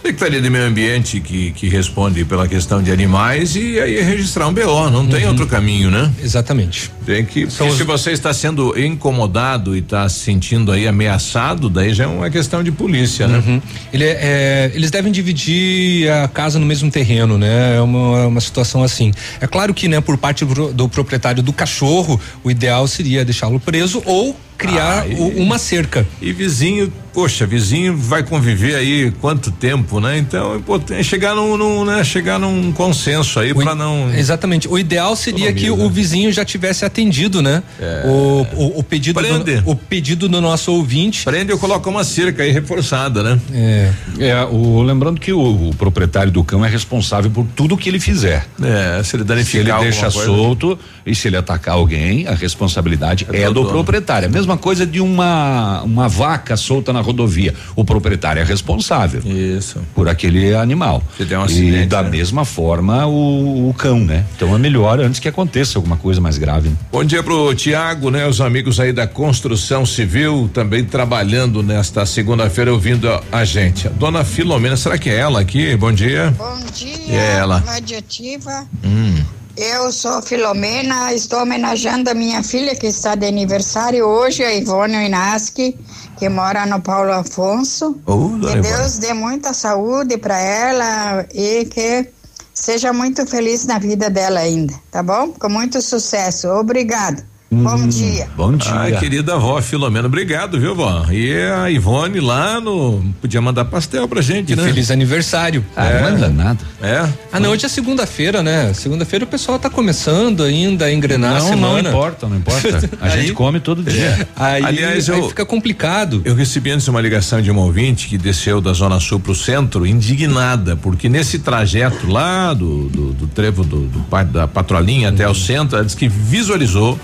Secretaria 0.03 0.41
de 0.41 0.49
Meio 0.49 0.65
Ambiente 0.65 1.21
que, 1.21 1.51
que 1.53 1.69
responde 1.69 2.25
pela 2.25 2.47
questão 2.49 2.83
de 2.83 2.91
animais 2.91 3.57
e 3.57 3.79
aí 3.81 3.99
é 3.99 4.03
registrar 4.03 4.47
um 4.47 4.55
BO, 4.55 4.89
não 4.91 5.07
tem 5.07 5.27
outro 5.27 5.47
caminho, 5.47 5.91
né? 5.91 6.11
Exatamente. 6.23 6.91
Tem 7.05 7.25
que, 7.25 7.47
porque 7.47 7.73
se 7.73 7.83
você 7.85 8.13
está 8.13 8.33
sendo 8.33 8.79
incomodado 8.79 9.75
e 9.75 9.81
está 9.81 10.09
se 10.09 10.21
sentindo 10.21 10.71
aí 10.73 10.87
ameaçado, 10.87 11.69
daí 11.69 11.93
já 11.93 12.05
é 12.05 12.07
uma 12.07 12.31
questão 12.31 12.63
de 12.63 12.71
polícia, 12.71 13.27
né? 13.27 13.43
Uhum. 13.47 13.63
Ele 13.93 14.05
é- 14.05 14.19
é, 14.21 14.73
eles 14.75 14.91
devem 14.91 15.11
dividir 15.13 16.11
a 16.11 16.29
casa 16.29 16.59
no 16.59 16.67
mesmo 16.67 16.91
terreno, 16.91 17.37
né? 17.37 17.77
É 17.77 17.81
uma, 17.81 18.27
uma 18.27 18.41
situação 18.41 18.83
assim. 18.83 19.13
É 19.41 19.47
claro 19.47 19.75
que, 19.75 19.89
né, 19.89 20.01
por 20.01 20.17
parte 20.17 20.45
do 20.45 20.89
proprietário 20.89 21.43
do 21.43 21.53
cachorro, 21.53 22.21
o 22.45 22.51
ideal 22.51 22.87
seria 22.87 23.25
deixá-lo 23.25 23.59
preso 23.61 24.03
ou 24.07 24.39
criar 24.59 25.05
Ah, 25.05 25.09
e- 25.09 25.41
uma 25.41 25.57
cerca. 25.59 26.05
E 26.21 26.33
vizinho, 26.33 26.93
poxa, 27.15 27.47
vizinho 27.47 27.97
vai 27.97 28.23
conviver 28.25 28.75
aí 28.75 29.13
quanto 29.21 29.51
tempo, 29.53 30.01
né? 30.01 30.19
Então 30.19 30.55
é 30.55 30.57
importante 30.57 31.05
chegar 31.05 31.35
num, 31.35 31.57
num, 31.57 31.85
né? 31.85 32.03
Chegar 32.03 32.39
num 32.41 32.73
consenso 32.73 33.39
aí 33.39 33.55
para 33.55 33.75
não. 33.75 34.13
Exatamente. 34.13 34.67
O 34.69 34.77
ideal 34.79 35.15
seria 35.15 35.53
que 35.53 35.71
o 35.71 35.89
vizinho 35.89 36.33
já 36.33 36.45
tivesse 36.45 36.85
atendido, 36.85 37.41
né? 37.41 37.63
O, 38.05 38.47
o, 38.57 38.79
o 38.81 38.83
pedido 38.83 39.21
Prende. 39.21 39.61
do, 39.61 39.71
o 39.71 39.77
pedido 39.77 40.29
do 40.29 40.41
nosso 40.41 40.73
ouvinte. 40.73 41.25
Prende 41.25 41.53
ou 41.53 41.59
coloca 41.59 41.89
uma 41.89 42.03
cerca 42.03 42.43
aí 42.43 42.51
reforçada, 42.51 43.23
né? 43.23 43.41
É. 43.55 43.91
É, 44.19 44.45
o, 44.45 44.83
lembrando 44.83 45.21
que 45.21 45.33
o, 45.33 45.69
o 45.69 45.75
proprietário 45.77 46.33
do 46.33 46.43
cão 46.43 46.65
é 46.65 46.69
responsável 46.69 47.31
por 47.31 47.47
tudo 47.55 47.77
que 47.77 47.89
ele 47.89 48.01
fizer. 48.01 48.45
É, 48.61 49.01
se 49.05 49.15
ele 49.15 49.23
Se 49.23 49.29
danificar 49.29 49.61
ele 49.61 49.71
alguma 49.71 49.91
deixa 49.91 50.11
coisa. 50.11 50.27
solto 50.27 50.79
e 51.07 51.15
se 51.15 51.29
ele 51.29 51.37
atacar 51.37 51.75
alguém, 51.75 52.27
a 52.27 52.35
responsabilidade 52.35 53.27
É 53.33 53.43
é, 53.43 53.47
do 53.47 53.55
do, 53.63 53.67
proprietário. 53.67 54.29
A 54.29 54.31
mesma 54.49 54.57
coisa 54.57 54.87
de 54.87 54.99
uma 55.01 55.83
uma 55.83 56.09
vaca 56.09 56.57
solta 56.57 56.91
na 56.93 57.01
rodovia. 57.03 57.55
O 57.77 57.85
proprietário 57.85 58.41
é 58.41 58.45
responsável. 58.45 59.21
Isso. 59.25 59.81
Por 59.95 60.09
aquele 60.09 60.55
animal. 60.55 61.03
Se 61.19 61.25
der 61.27 61.39
um 61.39 61.43
e 61.43 61.45
acidente, 61.45 61.87
da 61.89 62.03
né? 62.03 62.09
mesma 62.09 62.47
forma 62.47 63.07
o, 63.07 63.69
o 63.69 63.75
cão, 63.75 64.01
né? 64.01 64.25
Então 64.35 64.55
é 64.55 64.59
melhor 64.59 65.01
antes 65.01 65.21
que 65.21 65.29
aconteça 65.29 65.79
alguma 65.79 65.97
coisa 65.99 66.19
mais 66.21 66.39
grave. 66.39 66.71
né? 66.71 66.77
Bom 66.91 67.05
dia 67.05 67.23
pro 67.23 67.55
Tiago, 67.55 68.11
né? 68.11 68.27
Os 68.27 68.41
amigos 68.41 68.81
aí 68.81 68.93
da 68.93 69.07
construção 69.07 69.85
civil 69.85 70.51
também 70.55 70.83
trabalhando 70.83 71.63
nesta 71.63 72.07
segunda-feira 72.07 72.73
ouvindo 72.73 73.11
a, 73.11 73.23
a 73.31 73.45
gente. 73.45 73.87
A 73.87 73.91
dona 73.91 74.25
Filomena, 74.25 74.77
será 74.77 74.97
que 74.97 75.11
é 75.11 75.17
ela 75.17 75.41
aqui? 75.41 75.77
Bom 75.77 75.93
dia. 75.93 76.35
Bom 76.39 76.59
dia, 76.73 77.15
É 77.15 77.37
ela. 77.37 77.59
Radioativa. 77.67 78.67
Hum. 78.83 79.38
Eu 79.61 79.91
sou 79.91 80.23
Filomena, 80.23 81.13
estou 81.13 81.43
homenageando 81.43 82.09
a 82.09 82.15
minha 82.15 82.45
filha 82.45 82.77
que 82.77 82.87
está 82.87 83.17
de 83.17 83.27
aniversário 83.27 84.07
hoje, 84.07 84.45
a 84.45 84.55
Ivone 84.55 84.95
Inaski, 85.07 85.77
que 86.17 86.29
mora 86.29 86.65
no 86.65 86.81
Paulo 86.81 87.13
Afonso. 87.13 88.01
Dona 88.07 88.53
que. 88.53 88.61
Deus 88.61 88.99
dê 88.99 89.13
muita 89.13 89.53
saúde 89.53 90.17
para 90.17 90.39
ela 90.39 91.27
e 91.35 91.65
que 91.65 92.09
seja 92.55 92.93
muito 92.93 93.27
feliz 93.27 93.67
na 93.67 93.81
vida 93.81 94.09
dela 94.09 94.39
ainda, 94.39 94.75
tá 94.93 95.03
bom? 95.03 95.33
Com 95.33 95.49
muito 95.49 95.83
sucesso. 95.83 96.47
Obrigado. 96.51 97.25
Bom 97.51 97.89
dia. 97.89 98.29
Bom 98.37 98.55
dia. 98.59 98.71
Ai, 98.75 98.99
querida 98.99 99.33
avó 99.35 99.59
Filomena, 99.63 100.07
obrigado, 100.07 100.61
viu, 100.61 100.75
vó? 100.75 101.07
E 101.11 101.33
a 101.35 101.71
Ivone 101.71 102.21
lá 102.21 102.61
no. 102.61 103.03
Podia 103.23 103.41
mandar 103.41 103.65
pastel 103.65 104.07
pra 104.07 104.21
gente, 104.21 104.53
E 104.53 104.57
né? 104.57 104.65
feliz 104.65 104.91
aniversário. 104.91 105.65
Ah, 105.75 105.89
manda 106.03 106.29
nada. 106.29 106.59
É? 106.83 107.09
Ah, 107.33 107.41
não, 107.41 107.51
hoje 107.53 107.65
é 107.65 107.69
segunda-feira, 107.71 108.43
né? 108.43 108.75
Segunda-feira 108.75 109.25
o 109.25 109.29
pessoal 109.29 109.59
tá 109.59 109.71
começando 109.71 110.43
ainda 110.43 110.85
a 110.85 110.93
engrenar 110.93 111.37
a 111.37 111.39
Não, 111.39 111.49
semana. 111.49 111.83
não 111.85 111.89
importa, 111.91 112.29
não 112.29 112.37
importa. 112.37 112.91
A 113.01 113.07
Aí- 113.07 113.21
gente 113.23 113.33
come 113.33 113.61
todo 113.61 113.83
dia. 113.83 114.05
É. 114.05 114.27
Aí, 114.37 114.63
Aliás, 114.65 115.09
aí 115.09 115.19
eu- 115.19 115.29
fica 115.31 115.47
complicado. 115.47 116.21
Eu 116.27 116.35
recebi 116.35 116.71
antes 116.71 116.87
uma 116.87 117.01
ligação 117.01 117.41
de 117.41 117.51
uma 117.51 117.63
ouvinte 117.63 118.09
que 118.09 118.19
desceu 118.19 118.61
da 118.61 118.75
Zona 118.75 119.01
Sul 119.01 119.21
pro 119.21 119.35
centro, 119.35 119.87
indignada, 119.87 120.77
porque 120.77 121.09
nesse 121.09 121.39
trajeto 121.39 122.09
lá 122.13 122.53
do, 122.53 122.91
do, 122.91 123.13
do 123.15 123.27
trevo 123.27 123.65
do, 123.65 123.87
do 123.87 124.05
da 124.27 124.47
patrolinha 124.47 125.09
até 125.09 125.27
o 125.27 125.35
centro, 125.35 125.77
ela 125.77 125.85
disse 125.85 125.97
que 125.97 126.09
visualizou 126.09 126.99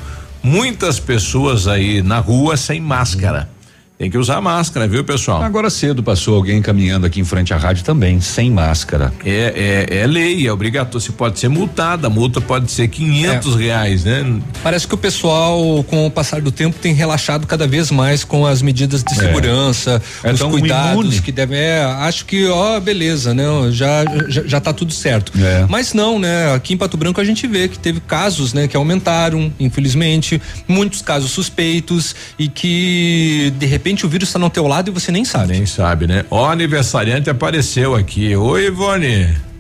muitas 0.44 1.00
pessoas 1.00 1.66
aí 1.66 2.02
na 2.02 2.18
rua 2.18 2.56
sem 2.56 2.78
máscara. 2.78 3.48
Tem 4.04 4.10
que 4.10 4.18
usar 4.18 4.38
máscara, 4.38 4.86
viu, 4.86 5.02
pessoal? 5.02 5.42
Agora 5.42 5.70
cedo 5.70 6.02
passou 6.02 6.36
alguém 6.36 6.60
caminhando 6.60 7.06
aqui 7.06 7.20
em 7.20 7.24
frente 7.24 7.54
à 7.54 7.56
rádio 7.56 7.82
também, 7.84 8.20
sem 8.20 8.50
máscara. 8.50 9.10
É, 9.24 9.86
é, 9.88 10.00
é 10.00 10.06
lei, 10.06 10.46
é 10.46 10.52
obrigatório. 10.52 11.00
Você 11.00 11.10
pode 11.10 11.38
ser 11.38 11.48
multada, 11.48 12.08
a 12.08 12.10
multa 12.10 12.38
pode 12.38 12.70
ser 12.70 12.88
500 12.88 13.56
reais, 13.56 14.04
né? 14.04 14.40
Parece 14.62 14.86
que 14.86 14.92
o 14.94 14.98
pessoal, 14.98 15.82
com 15.84 16.06
o 16.06 16.10
passar 16.10 16.42
do 16.42 16.52
tempo, 16.52 16.76
tem 16.78 16.92
relaxado 16.92 17.46
cada 17.46 17.66
vez 17.66 17.90
mais 17.90 18.24
com 18.24 18.44
as 18.46 18.60
medidas 18.60 19.02
de 19.02 19.14
segurança, 19.14 20.02
É 20.22 20.32
os 20.32 20.42
cuidados 20.42 21.04
imune. 21.06 21.22
que 21.22 21.32
devem. 21.32 21.56
É, 21.56 21.82
acho 22.00 22.26
que, 22.26 22.46
ó, 22.46 22.78
beleza, 22.80 23.32
né? 23.32 23.44
Já, 23.70 24.04
já, 24.28 24.42
já 24.44 24.60
tá 24.60 24.74
tudo 24.74 24.92
certo. 24.92 25.32
É. 25.38 25.64
Mas 25.66 25.94
não, 25.94 26.18
né? 26.18 26.52
Aqui 26.54 26.74
em 26.74 26.76
Pato 26.76 26.98
Branco 26.98 27.22
a 27.22 27.24
gente 27.24 27.46
vê 27.46 27.68
que 27.68 27.78
teve 27.78 28.00
casos, 28.00 28.52
né, 28.52 28.68
que 28.68 28.76
aumentaram, 28.76 29.50
infelizmente, 29.58 30.42
muitos 30.68 31.00
casos 31.00 31.30
suspeitos 31.30 32.14
e 32.38 32.48
que 32.48 33.50
de 33.58 33.64
repente 33.64 33.93
o 34.02 34.08
vírus 34.08 34.28
está 34.28 34.38
no 34.38 34.50
teu 34.50 34.66
lado 34.66 34.88
e 34.88 34.90
você 34.90 35.12
nem 35.12 35.24
sabe. 35.24 35.52
Nem 35.52 35.66
sabe, 35.66 36.06
né? 36.06 36.24
Ó, 36.30 36.50
aniversariante 36.50 37.28
apareceu 37.30 37.94
aqui. 37.94 38.34
Oi, 38.34 38.66
Ivone. 38.66 39.53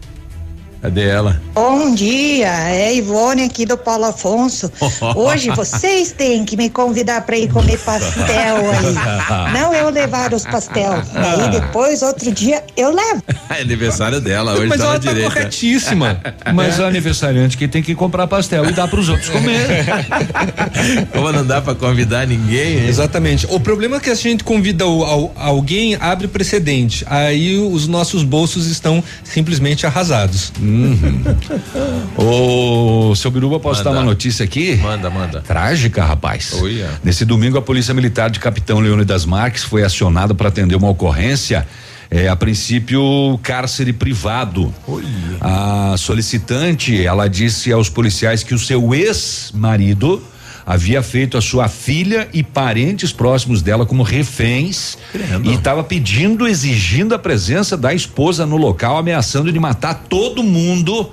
Cadê 0.84 1.08
ela? 1.08 1.40
Bom 1.54 1.94
dia, 1.94 2.48
é 2.68 2.94
Ivone 2.94 3.44
aqui 3.44 3.64
do 3.64 3.74
Paulo 3.74 4.04
Afonso. 4.04 4.70
Hoje 5.16 5.48
vocês 5.48 6.12
têm 6.12 6.44
que 6.44 6.58
me 6.58 6.68
convidar 6.68 7.22
para 7.22 7.38
ir 7.38 7.50
comer 7.50 7.78
pastel 7.78 8.56
aí. 8.70 8.94
Não 9.58 9.72
eu 9.72 9.88
levar 9.88 10.34
os 10.34 10.42
pastéis. 10.44 11.06
Aí 11.14 11.48
depois, 11.50 12.02
outro 12.02 12.30
dia, 12.30 12.62
eu 12.76 12.94
levo. 12.94 13.22
É 13.48 13.62
aniversário 13.62 14.20
dela, 14.20 14.52
hoje 14.52 14.66
Mas 14.66 14.78
tá 14.78 14.84
ela 14.84 14.92
na 14.94 15.00
tá 15.00 15.08
direita. 15.08 15.30
corretíssima. 15.32 16.20
Mas 16.52 16.78
o 16.78 16.84
aniversariante 16.84 17.56
que 17.56 17.66
tem 17.66 17.82
que 17.82 17.94
comprar 17.94 18.26
pastel 18.26 18.66
e 18.66 18.72
dar 18.72 18.86
pros 18.86 19.08
outros 19.08 19.30
comer. 19.30 19.86
Como 21.14 21.32
não 21.32 21.46
dá 21.46 21.62
pra 21.62 21.74
convidar 21.74 22.26
ninguém, 22.26 22.80
hein? 22.80 22.88
Exatamente. 22.88 23.46
O 23.48 23.58
problema 23.58 23.96
é 23.96 24.00
que 24.00 24.10
a 24.10 24.14
gente 24.14 24.44
convida 24.44 24.86
o- 24.86 25.02
ao- 25.02 25.32
alguém, 25.34 25.96
abre 25.98 26.28
precedente. 26.28 27.06
Aí 27.08 27.56
os 27.56 27.86
nossos 27.88 28.22
bolsos 28.22 28.66
estão 28.66 29.02
simplesmente 29.22 29.86
arrasados. 29.86 30.52
Ô, 32.16 33.14
seu 33.14 33.30
Biruba, 33.30 33.58
posso 33.60 33.80
Manda. 33.80 33.90
dar 33.90 33.96
uma 33.96 34.04
notícia 34.06 34.44
aqui? 34.44 34.76
Manda, 34.76 35.10
manda. 35.10 35.40
Trágica, 35.40 36.04
rapaz. 36.04 36.52
Olha. 36.60 36.90
Nesse 37.02 37.24
domingo, 37.24 37.58
a 37.58 37.62
Polícia 37.62 37.92
Militar 37.94 38.30
de 38.30 38.38
Capitão 38.38 38.80
Leônidas 38.80 39.24
Marques 39.24 39.62
foi 39.64 39.82
acionada 39.82 40.34
para 40.34 40.48
atender 40.48 40.74
uma 40.76 40.88
ocorrência 40.88 41.66
É, 42.10 42.28
a 42.28 42.36
princípio, 42.36 43.40
cárcere 43.42 43.92
privado. 43.92 44.72
A 45.40 45.96
solicitante, 45.96 47.04
ela 47.04 47.26
disse 47.26 47.72
aos 47.72 47.88
policiais 47.88 48.44
que 48.44 48.54
o 48.54 48.58
seu 48.58 48.94
ex-marido 48.94 50.22
havia 50.66 51.02
feito 51.02 51.36
a 51.36 51.40
sua 51.40 51.68
filha 51.68 52.28
e 52.32 52.42
parentes 52.42 53.12
próximos 53.12 53.62
dela 53.62 53.84
como 53.84 54.02
reféns 54.02 54.96
e 55.44 55.54
estava 55.54 55.84
pedindo, 55.84 56.46
exigindo 56.46 57.14
a 57.14 57.18
presença 57.18 57.76
da 57.76 57.92
esposa 57.92 58.46
no 58.46 58.56
local, 58.56 58.96
ameaçando 58.96 59.52
de 59.52 59.58
matar 59.58 60.04
todo 60.08 60.42
mundo 60.42 61.10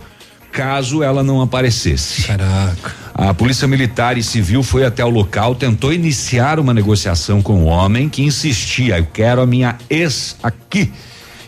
caso 0.52 1.02
ela 1.02 1.24
não 1.24 1.42
aparecesse. 1.42 2.24
Caraca. 2.24 2.96
A 3.14 3.34
polícia 3.34 3.68
militar 3.68 4.18
e 4.18 4.24
civil 4.24 4.64
foi 4.64 4.86
até 4.86 5.04
o 5.04 5.10
local, 5.10 5.56
tentou 5.56 5.94
iniciar 5.94 6.60
uma 6.60 6.74
negociação 6.74 7.42
com 7.42 7.64
o 7.64 7.66
homem 7.66 8.10
que 8.10 8.22
insistia: 8.22 8.98
"Eu 8.98 9.08
quero 9.12 9.42
a 9.42 9.46
minha 9.46 9.78
ex 9.90 10.36
aqui". 10.44 10.92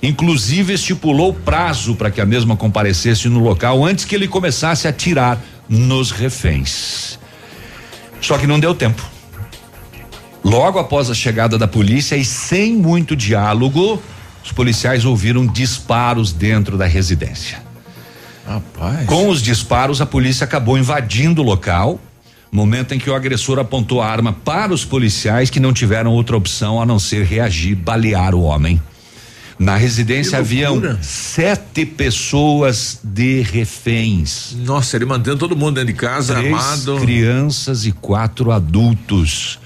Inclusive 0.02 0.74
estipulou 0.74 1.34
prazo 1.34 1.96
para 1.96 2.12
que 2.12 2.20
a 2.20 2.26
mesma 2.26 2.58
comparecesse 2.58 3.30
no 3.30 3.40
local 3.40 3.86
antes 3.86 4.04
que 4.04 4.14
ele 4.14 4.28
começasse 4.28 4.86
a 4.86 4.90
atirar 4.90 5.42
nos 5.70 6.12
reféns. 6.12 7.18
Só 8.24 8.38
que 8.38 8.48
não 8.48 8.60
deu 8.60 8.74
tempo. 8.74 9.04
Logo 10.44 10.80
após 10.80 11.10
a 11.10 11.14
chegada 11.14 11.58
da 11.58 11.68
polícia 11.68 12.16
e 12.16 12.24
sem 12.24 12.74
muito 12.74 13.16
diálogo, 13.16 14.02
os 14.44 14.52
policiais 14.52 15.04
ouviram 15.04 15.46
disparos 15.46 16.32
dentro 16.32 16.78
da 16.78 16.86
residência. 16.86 17.62
Rapaz. 18.48 19.06
Com 19.06 19.30
os 19.30 19.42
disparos, 19.42 20.02
a 20.02 20.06
polícia 20.06 20.46
acabou 20.46 20.78
invadindo 20.78 21.42
o 21.42 21.46
local. 21.46 22.00
Momento 22.52 22.94
em 22.94 23.00
que 23.00 23.10
o 23.10 23.16
agressor 23.16 23.60
apontou 23.60 24.02
a 24.02 24.08
arma 24.08 24.32
para 24.32 24.74
os 24.74 24.86
policiais 24.86 25.50
que 25.50 25.60
não 25.60 25.74
tiveram 25.74 26.12
outra 26.12 26.38
opção 26.38 26.82
a 26.82 26.86
não 26.86 27.00
ser 27.00 27.26
reagir, 27.26 27.76
balear 27.76 28.34
o 28.34 28.44
homem. 28.44 28.82
Na 29.60 29.76
residência 29.76 30.40
haviam 30.40 30.82
sete 31.02 31.86
pessoas 31.86 33.00
de 33.04 33.42
reféns. 33.42 34.56
Nossa, 34.66 34.96
ele 34.96 35.06
mantendo 35.06 35.38
todo 35.38 35.56
mundo 35.56 35.76
dentro 35.76 35.94
de 35.94 36.00
casa, 36.00 36.36
Três 36.36 36.54
armado. 36.54 36.98
crianças 37.00 37.86
e 37.86 37.92
quatro 37.92 38.52
adultos. 38.52 39.60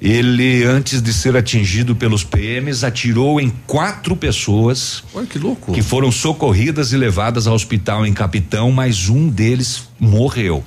Ele, 0.00 0.64
antes 0.64 1.00
de 1.00 1.12
ser 1.12 1.36
atingido 1.36 1.94
pelos 1.94 2.24
PMs, 2.24 2.82
atirou 2.82 3.40
em 3.40 3.52
quatro 3.68 4.16
pessoas. 4.16 5.04
Olha 5.14 5.26
que 5.26 5.38
louco. 5.38 5.72
Que 5.72 5.80
foram 5.80 6.10
socorridas 6.10 6.92
e 6.92 6.96
levadas 6.96 7.46
ao 7.46 7.54
hospital 7.54 8.04
em 8.04 8.12
Capitão, 8.12 8.72
mas 8.72 9.08
um 9.08 9.28
deles 9.28 9.84
morreu. 10.00 10.64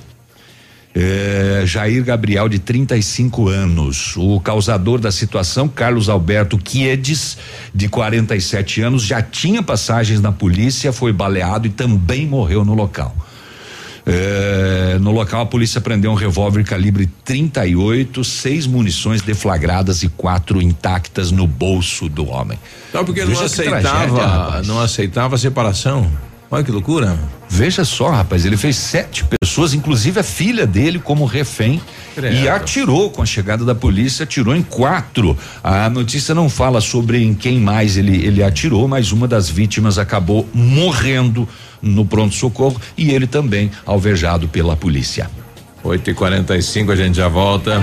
É, 0.98 1.62
Jair 1.66 2.02
Gabriel, 2.02 2.48
de 2.48 2.58
35 2.58 3.48
anos. 3.48 4.16
O 4.16 4.40
causador 4.40 4.98
da 4.98 5.12
situação, 5.12 5.68
Carlos 5.68 6.08
Alberto 6.08 6.56
Quiedes, 6.56 7.36
de 7.74 7.86
47 7.86 8.80
anos, 8.80 9.02
já 9.02 9.20
tinha 9.20 9.62
passagens 9.62 10.22
na 10.22 10.32
polícia, 10.32 10.94
foi 10.94 11.12
baleado 11.12 11.66
e 11.66 11.70
também 11.70 12.26
morreu 12.26 12.64
no 12.64 12.72
local. 12.72 13.14
É, 14.06 14.96
no 14.98 15.10
local, 15.10 15.42
a 15.42 15.46
polícia 15.46 15.82
prendeu 15.82 16.12
um 16.12 16.14
revólver 16.14 16.64
calibre 16.64 17.10
38, 17.24 18.24
seis 18.24 18.66
munições 18.66 19.20
deflagradas 19.20 20.02
e 20.02 20.08
quatro 20.08 20.62
intactas 20.62 21.30
no 21.30 21.46
bolso 21.46 22.08
do 22.08 22.26
homem. 22.26 22.58
Não, 22.94 23.04
porque 23.04 23.20
ele 23.20 23.34
não 23.34 23.42
aceitava, 23.42 23.80
tragédia, 23.82 24.62
não 24.62 24.80
aceitava 24.80 25.34
a 25.34 25.38
separação. 25.38 26.10
Olha 26.50 26.62
que 26.62 26.70
loucura. 26.70 27.18
Veja 27.48 27.84
só, 27.84 28.10
rapaz, 28.10 28.44
ele 28.44 28.56
fez 28.56 28.76
sete 28.76 29.24
pessoas, 29.24 29.74
inclusive 29.74 30.20
a 30.20 30.22
filha 30.22 30.66
dele, 30.66 30.98
como 30.98 31.24
refém. 31.24 31.80
Credo. 32.14 32.36
E 32.36 32.48
atirou 32.48 33.10
com 33.10 33.20
a 33.20 33.26
chegada 33.26 33.64
da 33.64 33.74
polícia, 33.74 34.24
atirou 34.24 34.54
em 34.54 34.62
quatro. 34.62 35.36
A 35.62 35.90
notícia 35.90 36.34
não 36.34 36.48
fala 36.48 36.80
sobre 36.80 37.22
em 37.22 37.34
quem 37.34 37.58
mais 37.58 37.96
ele, 37.96 38.24
ele 38.24 38.42
atirou, 38.42 38.86
mas 38.86 39.10
uma 39.10 39.26
das 39.26 39.48
vítimas 39.48 39.98
acabou 39.98 40.48
morrendo 40.54 41.48
no 41.82 42.04
pronto-socorro 42.04 42.80
e 42.96 43.10
ele 43.10 43.26
também 43.26 43.70
alvejado 43.84 44.48
pela 44.48 44.76
polícia. 44.76 45.28
8 45.86 46.10
e 46.10 46.14
45 46.14 46.92
a 46.92 46.96
gente 46.96 47.16
já 47.16 47.28
volta. 47.28 47.80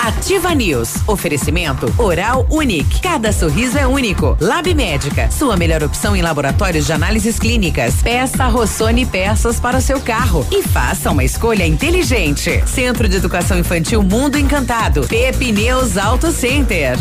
Ativa 0.00 0.54
News. 0.54 0.96
Oferecimento 1.06 1.92
Oral 1.98 2.46
Unique. 2.48 3.00
Cada 3.00 3.32
sorriso 3.32 3.76
é 3.76 3.86
único. 3.86 4.36
Lab 4.40 4.72
Médica. 4.72 5.30
Sua 5.30 5.56
melhor 5.56 5.82
opção 5.82 6.14
em 6.14 6.22
laboratórios 6.22 6.86
de 6.86 6.92
análises 6.92 7.38
clínicas. 7.38 7.96
Peça 8.02 8.46
Rossoni 8.46 9.04
peças 9.04 9.58
para 9.58 9.78
o 9.78 9.82
seu 9.82 10.00
carro. 10.00 10.46
E 10.50 10.62
faça 10.62 11.10
uma 11.10 11.24
escolha 11.24 11.66
inteligente. 11.66 12.62
Centro 12.66 13.08
de 13.08 13.16
Educação 13.16 13.58
Infantil 13.58 14.02
Mundo 14.02 14.38
Encantado. 14.38 15.06
Pepineus 15.08 15.96
Auto 15.96 16.30
Center. 16.30 16.96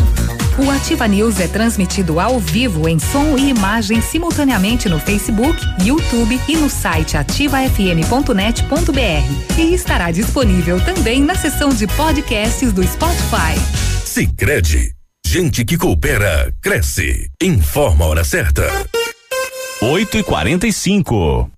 O 0.59 0.71
Ativa 0.71 1.07
News 1.07 1.39
é 1.39 1.47
transmitido 1.47 2.19
ao 2.19 2.39
vivo 2.39 2.89
em 2.89 2.97
som 2.97 3.37
e 3.37 3.49
imagem 3.49 4.01
simultaneamente 4.01 4.89
no 4.89 4.99
Facebook, 4.99 5.55
YouTube 5.85 6.41
e 6.47 6.57
no 6.57 6.67
site 6.67 7.15
ativafm.net.br. 7.15 9.59
E 9.59 9.75
estará 9.75 10.09
disponível 10.09 10.83
também 10.83 11.21
na 11.21 11.35
seção 11.35 11.69
de 11.69 11.85
podcasts 11.85 12.73
do 12.73 12.83
Spotify. 12.83 13.53
Sicredi, 14.03 14.93
gente 15.23 15.63
que 15.63 15.77
coopera 15.77 16.51
cresce. 16.59 17.29
Informa 17.39 18.05
a 18.05 18.07
hora 18.07 18.23
certa. 18.23 18.63
8 19.79 20.17
e 20.17 20.23
45 20.23 21.51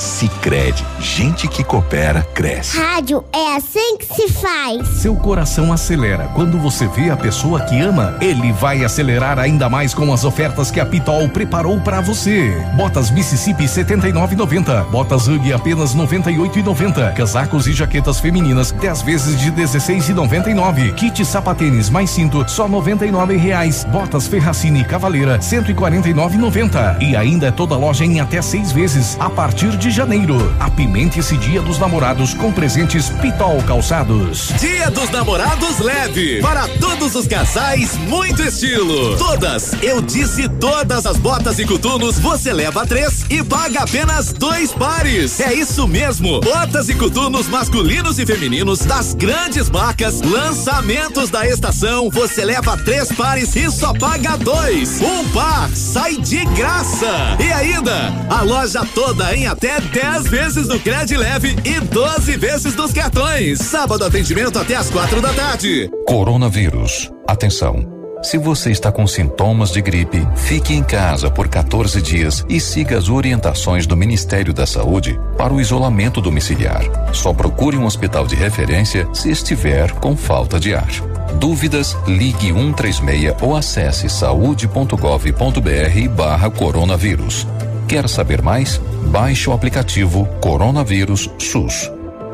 Sicredi, 0.00 0.82
gente 0.98 1.46
que 1.46 1.62
coopera 1.62 2.22
cresce. 2.32 2.78
Rádio 2.78 3.22
é 3.34 3.56
assim 3.56 3.98
que 3.98 4.06
se 4.06 4.32
faz. 4.32 4.88
Seu 5.02 5.14
coração 5.14 5.70
acelera 5.74 6.30
quando 6.34 6.58
você 6.58 6.86
vê 6.86 7.10
a 7.10 7.16
pessoa 7.18 7.60
que 7.60 7.78
ama. 7.78 8.16
Ele 8.18 8.50
vai 8.50 8.82
acelerar 8.82 9.38
ainda 9.38 9.68
mais 9.68 9.92
com 9.92 10.10
as 10.10 10.24
ofertas 10.24 10.70
que 10.70 10.80
a 10.80 10.86
Pitol 10.86 11.28
preparou 11.28 11.78
para 11.80 12.00
você. 12.00 12.50
Botas 12.76 13.10
Mississippi 13.10 13.64
79,90. 13.64 14.86
Botas 14.86 15.28
Hug 15.28 15.52
apenas 15.52 15.94
98,90. 15.94 17.12
Casacos 17.12 17.66
e 17.66 17.74
jaquetas 17.74 18.18
femininas 18.20 18.72
10 18.72 19.02
vezes 19.02 19.38
de 19.38 19.52
16,99. 19.52 20.94
Kit 20.94 21.22
sapatênis 21.26 21.90
mais 21.90 22.08
cinto 22.08 22.48
só 22.48 22.66
99 22.66 23.36
reais. 23.36 23.84
Botas 23.84 24.26
Ferracini 24.26 24.82
Cavaleira 24.82 25.38
149,90. 25.40 27.02
E 27.02 27.14
ainda 27.14 27.48
é 27.48 27.50
toda 27.50 27.76
loja 27.76 28.06
em 28.06 28.18
até 28.18 28.40
seis 28.40 28.72
vezes 28.72 29.18
a 29.20 29.28
partir 29.28 29.76
de 29.76 29.89
janeiro. 29.90 30.36
Apimente 30.58 31.20
esse 31.20 31.36
dia 31.36 31.60
dos 31.60 31.78
namorados 31.78 32.34
com 32.34 32.52
presentes 32.52 33.08
Pitol 33.08 33.62
Calçados. 33.62 34.52
Dia 34.58 34.90
dos 34.90 35.10
namorados 35.10 35.78
leve. 35.78 36.40
Para 36.40 36.68
todos 36.80 37.14
os 37.14 37.26
casais, 37.26 37.96
muito 38.08 38.42
estilo. 38.42 39.16
Todas, 39.16 39.72
eu 39.82 40.00
disse 40.00 40.48
todas 40.48 41.06
as 41.06 41.16
botas 41.16 41.58
e 41.58 41.64
coturnos, 41.64 42.18
você 42.18 42.52
leva 42.52 42.86
três 42.86 43.24
e 43.28 43.42
paga 43.42 43.80
apenas 43.80 44.32
dois 44.32 44.72
pares. 44.72 45.40
É 45.40 45.52
isso 45.52 45.86
mesmo. 45.88 46.40
Botas 46.40 46.88
e 46.88 46.94
coturnos 46.94 47.48
masculinos 47.48 48.18
e 48.18 48.26
femininos 48.26 48.80
das 48.80 49.14
grandes 49.14 49.68
marcas, 49.70 50.20
lançamentos 50.22 51.30
da 51.30 51.46
estação, 51.46 52.10
você 52.10 52.44
leva 52.44 52.76
três 52.76 53.10
pares 53.12 53.54
e 53.56 53.70
só 53.70 53.92
paga 53.94 54.36
dois. 54.36 55.00
Um 55.00 55.28
par 55.30 55.68
sai 55.74 56.16
de 56.16 56.44
graça. 56.46 57.36
E 57.38 57.52
ainda, 57.52 58.12
a 58.28 58.42
loja 58.42 58.84
toda 58.94 59.34
em 59.34 59.46
até 59.46 59.79
10 59.80 60.28
vezes 60.28 60.68
no 60.68 60.78
Cred 60.78 61.16
Leve 61.16 61.56
e 61.64 61.80
12 61.80 62.36
vezes 62.36 62.74
nos 62.76 62.92
cartões. 62.92 63.58
Sábado 63.58 64.04
atendimento 64.04 64.58
até 64.58 64.76
as 64.76 64.90
quatro 64.90 65.20
da 65.20 65.32
tarde. 65.32 65.90
Coronavírus. 66.06 67.10
Atenção. 67.26 68.00
Se 68.22 68.36
você 68.36 68.70
está 68.70 68.92
com 68.92 69.06
sintomas 69.06 69.70
de 69.70 69.80
gripe, 69.80 70.28
fique 70.36 70.74
em 70.74 70.82
casa 70.82 71.30
por 71.30 71.48
14 71.48 72.02
dias 72.02 72.44
e 72.50 72.60
siga 72.60 72.98
as 72.98 73.08
orientações 73.08 73.86
do 73.86 73.96
Ministério 73.96 74.52
da 74.52 74.66
Saúde 74.66 75.18
para 75.38 75.54
o 75.54 75.60
isolamento 75.60 76.20
domiciliar. 76.20 76.82
Só 77.14 77.32
procure 77.32 77.78
um 77.78 77.86
hospital 77.86 78.26
de 78.26 78.34
referência 78.34 79.08
se 79.14 79.30
estiver 79.30 79.92
com 79.92 80.14
falta 80.14 80.60
de 80.60 80.74
ar. 80.74 80.90
Dúvidas? 81.38 81.96
Ligue 82.06 82.52
136 82.52 83.36
ou 83.40 83.56
acesse 83.56 84.10
saúde.gov.br 84.10 86.08
barra 86.14 86.50
coronavírus. 86.50 87.46
Quer 87.90 88.08
saber 88.08 88.40
mais? 88.40 88.80
Baixe 89.08 89.50
o 89.50 89.52
aplicativo 89.52 90.24
Coronavírus 90.40 91.28
SUS. 91.40 91.90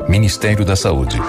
Ministério 0.07 0.63
da 0.63 0.75
Saúde. 0.75 1.19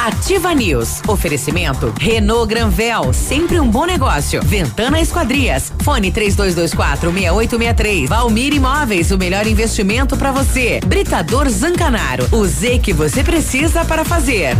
Ativa 0.00 0.52
News. 0.52 1.00
Oferecimento 1.06 1.94
Renault 1.96 2.48
Granvel, 2.48 3.12
sempre 3.12 3.60
um 3.60 3.70
bom 3.70 3.86
negócio. 3.86 4.42
Ventana 4.42 5.00
Esquadrias. 5.00 5.72
Fone 5.84 6.10
3224 6.10 7.12
6863. 7.12 8.08
Valmir 8.08 8.52
Imóveis, 8.52 9.12
o 9.12 9.16
melhor 9.16 9.46
investimento 9.46 10.16
para 10.16 10.32
você. 10.32 10.80
Britador 10.84 11.48
Zancanaro. 11.48 12.26
O 12.32 12.44
Z 12.44 12.80
que 12.80 12.92
você 12.92 13.22
precisa 13.22 13.84
para 13.84 14.04
fazer. 14.04 14.56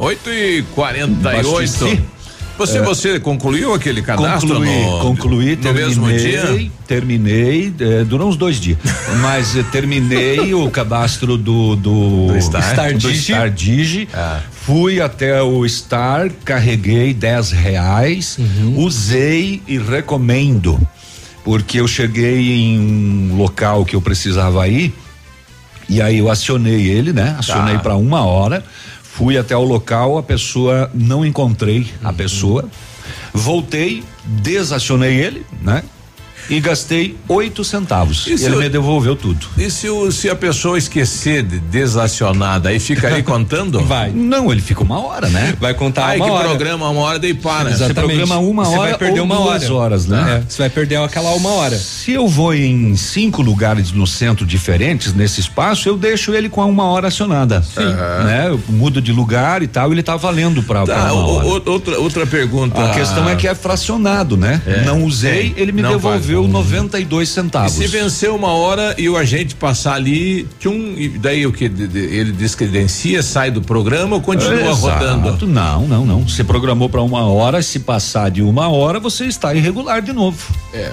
8 0.00 0.30
e 0.30 0.62
48 0.74 2.20
você, 2.56 2.78
é, 2.78 2.82
você 2.82 3.20
concluiu 3.20 3.72
aquele 3.72 4.02
cadastro? 4.02 4.48
Concluí, 4.48 4.84
no, 4.84 4.98
concluí, 5.00 5.56
no 5.56 5.62
terminei, 5.62 5.86
mesmo 5.86 6.06
dia? 6.12 6.70
Terminei, 6.86 7.74
é, 7.80 8.04
durou 8.04 8.28
uns 8.28 8.36
dois 8.36 8.56
dias. 8.56 8.78
mas 9.20 9.56
terminei 9.70 10.52
o 10.54 10.70
cadastro 10.70 11.36
do, 11.38 11.76
do, 11.76 12.26
do 12.26 12.42
Star, 12.42 12.62
Star. 12.72 12.94
Do 12.94 13.14
Star 13.14 13.50
Digi 13.50 14.08
ah. 14.12 14.40
Fui 14.50 15.00
até 15.00 15.42
o 15.42 15.66
Star, 15.68 16.30
carreguei 16.44 17.14
10 17.14 17.50
reais, 17.52 18.36
uhum. 18.38 18.84
usei 18.84 19.62
e 19.66 19.78
recomendo. 19.78 20.78
Porque 21.44 21.80
eu 21.80 21.88
cheguei 21.88 22.52
em 22.52 22.78
um 22.78 23.36
local 23.36 23.84
que 23.84 23.96
eu 23.96 24.02
precisava 24.02 24.66
ir. 24.68 24.94
E 25.88 26.00
aí 26.00 26.18
eu 26.18 26.30
acionei 26.30 26.86
ele, 26.88 27.12
né? 27.12 27.34
Acionei 27.38 27.74
tá. 27.74 27.80
para 27.80 27.96
uma 27.96 28.22
hora. 28.22 28.62
Fui 29.20 29.36
até 29.36 29.54
o 29.54 29.62
local, 29.62 30.16
a 30.16 30.22
pessoa 30.22 30.90
não 30.94 31.26
encontrei 31.26 31.86
a 32.02 32.08
uhum. 32.08 32.14
pessoa. 32.14 32.64
Voltei, 33.34 34.02
desacionei 34.24 35.20
ele, 35.20 35.44
né? 35.60 35.84
E 36.50 36.60
gastei 36.60 37.16
oito 37.28 37.62
centavos. 37.62 38.26
E 38.26 38.32
ele 38.32 38.54
eu, 38.54 38.58
me 38.58 38.68
devolveu 38.68 39.14
tudo. 39.14 39.46
E 39.56 39.70
se, 39.70 39.88
o, 39.88 40.10
se 40.10 40.28
a 40.28 40.34
pessoa 40.34 40.76
esquecer 40.76 41.42
de 41.42 41.58
desacionada, 41.58 42.68
aí 42.70 42.80
fica 42.80 43.08
aí 43.08 43.22
contando? 43.24 43.80
Vai. 43.84 44.10
Não, 44.10 44.50
ele 44.50 44.60
fica 44.60 44.82
uma 44.82 45.00
hora, 45.00 45.28
né? 45.28 45.54
Vai 45.60 45.74
contar 45.74 46.08
aí 46.08 46.18
uma 46.18 46.26
que 46.26 46.32
hora. 46.32 46.48
programa 46.48 46.88
uma 46.88 47.00
hora 47.02 47.18
daí 47.18 47.34
para. 47.34 47.70
Exatamente. 47.70 47.94
Você 47.94 48.06
programa 48.06 48.38
uma 48.38 48.64
Você 48.64 48.76
hora 48.76 48.90
vai 48.90 48.98
perder 48.98 49.20
uma 49.20 49.36
duas 49.36 49.62
hora. 49.64 49.74
horas, 49.74 50.06
né? 50.06 50.36
É, 50.36 50.50
você 50.50 50.58
vai 50.58 50.70
perder 50.70 50.96
aquela 50.96 51.30
uma 51.34 51.50
hora. 51.50 51.78
Se 51.78 52.12
eu 52.12 52.26
vou 52.26 52.52
em 52.52 52.96
cinco 52.96 53.42
lugares 53.42 53.92
no 53.92 54.06
centro 54.06 54.44
diferentes 54.44 55.14
nesse 55.14 55.40
espaço, 55.40 55.88
eu 55.88 55.96
deixo 55.96 56.34
ele 56.34 56.48
com 56.48 56.60
a 56.60 56.66
uma 56.66 56.84
hora 56.84 57.08
acionada. 57.08 57.62
Sim. 57.62 57.80
Uhum. 57.80 58.24
Né? 58.24 58.48
Eu 58.48 58.60
mudo 58.68 59.00
de 59.00 59.12
lugar 59.12 59.62
e 59.62 59.68
tal, 59.68 59.92
ele 59.92 60.02
tá 60.02 60.16
valendo 60.16 60.62
para 60.62 60.84
tá, 60.84 61.12
outra 61.12 61.98
outra 61.98 62.26
pergunta. 62.26 62.82
A 62.82 62.94
questão 62.94 63.28
é 63.28 63.36
que 63.36 63.46
é 63.46 63.54
fracionado, 63.54 64.36
né? 64.36 64.60
É. 64.66 64.84
Não 64.84 65.04
usei, 65.04 65.54
ele 65.56 65.72
me 65.72 65.82
Não 65.82 65.92
devolveu 65.92 66.39
deu 66.40 66.48
92 66.48 67.28
centavos. 67.28 67.74
E 67.74 67.76
se 67.78 67.86
vencer 67.86 68.30
uma 68.30 68.52
hora 68.52 68.94
e 68.98 69.08
o 69.08 69.16
agente 69.16 69.54
passar 69.54 69.94
ali, 69.94 70.46
tchum, 70.58 70.94
e 70.96 71.08
daí 71.08 71.46
o 71.46 71.52
que? 71.52 71.64
Ele 71.64 72.32
descredencia, 72.32 73.22
sai 73.22 73.50
do 73.50 73.60
programa 73.60 74.16
ou 74.16 74.22
continua 74.22 74.70
Exato. 74.70 74.80
rodando? 74.80 75.46
Não, 75.46 75.86
não, 75.86 76.06
não. 76.06 76.28
Você 76.28 76.44
programou 76.44 76.88
para 76.88 77.02
uma 77.02 77.26
hora, 77.26 77.62
se 77.62 77.80
passar 77.80 78.30
de 78.30 78.42
uma 78.42 78.68
hora, 78.68 78.98
você 78.98 79.26
está 79.26 79.54
irregular 79.54 80.00
de 80.00 80.12
novo. 80.12 80.54
É. 80.72 80.92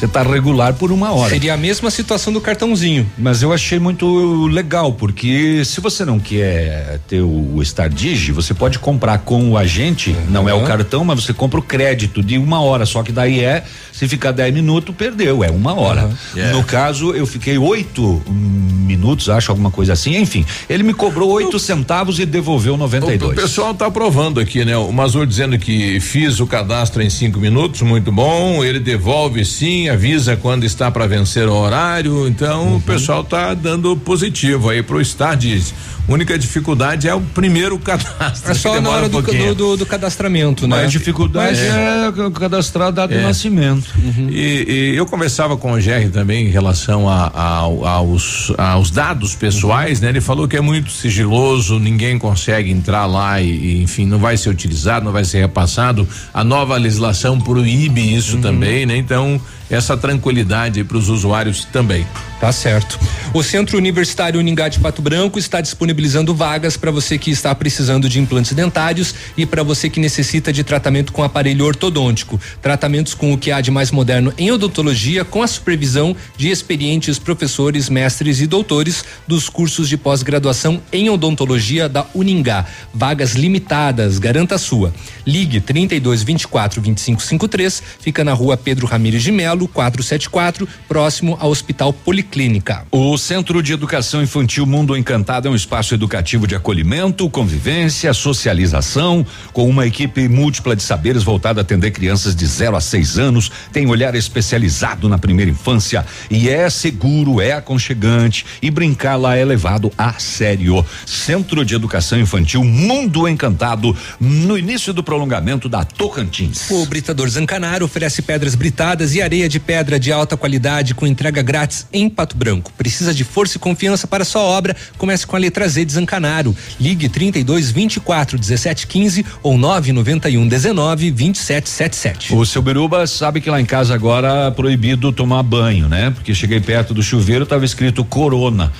Você 0.00 0.06
está 0.06 0.22
regular 0.22 0.72
por 0.72 0.90
uma 0.90 1.12
hora. 1.12 1.28
Seria 1.28 1.52
a 1.52 1.56
mesma 1.58 1.90
situação 1.90 2.32
do 2.32 2.40
cartãozinho. 2.40 3.06
Mas 3.18 3.42
eu 3.42 3.52
achei 3.52 3.78
muito 3.78 4.46
legal, 4.46 4.94
porque 4.94 5.62
se 5.62 5.78
você 5.78 6.06
não 6.06 6.18
quer 6.18 7.00
ter 7.06 7.20
o, 7.20 7.56
o 7.56 7.62
Star 7.62 7.90
Digi, 7.90 8.32
você 8.32 8.54
pode 8.54 8.78
comprar 8.78 9.18
com 9.18 9.50
o 9.50 9.58
agente, 9.58 10.12
uhum. 10.12 10.30
não 10.30 10.48
é 10.48 10.54
o 10.54 10.64
cartão, 10.64 11.04
mas 11.04 11.22
você 11.22 11.34
compra 11.34 11.60
o 11.60 11.62
crédito 11.62 12.22
de 12.22 12.38
uma 12.38 12.62
hora. 12.62 12.86
Só 12.86 13.02
que 13.02 13.12
daí 13.12 13.40
é, 13.40 13.62
se 13.92 14.08
ficar 14.08 14.32
10 14.32 14.54
minutos, 14.54 14.94
perdeu, 14.96 15.44
é 15.44 15.50
uma 15.50 15.78
hora. 15.78 16.06
Uhum. 16.06 16.14
Yeah. 16.34 16.56
No 16.56 16.64
caso, 16.64 17.12
eu 17.12 17.26
fiquei 17.26 17.58
oito 17.58 18.22
minutos, 18.26 19.28
acho, 19.28 19.52
alguma 19.52 19.70
coisa 19.70 19.92
assim. 19.92 20.16
Enfim, 20.16 20.46
ele 20.66 20.82
me 20.82 20.94
cobrou 20.94 21.30
oito 21.32 21.58
centavos 21.58 22.18
e 22.18 22.24
devolveu 22.24 22.78
92. 22.78 23.22
O, 23.22 23.32
o 23.32 23.42
pessoal 23.42 23.72
está 23.72 23.84
aprovando 23.84 24.40
aqui, 24.40 24.64
né? 24.64 24.78
O 24.78 24.90
Mazur 24.90 25.26
dizendo 25.26 25.58
que 25.58 26.00
fiz 26.00 26.40
o 26.40 26.46
cadastro 26.46 27.02
em 27.02 27.10
cinco 27.10 27.38
minutos, 27.38 27.82
muito 27.82 28.10
bom. 28.10 28.64
Ele 28.64 28.80
devolve 28.80 29.44
sim, 29.44 29.89
avisa 29.90 30.36
quando 30.36 30.64
está 30.64 30.90
para 30.90 31.06
vencer 31.06 31.48
o 31.48 31.54
horário. 31.54 32.26
Então 32.28 32.68
uhum. 32.68 32.76
o 32.76 32.80
pessoal 32.80 33.22
está 33.22 33.54
dando 33.54 33.96
positivo 33.96 34.70
aí 34.70 34.82
pro 34.82 35.00
Stardis. 35.00 35.74
Única 36.08 36.36
dificuldade 36.36 37.08
é 37.08 37.14
o 37.14 37.20
primeiro 37.20 37.78
cadastro. 37.80 38.50
É 38.50 38.54
só 38.54 38.80
na 38.80 38.90
hora 38.90 39.06
um 39.06 39.10
do, 39.10 39.22
do, 39.22 39.54
do, 39.54 39.76
do, 39.76 39.86
cadastramento, 39.86 40.66
né? 40.66 40.84
A 40.84 40.86
dificuldade 40.86 41.60
Mas, 41.60 42.26
é, 42.26 42.30
cadastrar 42.32 42.88
a 42.88 42.90
data 42.90 43.14
é. 43.14 43.18
de 43.18 43.22
nascimento. 43.22 43.86
Uhum. 43.96 44.28
E, 44.28 44.92
e, 44.92 44.96
eu 44.96 45.06
conversava 45.06 45.56
com 45.56 45.72
o 45.72 45.80
Jerry 45.80 46.08
também 46.08 46.46
em 46.46 46.50
relação 46.50 47.08
a, 47.08 47.30
a, 47.32 47.46
aos, 47.90 48.52
aos 48.58 48.90
dados 48.90 49.34
pessoais, 49.36 49.98
uhum. 49.98 50.04
né? 50.04 50.10
Ele 50.10 50.20
falou 50.20 50.48
que 50.48 50.56
é 50.56 50.60
muito 50.60 50.90
sigiloso, 50.90 51.78
ninguém 51.78 52.18
consegue 52.18 52.70
entrar 52.70 53.06
lá 53.06 53.40
e, 53.40 53.50
e, 53.50 53.82
enfim, 53.82 54.04
não 54.04 54.18
vai 54.18 54.36
ser 54.36 54.50
utilizado, 54.50 55.04
não 55.04 55.12
vai 55.12 55.24
ser 55.24 55.40
repassado. 55.40 56.08
A 56.34 56.42
nova 56.42 56.76
legislação 56.76 57.40
proíbe 57.40 58.14
isso 58.14 58.36
uhum. 58.36 58.42
também, 58.42 58.84
né? 58.84 58.96
Então, 58.96 59.40
essa 59.70 59.96
tranquilidade 59.96 60.82
para 60.84 60.96
os 60.96 61.08
usuários 61.08 61.64
também. 61.64 62.06
Tá 62.40 62.50
certo. 62.50 62.98
O 63.34 63.42
Centro 63.42 63.76
Universitário 63.76 64.40
Uningá 64.40 64.68
de 64.68 64.80
Pato 64.80 65.02
Branco 65.02 65.38
está 65.38 65.60
disponibilizando 65.60 66.34
vagas 66.34 66.74
para 66.74 66.90
você 66.90 67.18
que 67.18 67.30
está 67.30 67.54
precisando 67.54 68.08
de 68.08 68.18
implantes 68.18 68.54
dentários 68.54 69.14
e 69.36 69.44
para 69.44 69.62
você 69.62 69.90
que 69.90 70.00
necessita 70.00 70.50
de 70.50 70.64
tratamento 70.64 71.12
com 71.12 71.22
aparelho 71.22 71.66
ortodôntico. 71.66 72.40
Tratamentos 72.62 73.12
com 73.12 73.34
o 73.34 73.38
que 73.38 73.52
há 73.52 73.60
de 73.60 73.70
mais 73.70 73.90
moderno 73.90 74.32
em 74.38 74.50
odontologia, 74.50 75.22
com 75.22 75.42
a 75.42 75.46
supervisão 75.46 76.16
de 76.34 76.48
experientes 76.48 77.18
professores, 77.18 77.90
mestres 77.90 78.40
e 78.40 78.46
doutores 78.46 79.04
dos 79.28 79.50
cursos 79.50 79.86
de 79.86 79.98
pós-graduação 79.98 80.80
em 80.90 81.10
odontologia 81.10 81.90
da 81.90 82.06
Uningá. 82.14 82.64
Vagas 82.92 83.34
limitadas, 83.34 84.18
garanta 84.18 84.54
a 84.54 84.58
sua. 84.58 84.94
Ligue 85.26 85.60
32 85.60 86.22
24 86.22 86.80
25 86.80 87.22
53, 87.22 87.82
fica 88.00 88.24
na 88.24 88.32
rua 88.32 88.56
Pedro 88.56 88.86
Ramires 88.86 89.22
de 89.22 89.30
Melo, 89.30 89.59
474, 89.68 90.68
próximo 90.88 91.36
ao 91.40 91.50
Hospital 91.50 91.92
Policlínico 91.92 92.40
Clínica. 92.40 92.86
O 92.90 93.18
Centro 93.18 93.62
de 93.62 93.74
Educação 93.74 94.22
Infantil 94.22 94.64
Mundo 94.64 94.96
Encantado 94.96 95.46
é 95.46 95.50
um 95.50 95.54
espaço 95.54 95.92
educativo 95.92 96.46
de 96.46 96.54
acolhimento, 96.54 97.28
convivência, 97.28 98.14
socialização, 98.14 99.26
com 99.52 99.68
uma 99.68 99.86
equipe 99.86 100.26
múltipla 100.26 100.74
de 100.74 100.82
saberes 100.82 101.22
voltada 101.22 101.60
a 101.60 101.62
atender 101.62 101.90
crianças 101.90 102.34
de 102.34 102.46
0 102.46 102.76
a 102.76 102.80
6 102.80 103.18
anos, 103.18 103.52
tem 103.72 103.86
olhar 103.86 104.14
especializado 104.14 105.08
na 105.08 105.18
primeira 105.18 105.50
infância 105.50 106.06
e 106.30 106.48
é 106.48 106.70
seguro, 106.70 107.42
é 107.42 107.52
aconchegante 107.52 108.46
e 108.62 108.70
brincar 108.70 109.16
lá 109.16 109.36
é 109.36 109.44
levado 109.44 109.92
a 109.98 110.14
sério. 110.14 110.82
Centro 111.04 111.62
de 111.62 111.74
Educação 111.74 112.18
Infantil 112.18 112.64
Mundo 112.64 113.28
Encantado, 113.28 113.94
no 114.18 114.56
início 114.56 114.94
do 114.94 115.02
prolongamento 115.02 115.68
da 115.68 115.84
Tocantins. 115.84 116.70
O 116.70 116.86
Britador 116.86 117.28
Zancanaro 117.28 117.84
oferece 117.84 118.22
pedras 118.22 118.54
britadas 118.54 119.14
e 119.14 119.20
areia 119.20 119.48
de 119.50 119.60
pedra 119.60 119.98
de 119.98 120.12
alta 120.12 120.36
qualidade 120.36 120.94
com 120.94 121.06
entrega 121.06 121.42
grátis 121.42 121.86
em 121.92 122.08
Pato 122.08 122.36
Branco. 122.36 122.72
Precisa 122.78 123.12
de 123.12 123.24
força 123.24 123.56
e 123.56 123.60
confiança 123.60 124.06
para 124.06 124.24
sua 124.24 124.42
obra? 124.42 124.76
Comece 124.96 125.26
com 125.26 125.36
a 125.36 125.38
letra 125.38 125.68
Z 125.68 125.84
de 125.84 125.92
Zancanaro. 125.92 126.56
Ligue 126.80 127.08
32 127.08 127.70
24 127.70 128.38
17 128.38 128.86
15 128.86 129.26
ou 129.42 129.58
991 129.58 130.48
19 130.48 131.10
27 131.10 131.68
77. 131.68 132.34
O 132.34 132.46
seu 132.46 132.62
Biruba 132.62 133.06
sabe 133.06 133.40
que 133.40 133.50
lá 133.50 133.60
em 133.60 133.66
casa 133.66 133.94
agora 133.94 134.46
é 134.46 134.50
proibido 134.50 135.12
tomar 135.12 135.42
banho, 135.42 135.88
né? 135.88 136.10
Porque 136.10 136.34
cheguei 136.34 136.60
perto 136.60 136.94
do 136.94 137.02
chuveiro, 137.02 137.44
estava 137.44 137.64
escrito 137.64 138.04
Corona. 138.04 138.72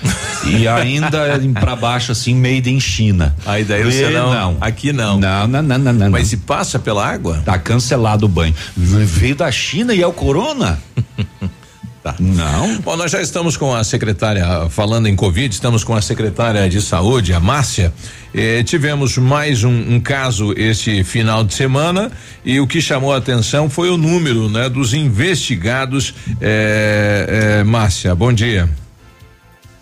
e 0.47 0.69
ainda 0.69 1.11
para 1.59 1.75
baixo 1.75 2.13
assim, 2.13 2.35
made 2.35 2.71
in 2.71 2.79
China. 2.79 3.35
Aí 3.45 3.65
daí 3.65 3.83
você 3.83 4.11
não, 4.11 4.33
não. 4.33 4.57
Aqui 4.61 4.93
não. 4.93 5.19
Não, 5.19 5.47
não, 5.47 5.63
não, 5.63 5.79
não, 5.79 5.93
não. 5.93 6.11
Mas 6.11 6.29
se 6.29 6.37
passa 6.37 6.79
pela 6.79 7.07
água? 7.07 7.43
Tá 7.45 7.59
cancelado 7.59 8.27
o 8.27 8.29
banho. 8.29 8.55
Veio 8.77 9.35
da 9.35 9.51
China 9.51 9.95
e 9.95 10.03
é 10.03 10.07
o 10.07 10.13
Corona? 10.13 10.60
Tá. 12.03 12.17
Não. 12.19 12.79
Bom, 12.79 12.97
nós 12.97 13.11
já 13.11 13.21
estamos 13.21 13.59
com 13.59 13.75
a 13.75 13.85
secretária, 13.85 14.71
falando 14.71 15.07
em 15.07 15.15
Covid, 15.15 15.55
estamos 15.55 15.85
com 15.85 15.95
a 15.95 16.01
secretária 16.01 16.67
de 16.67 16.81
saúde, 16.81 17.35
a 17.35 17.41
Márcia. 17.41 17.93
Eh, 18.33 18.63
tivemos 18.63 19.19
mais 19.19 19.65
um, 19.65 19.97
um, 19.97 20.01
caso 20.01 20.55
este 20.57 21.05
final 21.05 21.45
de 21.45 21.53
semana 21.53 22.11
e 22.43 22.59
o 22.59 22.67
que 22.67 22.81
chamou 22.81 23.13
a 23.13 23.19
atenção 23.19 23.69
foi 23.69 23.91
o 23.91 23.99
número, 23.99 24.49
né, 24.49 24.71
dos 24.71 24.95
investigados. 24.95 26.15
Eh, 26.41 27.59
eh, 27.61 27.65
Márcia, 27.65 28.15
bom 28.15 28.33
dia. 28.33 28.67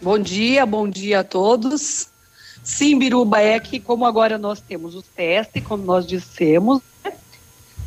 Bom 0.02 0.18
dia, 0.18 0.66
bom 0.66 0.88
dia 0.88 1.20
a 1.20 1.24
todos. 1.24 2.08
Sim, 2.64 2.98
Biruba, 2.98 3.40
é 3.40 3.60
que 3.60 3.78
como 3.78 4.04
agora 4.04 4.36
nós 4.36 4.60
temos 4.60 4.96
os 4.96 5.04
testes, 5.14 5.62
como 5.62 5.84
nós 5.84 6.04
dissemos, 6.04 6.82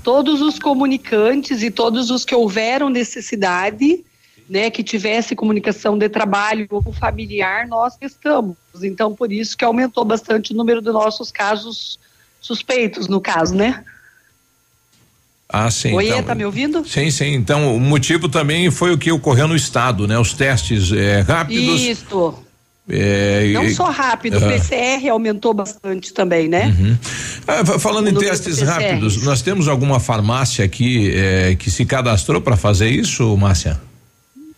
todos 0.03 0.41
os 0.41 0.59
comunicantes 0.59 1.63
e 1.63 1.71
todos 1.71 2.09
os 2.09 2.25
que 2.25 2.35
houveram 2.35 2.89
necessidade 2.89 4.03
né, 4.51 4.69
que 4.69 4.83
tivesse 4.83 5.33
comunicação 5.33 5.97
de 5.97 6.09
trabalho 6.09 6.67
ou 6.69 6.91
familiar, 6.91 7.65
nós 7.67 7.95
testamos. 7.95 8.57
Então, 8.83 9.15
por 9.15 9.31
isso 9.31 9.55
que 9.55 9.63
aumentou 9.63 10.03
bastante 10.03 10.51
o 10.51 10.55
número 10.55 10.81
dos 10.81 10.93
nossos 10.93 11.31
casos 11.31 11.97
suspeitos, 12.41 13.07
no 13.07 13.21
caso, 13.21 13.55
né? 13.55 13.85
Ah, 15.47 15.71
sim. 15.71 15.93
Oi, 15.93 16.07
então, 16.07 16.23
tá 16.23 16.35
me 16.35 16.43
ouvindo? 16.43 16.85
Sim, 16.85 17.09
sim. 17.09 17.33
Então, 17.33 17.75
o 17.75 17.79
motivo 17.79 18.27
também 18.27 18.69
foi 18.69 18.91
o 18.91 18.97
que 18.97 19.09
ocorreu 19.09 19.47
no 19.47 19.55
estado, 19.55 20.05
né? 20.05 20.19
Os 20.19 20.33
testes 20.33 20.91
é, 20.91 21.21
rápidos. 21.21 21.81
Isso. 21.81 22.35
É, 22.89 23.51
Não 23.53 23.69
só 23.73 23.85
rápido, 23.85 24.37
o 24.39 24.43
Ah. 24.45 24.49
PCR 24.49 25.07
aumentou 25.09 25.53
bastante 25.53 26.13
também, 26.13 26.47
né? 26.49 26.75
Uhum. 26.77 26.97
Ah, 27.47 27.65
fa- 27.65 27.79
falando 27.79 28.07
O 28.07 28.09
em 28.09 28.13
testes 28.15 28.59
rápidos, 28.61 29.21
nós 29.23 29.41
temos 29.41 29.67
alguma 29.67 29.99
farmácia 29.99 30.65
aqui 30.65 31.11
eh, 31.13 31.55
que 31.57 31.69
se 31.71 31.85
cadastrou 31.85 32.41
para 32.41 32.57
fazer 32.57 32.89
isso, 32.89 33.35
Márcia? 33.37 33.79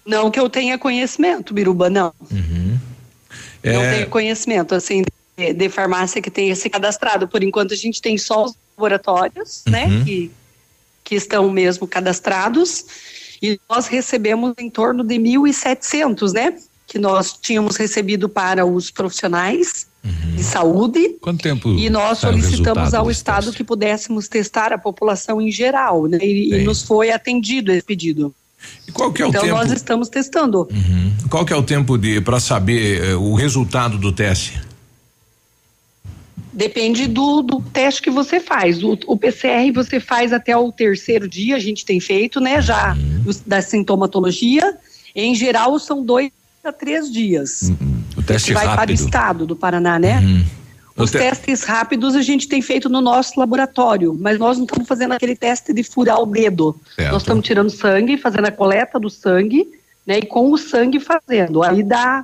Não 0.06 0.32
que 0.32 0.40
eu 0.40 0.50
tenha 0.50 0.78
conhecimento, 0.78 1.54
Biruba, 1.54 1.90
não. 1.90 2.14
Não 2.32 3.82
É, 3.82 3.96
tenho 3.96 4.08
conhecimento, 4.10 4.74
assim, 4.74 5.04
de, 5.38 5.54
de 5.54 5.70
farmácia 5.70 6.22
que 6.22 6.32
tenha 6.32 6.56
se 6.56 6.70
cadastrado. 6.70 7.28
Por 7.28 7.44
enquanto, 7.44 7.74
a 7.74 7.78
gente 7.78 8.02
tem 8.02 8.18
só 8.18 8.46
os 8.46 8.54
laboratórios, 8.78 9.64
né, 9.68 9.86
Uhum. 9.86 10.04
que, 10.04 10.32
que 11.04 11.16
estão 11.16 11.50
mesmo 11.52 11.88
cadastrados. 11.88 12.86
E 13.42 13.60
nós 13.70 13.88
recebemos 13.88 14.54
em 14.58 14.70
torno 14.70 15.04
de 15.04 15.16
1.700, 15.20 16.34
né, 16.34 16.54
que 16.94 17.00
nós 17.00 17.34
tínhamos 17.42 17.76
recebido 17.76 18.30
para 18.30 18.68
os 18.68 18.92
profissionais 18.92 19.88
de 20.36 20.44
saúde. 20.44 21.16
Quanto 21.20 21.42
tempo? 21.42 21.70
E 21.70 21.90
nós 21.90 22.20
solicitamos 22.20 22.94
ao 22.94 23.10
Estado 23.10 23.52
que 23.52 23.64
pudéssemos 23.64 24.28
testar 24.28 24.72
a 24.72 24.78
população 24.78 25.42
em 25.42 25.52
geral, 25.52 26.06
né? 26.06 26.20
E, 26.22 26.54
e 26.54 26.64
nos 26.64 26.84
foi 26.84 27.10
atendido 27.10 27.72
esse 27.72 27.84
pedido. 27.84 28.32
E 28.88 28.92
qual 28.92 29.12
que 29.12 29.24
é 29.24 29.26
o 29.26 29.30
então 29.30 29.42
tempo? 29.42 29.56
nós 29.56 29.72
estamos 29.72 30.08
testando. 30.08 30.70
Qual 31.32 31.44
que 31.44 31.52
é 31.52 31.56
o 31.56 31.64
tempo 31.64 31.98
de 31.98 32.22
para 32.22 32.40
saber 32.40 33.04
eh, 33.04 33.16
o 33.16 33.34
resultado 33.34 33.98
do 33.98 34.12
teste? 34.12 34.62
Depende 36.54 37.08
do, 37.08 37.42
do 37.42 37.60
teste 37.60 38.04
que 38.04 38.12
você 38.12 38.40
faz. 38.40 38.84
O, 38.84 38.96
o 39.08 39.18
PCR 39.18 39.72
você 39.74 40.00
faz 40.00 40.32
até 40.32 40.56
o 40.56 40.72
terceiro 40.72 41.28
dia, 41.28 41.56
a 41.56 41.60
gente 41.60 41.84
tem 41.84 42.00
feito, 42.00 42.40
né? 42.40 42.62
Já 42.62 42.96
os- 43.26 43.40
da 43.40 43.64
sintomatologia. 43.64 44.78
Em 45.16 45.34
geral, 45.34 45.80
são 45.80 46.06
dois 46.06 46.30
a 46.64 46.72
três 46.72 47.12
dias. 47.12 47.72
O 48.18 48.22
teste 48.24 48.50
que 48.50 48.54
vai 48.54 48.64
para 48.64 48.74
o 48.74 48.78
rápido. 48.78 48.96
estado 48.96 49.46
do 49.46 49.56
Paraná, 49.56 50.00
né? 50.00 50.22
Os 50.96 51.10
O 51.10 51.12
te- 51.12 51.18
testes 51.18 51.64
rápidos 51.64 52.16
a 52.16 52.22
gente 52.22 52.48
tem 52.48 52.62
feito 52.62 52.88
no 52.88 53.02
nosso 53.02 53.38
laboratório, 53.40 54.16
mas 54.20 54.40
nós 54.40 54.58
não 54.58 54.66
estamos 54.66 54.88
fazendo 54.88 55.12
aquele 55.14 55.36
teste 55.36 55.74
de 55.74 55.84
furar 55.84 56.22
o 56.22 56.26
dedo. 56.26 56.76
Certo. 56.96 57.12
Nós 57.12 57.22
estamos 57.24 57.46
tirando 57.46 57.70
sangue, 57.70 58.18
fazendo 58.18 58.46
a 58.46 58.52
coleta 58.52 59.00
do 59.00 59.10
sangue, 59.10 59.68
né? 60.06 60.20
E 60.20 60.26
com 60.26 60.52
o 60.52 60.58
sangue 60.58 61.00
fazendo. 61.00 61.64
Aí 61.64 61.82
dá, 61.84 62.24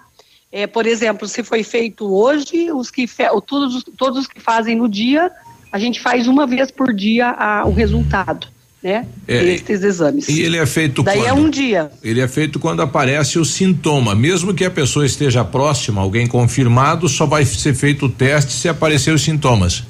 é, 0.52 0.68
por 0.68 0.86
exemplo, 0.86 1.28
se 1.28 1.44
foi 1.44 1.64
feito 1.64 2.06
hoje, 2.14 2.72
os 2.72 2.90
que 2.92 3.08
fe- 3.08 3.30
todos, 3.46 3.76
os- 3.76 3.84
todos 3.98 4.20
os 4.20 4.28
que 4.28 4.40
fazem 4.40 4.76
no 4.78 4.88
dia, 4.88 5.32
a 5.72 5.80
gente 5.80 6.00
faz 6.00 6.28
uma 6.28 6.46
vez 6.48 6.70
por 6.72 6.94
dia 6.94 7.30
a- 7.32 7.64
o 7.66 7.74
resultado, 7.74 8.48
né? 8.82 9.06
É, 9.28 9.44
Desses 9.44 9.84
exames. 9.84 10.28
E 10.30 10.42
ele 10.42 10.58
é 10.58 10.66
feito 10.66 11.04
Daí 11.04 11.20
é 11.20 11.30
quando? 11.30 11.40
um 11.40 11.50
dia. 11.50 11.92
Ele 12.04 12.22
é 12.22 12.28
feito 12.28 12.60
quando 12.60 12.82
aparece 12.82 13.38
o 13.38 13.46
sintoma. 13.46 14.16
Mesmo 14.16 14.54
que 14.54 14.64
a 14.64 14.72
pessoa 14.72 15.06
esteja 15.06 15.44
próxima, 15.44 16.02
alguém 16.02 16.28
confirmado, 16.28 17.08
só 17.10 17.26
vai 17.26 17.46
ser 17.46 17.74
feito 17.74 18.06
o 18.06 18.10
teste 18.10 18.54
se 18.54 18.70
aparecer 18.70 19.14
os 19.14 19.22
sintomas. 19.22 19.84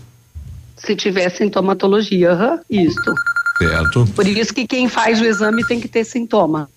Se 0.78 0.96
tiver 0.96 1.30
sintomatologia, 1.30 2.32
aham, 2.32 2.60
isso. 2.70 3.14
Certo. 3.58 4.08
Por 4.16 4.26
isso 4.26 4.54
que 4.54 4.66
quem 4.66 4.88
faz 4.88 5.20
o 5.20 5.26
exame 5.26 5.66
tem 5.68 5.80
que 5.80 5.88
ter 5.88 6.06
sintoma. 6.06 6.70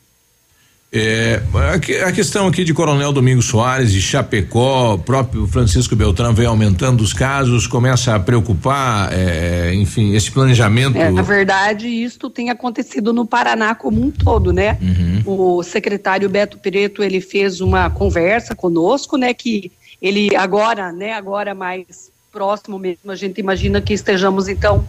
É, 0.95 1.41
a, 1.75 1.79
que- 1.79 1.97
a 1.97 2.13
questão 2.13 2.47
aqui 2.47 2.65
de 2.65 2.75
Coronel 2.75 3.13
Domingos 3.15 3.47
Soares, 3.47 3.91
de 3.91 4.03
Chapecó, 4.03 4.95
o 4.95 4.99
próprio 4.99 5.47
Francisco 5.47 5.97
Beltrão 5.97 6.35
vem 6.35 6.45
aumentando 6.45 7.03
os 7.03 7.15
casos, 7.15 7.67
começa 7.67 8.15
a 8.15 8.21
preocupar, 8.21 9.11
é, 9.11 9.73
enfim, 9.75 10.15
esse 10.15 10.31
planejamento. 10.31 10.99
É, 10.99 11.11
na 11.11 11.23
verdade, 11.23 11.89
isto 11.89 12.29
tem 12.29 12.51
acontecido 12.51 13.11
no 13.15 13.25
Paraná 13.25 13.75
como 13.75 14.03
um 14.03 14.11
todo, 14.11 14.53
né? 14.53 14.77
O 15.25 15.63
secretário 15.63 16.29
Beto 16.29 16.59
Preto, 16.59 17.03
ele 17.03 17.23
fez 17.23 17.63
uma 17.63 17.89
conversa 17.89 18.55
conosco, 18.55 19.17
né? 19.17 19.33
Que 19.33 19.73
ele 20.01 20.37
agora, 20.37 20.93
né? 20.93 21.15
Agora 21.15 21.55
mais 21.55 22.11
próximo 22.31 22.79
mesmo, 22.79 23.11
a 23.11 23.17
gente 23.17 23.39
imagina 23.41 23.81
que 23.81 23.95
estejamos, 23.95 24.47
então, 24.47 24.87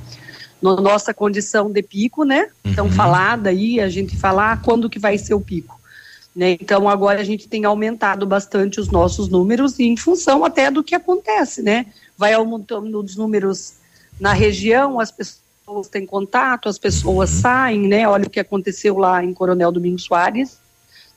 na 0.61 0.75
nossa 0.75 1.13
condição 1.13 1.71
de 1.71 1.81
pico, 1.81 2.25
né? 2.25 2.47
Então, 2.65 2.89
falada 2.89 3.49
aí, 3.51 3.79
a 3.79 3.87
gente 3.87 4.17
falar 4.17 4.61
quando 4.61 4.89
que 4.89 4.99
vai 4.99 5.17
ser 5.17 5.33
o 5.33 5.39
pico. 5.39 5.79
Né? 6.35 6.51
Então 6.53 6.89
agora 6.89 7.21
a 7.21 7.23
gente 7.23 7.47
tem 7.47 7.63
aumentado 7.63 8.25
bastante 8.25 8.79
os 8.79 8.89
nossos 8.89 9.29
números 9.29 9.79
em 9.79 9.95
função 9.95 10.43
até 10.43 10.71
do 10.71 10.83
que 10.83 10.95
acontece, 10.95 11.61
né? 11.61 11.85
Vai 12.17 12.33
aumentando 12.33 12.99
os 12.99 13.15
números 13.15 13.75
na 14.19 14.33
região, 14.33 14.99
as 14.99 15.11
pessoas 15.11 15.87
têm 15.91 16.05
contato, 16.07 16.67
as 16.67 16.79
pessoas 16.79 17.29
saem, 17.29 17.87
né? 17.87 18.07
Olha 18.07 18.25
o 18.25 18.29
que 18.29 18.39
aconteceu 18.39 18.97
lá 18.97 19.23
em 19.23 19.31
Coronel 19.31 19.71
Domingos 19.71 20.05
Soares, 20.05 20.57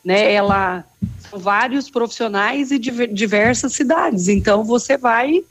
né? 0.05 0.35
Ela 0.35 0.85
são 1.31 1.39
vários 1.39 1.89
profissionais 1.89 2.71
e 2.71 2.79
diver- 2.79 3.13
diversas 3.13 3.73
cidades, 3.73 4.29
então 4.29 4.65
você 4.65 4.99
vai 4.99 5.43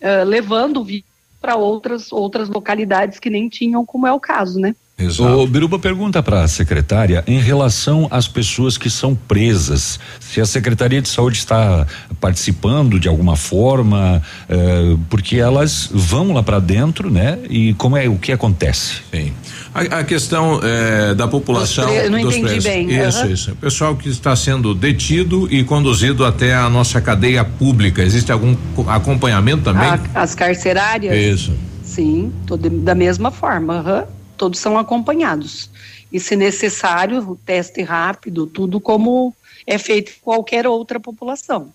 eh, 0.00 0.24
levando 0.24 0.76
o 0.78 0.84
vírus 0.84 1.10
para 1.40 1.56
outras 1.56 2.12
outras 2.12 2.48
localidades 2.48 3.18
que 3.18 3.28
nem 3.28 3.48
tinham, 3.48 3.84
como 3.84 4.06
é 4.06 4.12
o 4.12 4.20
caso, 4.20 4.60
né? 4.60 4.76
O 5.20 5.46
Biruba 5.46 5.78
pergunta 5.78 6.22
para 6.22 6.42
a 6.42 6.48
secretária 6.48 7.24
em 7.26 7.38
relação 7.40 8.06
às 8.10 8.26
pessoas 8.28 8.76
que 8.78 8.88
são 8.90 9.14
presas, 9.14 9.98
se 10.20 10.40
a 10.40 10.44
Secretaria 10.46 11.00
de 11.02 11.08
Saúde 11.08 11.38
está 11.38 11.86
participando 12.20 12.98
de 13.00 13.08
alguma 13.08 13.36
forma, 13.36 14.22
eh, 14.48 14.96
porque 15.10 15.36
elas 15.36 15.88
vão 15.92 16.32
lá 16.32 16.42
para 16.42 16.58
dentro, 16.58 17.10
né? 17.10 17.38
E 17.50 17.74
como 17.74 17.96
é 17.96 18.08
o 18.08 18.16
que 18.16 18.32
acontece? 18.32 18.96
Sim. 19.12 19.32
A, 19.74 19.80
a 20.00 20.04
questão 20.04 20.60
eh, 20.62 21.14
da 21.14 21.26
população. 21.26 21.86
Dos 21.86 21.94
pre- 21.98 22.08
não 22.08 22.20
dos 22.20 22.34
entendi 22.36 22.42
presos. 22.60 22.64
bem, 22.64 22.90
Isso, 22.90 23.18
aham. 23.22 23.30
isso. 23.32 23.50
O 23.52 23.56
pessoal 23.56 23.96
que 23.96 24.08
está 24.08 24.36
sendo 24.36 24.74
detido 24.74 25.48
e 25.50 25.64
conduzido 25.64 26.24
até 26.24 26.54
a 26.54 26.68
nossa 26.68 27.00
cadeia 27.00 27.44
pública. 27.44 28.02
Existe 28.02 28.30
algum 28.30 28.54
co- 28.74 28.88
acompanhamento 28.88 29.62
também? 29.62 29.88
A- 29.88 30.00
as 30.14 30.34
carcerárias? 30.34 31.14
Isso. 31.16 31.52
Sim, 31.84 32.32
todo, 32.46 32.70
da 32.70 32.94
mesma 32.94 33.30
forma, 33.30 33.74
aham. 33.78 34.04
Todos 34.42 34.58
são 34.58 34.76
acompanhados. 34.76 35.70
E 36.12 36.18
se 36.18 36.34
necessário, 36.34 37.18
o 37.30 37.36
teste 37.36 37.80
rápido, 37.80 38.44
tudo 38.44 38.80
como 38.80 39.32
é 39.64 39.78
feito 39.78 40.10
em 40.10 40.20
qualquer 40.20 40.66
outra 40.66 40.98
população. 40.98 41.68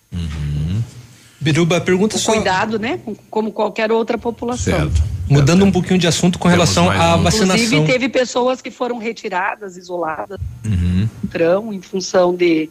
Biruba, 1.40 1.80
pergunta 1.80 2.18
O 2.18 2.20
só. 2.20 2.34
cuidado, 2.34 2.78
né? 2.78 3.00
com- 3.06 3.16
Como 3.30 3.52
qualquer 3.54 3.90
outra 3.90 4.18
população. 4.18 4.92
Mudando 5.30 5.64
um 5.64 5.72
pouquinho 5.72 5.98
de 5.98 6.08
assunto 6.08 6.38
com 6.38 6.50
Temos 6.50 6.56
relação 6.76 6.92
à 6.92 7.16
um. 7.16 7.24
vacinação. 7.24 7.56
Inclusive, 7.56 7.86
teve 7.88 8.10
pessoas 8.10 8.62
que 8.62 8.70
foram 8.70 8.98
retiradas, 8.98 9.78
isoladas, 9.78 10.38
Uhum. 10.66 11.08
trão, 11.32 11.72
em 11.74 11.82
função 11.82 12.36
de. 12.36 12.70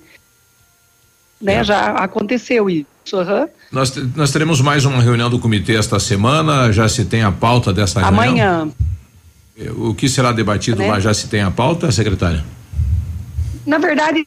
Né, 1.40 1.64
Já 1.64 1.92
aconteceu 1.92 2.68
isso. 2.68 2.86
aham. 3.14 3.48
Nós, 3.72 3.94
nós 4.14 4.30
teremos 4.30 4.60
mais 4.60 4.84
uma 4.84 5.00
reunião 5.02 5.30
do 5.30 5.38
comitê 5.38 5.74
esta 5.76 5.98
semana. 5.98 6.70
Já 6.70 6.86
se 6.86 7.04
tem 7.06 7.22
a 7.22 7.32
pauta 7.32 7.72
dessa 7.72 8.00
reunião? 8.00 8.22
Amanhã. 8.24 8.68
O 9.78 9.94
que 9.94 10.08
será 10.08 10.32
debatido 10.32 10.78
Né? 10.78 10.88
lá? 10.88 11.00
Já 11.00 11.14
se 11.14 11.28
tem 11.28 11.40
a 11.40 11.50
pauta, 11.50 11.90
secretária? 11.90 12.44
Na 13.64 13.78
verdade, 13.78 14.26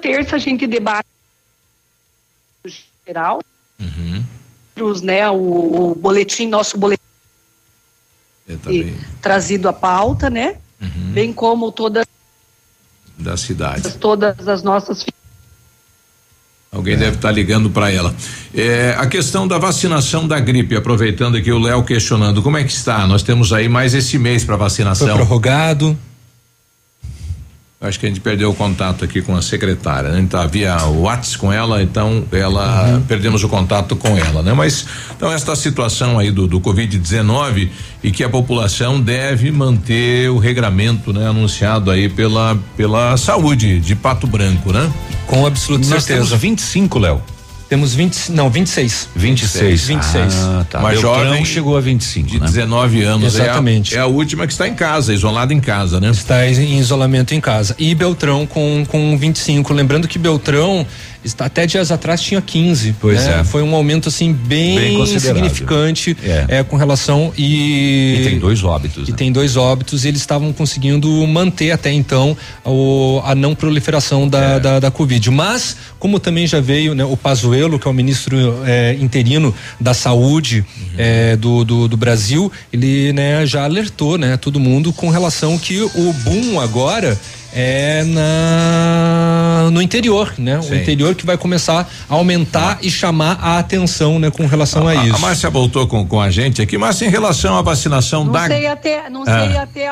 terça 0.00 0.36
a 0.36 0.38
gente 0.38 0.66
debate 0.66 1.06
o 2.64 2.68
geral, 3.06 3.40
os, 4.80 5.02
né, 5.02 5.28
o, 5.28 5.92
o 5.92 5.94
boletim, 5.94 6.48
nosso 6.48 6.78
boletim 6.78 7.02
trazido 9.20 9.68
à 9.68 9.72
pauta, 9.72 10.28
né? 10.30 10.56
Bem 11.12 11.32
como 11.32 11.70
todas, 11.70 12.06
da 13.16 13.36
cidade. 13.36 13.96
todas 13.98 14.48
as 14.48 14.62
nossas 14.62 15.04
Alguém 16.74 16.96
deve 16.96 17.16
estar 17.16 17.30
ligando 17.30 17.68
para 17.68 17.92
ela. 17.92 18.14
É, 18.54 18.96
a 18.98 19.06
questão 19.06 19.46
da 19.46 19.58
vacinação 19.58 20.26
da 20.26 20.40
gripe, 20.40 20.74
aproveitando 20.74 21.36
aqui 21.36 21.52
o 21.52 21.58
Léo 21.58 21.82
questionando, 21.82 22.40
como 22.40 22.56
é 22.56 22.64
que 22.64 22.72
está? 22.72 23.06
Nós 23.06 23.22
temos 23.22 23.52
aí 23.52 23.68
mais 23.68 23.92
esse 23.92 24.18
mês 24.18 24.42
para 24.42 24.56
Foi 24.56 24.64
vacinação. 24.64 25.14
prorrogado. 25.14 25.94
Acho 27.82 27.98
que 27.98 28.06
a 28.06 28.08
gente 28.08 28.20
perdeu 28.20 28.50
o 28.50 28.54
contato 28.54 29.04
aqui 29.04 29.20
com 29.20 29.34
a 29.34 29.42
secretária, 29.42 30.10
né? 30.10 30.18
A 30.18 30.20
gente 30.20 30.30
tá 30.30 30.46
via 30.46 30.76
WhatsApp 30.84 31.38
com 31.38 31.52
ela, 31.52 31.82
então 31.82 32.24
ela 32.30 33.02
perdemos 33.08 33.42
o 33.42 33.48
contato 33.48 33.96
com 33.96 34.16
ela, 34.16 34.40
né? 34.40 34.52
Mas 34.52 34.86
então 35.16 35.32
esta 35.32 35.56
situação 35.56 36.16
aí 36.16 36.30
do, 36.30 36.46
do 36.46 36.60
Covid-19 36.60 37.70
e 38.04 38.12
que 38.12 38.22
a 38.22 38.28
população 38.28 39.00
deve 39.00 39.50
manter 39.50 40.30
o 40.30 40.38
regramento, 40.38 41.12
né? 41.12 41.26
Anunciado 41.26 41.90
aí 41.90 42.08
pela 42.08 42.56
pela 42.76 43.16
saúde 43.16 43.80
de 43.80 43.96
Pato 43.96 44.28
Branco, 44.28 44.72
né? 44.72 44.88
Com 45.26 45.44
absoluta 45.44 45.88
Nós 45.88 46.04
certeza. 46.04 46.28
temos 46.28 46.40
25, 46.40 46.98
Léo. 47.00 47.20
Temos 47.72 47.94
20, 47.94 48.32
não, 48.32 48.50
26. 48.50 49.08
26. 49.16 49.86
26. 49.86 50.34
Ah, 50.34 50.66
tá. 50.68 50.80
Uma 50.80 50.90
Beltrão 50.90 51.24
jovem 51.24 51.42
chegou 51.42 51.74
a 51.74 51.80
25, 51.80 52.28
de 52.28 52.38
né? 52.38 52.44
19 52.44 53.02
anos. 53.02 53.34
Exatamente. 53.34 53.94
É 53.94 53.96
a, 53.96 54.00
é 54.00 54.04
a 54.04 54.06
última 54.06 54.46
que 54.46 54.52
está 54.52 54.68
em 54.68 54.74
casa, 54.74 55.14
isolada 55.14 55.54
em 55.54 55.58
casa, 55.58 55.98
né? 55.98 56.10
Está 56.10 56.46
em 56.46 56.78
isolamento 56.78 57.32
em 57.32 57.40
casa. 57.40 57.74
E 57.78 57.94
Beltrão 57.94 58.44
com, 58.44 58.84
com 58.86 59.16
25. 59.16 59.72
Lembrando 59.72 60.06
que 60.06 60.18
Beltrão 60.18 60.86
está 61.24 61.46
até 61.46 61.66
dias 61.66 61.90
atrás 61.90 62.20
tinha 62.20 62.40
15. 62.40 62.94
Pois 63.00 63.24
né? 63.24 63.40
é. 63.40 63.44
Foi 63.44 63.62
um 63.62 63.74
aumento 63.74 64.08
assim 64.08 64.32
bem, 64.32 64.78
Bem 64.78 65.06
significante 65.06 66.16
É. 66.22 66.46
é, 66.58 66.62
com 66.62 66.76
relação 66.76 67.32
e. 67.36 68.16
E 68.20 68.24
tem 68.24 68.38
dois 68.38 68.62
óbitos. 68.64 69.08
E 69.08 69.10
né? 69.12 69.16
tem 69.16 69.32
dois 69.32 69.56
óbitos 69.56 70.04
e 70.04 70.08
eles 70.08 70.20
estavam 70.20 70.52
conseguindo 70.52 71.08
manter 71.26 71.70
até 71.72 71.92
então 71.92 72.36
o- 72.64 73.20
a 73.24 73.34
não 73.34 73.54
proliferação 73.54 74.24
É. 74.24 74.28
da, 74.28 74.58
da, 74.58 74.80
da 74.80 74.90
Covid. 74.90 75.30
Mas, 75.30 75.76
como 75.98 76.18
também 76.18 76.46
já 76.46 76.60
veio 76.60 76.94
né, 76.94 77.04
o 77.04 77.16
Pazuello, 77.16 77.78
que 77.78 77.86
é 77.86 77.90
o 77.90 77.94
ministro 77.94 78.36
eh, 78.66 78.96
interino 79.00 79.54
da 79.80 79.94
saúde 79.94 80.64
Uhum. 80.76 80.84
eh, 80.98 81.36
do, 81.36 81.64
do, 81.64 81.88
do 81.88 81.96
Brasil, 81.96 82.50
ele 82.72 83.12
né, 83.12 83.44
já 83.46 83.64
alertou 83.64 84.18
né, 84.18 84.36
todo 84.36 84.58
mundo 84.60 84.92
com 84.92 85.08
relação 85.10 85.58
que 85.58 85.80
o 85.82 86.12
boom 86.24 86.60
agora 86.60 87.18
é 87.54 88.02
na 88.04 89.11
no 89.70 89.80
interior, 89.82 90.32
né? 90.38 90.58
O 90.58 90.62
Sim. 90.62 90.76
interior 90.76 91.14
que 91.14 91.24
vai 91.26 91.36
começar 91.38 91.88
a 92.08 92.14
aumentar 92.14 92.78
e 92.82 92.90
chamar 92.90 93.38
a 93.40 93.58
atenção, 93.58 94.18
né, 94.18 94.30
com 94.30 94.46
relação 94.46 94.86
a, 94.88 94.92
A, 94.92 94.94
isso. 95.06 95.16
a 95.16 95.18
Márcia 95.18 95.50
voltou 95.50 95.86
com, 95.86 96.06
com 96.06 96.20
a 96.20 96.30
gente 96.30 96.60
aqui, 96.62 96.76
mas 96.78 97.00
em 97.02 97.08
relação 97.08 97.56
à 97.56 97.62
vacinação 97.62 98.24
Não 98.24 98.32
da. 98.32 98.46
sei 98.46 98.66
até, 98.66 99.08
não 99.10 99.22
Ah. 99.22 99.46
sei 99.48 99.56
até 99.56 99.90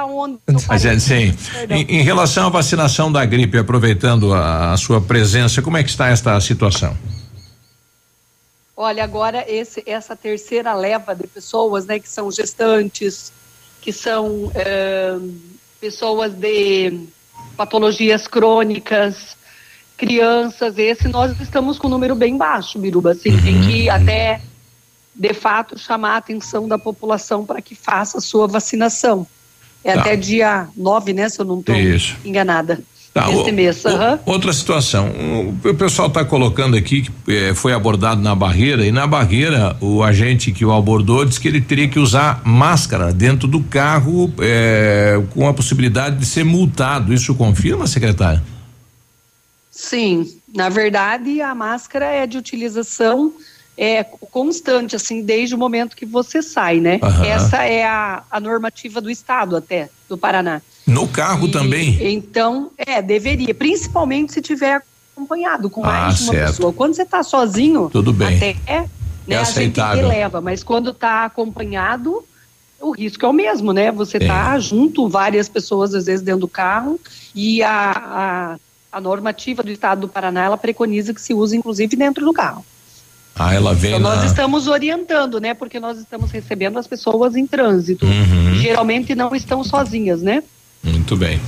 parei. 0.67 0.79
gente, 0.83 1.03
sim. 1.03 1.35
Em, 1.69 1.99
em 2.01 2.03
relação 2.03 2.47
à 2.47 2.51
vacinação 2.51 3.11
da 3.11 3.25
gripe, 3.25 3.59
aproveitando 3.59 4.33
a, 4.35 4.73
a 4.73 4.77
sua 4.77 5.01
presença, 5.01 5.61
como 5.63 5.77
é 5.77 5.83
que 5.83 5.91
está 5.91 6.09
esta 6.09 6.41
situação? 6.41 6.97
Olha, 8.77 9.05
agora 9.05 9.45
esse, 9.47 9.83
essa 9.87 10.17
terceira 10.17 10.73
leva 10.73 11.15
de 11.15 11.27
pessoas, 11.27 11.85
né, 11.85 11.99
que 11.99 12.09
são 12.09 12.31
gestantes, 12.33 13.31
que 13.83 13.93
são 13.93 14.51
eh, 14.55 15.17
pessoas 15.79 16.33
de 16.33 17.07
patologias 17.59 18.27
crônicas, 18.27 19.37
crianças, 20.01 20.79
esse 20.79 21.07
nós 21.09 21.39
estamos 21.41 21.79
com 21.79 21.87
um 21.87 21.91
número 21.91 22.15
bem 22.15 22.39
baixo, 22.39 22.79
Biruba, 22.79 23.13
assim, 23.13 23.37
tem 23.43 23.61
que 23.61 23.91
até, 23.91 24.41
de 25.15 25.35
fato, 25.35 25.79
chamar 25.79 26.15
a 26.15 26.17
atenção 26.17 26.67
da 26.67 26.79
população 26.79 27.45
para 27.45 27.61
que 27.61 27.75
faça 27.75 28.17
a 28.17 28.21
sua 28.21 28.49
vacinação. 28.49 29.27
É 29.85 29.93
Tá. 29.93 30.01
até 30.01 30.17
dia 30.17 30.69
9, 30.75 31.13
né, 31.13 31.29
se 31.29 31.39
eu 31.39 31.45
não 31.45 31.61
estou 31.61 31.75
enganada. 32.25 32.81
Tá, 33.13 33.31
Esse 33.31 33.51
mês, 33.51 33.83
o-. 33.85 34.31
Outra 34.31 34.53
situação, 34.53 35.11
o, 35.65 35.75
pessoal 35.75 36.09
está 36.09 36.25
colocando 36.25 36.77
aqui 36.77 37.03
que 37.03 37.11
eh, 37.29 37.53
foi 37.55 37.73
abordado 37.73 38.23
na 38.23 38.37
barreira 38.37 38.87
e 38.87 38.93
na 38.93 39.05
barreira 39.05 39.77
o 39.81 40.01
agente 40.03 40.53
que 40.53 40.65
o 40.65 40.73
abordou 40.73 41.25
disse 41.25 41.41
que 41.41 41.49
ele 41.49 41.61
teria 41.61 41.89
que 41.89 41.99
usar 41.99 42.41
máscara 42.45 43.13
dentro 43.13 43.49
do 43.49 43.61
carro 43.65 44.33
eh, 44.41 45.21
com 45.31 45.49
a 45.49 45.53
possibilidade 45.53 46.19
de 46.19 46.25
ser 46.25 46.45
multado. 46.45 47.13
Isso 47.13 47.35
confirma, 47.35 47.89
secretária? 47.89 48.41
Sim, 49.81 50.27
na 50.55 50.69
verdade 50.69 51.41
a 51.41 51.55
máscara 51.55 52.05
é 52.05 52.27
de 52.27 52.37
utilização 52.37 53.33
é 53.77 54.05
constante, 54.05 54.95
assim, 54.95 55.23
desde 55.23 55.55
o 55.55 55.59
momento 55.59 55.97
que 55.97 56.05
você 56.05 56.43
sai, 56.43 56.81
né? 56.81 57.01
Aham. 57.03 57.25
Essa 57.27 57.65
é 57.65 57.83
a, 57.87 58.23
a 58.31 58.39
normativa 58.39 59.01
do 59.01 59.11
estado 59.11 59.57
até, 59.57 59.89
do 60.07 60.19
Paraná. 60.19 60.61
No 60.87 61.09
carro 61.09 61.49
E, 61.49 61.51
também? 61.51 61.99
Então, 61.99 62.73
é, 62.77 63.01
deveria, 63.01 63.55
principalmente 63.55 64.35
se 64.35 64.43
tiver 64.43 64.83
acompanhado 65.17 65.71
com 65.71 65.81
Ah, 65.83 65.87
mais 65.87 66.19
de 66.19 66.25
uma 66.25 66.33
certo. 66.35 66.51
pessoa. 66.51 66.73
Quando 66.75 66.95
você 66.95 67.03
está 67.05 67.23
sozinho, 67.23 67.89
Tudo 67.89 68.13
bem. 68.13 68.37
até 68.37 68.55
é, 68.67 68.81
né, 69.27 69.37
a 69.39 69.45
gente 69.45 69.51
aceitável. 69.81 70.03
releva, 70.03 70.43
mas 70.43 70.63
quando 70.63 70.91
está 70.91 71.25
acompanhado, 71.25 72.23
o 72.79 72.91
risco 72.93 73.25
é 73.25 73.29
o 73.31 73.33
mesmo, 73.33 73.73
né? 73.73 73.91
Você 73.93 74.19
Sim. 74.19 74.27
tá 74.27 74.59
junto, 74.59 75.09
várias 75.09 75.49
pessoas 75.49 75.95
às 75.95 76.05
vezes 76.05 76.23
dentro 76.23 76.43
do 76.43 76.49
carro 76.49 77.01
e 77.35 77.63
a, 77.63 77.91
a, 77.93 78.57
a 78.93 79.01
normativa 79.01 79.63
do 79.63 79.71
estado 79.71 80.03
do 80.03 80.09
Paraná, 80.09 80.45
ela 80.45 80.57
preconiza 80.57 81.15
que 81.15 81.21
se 81.21 81.33
use 81.35 81.57
inclusive 81.57 81.97
dentro 81.97 82.25
do 82.25 82.33
carro. 82.33 82.65
Ah, 83.35 83.55
ela 83.55 83.75
vem 83.75 83.93
Então 83.93 84.01
nós 84.01 84.21
na... 84.21 84.27
estamos 84.27 84.67
orientando, 84.67 85.41
né? 85.41 85.55
Porque 85.55 85.81
nós 85.81 85.99
estamos 85.99 86.31
recebendo 86.31 86.79
as 86.79 86.87
pessoas 86.87 87.37
em 87.37 87.47
trânsito. 87.47 88.05
Uhum. 88.05 88.55
Geralmente 88.57 89.15
não 89.15 89.35
estão 89.35 89.65
sozinhas, 89.65 90.21
né? 90.21 90.43
Muito 90.83 91.15
bem. 91.17 91.39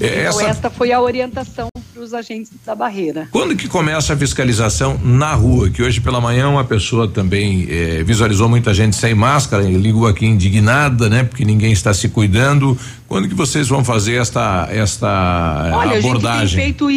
Eh, 0.00 0.06
Então 0.26 0.40
essa- 0.40 0.44
esta 0.44 0.70
foi 0.70 0.90
a 0.92 1.00
orientação 1.00 1.68
para 1.94 2.02
os 2.02 2.12
agentes 2.12 2.50
da 2.66 2.74
barreira. 2.74 3.28
Quando 3.30 3.54
que 3.54 3.68
começa 3.68 4.14
a 4.14 4.16
fiscalização 4.16 4.98
na 5.04 5.32
rua? 5.34 5.70
Que 5.70 5.80
hoje 5.82 6.00
pela 6.00 6.20
manhã 6.20 6.48
uma 6.48 6.64
pessoa 6.64 7.06
também 7.06 7.66
eh, 7.70 8.02
visualizou 8.04 8.48
muita 8.48 8.74
gente 8.74 8.96
sem 8.96 9.14
máscara 9.14 9.62
e 9.62 9.74
ligou 9.76 10.06
aqui 10.08 10.26
indignada, 10.26 11.08
né? 11.08 11.22
Porque 11.22 11.44
ninguém 11.44 11.72
está 11.72 11.94
se 11.94 12.08
cuidando. 12.08 12.76
Quando 13.06 13.28
que 13.28 13.34
vocês 13.34 13.68
vão 13.68 13.84
fazer 13.84 14.14
esta 14.20 14.66
esta 14.70 15.70
Olha, 15.74 15.92
a 15.92 15.94
gente 15.94 16.02
tem 16.02 16.10
abordagem? 16.10 16.60
feito 16.64 16.88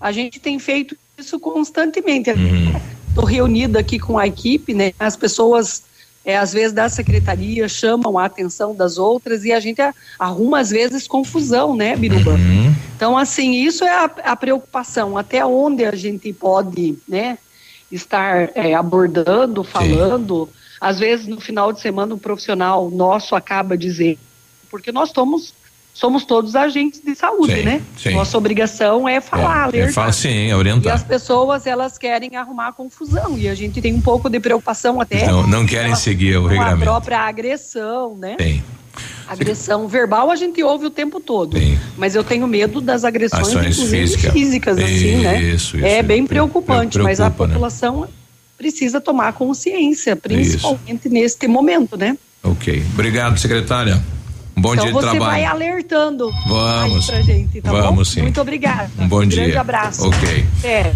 a 0.00 0.12
gente 0.12 0.38
tem 0.40 0.58
feito 0.58 0.96
isso 1.16 1.40
constantemente. 1.40 2.30
Uhum. 2.30 2.74
Estou 3.08 3.24
reunida 3.24 3.78
aqui 3.80 3.98
com 3.98 4.18
a 4.18 4.26
equipe, 4.26 4.74
né? 4.74 4.92
As 5.00 5.16
pessoas, 5.16 5.82
é, 6.28 6.36
às 6.36 6.52
vezes, 6.52 6.74
da 6.74 6.90
secretaria 6.90 7.66
chamam 7.70 8.18
a 8.18 8.26
atenção 8.26 8.74
das 8.74 8.98
outras 8.98 9.46
e 9.46 9.52
a 9.52 9.58
gente 9.58 9.80
arruma, 10.18 10.60
às 10.60 10.68
vezes, 10.68 11.08
confusão, 11.08 11.74
né, 11.74 11.96
Biruba? 11.96 12.32
Uhum. 12.32 12.74
Então, 12.94 13.16
assim, 13.16 13.54
isso 13.54 13.82
é 13.82 14.04
a, 14.04 14.04
a 14.04 14.36
preocupação. 14.36 15.16
Até 15.16 15.42
onde 15.46 15.86
a 15.86 15.96
gente 15.96 16.30
pode, 16.34 16.98
né, 17.08 17.38
estar 17.90 18.50
é, 18.54 18.74
abordando, 18.74 19.64
falando. 19.64 20.46
Às 20.78 20.98
vezes, 20.98 21.26
no 21.26 21.40
final 21.40 21.72
de 21.72 21.80
semana, 21.80 22.14
um 22.14 22.18
profissional 22.18 22.90
nosso 22.90 23.34
acaba 23.34 23.74
dizendo, 23.74 24.18
porque 24.70 24.92
nós 24.92 25.08
somos, 25.14 25.54
somos 25.98 26.24
todos 26.24 26.54
agentes 26.54 27.00
de 27.04 27.12
saúde, 27.16 27.56
Sim, 27.56 27.62
né? 27.62 27.82
sim. 27.96 28.10
Nossa 28.14 28.38
obrigação 28.38 29.08
é 29.08 29.20
falar, 29.20 29.42
É, 29.42 29.58
é 29.58 29.64
alertar. 29.64 29.92
falar 29.94 30.12
sim, 30.12 30.28
é 30.28 30.48
E 30.50 30.54
orientar. 30.54 30.94
as 30.94 31.02
pessoas, 31.02 31.66
elas 31.66 31.98
querem 31.98 32.36
arrumar 32.36 32.72
confusão. 32.72 33.36
E 33.36 33.48
a 33.48 33.54
gente 33.54 33.80
tem 33.80 33.92
um 33.94 34.00
pouco 34.00 34.30
de 34.30 34.38
preocupação 34.38 35.00
até. 35.00 35.26
Não, 35.26 35.44
não 35.44 35.66
querem 35.66 35.92
a- 35.92 35.96
seguir 35.96 36.36
o 36.36 36.42
com 36.42 36.46
a 36.46 36.50
regulamento. 36.50 36.82
própria 36.84 37.18
agressão, 37.18 38.16
né? 38.16 38.36
Tem. 38.36 38.62
Agressão 39.26 39.88
verbal 39.88 40.30
a 40.30 40.36
gente 40.36 40.62
ouve 40.62 40.86
o 40.86 40.90
tempo 40.90 41.18
todo. 41.20 41.56
Mas 41.96 42.14
eu 42.14 42.22
tenho 42.22 42.46
medo 42.46 42.80
das 42.80 43.04
agressões 43.04 43.48
inclusive 43.48 44.30
físicas. 44.30 44.78
assim, 44.78 45.16
né? 45.16 45.42
Isso, 45.42 45.76
isso, 45.76 45.84
é 45.84 46.00
bem 46.00 46.18
pre- 46.24 46.34
preocupante, 46.36 46.96
mas 46.98 47.18
a 47.20 47.24
preocupa, 47.24 47.46
né? 47.48 47.52
população 47.54 48.08
precisa 48.56 49.00
tomar 49.00 49.32
consciência, 49.32 50.14
principalmente 50.16 51.08
neste 51.08 51.46
momento, 51.48 51.96
né? 51.96 52.16
Ok. 52.42 52.82
Obrigado, 52.94 53.36
secretária. 53.38 54.00
Um 54.58 54.60
bom 54.60 54.72
então 54.74 54.86
dia 54.86 54.92
de 54.92 55.00
você 55.00 55.18
vai 55.20 55.42
trabalho. 55.42 55.50
alertando 55.50 56.30
Vamos. 56.48 57.06
gente, 57.06 57.60
tá 57.60 57.70
bom? 57.70 57.80
Vamos, 57.80 58.08
sim. 58.08 58.22
Muito 58.22 58.40
obrigada. 58.40 58.90
Um 58.98 59.06
bom 59.06 59.24
dia. 59.24 59.42
Grande 59.42 59.56
abraço. 59.56 60.08
Ok. 60.08 60.46
É. 60.64 60.92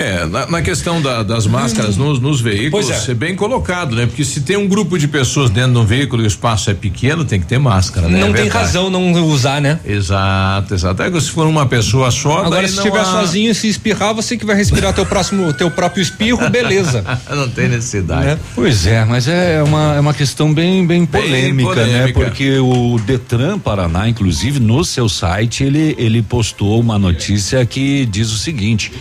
É, 0.00 0.24
na, 0.26 0.46
na 0.46 0.62
questão 0.62 1.00
da- 1.02 1.22
das 1.22 1.46
máscaras 1.46 1.96
nos, 1.96 2.18
nos 2.20 2.40
veículos, 2.40 2.86
Pois 2.86 3.08
é. 3.08 3.12
é. 3.12 3.14
bem 3.14 3.36
colocado, 3.36 3.94
né? 3.94 4.06
Porque 4.06 4.24
se 4.24 4.40
tem 4.40 4.56
um 4.56 4.66
grupo 4.66 4.98
de 4.98 5.06
pessoas 5.06 5.50
dentro 5.50 5.72
de 5.72 5.78
um 5.78 5.84
veículo 5.84 6.22
e 6.22 6.24
o 6.24 6.26
espaço 6.26 6.70
é 6.70 6.74
pequeno, 6.74 7.24
tem 7.24 7.38
que 7.38 7.46
ter 7.46 7.58
máscara, 7.58 8.08
né? 8.08 8.20
Não 8.20 8.28
É 8.28 8.32
tem 8.32 8.42
verdade. 8.44 8.64
razão 8.64 8.88
não 8.88 9.12
usar, 9.24 9.60
né? 9.60 9.78
Exato, 9.84 10.74
exato. 10.74 11.02
Até 11.02 11.10
que 11.10 11.20
se 11.20 11.30
for 11.30 11.46
uma 11.46 11.66
pessoa 11.66 12.10
só, 12.10 12.38
Agora, 12.38 12.62
daí 12.62 12.68
se 12.68 12.76
estiver 12.76 13.00
há- 13.00 13.04
sozinho 13.04 13.50
e 13.50 13.54
se 13.54 13.68
espirrar, 13.68 14.14
você 14.14 14.36
que 14.36 14.46
vai 14.46 14.56
respirar 14.56 14.94
teu 14.94 15.04
próximo, 15.04 15.52
teu 15.54 15.70
próprio 15.70 16.02
espirro, 16.02 16.48
beleza. 16.48 17.04
não 17.30 17.48
tem 17.48 17.68
necessidade. 17.68 18.40
Pois 18.54 18.86
é, 18.86 19.04
mas 19.04 19.28
é 19.28 19.62
uma, 19.62 19.94
é 19.96 20.00
uma 20.00 20.14
questão 20.14 20.52
bem, 20.54 20.86
bem 20.86 21.04
polêmica, 21.04 21.74
né? 21.74 21.84
polêmica. 22.08 22.20
Porque 22.20 22.58
o 22.58 22.98
Detran 23.04 23.58
Paraná, 23.58 24.08
inclusive, 24.08 24.58
no 24.60 24.84
seu 24.84 25.08
site, 25.08 25.64
ele, 25.64 25.94
ele 25.98 26.22
postou 26.22 26.80
uma 26.80 26.98
notícia 26.98 27.64
que 27.66 28.06
diz 28.06 28.30
o 28.32 28.38
seguinte: 28.38 28.92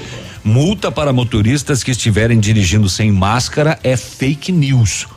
multa 0.44 0.92
para 0.92 1.12
motoristas 1.14 1.84
que 1.84 1.92
estiverem 1.92 2.40
dirigindo 2.40 2.90
sem 2.90 3.12
máscara 3.12 3.78
é 3.84 3.96
fake 3.98 4.52
news. 4.52 5.08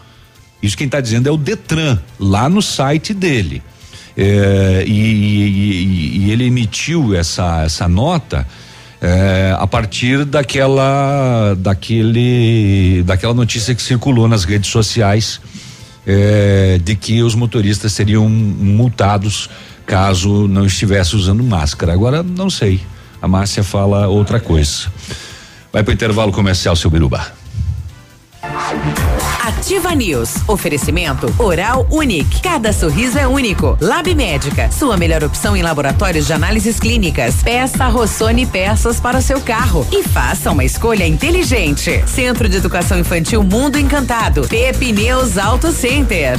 Isso 0.63 0.77
quem 0.77 0.87
está 0.87 1.01
dizendo 1.01 1.29
é 1.29 1.33
o 1.33 1.37
Detran, 1.37 1.99
lá 2.19 2.49
no 2.49 2.63
site 2.63 3.13
dele. 3.13 3.63
É, 4.17 4.85
e, 4.87 4.93
e- 4.93 6.27
e- 6.27 6.31
ele 6.31 6.45
emitiu 6.45 7.15
essa, 7.15 7.63
essa 7.65 7.89
nota 7.89 8.47
é, 9.01 9.57
a 9.59 9.67
partir 9.67 10.25
daquela 10.27 11.55
daquele 11.59 13.03
daquela 13.05 13.33
notícia 13.35 13.75
que 13.75 13.83
circulou 13.83 14.29
nas 14.29 14.45
redes 14.45 14.71
sociais 14.71 15.41
é, 16.07 16.79
de 16.85 16.95
que 16.95 17.23
os 17.23 17.35
motoristas 17.35 17.93
seriam 17.93 18.29
multados 18.29 19.49
caso 19.87 20.47
não 20.47 20.67
estivesse 20.67 21.17
usando 21.17 21.43
máscara. 21.43 21.93
Agora 21.93 22.23
não 22.23 22.51
sei. 22.51 22.81
A 23.23 23.29
Márcia 23.29 23.63
fala 23.63 24.09
outra 24.09 24.41
coisa. 24.41 24.93
Vai 25.73 25.85
para 25.85 25.93
o 25.93 25.95
intervalo 25.95 26.33
comercial, 26.33 26.75
seu 26.75 26.91
Biruba. 26.91 27.25
Ativa 29.45 29.95
News. 29.95 30.37
Oferecimento 30.49 31.33
Oral 31.39 31.87
Unique. 31.89 32.43
Cada 32.43 32.73
sorriso 32.73 33.17
é 33.17 33.27
único. 33.29 33.79
Lab 33.81 34.13
Médica. 34.13 34.71
Sua 34.73 34.97
melhor 34.97 35.23
opção 35.23 35.57
em 35.57 35.63
laboratórios 35.63 36.27
de 36.27 36.33
análises 36.33 36.81
clínicas. 36.81 37.37
Peça 37.45 37.87
Rossoni 37.87 38.45
peças 38.45 38.99
para 38.99 39.19
o 39.19 39.23
seu 39.23 39.41
carro 39.41 39.87
e 39.93 40.03
faça 40.03 40.51
uma 40.51 40.65
escolha 40.65 41.07
inteligente. 41.07 42.03
Centro 42.09 42.49
de 42.49 42.57
Educação 42.57 42.99
Infantil 42.99 43.45
Mundo 43.45 43.79
Encantado. 43.79 44.49
Pepe 44.49 44.91
News 44.91 45.39
Auto 45.39 45.71
Center. 45.71 46.39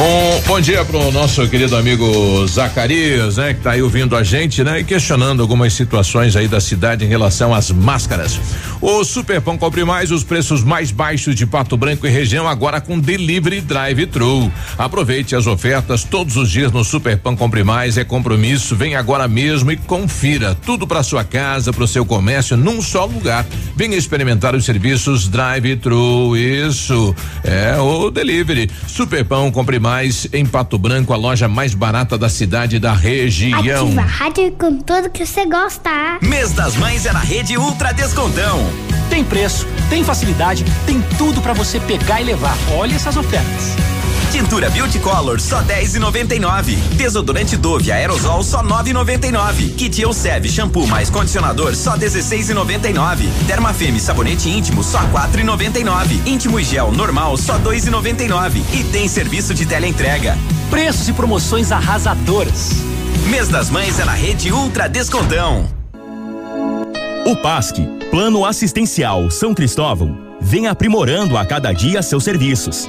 Um 0.00 0.40
bom 0.46 0.58
dia 0.58 0.82
pro 0.82 1.12
nosso 1.12 1.46
querido 1.46 1.76
amigo 1.76 2.46
Zacarias, 2.46 3.36
né? 3.36 3.52
Que 3.52 3.60
tá 3.60 3.72
aí 3.72 3.82
ouvindo 3.82 4.16
a 4.16 4.22
gente, 4.22 4.64
né? 4.64 4.80
E 4.80 4.84
questionando 4.84 5.42
algumas 5.42 5.74
situações 5.74 6.34
aí 6.36 6.48
da 6.48 6.58
cidade 6.58 7.04
em 7.04 7.08
relação 7.08 7.52
às 7.52 7.70
máscaras. 7.70 8.40
O 8.80 9.04
Superpão 9.04 9.58
Compre 9.58 9.84
Mais, 9.84 10.10
os 10.10 10.24
preços 10.24 10.64
mais 10.64 10.90
baixos 10.90 11.34
de 11.34 11.44
Pato 11.44 11.76
Branco 11.76 12.06
e 12.06 12.10
região, 12.10 12.48
agora 12.48 12.80
com 12.80 12.98
delivery 12.98 13.60
drive-thru. 13.60 14.50
Aproveite 14.78 15.36
as 15.36 15.46
ofertas 15.46 16.02
todos 16.02 16.34
os 16.38 16.50
dias 16.50 16.72
no 16.72 16.82
Superpão 16.82 17.36
Compre 17.36 17.62
Mais, 17.62 17.98
é 17.98 18.04
compromisso, 18.04 18.74
vem 18.74 18.96
agora 18.96 19.28
mesmo 19.28 19.70
e 19.70 19.76
confira 19.76 20.54
tudo 20.54 20.86
para 20.86 21.02
sua 21.02 21.24
casa, 21.24 21.74
para 21.74 21.84
o 21.84 21.88
seu 21.88 22.06
comércio, 22.06 22.56
num 22.56 22.80
só 22.80 23.04
lugar. 23.04 23.44
Venha 23.76 23.98
experimentar 23.98 24.54
os 24.54 24.64
serviços 24.64 25.28
drive-thru, 25.28 26.34
isso, 26.38 27.14
é 27.44 27.78
o 27.78 28.10
delivery. 28.10 28.70
Superpão 28.86 29.50
Compre 29.50 29.78
Mais, 29.78 29.89
em 30.32 30.46
Pato 30.46 30.78
Branco, 30.78 31.12
a 31.12 31.16
loja 31.16 31.48
mais 31.48 31.74
barata 31.74 32.16
da 32.16 32.28
cidade 32.28 32.76
e 32.76 32.78
da 32.78 32.92
região. 32.92 33.86
Ativa 33.86 34.00
a 34.00 34.04
rádio 34.04 34.52
com 34.52 34.78
tudo 34.78 35.10
que 35.10 35.26
você 35.26 35.44
gosta. 35.46 35.90
Mês 36.22 36.52
das 36.52 36.76
Mães 36.76 37.06
é 37.06 37.12
na 37.12 37.18
Rede 37.18 37.56
Ultra 37.56 37.92
Descontão. 37.92 38.58
Tem 39.08 39.24
preço, 39.24 39.66
tem 39.88 40.04
facilidade, 40.04 40.64
tem 40.86 41.02
tudo 41.18 41.40
para 41.40 41.52
você 41.52 41.80
pegar 41.80 42.20
e 42.20 42.24
levar. 42.24 42.56
Olha 42.76 42.94
essas 42.94 43.16
ofertas. 43.16 43.74
Tintura 44.30 44.70
Beauty 44.70 45.00
Color 45.00 45.40
só 45.40 45.60
10,99. 45.62 46.76
Desodorante 46.96 47.56
Dove 47.56 47.90
Aerosol 47.90 48.44
só 48.44 48.62
9,99. 48.62 49.74
Kit 49.74 50.00
Elseve 50.00 50.48
shampoo 50.48 50.86
mais 50.86 51.10
condicionador 51.10 51.74
só 51.74 51.96
16,99. 51.96 53.26
Dermafeme 53.46 53.98
sabonete 53.98 54.48
íntimo 54.48 54.84
só 54.84 55.00
4,99. 55.08 56.26
Íntimo 56.26 56.60
e 56.60 56.64
gel 56.64 56.92
normal 56.92 57.36
só 57.36 57.58
2,99. 57.58 58.62
E 58.72 58.84
tem 58.84 59.08
serviço 59.08 59.52
de 59.52 59.66
teleentrega. 59.66 60.38
Preços 60.70 61.08
e 61.08 61.12
promoções 61.12 61.72
arrasadoras. 61.72 62.70
Mês 63.28 63.48
das 63.48 63.68
Mães 63.68 63.98
é 63.98 64.04
na 64.04 64.12
Rede 64.12 64.52
Ultra 64.52 64.88
Descontão. 64.88 65.68
O 67.26 67.36
PASC, 67.36 67.76
Plano 68.10 68.46
Assistencial 68.46 69.30
São 69.30 69.52
Cristóvão, 69.52 70.16
vem 70.40 70.68
aprimorando 70.68 71.36
a 71.36 71.44
cada 71.44 71.72
dia 71.72 72.00
seus 72.00 72.24
serviços. 72.24 72.88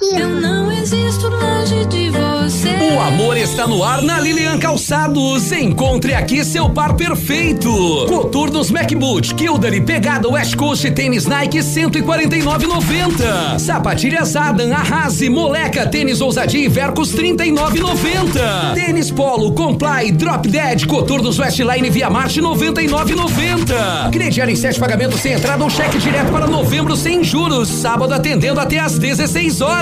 Eu 0.00 0.30
não 0.30 0.72
existo 0.72 1.28
longe 1.28 1.84
de 1.84 2.08
você. 2.08 2.70
O 2.94 2.98
amor 2.98 3.36
está 3.36 3.66
no 3.66 3.84
ar 3.84 4.00
na 4.00 4.18
Lilian 4.18 4.58
Calçados. 4.58 5.52
Encontre 5.52 6.14
aqui 6.14 6.42
seu 6.46 6.70
par 6.70 6.94
perfeito. 6.94 7.70
Coturnos 8.08 8.70
MacBoot, 8.70 9.34
Kildare, 9.34 9.82
Pegada 9.82 10.30
West 10.30 10.56
Coast 10.56 10.90
Tênis 10.92 11.26
Nike 11.26 11.58
149,90. 11.58 13.58
Sapatilhas 13.58 14.34
Adam, 14.34 14.72
Arrase, 14.72 15.28
Moleca, 15.28 15.86
Tênis 15.86 16.22
Ousadia 16.22 16.64
e 16.64 16.68
Vercos 16.68 17.14
39,90. 17.14 18.72
Tênis 18.74 19.10
Polo, 19.10 19.52
Comply, 19.52 20.10
Drop 20.12 20.48
Dead, 20.48 20.86
Coturnos 20.86 21.38
Westline 21.38 21.90
Via 21.90 22.08
Marte 22.08 22.40
99,90. 22.40 24.10
Crediário 24.10 24.52
em 24.52 24.56
sete 24.56 24.80
pagamentos 24.80 25.20
sem 25.20 25.34
entrada 25.34 25.62
ou 25.62 25.68
cheque 25.68 25.98
direto 25.98 26.32
para 26.32 26.46
novembro 26.46 26.96
sem 26.96 27.22
juros. 27.22 27.68
Sábado 27.68 28.14
atendendo 28.14 28.58
até 28.58 28.78
às 28.78 28.98
16 28.98 29.60
horas. 29.60 29.81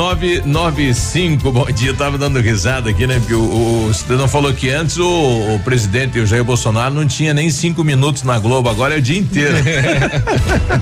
995, 0.00 1.52
bom 1.52 1.66
dia, 1.66 1.92
tava 1.92 2.16
dando 2.16 2.40
risada 2.40 2.88
aqui, 2.88 3.06
né? 3.06 3.18
Porque 3.18 3.34
o, 3.34 3.86
o 3.86 3.92
cidadão 3.92 4.26
falou 4.26 4.50
que 4.50 4.70
antes 4.70 4.96
o, 4.96 5.04
o 5.04 5.60
presidente, 5.62 6.18
o 6.18 6.24
Jair 6.24 6.42
Bolsonaro, 6.42 6.94
não 6.94 7.06
tinha 7.06 7.34
nem 7.34 7.50
cinco 7.50 7.84
minutos 7.84 8.22
na 8.22 8.38
Globo, 8.38 8.70
agora 8.70 8.94
é 8.94 8.98
o 8.98 9.02
dia 9.02 9.18
inteiro. 9.18 9.56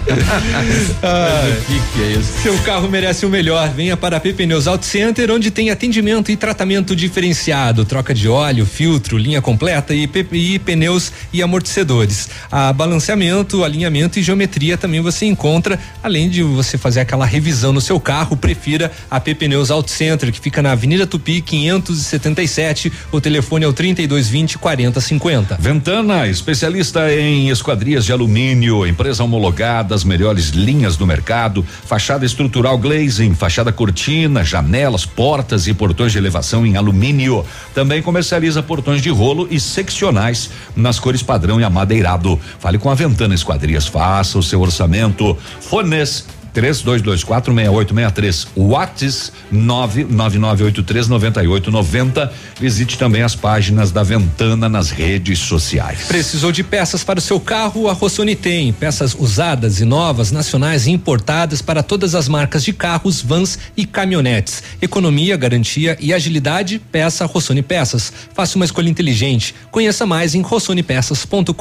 ah, 1.03 1.51
o 1.51 1.65
que, 1.65 1.81
que 1.93 2.03
é 2.03 2.13
isso? 2.13 2.33
Seu 2.43 2.57
carro 2.59 2.89
merece 2.89 3.27
o 3.27 3.29
melhor. 3.29 3.69
Venha 3.71 3.97
para 3.97 4.19
a 4.19 4.21
PP 4.21 4.45
Pneus 4.45 4.69
Auto 4.69 4.87
Center, 4.87 5.33
onde 5.33 5.51
tem 5.51 5.71
atendimento 5.71 6.31
e 6.31 6.37
tratamento 6.37 6.95
diferenciado, 6.95 7.85
troca 7.85 8.15
de 8.15 8.29
óleo, 8.29 8.65
filtro, 8.65 9.19
linha 9.19 9.43
completa 9.43 9.93
e, 9.93 10.09
e 10.33 10.59
pneus 10.61 11.13
e 11.33 11.43
amortecedores. 11.43 12.29
A 12.53 12.73
balanceamento, 12.73 13.65
alinhamento 13.65 14.21
e 14.21 14.23
geometria 14.23 14.79
também 14.79 15.01
você 15.01 15.27
encontra, 15.27 15.77
além 16.05 16.31
de 16.31 16.45
você 16.45 16.79
fazer 16.79 17.01
aquela 17.01 17.27
revisão 17.27 17.73
no 17.73 17.81
seu 17.81 17.99
carro, 17.99 18.37
prefira 18.37 18.93
a 19.11 19.19
PP 19.19 19.49
Pneus 19.49 19.71
Auto 19.71 19.91
Center, 19.91 20.31
que 20.31 20.41
fica 20.41 20.61
na 20.61 20.73
Avenida 20.73 21.07
Tupi 21.07 21.41
577. 21.41 22.93
O 23.11 23.21
telefone 23.21 23.65
é 23.65 23.69
o 23.69 23.73
3220 23.73 24.59
4050. 24.59 25.57
Ventana, 25.61 26.27
especialista 26.27 27.11
em 27.13 27.49
esquadrias 27.49 28.05
de 28.05 28.13
alumínio, 28.13 28.87
empresa 28.87 29.25
homologada, 29.25 29.95
as 29.95 30.05
melhores 30.05 30.49
linhas 30.49 30.97
do 30.97 31.07
mercado, 31.07 31.65
fachada 31.85 32.27
estrutural 32.27 32.77
glazing, 32.77 33.35
fachada 33.35 33.73
cortina, 33.73 34.45
janelas, 34.45 35.07
portas 35.07 35.67
e 35.67 35.73
portões 35.73 36.13
de 36.13 36.19
elevação 36.19 36.67
em 36.67 36.77
alumínio. 36.77 37.45
Também 37.75 38.03
comercializa 38.03 38.63
portões 38.63 39.01
de 39.01 39.09
rolo 39.09 39.49
e 39.51 39.59
seccionais 39.59 40.51
nas 40.77 40.99
cores 40.99 41.23
padrão 41.23 41.61
e 41.61 41.65
amadeirado. 41.65 42.39
Fale 42.59 42.77
com 42.79 42.91
a 42.91 42.95
Ventana 42.95 43.35
Esquadrias, 43.35 43.87
faça 43.87 44.39
o 44.39 44.43
seu 44.43 44.61
orçamento. 44.61 45.37
Fones 45.61 46.27
3224 46.59 47.55
6863. 47.55 48.49
Whats 48.57 49.33
999839890. 49.53 52.31
Visite 52.61 52.99
também 52.99 53.23
as 53.23 53.37
páginas 53.37 53.93
da 53.93 54.03
Ventana 54.03 54.69
nas 54.69 54.91
redes 54.91 55.39
sociais. 55.39 56.07
Precisou 56.09 56.51
de 56.51 56.65
peças 56.65 57.05
para 57.05 57.21
o 57.21 57.23
seu 57.23 57.39
carro? 57.39 57.89
A 57.89 57.93
Rossoni 57.93 58.35
tem. 58.35 58.73
Peças 58.73 59.15
usadas 59.17 59.81
e 59.81 59.85
novas, 59.85 60.33
nacionais 60.33 60.89
e 60.89 60.91
importadas 60.91 61.63
para 61.63 61.81
todas 61.81 62.17
as 62.17 62.27
marcas 62.27 62.65
de 62.65 62.73
carros, 62.73 63.23
vans 63.23 63.57
e 63.77 63.87
caminhonetes. 63.87 64.65
Economia, 64.83 65.37
garantia 65.37 65.97
e 66.01 66.13
agilidade, 66.13 66.83
peça 66.91 67.25
Rossoni 67.25 67.63
Peças. 67.63 68.13
Faça 68.35 68.57
uma 68.57 68.65
escolha 68.65 68.89
inteligente. 68.89 69.55
Conheça 69.71 70.05
mais 70.05 70.35
em 70.35 70.43
rossonepeças.com.br. 70.43 71.53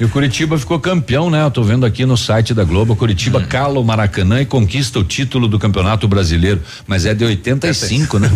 E 0.00 0.04
o 0.04 0.08
Curitiba 0.08 0.58
ficou 0.58 0.80
campeão, 0.80 1.28
né? 1.28 1.44
Eu 1.44 1.50
tô 1.50 1.62
vendo 1.62 1.84
aqui 1.84 2.06
no 2.06 2.16
site 2.16 2.54
da 2.54 2.64
Globo, 2.64 2.96
Curitiba 2.96 3.40
hum. 3.40 3.46
cala 3.46 3.78
o 3.78 3.84
Maracanã 3.84 4.05
e 4.40 4.46
conquista 4.46 4.98
o 4.98 5.04
título 5.04 5.48
do 5.48 5.58
Campeonato 5.58 6.06
Brasileiro, 6.08 6.60
mas 6.86 7.06
é 7.06 7.14
de 7.14 7.24
85, 7.24 8.18
né? 8.18 8.30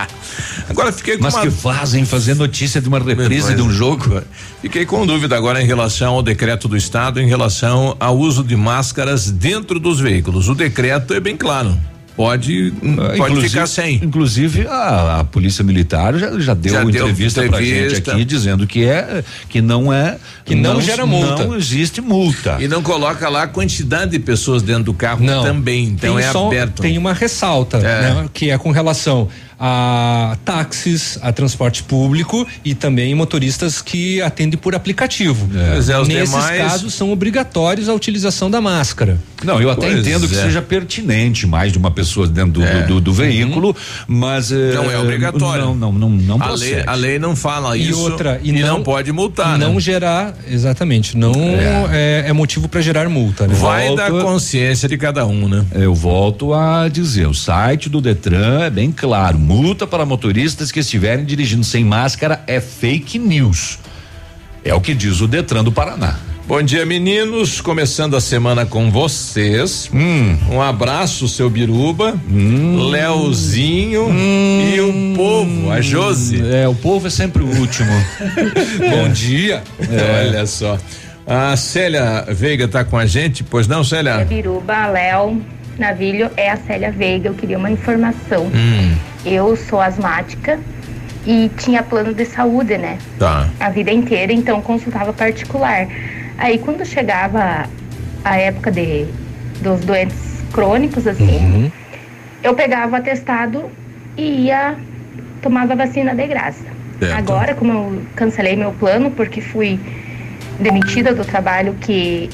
Agora 0.68 0.92
fiquei 0.92 1.16
com 1.16 1.24
Mas 1.24 1.34
uma... 1.34 1.42
que 1.42 1.50
fazem 1.50 2.04
fazer 2.04 2.34
notícia 2.34 2.80
de 2.80 2.88
uma 2.88 2.98
reprise 2.98 3.54
de 3.54 3.62
um 3.62 3.70
jogo. 3.70 4.22
Fiquei 4.60 4.86
com 4.86 5.04
dúvida 5.04 5.36
agora 5.36 5.62
em 5.62 5.66
relação 5.66 6.14
ao 6.14 6.22
decreto 6.22 6.68
do 6.68 6.76
estado 6.76 7.20
em 7.20 7.26
relação 7.26 7.96
ao 8.00 8.16
uso 8.16 8.42
de 8.42 8.56
máscaras 8.56 9.30
dentro 9.30 9.78
dos 9.78 10.00
veículos. 10.00 10.48
O 10.48 10.54
decreto 10.54 11.12
é 11.14 11.20
bem 11.20 11.36
claro 11.36 11.76
pode, 12.16 12.72
ah, 12.82 13.16
pode 13.16 13.40
ficar 13.40 13.66
sem. 13.66 13.96
Inclusive 13.96 14.66
a, 14.66 15.20
a 15.20 15.24
polícia 15.24 15.64
militar 15.64 16.14
já, 16.18 16.38
já 16.38 16.54
deu 16.54 16.72
já 16.72 16.82
entrevista, 16.84 17.40
deu 17.40 17.48
entrevista 17.48 17.48
pra 17.48 17.62
gente 17.62 18.10
aqui 18.10 18.24
dizendo 18.24 18.66
que 18.66 18.84
é 18.84 19.24
que 19.48 19.60
não 19.60 19.92
é 19.92 20.18
que 20.44 20.54
não, 20.54 20.74
não, 20.74 20.80
gera 20.80 21.06
multa. 21.06 21.44
Não 21.44 21.56
existe 21.56 22.00
multa. 22.00 22.58
E 22.60 22.68
não 22.68 22.82
coloca 22.82 23.28
lá 23.28 23.44
a 23.44 23.46
quantidade 23.46 24.12
de 24.12 24.18
pessoas 24.18 24.62
dentro 24.62 24.84
do 24.84 24.94
carro 24.94 25.24
não. 25.24 25.42
também. 25.42 25.84
Então 25.84 26.16
tem 26.16 26.24
é 26.24 26.32
só, 26.32 26.46
aberto. 26.46 26.82
Tem 26.82 26.98
uma 26.98 27.12
ressalta, 27.12 27.78
é. 27.78 27.80
né, 27.80 28.28
que 28.32 28.50
é 28.50 28.58
com 28.58 28.70
relação 28.70 29.28
a 29.58 30.36
táxis, 30.44 31.18
a 31.22 31.32
transporte 31.32 31.82
público 31.82 32.46
e 32.64 32.74
também 32.74 33.14
motoristas 33.14 33.80
que 33.80 34.20
atendem 34.22 34.58
por 34.58 34.74
aplicativo. 34.74 35.48
É. 35.54 35.72
É, 35.72 36.04
Nesses 36.04 36.30
demais... 36.30 36.62
casos 36.62 36.94
são 36.94 37.12
obrigatórios 37.12 37.88
a 37.88 37.94
utilização 37.94 38.50
da 38.50 38.60
máscara. 38.60 39.18
Não, 39.44 39.60
eu 39.60 39.70
até 39.70 39.88
pois 39.88 39.98
entendo 39.98 40.26
é. 40.26 40.28
que 40.28 40.34
seja 40.34 40.62
pertinente 40.62 41.46
mais 41.46 41.72
de 41.72 41.78
uma 41.78 41.90
pessoa 41.90 42.26
dentro 42.26 42.52
do, 42.52 42.62
é. 42.62 42.82
do, 42.86 43.00
do 43.00 43.12
veículo, 43.12 43.68
uhum. 43.68 43.74
mas 44.06 44.52
eh, 44.52 44.72
não 44.74 44.90
é 44.90 44.98
obrigatório. 44.98 45.64
Não, 45.64 45.74
não, 45.74 45.92
não, 45.92 46.10
não 46.10 46.42
a 46.42 46.50
lei, 46.52 46.82
a 46.86 46.94
lei 46.94 47.18
não 47.18 47.34
fala 47.34 47.76
e 47.76 47.88
isso. 47.88 48.00
Outra, 48.00 48.40
e, 48.42 48.50
e 48.50 48.52
não, 48.60 48.78
não, 48.78 48.82
pode 48.82 49.10
multar. 49.12 49.58
Não 49.58 49.74
né? 49.74 49.80
gerar, 49.80 50.34
exatamente, 50.48 51.16
não 51.16 51.34
é, 51.34 52.22
é, 52.24 52.28
é 52.28 52.32
motivo 52.32 52.68
para 52.68 52.80
gerar 52.80 53.08
multa. 53.08 53.46
Né? 53.46 53.54
Vai 53.54 53.88
volto, 53.88 53.98
da 53.98 54.10
consciência 54.10 54.88
de 54.88 54.96
cada 54.96 55.26
um, 55.26 55.48
né? 55.48 55.64
Eu 55.72 55.94
volto 55.94 56.54
a 56.54 56.88
dizer, 56.88 57.26
o 57.26 57.34
site 57.34 57.88
do 57.88 58.00
Detran 58.00 58.62
é 58.62 58.70
bem 58.70 58.92
claro 58.92 59.38
multa 59.42 59.86
para 59.86 60.06
motoristas 60.06 60.70
que 60.70 60.78
estiverem 60.78 61.24
dirigindo 61.24 61.64
sem 61.64 61.84
máscara 61.84 62.42
é 62.46 62.60
fake 62.60 63.18
news. 63.18 63.78
É 64.64 64.72
o 64.72 64.80
que 64.80 64.94
diz 64.94 65.20
o 65.20 65.26
Detran 65.26 65.64
do 65.64 65.72
Paraná. 65.72 66.16
Bom 66.46 66.62
dia, 66.62 66.86
meninos. 66.86 67.60
Começando 67.60 68.16
a 68.16 68.20
semana 68.20 68.64
com 68.64 68.90
vocês. 68.90 69.90
Hum. 69.92 70.36
Um 70.50 70.62
abraço, 70.62 71.28
seu 71.28 71.50
Biruba, 71.50 72.14
hum. 72.30 72.88
Leozinho 72.88 74.06
hum. 74.06 74.72
e 74.72 74.80
o 74.80 75.16
povo, 75.16 75.70
a 75.72 75.80
Josi. 75.80 76.40
É, 76.44 76.68
o 76.68 76.74
povo 76.74 77.08
é 77.08 77.10
sempre 77.10 77.42
o 77.42 77.58
último. 77.58 77.92
Bom 78.90 79.08
dia. 79.08 79.62
É. 79.80 80.28
Olha 80.28 80.46
só. 80.46 80.78
A 81.26 81.56
Célia 81.56 82.26
Veiga 82.28 82.64
está 82.64 82.84
com 82.84 82.96
a 82.96 83.06
gente, 83.06 83.42
pois 83.42 83.66
não, 83.66 83.82
Célia? 83.82 84.12
É 84.12 84.24
Biruba, 84.24 84.86
Léo, 84.86 85.40
Navilho 85.78 86.30
é 86.36 86.50
a 86.50 86.56
Célia 86.56 86.90
Veiga. 86.90 87.28
Eu 87.28 87.34
queria 87.34 87.58
uma 87.58 87.70
informação. 87.70 88.44
Hum. 88.46 88.96
Eu 89.24 89.56
sou 89.56 89.80
asmática 89.80 90.58
e 91.26 91.50
tinha 91.56 91.82
plano 91.82 92.12
de 92.12 92.24
saúde, 92.24 92.76
né? 92.76 92.98
Tá. 93.18 93.48
A 93.60 93.70
vida 93.70 93.90
inteira, 93.90 94.32
então 94.32 94.60
consultava 94.60 95.12
particular. 95.12 95.86
Aí 96.38 96.58
quando 96.58 96.84
chegava 96.84 97.68
a 98.24 98.36
época 98.36 98.70
de 98.70 99.06
dos 99.60 99.80
doentes 99.80 100.42
crônicos, 100.52 101.06
assim, 101.06 101.36
uhum. 101.36 101.72
eu 102.42 102.52
pegava 102.54 102.92
o 102.92 102.96
atestado 102.96 103.70
e 104.16 104.46
ia 104.46 104.76
tomava 105.40 105.74
vacina 105.74 106.14
de 106.14 106.26
graça. 106.26 106.64
Certo. 106.98 107.18
Agora, 107.18 107.54
como 107.54 107.72
eu 107.72 108.02
cancelei 108.14 108.56
meu 108.56 108.72
plano 108.72 109.10
porque 109.10 109.40
fui 109.40 109.78
demitida 110.60 111.14
do 111.14 111.24
trabalho 111.24 111.74
que 111.80 112.30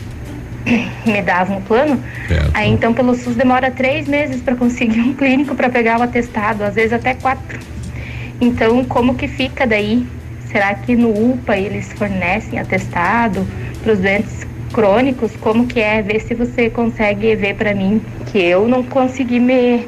me 1.06 1.22
davam 1.22 1.58
o 1.58 1.62
plano. 1.62 2.02
Certo. 2.26 2.50
Aí 2.54 2.70
então 2.70 2.92
pelo 2.92 3.14
SUS 3.14 3.36
demora 3.36 3.70
três 3.70 4.06
meses 4.06 4.40
para 4.40 4.54
conseguir 4.54 5.00
um 5.02 5.14
clínico 5.14 5.54
para 5.54 5.68
pegar 5.68 5.98
o 5.98 6.02
atestado, 6.02 6.64
às 6.64 6.74
vezes 6.74 6.92
até 6.92 7.14
quatro. 7.14 7.58
Então 8.40 8.84
como 8.84 9.14
que 9.14 9.28
fica 9.28 9.66
daí? 9.66 10.06
Será 10.50 10.74
que 10.74 10.96
no 10.96 11.10
UPA 11.10 11.58
eles 11.58 11.92
fornecem 11.92 12.58
atestado 12.58 13.46
para 13.82 13.92
os 13.92 13.98
doentes 13.98 14.46
crônicos? 14.72 15.32
Como 15.40 15.66
que 15.66 15.80
é? 15.80 16.00
Ver 16.00 16.20
se 16.20 16.34
você 16.34 16.70
consegue 16.70 17.34
ver 17.36 17.54
para 17.54 17.74
mim 17.74 18.00
que 18.26 18.38
eu 18.38 18.66
não 18.66 18.82
consegui 18.82 19.38
me 19.40 19.86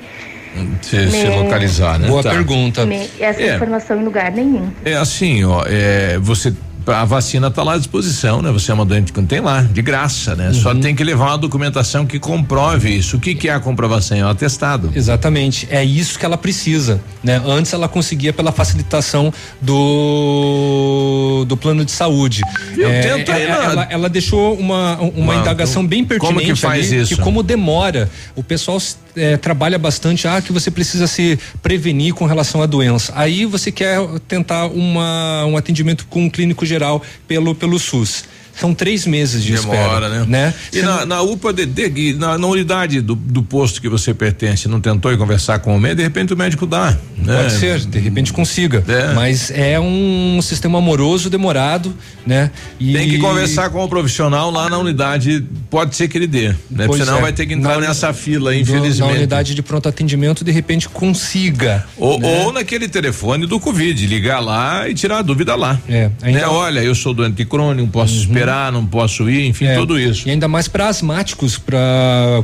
se, 0.83 0.97
me, 0.97 1.11
se 1.11 1.27
localizar, 1.29 1.99
né? 1.99 2.09
Boa 2.09 2.23
tá. 2.23 2.31
pergunta. 2.31 2.85
Me, 2.85 3.09
essa 3.21 3.41
é, 3.41 3.55
informação 3.55 4.01
em 4.01 4.05
lugar 4.05 4.33
nenhum. 4.33 4.69
É 4.85 4.95
assim, 4.95 5.45
ó, 5.45 5.65
é, 5.67 6.19
você 6.19 6.53
a 6.91 7.05
vacina 7.05 7.49
está 7.49 7.63
lá 7.63 7.75
à 7.75 7.79
disposição, 7.79 8.43
né? 8.43 8.51
Você 8.51 8.71
é 8.71 8.75
uma 8.75 8.85
doente 8.85 9.13
que 9.13 9.23
tem 9.23 9.41
lá, 9.41 9.63
de 9.63 9.83
graça, 9.83 10.35
né? 10.35 10.49
Uhum. 10.49 10.55
Só 10.55 10.75
tem 10.75 10.95
que 10.95 11.05
levar 11.05 11.27
uma 11.27 11.39
documentação 11.39 12.07
que 12.07 12.19
comprove 12.19 12.91
isso. 12.91 13.17
O 13.17 13.21
que, 13.21 13.35
que 13.35 13.49
é 13.49 13.55
a 13.55 13.61
comprovação? 13.61 14.17
É 14.17 14.25
o 14.25 14.29
atestado. 14.29 14.91
Exatamente. 14.95 15.67
É 15.71 15.85
isso 15.85 16.19
que 16.19 16.25
ela 16.25 16.37
precisa, 16.37 17.01
né? 17.23 17.41
Antes 17.47 17.73
ela 17.73 17.89
conseguia 17.89 18.33
pela 18.33 18.53
facilitação 18.53 19.33
do 19.61 21.45
do 21.47 21.57
plano 21.57 21.85
de 21.85 21.91
saúde. 21.91 22.43
Eu 22.77 22.89
é, 22.89 23.01
tento 23.01 23.33
aí, 23.33 23.43
ela, 23.43 23.65
ela, 23.65 23.89
ela, 23.91 24.09
deixou 24.09 24.55
uma, 24.55 24.97
uma, 24.99 25.11
uma 25.11 25.35
indagação 25.37 25.87
bem 25.87 26.05
pertinente 26.05 26.35
como 26.35 26.55
que 26.55 26.61
faz 26.61 26.89
ali, 26.89 27.03
isso? 27.03 27.17
que 27.17 27.23
como 27.23 27.43
demora. 27.43 28.11
O 28.35 28.43
pessoal 28.43 28.79
é, 29.17 29.37
trabalha 29.37 29.79
bastante, 29.79 30.27
ah, 30.27 30.41
que 30.41 30.53
você 30.53 30.71
precisa 30.71 31.07
se 31.07 31.39
prevenir 31.63 32.15
com 32.15 32.25
relação 32.25 32.63
à 32.63 32.67
doença. 32.67 33.13
Aí 33.17 33.45
você 33.45 33.71
quer 33.73 33.99
tentar 34.29 34.67
uma, 34.67 35.45
um 35.47 35.57
atendimento 35.57 36.07
com 36.07 36.25
um 36.25 36.31
clínico 36.31 36.65
geral 36.65 37.03
pelo, 37.27 37.55
pelo 37.55 37.79
SUS. 37.79 38.25
São 38.61 38.75
três 38.75 39.07
meses 39.07 39.43
de 39.43 39.55
Demora, 39.55 39.79
espera, 39.79 40.09
né? 40.09 40.25
né? 40.27 40.55
E 40.71 40.83
na, 40.83 41.07
na, 41.07 41.23
UPA, 41.23 41.53
de, 41.53 41.67
de, 41.67 42.15
na, 42.15 42.37
na, 42.37 42.47
unidade 42.47 43.01
do, 43.01 43.15
do, 43.15 43.43
posto 43.43 43.81
que 43.81 43.89
você 43.89 44.13
pertence, 44.13 44.69
não 44.69 44.81
tentou 44.81 45.11
ir 45.11 45.17
conversar 45.17 45.61
com 45.61 45.75
o 45.75 45.81
médico, 45.81 45.97
de 45.97 46.03
repente 46.03 46.35
o 46.35 46.37
médico 46.37 46.67
dá. 46.67 46.97
Né? 47.17 47.43
Pode 47.43 47.53
ser, 47.55 47.81
de 47.81 47.99
repente 47.99 48.33
consiga. 48.33 48.85
É. 48.87 49.15
Mas 49.15 49.51
é 49.51 49.81
um 49.81 50.41
sistema 50.43 50.79
amoroso, 50.79 51.31
demorado, 51.31 51.95
né? 52.27 52.51
E 52.79 52.93
Tem 52.93 53.09
que 53.09 53.19
conversar 53.19 53.71
com 53.71 53.83
o 53.83 53.89
profissional 53.89 54.51
lá 54.51 54.69
na 54.69 54.79
unidade, 54.79 55.45
pode 55.71 55.97
ser 55.97 56.07
que 56.09 56.19
ele 56.19 56.27
dê, 56.27 56.49
né? 56.71 56.87
Pois 56.87 57.01
Senão 57.01 57.19
é. 57.19 57.21
vai 57.23 57.33
ter 57.33 57.47
que 57.47 57.55
entrar 57.55 57.81
na, 57.81 57.89
nessa 57.89 58.13
fila, 58.13 58.55
infelizmente. 58.55 59.01
Na 59.01 59.07
unidade 59.07 59.55
de 59.55 59.63
pronto 59.63 59.89
atendimento, 59.89 60.45
de 60.45 60.51
repente 60.51 60.89
consiga. 60.89 61.87
Ou, 61.97 62.21
né? 62.21 62.45
ou 62.45 62.53
naquele 62.53 62.89
telefone 62.89 63.47
do 63.47 63.59
Covid, 63.59 64.07
ligar 64.07 64.41
lá 64.41 64.89
e 64.89 64.95
tirar 64.95 65.19
a 65.19 65.23
dúvida 65.23 65.55
lá. 65.55 65.81
É. 65.89 66.11
Ainda... 66.23 66.41
Né? 66.41 66.47
Olha, 66.47 66.81
eu 66.81 66.95
sou 66.95 67.15
doente 67.15 67.45
crônico, 67.45 67.89
posso 67.89 68.15
uhum. 68.15 68.21
esperar 68.21 68.50
não 68.73 68.85
posso 68.87 69.29
ir, 69.29 69.47
enfim, 69.47 69.67
é, 69.67 69.77
tudo 69.77 69.99
isso. 69.99 70.29
E 70.29 70.31
ainda 70.31 70.49
mais 70.49 70.69
para 70.69 70.89
asmáticos, 70.89 71.59
para 71.59 71.79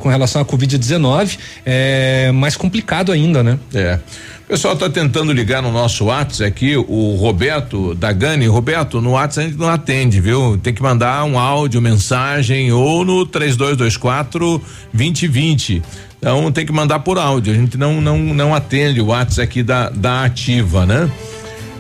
com 0.01 0.09
relação 0.09 0.41
à 0.41 0.45
Covid-19, 0.45 1.39
é 1.65 2.31
mais 2.33 2.57
complicado 2.57 3.13
ainda, 3.13 3.43
né? 3.43 3.59
É. 3.75 3.99
O 4.47 4.49
pessoal 4.51 4.75
está 4.75 4.89
tentando 4.89 5.33
ligar 5.33 5.61
no 5.61 5.73
nosso 5.73 6.05
WhatsApp 6.05 6.45
aqui, 6.45 6.77
o 6.77 7.17
Roberto 7.17 7.97
Dagani. 7.97 8.47
Roberto, 8.47 9.01
no 9.01 9.11
WhatsApp 9.11 9.47
a 9.47 9.51
gente 9.51 9.59
não 9.59 9.69
atende, 9.69 10.21
viu? 10.21 10.57
Tem 10.57 10.73
que 10.73 10.81
mandar 10.81 11.25
um 11.25 11.37
áudio, 11.37 11.83
mensagem 11.83 12.71
ou 12.71 13.05
no 13.05 13.27
3224 13.27 14.63
2020. 14.93 15.83
Então 16.19 16.53
tem 16.53 16.65
que 16.65 16.73
mandar 16.73 17.01
por 17.01 17.19
áudio. 17.19 17.53
A 17.53 17.57
gente 17.57 17.77
não 17.77 18.01
não 18.01 18.19
não 18.19 18.55
atende 18.55 19.01
o 19.01 19.07
WhatsApp 19.07 19.43
aqui 19.43 19.63
da 19.65 19.91
da 19.91 20.25
Ativa, 20.25 20.87
né? 20.87 21.11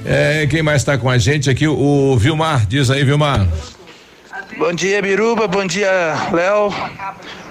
É, 0.04 0.46
quem 0.48 0.62
mais 0.62 0.82
está 0.82 0.98
com 0.98 1.08
a 1.08 1.18
gente 1.18 1.48
aqui? 1.48 1.68
O 1.68 2.16
Vilmar, 2.16 2.66
diz 2.66 2.90
aí, 2.90 3.04
Vilmar. 3.04 3.46
Bom 4.54 4.72
dia, 4.72 5.02
Biruba. 5.02 5.46
Bom 5.48 5.66
dia, 5.66 5.90
Léo. 6.32 6.72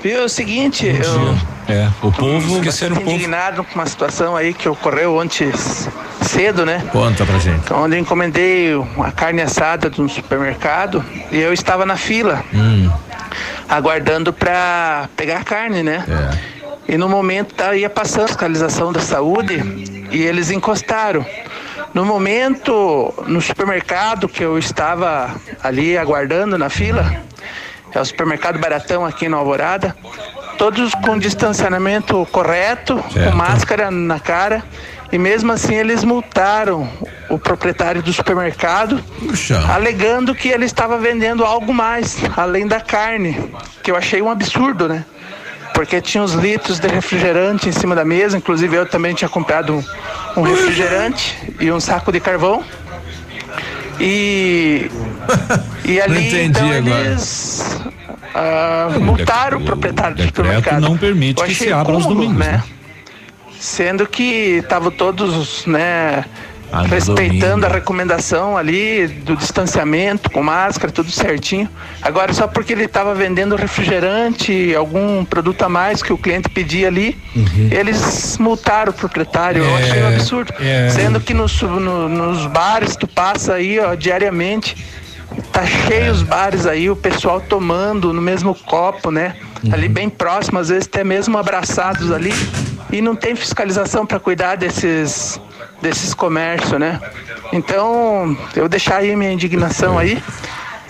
Viu, 0.01 0.21
é 0.21 0.23
o 0.23 0.29
seguinte, 0.29 0.87
eu. 0.87 1.37
É, 1.67 1.89
o 2.01 2.11
povo. 2.11 2.57
Esqueceram 2.57 2.95
o 2.95 2.99
povo. 2.99 3.11
indignado 3.11 3.63
com 3.63 3.75
uma 3.75 3.85
situação 3.85 4.35
aí 4.35 4.53
que 4.53 4.67
ocorreu 4.69 5.17
ontem 5.17 5.51
cedo, 6.21 6.65
né? 6.65 6.83
Conta 6.91 7.25
pra 7.25 7.37
gente. 7.37 7.71
Onde 7.73 7.95
eu 7.95 7.99
encomendei 7.99 8.75
uma 8.75 9.11
carne 9.11 9.41
assada 9.41 9.89
de 9.89 10.01
um 10.01 10.07
supermercado 10.07 11.03
e 11.31 11.37
eu 11.37 11.53
estava 11.53 11.85
na 11.85 11.97
fila, 11.97 12.43
hum. 12.53 12.89
aguardando 13.67 14.31
pra 14.31 15.09
pegar 15.15 15.39
a 15.39 15.43
carne, 15.43 15.83
né? 15.83 16.03
É. 16.07 16.93
E 16.93 16.97
no 16.97 17.09
momento 17.09 17.53
tá, 17.53 17.75
ia 17.75 17.89
passando 17.89 18.25
a 18.25 18.27
fiscalização 18.27 18.93
da 18.93 19.01
saúde 19.01 20.07
e 20.11 20.23
eles 20.23 20.49
encostaram. 20.49 21.25
No 21.95 22.03
momento, 22.03 23.13
no 23.25 23.39
supermercado 23.39 24.27
que 24.27 24.43
eu 24.43 24.59
estava 24.59 25.33
ali 25.63 25.97
aguardando 25.97 26.57
na 26.57 26.69
fila, 26.69 27.23
é 27.93 28.01
o 28.01 28.03
supermercado 28.03 28.59
Baratão 28.59 29.05
aqui 29.05 29.29
no 29.29 29.37
Alvorada, 29.37 29.95
todos 30.57 30.93
com 30.95 31.17
distanciamento 31.17 32.27
correto, 32.33 33.01
Certo. 33.13 33.31
com 33.31 33.37
máscara 33.37 33.89
na 33.89 34.19
cara. 34.19 34.61
E 35.09 35.17
mesmo 35.17 35.53
assim 35.53 35.75
eles 35.75 36.03
multaram 36.03 36.85
o 37.29 37.39
proprietário 37.39 38.03
do 38.03 38.11
supermercado, 38.11 39.01
alegando 39.73 40.35
que 40.35 40.49
ele 40.49 40.65
estava 40.65 40.97
vendendo 40.97 41.45
algo 41.45 41.73
mais, 41.73 42.17
além 42.35 42.67
da 42.67 42.81
carne, 42.81 43.51
que 43.81 43.89
eu 43.89 43.95
achei 43.95 44.21
um 44.21 44.29
absurdo, 44.29 44.89
né? 44.89 45.05
Porque 45.73 46.01
tinha 46.01 46.21
uns 46.21 46.33
litros 46.33 46.77
de 46.79 46.87
refrigerante 46.89 47.69
em 47.69 47.71
cima 47.71 47.95
da 47.95 48.03
mesa, 48.03 48.37
inclusive 48.37 48.75
eu 48.75 48.85
também 48.85 49.13
tinha 49.13 49.29
comprado 49.29 49.81
um, 50.35 50.41
refrigerante 50.41 51.37
e 51.59 51.71
um 51.71 51.79
saco 51.79 52.11
de 52.11 52.19
carvão. 52.19 52.63
E, 53.99 54.91
e 55.85 56.01
ali 56.01 56.43
então, 56.43 56.73
eles 56.73 57.81
ah, 58.33 58.89
multaram 58.99 59.59
o 59.59 59.63
proprietário 59.63 60.17
do 60.17 60.23
supermercado. 60.23 60.81
não 60.81 60.97
permite 60.97 61.41
que 61.43 61.55
se 61.55 61.71
abra 61.71 61.93
aos 61.93 62.03
cúmulo, 62.03 62.25
domingos, 62.25 62.45
né? 62.45 62.63
Sendo 63.57 64.05
que 64.05 64.57
estavam 64.57 64.91
todos, 64.91 65.65
né, 65.65 66.25
respeitando 66.89 67.65
a 67.65 67.69
recomendação 67.69 68.57
ali 68.57 69.07
do 69.07 69.35
distanciamento, 69.35 70.29
com 70.29 70.43
máscara, 70.43 70.91
tudo 70.91 71.09
certinho. 71.11 71.69
Agora, 72.01 72.33
só 72.33 72.47
porque 72.47 72.73
ele 72.73 72.85
estava 72.85 73.13
vendendo 73.13 73.55
refrigerante, 73.55 74.73
algum 74.75 75.23
produto 75.23 75.61
a 75.63 75.69
mais 75.69 76.01
que 76.03 76.11
o 76.11 76.17
cliente 76.17 76.49
pedia 76.49 76.87
ali, 76.87 77.17
eles 77.71 78.37
multaram 78.37 78.91
o 78.91 78.93
proprietário. 78.93 79.63
Eu 79.63 79.75
achei 79.75 80.03
um 80.03 80.07
É, 80.11 80.15
absurdo. 80.15 80.53
é. 80.59 80.89
Sendo 80.89 81.19
que 81.19 81.33
nos, 81.33 81.61
no- 81.61 82.09
nos 82.09 82.45
bares, 82.47 82.95
tu 82.95 83.07
passa 83.07 83.53
aí, 83.53 83.79
ó, 83.79 83.95
diariamente, 83.95 84.75
tá 85.51 85.65
cheio 85.65 86.11
os 86.11 86.23
bares 86.23 86.65
aí, 86.65 86.89
o 86.89 86.95
pessoal 86.95 87.39
tomando 87.41 88.13
no 88.13 88.21
mesmo 88.21 88.53
copo, 88.53 89.11
né? 89.11 89.35
Ali 89.71 89.87
bem 89.87 90.09
próximo, 90.09 90.59
às 90.59 90.69
vezes 90.69 90.87
até 90.87 91.03
mesmo 91.03 91.37
abraçados 91.37 92.11
ali. 92.11 92.33
E 92.91 93.01
não 93.01 93.15
tem 93.15 93.35
fiscalização 93.35 94.05
para 94.05 94.19
cuidar 94.19 94.55
desses, 94.55 95.39
desses 95.81 96.13
comércios, 96.13 96.79
né? 96.79 96.99
Então, 97.51 98.37
eu 98.55 98.69
deixar 98.69 98.97
aí 98.97 99.15
minha 99.15 99.31
indignação 99.31 99.97
aí. 99.97 100.21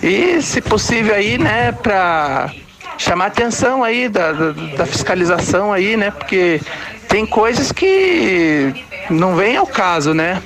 E, 0.02 0.40
se 0.42 0.60
possível 0.60 1.14
aí, 1.14 1.38
né, 1.38 1.72
para 1.72 2.52
chamar 2.98 3.26
atenção 3.26 3.82
aí 3.82 4.08
da, 4.08 4.32
da, 4.32 4.50
da 4.52 4.86
fiscalização 4.86 5.72
aí, 5.72 5.96
né? 5.96 6.10
Porque 6.10 6.60
tem 7.08 7.26
coisas 7.26 7.72
que 7.72 8.74
não 9.10 9.36
vem 9.36 9.56
ao 9.56 9.66
caso, 9.66 10.12
né? 10.12 10.42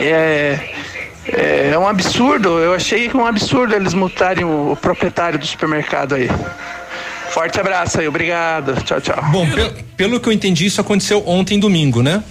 É, 0.00 0.58
é 1.72 1.78
um 1.78 1.88
absurdo, 1.88 2.58
eu 2.58 2.74
achei 2.74 3.10
um 3.14 3.26
absurdo 3.26 3.74
eles 3.74 3.94
multarem 3.94 4.44
o, 4.44 4.72
o 4.72 4.76
proprietário 4.76 5.38
do 5.38 5.46
supermercado 5.46 6.14
aí. 6.14 6.28
Forte 7.36 7.60
abraço 7.60 8.00
aí, 8.00 8.08
obrigado. 8.08 8.82
Tchau, 8.82 8.98
tchau. 8.98 9.22
Bom, 9.30 9.46
pe- 9.50 9.84
pelo 9.94 10.18
que 10.18 10.26
eu 10.26 10.32
entendi, 10.32 10.64
isso 10.64 10.80
aconteceu 10.80 11.22
ontem 11.28 11.60
domingo, 11.60 12.02
né? 12.02 12.24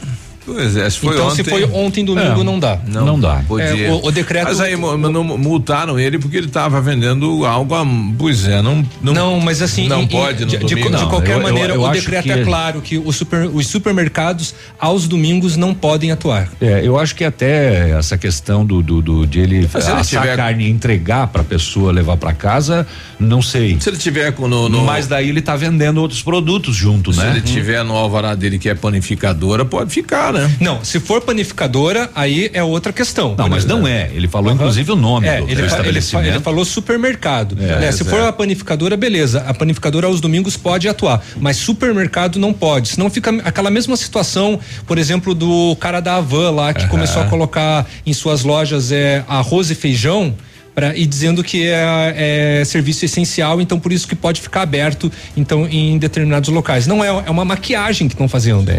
Pois 0.46 0.78
é, 0.78 0.90
se 0.90 1.00
foi 1.00 1.14
então, 1.16 1.28
ontem. 1.28 1.44
se 1.44 1.50
foi 1.50 1.64
ontem 1.66 2.06
domingo, 2.06 2.42
É, 2.42 2.44
não 2.44 2.60
dá. 2.60 2.80
Não, 2.88 3.20
dá. 3.20 3.42
É, 3.60 3.90
o, 3.92 4.06
o 4.06 4.12
decreto. 4.12 4.46
Mas 4.46 4.60
aí 4.62 4.76
não 4.78 5.24
multaram 5.24 6.00
ele 6.00 6.20
porque 6.20 6.38
ele 6.38 6.48
estava 6.48 6.80
vendendo 6.80 7.44
algo, 7.46 7.74
a, 7.74 7.86
pois 8.18 8.48
é, 8.48 8.62
não. 8.62 8.86
Não, 9.02 9.14
Não, 9.14 9.40
mas 9.40 9.62
assim, 9.62 9.88
Não 9.88 10.04
em- 10.04 10.08
pode 10.08 10.42
no 10.46 10.52
de, 10.52 10.58
de, 10.58 10.66
domingo. 10.66 10.90
de 10.90 10.96
Não, 11.02 11.10
qualquer 11.10 11.32
eu- 11.32 11.38
eu- 11.38 11.44
maneira, 11.44 11.74
eu 11.74 11.82
o 11.82 11.86
acho 11.88 12.02
decreto 12.02 12.24
que 12.24 12.32
é 12.32 12.36
ele- 12.36 12.46
claro 12.46 12.82
que 12.82 12.98
o 12.98 13.12
super- 13.12 13.50
os 13.52 13.68
supermercados 13.68 14.54
aos 14.80 15.08
domingos 15.08 15.56
não 15.58 15.74
podem 15.74 16.12
atuar. 16.12 16.48
É, 16.62 16.82
eu 16.86 17.00
acho 17.00 17.16
que 17.16 17.24
até 17.24 17.90
essa 17.98 18.18
questão 18.18 18.66
do, 18.66 18.82
do, 18.84 19.02
do- 19.02 19.26
de 19.28 19.40
ele 19.40 19.68
Mas 19.74 19.84
se 19.84 19.92
ele 19.92 20.04
tiver- 20.04 20.34
a 20.34 20.36
carne 20.36 20.66
e 20.66 20.70
entregar 20.70 21.28
pra 21.28 21.44
pessoa 21.44 21.92
levar 21.92 22.18
pra 22.18 22.34
casa, 22.34 22.86
não 23.20 23.42
sei. 23.42 23.78
Se 23.80 23.90
ele 23.90 23.98
tiver 23.98 24.32
com 24.34 24.48
no, 24.48 24.70
no- 24.70 24.84
Mas 24.86 25.08
daí 25.08 25.30
ele 25.30 25.42
tá 25.42 25.56
vendendo 25.56 25.98
outros 26.02 26.22
produtos 26.22 26.76
junto, 26.76 27.12
se 27.12 27.20
né? 27.20 27.32
ele 27.32 27.42
tiver 27.42 27.84
no 27.84 27.96
alvará 27.96 28.36
dele 28.36 28.60
que 28.60 28.70
é 28.70 28.76
panificadora, 28.76 29.66
pode 29.66 29.92
ficar, 29.92 30.34
Não, 30.60 30.84
se 30.84 31.00
for 31.00 31.22
panificadora, 31.22 32.10
aí 32.16 32.50
é 32.54 32.64
outra 32.64 32.92
questão. 32.94 33.36
Não, 33.38 33.48
mas 33.50 33.66
não 33.66 33.88
é. 33.88 34.10
Ele 34.14 34.28
falou 34.28 34.52
inclusive 34.54 34.92
o 34.92 34.96
nome 34.96 35.28
É, 35.28 35.42
do, 35.42 35.50
ele, 35.50 35.56
do 35.56 35.56
fa- 35.56 35.62
ele, 35.62 35.70
fa- 35.70 35.76
estabelecimento. 35.78 36.28
ele 36.28 36.40
falou 36.40 36.66
supermercado. 36.66 37.56
É, 37.62 37.80
né? 37.80 37.92
Se 37.92 38.04
for 38.04 38.20
é. 38.22 38.28
a 38.28 38.32
panificadora, 38.34 38.96
beleza. 38.98 39.44
A 39.48 39.54
panificadora 39.54 40.08
aos 40.08 40.20
domingos 40.22 40.56
pode 40.58 40.88
atuar, 40.88 41.24
mas 41.40 41.58
supermercado 41.58 42.40
não 42.40 42.54
pode. 42.54 42.90
Senão 42.90 43.10
fica 43.10 43.32
aquela 43.44 43.70
mesma 43.70 43.96
situação, 43.98 44.60
por 44.88 44.98
exemplo, 44.98 45.34
do 45.36 45.76
cara 45.80 46.00
da 46.00 46.16
Havan 46.16 46.52
lá 46.52 46.74
que 46.74 46.82
Aham. 46.82 46.90
começou 46.90 47.22
a 47.22 47.26
colocar 47.26 47.86
em 48.06 48.14
suas 48.14 48.44
lojas 48.44 48.92
é, 48.92 49.24
arroz 49.28 49.70
e 49.72 49.76
feijão. 49.76 50.34
Pra, 50.74 50.94
e 50.94 51.06
dizendo 51.06 51.42
que 51.42 51.64
é, 51.68 52.60
é 52.62 52.66
serviço 52.66 53.06
essencial, 53.06 53.62
então 53.62 53.80
por 53.80 53.94
isso 53.94 54.06
que 54.06 54.14
pode 54.14 54.42
ficar 54.42 54.64
aberto 54.64 55.10
então 55.38 55.66
em 55.66 55.98
determinados 55.98 56.50
locais. 56.50 56.86
Não 56.86 57.02
é, 57.02 57.08
é 57.08 57.30
uma 57.32 57.46
maquiagem 57.46 58.10
que 58.10 58.14
estão 58.14 58.28
fazendo. 58.28 58.70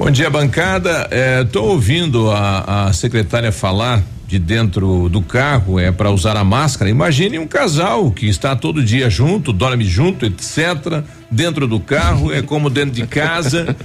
Bom 0.00 0.10
dia, 0.10 0.30
bancada. 0.30 1.10
Estou 1.44 1.68
ouvindo 1.68 2.30
a, 2.30 2.86
a 2.86 2.92
secretária 2.94 3.52
falar 3.52 4.02
de 4.26 4.38
dentro 4.38 5.10
do 5.10 5.20
carro 5.20 5.78
é 5.78 5.92
para 5.92 6.10
usar 6.10 6.38
a 6.38 6.42
máscara. 6.42 6.88
Imagine 6.88 7.38
um 7.38 7.46
casal 7.46 8.10
que 8.10 8.26
está 8.26 8.56
todo 8.56 8.82
dia 8.82 9.10
junto, 9.10 9.52
dorme 9.52 9.84
junto, 9.84 10.24
etc. 10.24 11.04
Dentro 11.30 11.68
do 11.68 11.78
carro 11.78 12.32
é 12.32 12.42
como 12.42 12.68
dentro 12.68 12.90
de 12.90 13.06
casa. 13.06 13.76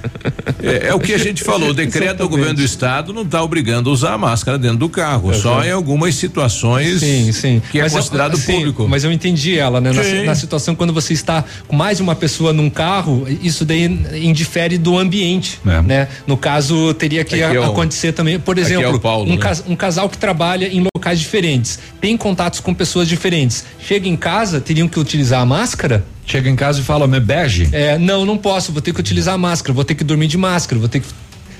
É, 0.63 0.87
é 0.87 0.93
o 0.95 0.99
que 0.99 1.13
a 1.13 1.17
gente 1.17 1.43
falou. 1.43 1.69
O 1.69 1.73
decreto 1.75 2.17
do 2.19 2.29
governo 2.29 2.55
do 2.55 2.63
estado 2.63 3.13
não 3.13 3.21
está 3.21 3.43
obrigando 3.43 3.89
a 3.89 3.93
usar 3.93 4.13
a 4.13 4.17
máscara 4.17 4.57
dentro 4.57 4.77
do 4.77 4.89
carro, 4.89 5.33
só 5.35 5.63
em 5.63 5.69
algumas 5.71 6.15
situações 6.15 7.01
Sim, 7.01 7.31
sim. 7.31 7.61
que 7.71 7.77
é 7.79 7.83
Mas 7.83 7.93
eu- 7.93 7.99
considerado 7.99 8.35
sim, 8.37 8.51
público. 8.53 8.87
Mas 8.87 9.03
eu 9.03 9.11
entendi 9.11 9.57
ela, 9.59 9.79
né? 9.79 9.91
Na, 9.91 10.23
na 10.25 10.35
situação 10.35 10.73
quando 10.75 10.91
você 10.91 11.13
está 11.13 11.43
com 11.67 11.75
mais 11.75 11.97
de 11.97 12.03
uma 12.03 12.15
pessoa 12.15 12.51
num 12.51 12.69
carro, 12.69 13.27
isso 13.41 13.63
daí 13.63 13.85
indifere 14.15 14.77
do 14.77 14.97
ambiente, 14.97 15.59
né? 15.85 16.07
No 16.25 16.35
caso, 16.37 16.93
teria 16.95 17.23
que 17.23 17.35
é 17.35 17.45
a- 17.57 17.61
o- 17.61 17.65
acontecer 17.65 18.11
também, 18.11 18.39
por 18.39 18.57
é 18.57 18.61
exemplo, 18.61 18.99
Paulo, 18.99 19.29
um, 19.31 19.35
né? 19.35 19.41
cas- 19.41 19.63
um 19.67 19.75
casal 19.75 20.09
que 20.09 20.17
trabalha 20.17 20.67
em 20.67 20.83
locais 20.95 21.19
diferentes, 21.19 21.77
tem 22.01 22.17
contatos 22.17 22.59
com 22.59 22.73
pessoas 22.73 23.07
diferentes, 23.07 23.63
chega 23.79 24.07
em 24.07 24.15
casa, 24.15 24.59
teriam 24.59 24.87
que 24.87 24.99
utilizar 24.99 25.41
a 25.41 25.45
máscara? 25.45 26.03
Chega 26.25 26.49
em 26.49 26.55
casa 26.55 26.79
e 26.79 26.83
fala, 26.83 27.07
me 27.07 27.19
bege? 27.19 27.69
É, 27.71 27.97
não, 27.97 28.25
não 28.25 28.37
posso, 28.37 28.71
vou 28.71 28.81
ter 28.81 28.93
que 28.93 28.99
utilizar 28.99 29.35
a 29.35 29.37
máscara, 29.37 29.73
vou 29.73 29.83
ter 29.85 29.93
que 29.95 30.03
dormir 30.03 30.27
de 30.27 30.37
máscara, 30.37 30.79
vou 30.79 30.89
ter 30.89 30.99
que 31.01 31.05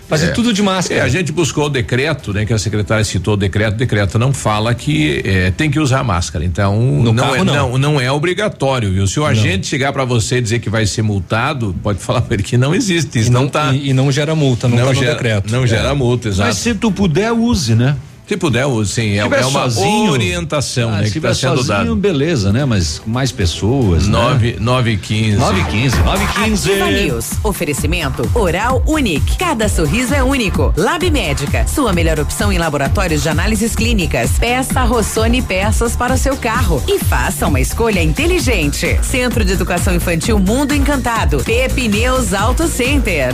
fazer 0.10 0.28
É. 0.28 0.32
tudo 0.32 0.52
de 0.52 0.62
máscara. 0.64 1.02
É, 1.02 1.04
a 1.04 1.08
gente 1.08 1.32
buscou 1.32 1.66
o 1.66 1.70
decreto, 1.70 2.34
né? 2.34 2.46
Que 2.46 2.54
a 2.54 2.58
secretária 2.58 3.04
citou 3.04 3.36
o 3.36 3.38
decreto, 3.38 3.74
o 3.76 3.78
decreto 3.78 4.18
não 4.20 4.34
fala 4.34 4.74
que 4.74 5.22
eh, 5.24 5.52
tem 5.56 5.70
que 5.70 5.80
usar 5.80 6.04
máscara. 6.04 6.44
Então, 6.46 6.80
No 6.82 7.14
não, 7.14 7.24
carro, 7.24 7.36
é, 7.38 7.44
não. 7.44 7.54
não. 7.72 7.78
não 7.78 8.02
é 8.02 8.12
obrigatório, 8.12 8.92
viu? 8.92 9.06
Se 9.08 9.20
o 9.20 9.26
agente 9.26 9.68
chegar 9.68 9.94
para 9.94 10.04
você 10.06 10.38
e 10.38 10.42
dizer 10.42 10.60
que 10.60 10.70
vai 10.70 10.86
ser 10.88 11.02
multado, 11.04 11.76
pode 11.84 12.00
falar 12.00 12.22
para 12.22 12.34
ele 12.36 12.44
que 12.44 12.58
não 12.58 12.74
existe, 12.74 13.20
isso 13.20 13.30
E 13.30 13.32
não, 13.32 13.44
não- 13.44 13.50
tá. 13.50 13.72
e- 13.74 13.90
e 13.90 13.94
não 13.94 14.12
gera 14.12 14.34
multa, 14.36 14.68
não 14.68 14.78
tá 14.78 14.86
no 14.86 14.94
gera, 14.96 15.12
decreto. 15.14 15.52
Não 15.52 15.64
É. 15.64 15.68
gera 15.68 15.94
multa, 15.96 16.28
exato. 16.30 16.48
Mas 16.50 16.58
se 16.58 16.74
tu 16.76 16.92
puder, 16.92 17.32
use, 17.32 17.74
né? 17.76 17.96
Se 18.28 18.36
puder, 18.38 18.66
sim. 18.86 19.14
É, 19.14 19.18
é 19.20 19.26
uma 19.26 19.40
sozinho, 19.70 20.12
orientação, 20.12 20.90
ah, 20.90 20.98
né? 20.98 21.04
se 21.04 21.08
Que 21.08 21.14
tiver 21.14 21.34
sendo 21.36 21.58
sozinho, 21.58 21.78
dada. 21.90 21.96
beleza, 21.96 22.52
né? 22.52 22.66
Mas 22.66 22.98
com 23.00 23.10
mais 23.10 23.32
pessoas, 23.32 24.08
Nove, 24.08 24.54
né? 24.54 24.58
nove 24.60 24.92
e 24.92 24.98
quinze. 24.98 25.38
9 25.38 25.62
e 25.62 25.66
15, 25.66 25.98
9 26.00 26.24
e 26.24 26.28
15. 26.46 26.72
Ativa 26.72 26.92
News. 26.92 27.32
Oferecimento 27.44 28.28
Oral 28.34 28.84
Unique. 28.88 29.38
Cada 29.38 29.70
sorriso 29.70 30.14
é 30.14 30.24
único. 30.24 30.74
Lab 30.76 31.10
Médica. 31.12 31.68
Sua 31.68 31.94
melhor 31.94 32.20
opção 32.20 32.52
em 32.52 32.58
laboratórios 32.58 33.22
de 33.22 33.30
análises 33.30 33.76
clínicas. 33.76 34.32
Peça 34.40 34.84
Rossoni 34.84 35.42
peças 35.44 35.96
para 35.96 36.14
o 36.16 36.18
seu 36.18 36.36
carro. 36.36 36.84
E 36.88 36.98
faça 36.98 37.46
uma 37.48 37.60
escolha 37.60 38.02
inteligente. 38.02 39.00
Centro 39.04 39.46
de 39.46 39.52
Educação 39.54 39.94
Infantil 39.94 40.40
Mundo 40.40 40.74
Encantado. 40.74 41.44
Pepineus 41.44 42.34
Auto 42.34 42.68
Center. 42.68 43.34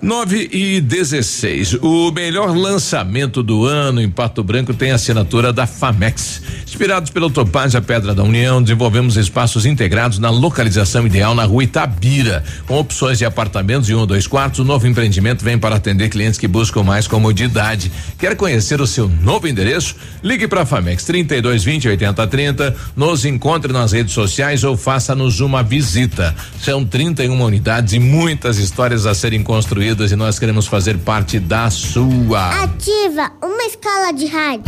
9 0.00 0.50
e 0.52 0.80
16. 0.80 1.78
O 1.80 2.12
melhor 2.12 2.54
lançamento 2.54 3.42
do 3.42 3.64
ano 3.64 4.00
em 4.00 4.10
Pato 4.10 4.44
Branco 4.44 4.74
tem 4.74 4.90
a 4.92 4.96
assinatura 4.96 5.54
da 5.54 5.66
Famex. 5.66 6.42
Inspirados 6.66 7.10
pelo 7.10 7.30
Topaz 7.30 7.74
a 7.74 7.80
Pedra 7.80 8.14
da 8.14 8.22
União, 8.22 8.62
desenvolvemos 8.62 9.16
espaços 9.16 9.64
integrados 9.64 10.18
na 10.18 10.28
localização 10.28 11.06
ideal 11.06 11.34
na 11.34 11.44
rua 11.44 11.64
Itabira. 11.64 12.44
Com 12.66 12.78
opções 12.78 13.18
de 13.18 13.24
apartamentos 13.24 13.86
de 13.86 13.94
um 13.94 14.00
ou 14.00 14.06
dois 14.06 14.26
quartos, 14.26 14.60
o 14.60 14.64
novo 14.64 14.86
empreendimento 14.86 15.42
vem 15.42 15.56
para 15.56 15.76
atender 15.76 16.10
clientes 16.10 16.38
que 16.38 16.46
buscam 16.46 16.82
mais 16.82 17.08
comodidade. 17.08 17.90
Quer 18.18 18.36
conhecer 18.36 18.80
o 18.82 18.86
seu 18.86 19.08
novo 19.08 19.48
endereço? 19.48 19.96
Ligue 20.22 20.46
para 20.46 20.62
a 20.62 20.66
Famex 20.66 21.04
3220 21.04 21.88
8030, 21.88 22.76
nos 22.94 23.24
encontre 23.24 23.72
nas 23.72 23.92
redes 23.92 24.12
sociais 24.12 24.62
ou 24.62 24.76
faça-nos 24.76 25.40
uma 25.40 25.62
visita. 25.62 26.34
São 26.60 26.84
31 26.84 27.40
unidades 27.42 27.94
e 27.94 27.98
muitas 27.98 28.58
histórias 28.58 29.06
a 29.06 29.14
serem 29.14 29.42
construídas 29.42 29.85
e 29.86 30.16
nós 30.16 30.38
queremos 30.38 30.66
fazer 30.66 30.98
parte 30.98 31.38
da 31.38 31.70
sua. 31.70 32.64
Ativa 32.64 33.30
uma 33.40 33.62
escala 33.64 34.12
de 34.12 34.26
rádio. 34.26 34.64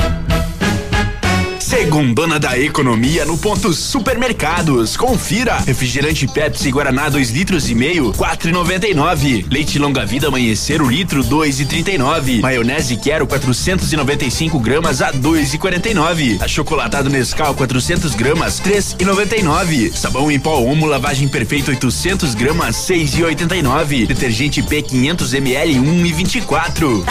Segundona 1.68 2.38
da 2.38 2.58
economia 2.58 3.26
no 3.26 3.36
ponto 3.36 3.74
supermercados. 3.74 4.96
Confira. 4.96 5.58
Refrigerante 5.58 6.26
Pepsi 6.26 6.70
Guaraná 6.70 7.10
2 7.10 7.30
litros 7.30 7.68
e 7.68 7.74
meio, 7.74 8.10
quatro 8.14 8.48
e 8.48 8.52
noventa 8.52 8.88
e 8.88 8.94
nove. 8.94 9.44
Leite 9.50 9.78
longa 9.78 10.06
vida 10.06 10.28
amanhecer 10.28 10.80
o 10.80 10.88
litro 10.88 11.22
dois 11.22 11.60
e 11.60 11.66
trinta 11.66 11.90
e 11.90 11.98
nove. 11.98 12.40
Maionese 12.40 12.96
Quero 12.96 13.26
495 13.26 14.58
gramas 14.60 15.02
a 15.02 15.10
dois 15.10 15.52
e 15.52 15.58
quarenta 15.58 15.90
e 15.90 15.92
nove. 15.92 16.38
Achocolatado 16.40 17.10
Nescau 17.10 17.54
400 17.54 18.14
gramas 18.14 18.58
três 18.60 18.96
e 18.98 19.04
noventa 19.04 19.36
e 19.36 19.42
nove. 19.42 19.92
Sabão 19.94 20.30
em 20.30 20.40
pó 20.40 20.58
Omo 20.60 20.86
lavagem 20.86 21.28
perfeita 21.28 21.70
800 21.70 22.34
gramas 22.34 22.76
seis 22.76 23.14
e 23.14 23.22
oitenta 23.22 23.54
e 23.54 23.60
nove. 23.60 24.06
Detergente 24.06 24.62
P 24.62 24.80
500 24.80 25.34
ml 25.34 25.80
um 25.80 26.06
e 26.06 26.12
vinte 26.14 26.38
e 26.38 26.40
quatro. 26.40 27.04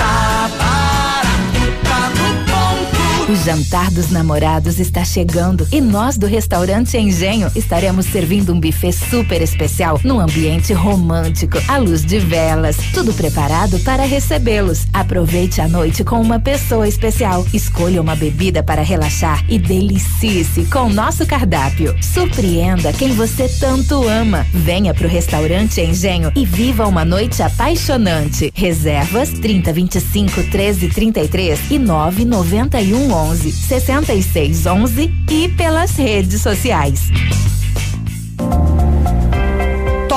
O 3.29 3.35
jantar 3.35 3.91
dos 3.91 4.09
namorados 4.09 4.79
está 4.79 5.03
chegando 5.03 5.67
e 5.69 5.81
nós 5.81 6.17
do 6.17 6.25
restaurante 6.25 6.97
Engenho 6.97 7.51
estaremos 7.57 8.05
servindo 8.05 8.53
um 8.53 8.59
buffet 8.59 8.93
super 8.93 9.41
especial 9.41 9.99
num 10.01 10.21
ambiente 10.21 10.71
romântico, 10.71 11.57
à 11.67 11.75
luz 11.75 12.05
de 12.05 12.19
velas, 12.19 12.77
tudo 12.93 13.13
preparado 13.13 13.79
para 13.79 14.03
recebê-los. 14.03 14.87
Aproveite 14.93 15.59
a 15.59 15.67
noite 15.67 16.05
com 16.05 16.21
uma 16.21 16.39
pessoa 16.39 16.87
especial. 16.87 17.45
Escolha 17.53 18.01
uma 18.01 18.15
bebida 18.15 18.63
para 18.63 18.81
relaxar 18.81 19.43
e 19.49 19.59
delicie-se 19.59 20.63
com 20.63 20.83
o 20.83 20.93
nosso 20.93 21.25
cardápio. 21.25 21.93
Surpreenda 22.01 22.93
quem 22.93 23.13
você 23.13 23.49
tanto 23.59 24.07
ama. 24.07 24.47
Venha 24.53 24.93
pro 24.93 25.05
restaurante 25.05 25.81
Engenho 25.81 26.31
e 26.33 26.45
viva 26.45 26.87
uma 26.87 27.03
noite 27.03 27.43
apaixonante. 27.43 28.53
Reservas 28.55 29.31
30 29.31 29.73
25 29.73 30.43
13 30.43 30.87
33 30.87 31.59
e 31.71 31.77
9 31.77 32.23
91 32.23 33.16
11 33.17 33.51
66 33.51 34.65
11 34.67 35.11
e 35.31 35.49
pelas 35.49 35.95
redes 35.95 36.41
sociais. 36.41 37.09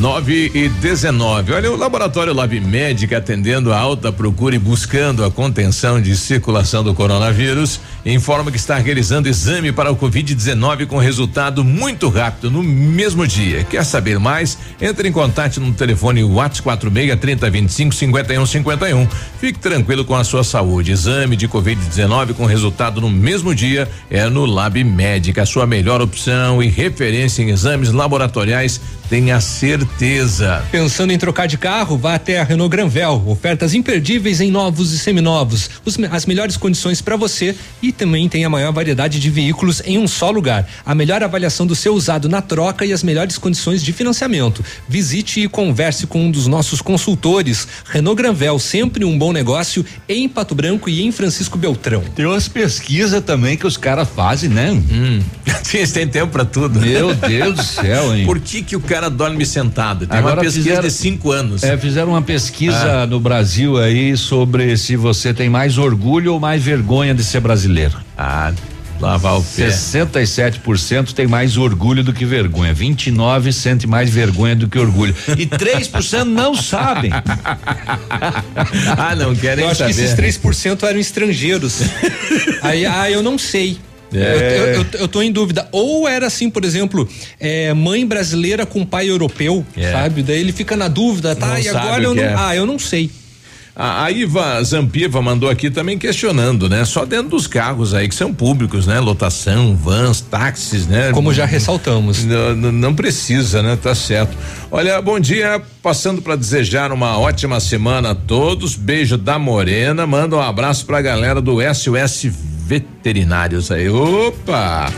9 0.00 0.52
e 0.54 0.66
19. 0.66 1.52
Olha, 1.52 1.70
o 1.70 1.76
Laboratório 1.76 2.32
Lab 2.32 2.58
Médica 2.58 3.18
atendendo 3.18 3.70
a 3.70 3.78
alta 3.78 4.10
procura 4.10 4.56
e 4.56 4.58
buscando 4.58 5.22
a 5.22 5.30
contenção 5.30 6.00
de 6.00 6.16
circulação 6.16 6.82
do 6.82 6.94
coronavírus, 6.94 7.78
informa 8.04 8.50
que 8.50 8.56
está 8.56 8.78
realizando 8.78 9.28
exame 9.28 9.72
para 9.72 9.90
o 9.90 9.96
Covid-19 9.96 10.86
com 10.86 10.98
resultado 10.98 11.62
muito 11.64 12.08
rápido 12.08 12.50
no 12.50 12.62
mesmo 12.62 13.26
dia. 13.26 13.64
Quer 13.64 13.84
saber 13.84 14.18
mais? 14.18 14.56
Entre 14.80 15.08
em 15.08 15.12
contato 15.12 15.60
no 15.60 15.72
telefone 15.72 16.24
WhatsApp 16.24 16.62
46 16.62 17.20
3025 17.20 17.94
5151. 17.94 19.08
Fique 19.38 19.58
tranquilo 19.58 20.04
com 20.04 20.14
a 20.14 20.24
sua 20.24 20.44
saúde. 20.44 20.92
Exame 20.92 21.36
de 21.36 21.48
Covid-19 21.48 22.34
com 22.34 22.46
resultado 22.46 23.00
no 23.00 23.10
mesmo 23.10 23.54
dia 23.54 23.88
é 24.10 24.28
no 24.28 24.46
Lab 24.46 24.82
Médica, 24.82 25.42
a 25.42 25.46
sua 25.46 25.66
melhor 25.66 26.00
opção 26.00 26.62
e 26.62 26.68
referência 26.68 27.42
em 27.42 27.50
exames 27.50 27.92
laboratoriais. 27.92 28.80
Tenha 29.08 29.40
certeza. 29.40 30.64
Pensando 30.70 31.12
em 31.12 31.18
trocar 31.18 31.48
de 31.48 31.58
carro, 31.58 31.98
vá 31.98 32.14
até 32.14 32.38
a 32.38 32.44
Renault 32.44 32.70
Granvel. 32.70 33.24
Ofertas 33.26 33.74
imperdíveis 33.74 34.40
em 34.40 34.52
novos 34.52 34.92
e 34.92 34.98
seminovos. 34.98 35.68
Os, 35.84 35.98
as 36.12 36.26
melhores 36.26 36.56
condições 36.56 37.02
para 37.02 37.16
você 37.16 37.56
e 37.82 37.89
também 37.92 38.28
tem 38.28 38.44
a 38.44 38.50
maior 38.50 38.72
variedade 38.72 39.18
de 39.20 39.30
veículos 39.30 39.82
em 39.84 39.98
um 39.98 40.06
só 40.08 40.30
lugar. 40.30 40.68
A 40.84 40.94
melhor 40.94 41.22
avaliação 41.22 41.66
do 41.66 41.74
seu 41.74 41.94
usado 41.94 42.28
na 42.28 42.40
troca 42.42 42.84
e 42.84 42.92
as 42.92 43.02
melhores 43.02 43.38
condições 43.38 43.82
de 43.82 43.92
financiamento. 43.92 44.64
Visite 44.88 45.40
e 45.40 45.48
converse 45.48 46.06
com 46.06 46.24
um 46.26 46.30
dos 46.30 46.46
nossos 46.46 46.80
consultores. 46.80 47.66
Renault 47.84 48.16
Granvel, 48.20 48.58
sempre 48.58 49.04
um 49.04 49.18
bom 49.18 49.32
negócio 49.32 49.84
em 50.08 50.28
Pato 50.28 50.54
Branco 50.54 50.88
e 50.88 51.02
em 51.02 51.12
Francisco 51.12 51.56
Beltrão. 51.58 52.02
Tem 52.14 52.26
umas 52.26 52.48
pesquisas 52.48 53.22
também 53.24 53.56
que 53.56 53.66
os 53.66 53.76
caras 53.76 54.08
fazem, 54.14 54.48
né? 54.50 54.70
Hum. 54.70 55.20
Eles 55.72 55.92
têm 55.92 56.06
tempo 56.06 56.32
para 56.32 56.44
tudo. 56.44 56.80
Meu 56.80 57.14
Deus 57.14 57.54
do 57.56 57.62
céu, 57.62 58.16
hein? 58.16 58.24
Por 58.24 58.40
que 58.40 58.62
que 58.62 58.74
o 58.76 58.80
cara 58.80 59.08
dorme 59.08 59.46
sentado? 59.46 60.06
Tem 60.06 60.18
Agora 60.18 60.36
uma 60.36 60.42
pesquisa 60.42 60.68
fizeram- 60.68 60.82
de 60.88 60.90
cinco 60.92 61.30
anos. 61.30 61.62
É, 61.62 61.76
fizeram 61.78 62.08
uma 62.10 62.22
pesquisa 62.22 63.02
Ah. 63.02 63.06
no 63.06 63.20
Brasil 63.20 63.78
aí 63.78 64.16
sobre 64.16 64.76
se 64.76 64.96
você 64.96 65.32
tem 65.32 65.48
mais 65.48 65.78
orgulho 65.78 66.32
ou 66.34 66.40
mais 66.40 66.62
vergonha 66.62 67.14
de 67.14 67.22
ser 67.22 67.40
brasileiro. 67.40 67.79
Ah, 68.18 68.52
lavar 69.00 69.38
o 69.38 69.42
pé. 69.42 69.68
67% 69.68 71.12
tem 71.12 71.26
mais 71.26 71.56
orgulho 71.56 72.02
do 72.04 72.12
que 72.12 72.24
vergonha. 72.24 72.72
29 72.74 73.52
sente 73.52 73.86
mais 73.86 74.10
vergonha 74.10 74.54
do 74.56 74.68
que 74.68 74.78
orgulho. 74.78 75.14
E 75.38 75.46
3% 75.46 76.24
não 76.24 76.54
sabem. 76.54 77.10
ah, 78.98 79.14
não 79.16 79.34
querem 79.34 79.64
Eu 79.64 79.70
acho 79.70 79.84
que 79.86 79.92
saber. 79.92 80.24
esses 80.24 80.38
3% 80.38 80.82
eram 80.82 80.98
estrangeiros. 80.98 81.80
Aí, 82.62 82.84
ah, 82.86 83.10
eu 83.10 83.22
não 83.22 83.38
sei. 83.38 83.78
É. 84.12 84.72
Eu, 84.74 84.82
eu, 84.82 84.86
eu- 85.02 85.08
tô 85.08 85.22
em 85.22 85.30
dúvida. 85.30 85.68
Ou 85.70 86.08
era 86.08 86.26
assim, 86.26 86.50
por 86.50 86.64
exemplo, 86.64 87.08
é, 87.38 87.72
mãe 87.72 88.04
brasileira 88.04 88.66
com 88.66 88.84
pai 88.84 89.08
europeu, 89.08 89.64
É. 89.76 89.92
sabe? 89.92 90.22
Daí 90.24 90.40
ele 90.40 90.52
fica 90.52 90.76
na 90.76 90.88
dúvida, 90.88 91.36
tá? 91.36 91.46
Não 91.46 91.58
e 91.60 91.68
agora 91.68 92.02
eu 92.02 92.12
que 92.14 92.20
não. 92.20 92.24
é. 92.28 92.34
Ah, 92.36 92.56
eu 92.56 92.66
não 92.66 92.76
sei. 92.78 93.08
A, 93.82 94.04
a 94.04 94.10
Iva 94.10 94.62
Zampiva 94.62 95.22
mandou 95.22 95.48
aqui 95.48 95.70
também 95.70 95.96
questionando, 95.96 96.68
né? 96.68 96.84
Só 96.84 97.06
dentro 97.06 97.30
dos 97.30 97.46
carros 97.46 97.94
aí 97.94 98.06
que 98.10 98.14
são 98.14 98.30
públicos, 98.30 98.86
né? 98.86 99.00
Lotação, 99.00 99.74
vans, 99.74 100.20
táxis, 100.20 100.86
né? 100.86 101.12
Como 101.12 101.32
já 101.32 101.46
ressaltamos. 101.46 102.22
Não, 102.26 102.72
não- 102.72 102.94
precisa, 102.94 103.62
né? 103.62 103.78
Tá 103.82 103.94
certo. 103.94 104.36
Olha, 104.70 105.00
bom 105.00 105.18
dia. 105.18 105.62
Passando 105.82 106.20
para 106.20 106.36
desejar 106.36 106.92
uma 106.92 107.18
ótima 107.18 107.58
semana 107.58 108.10
a 108.10 108.14
todos. 108.14 108.76
Beijo 108.76 109.16
da 109.16 109.38
Morena. 109.38 110.06
Manda 110.06 110.36
um 110.36 110.42
abraço 110.42 110.84
pra 110.84 111.00
galera 111.00 111.40
do 111.40 111.56
SOS 111.62 112.26
Veterinários 112.70 113.72
aí. 113.72 113.88
Opa! 113.88 114.92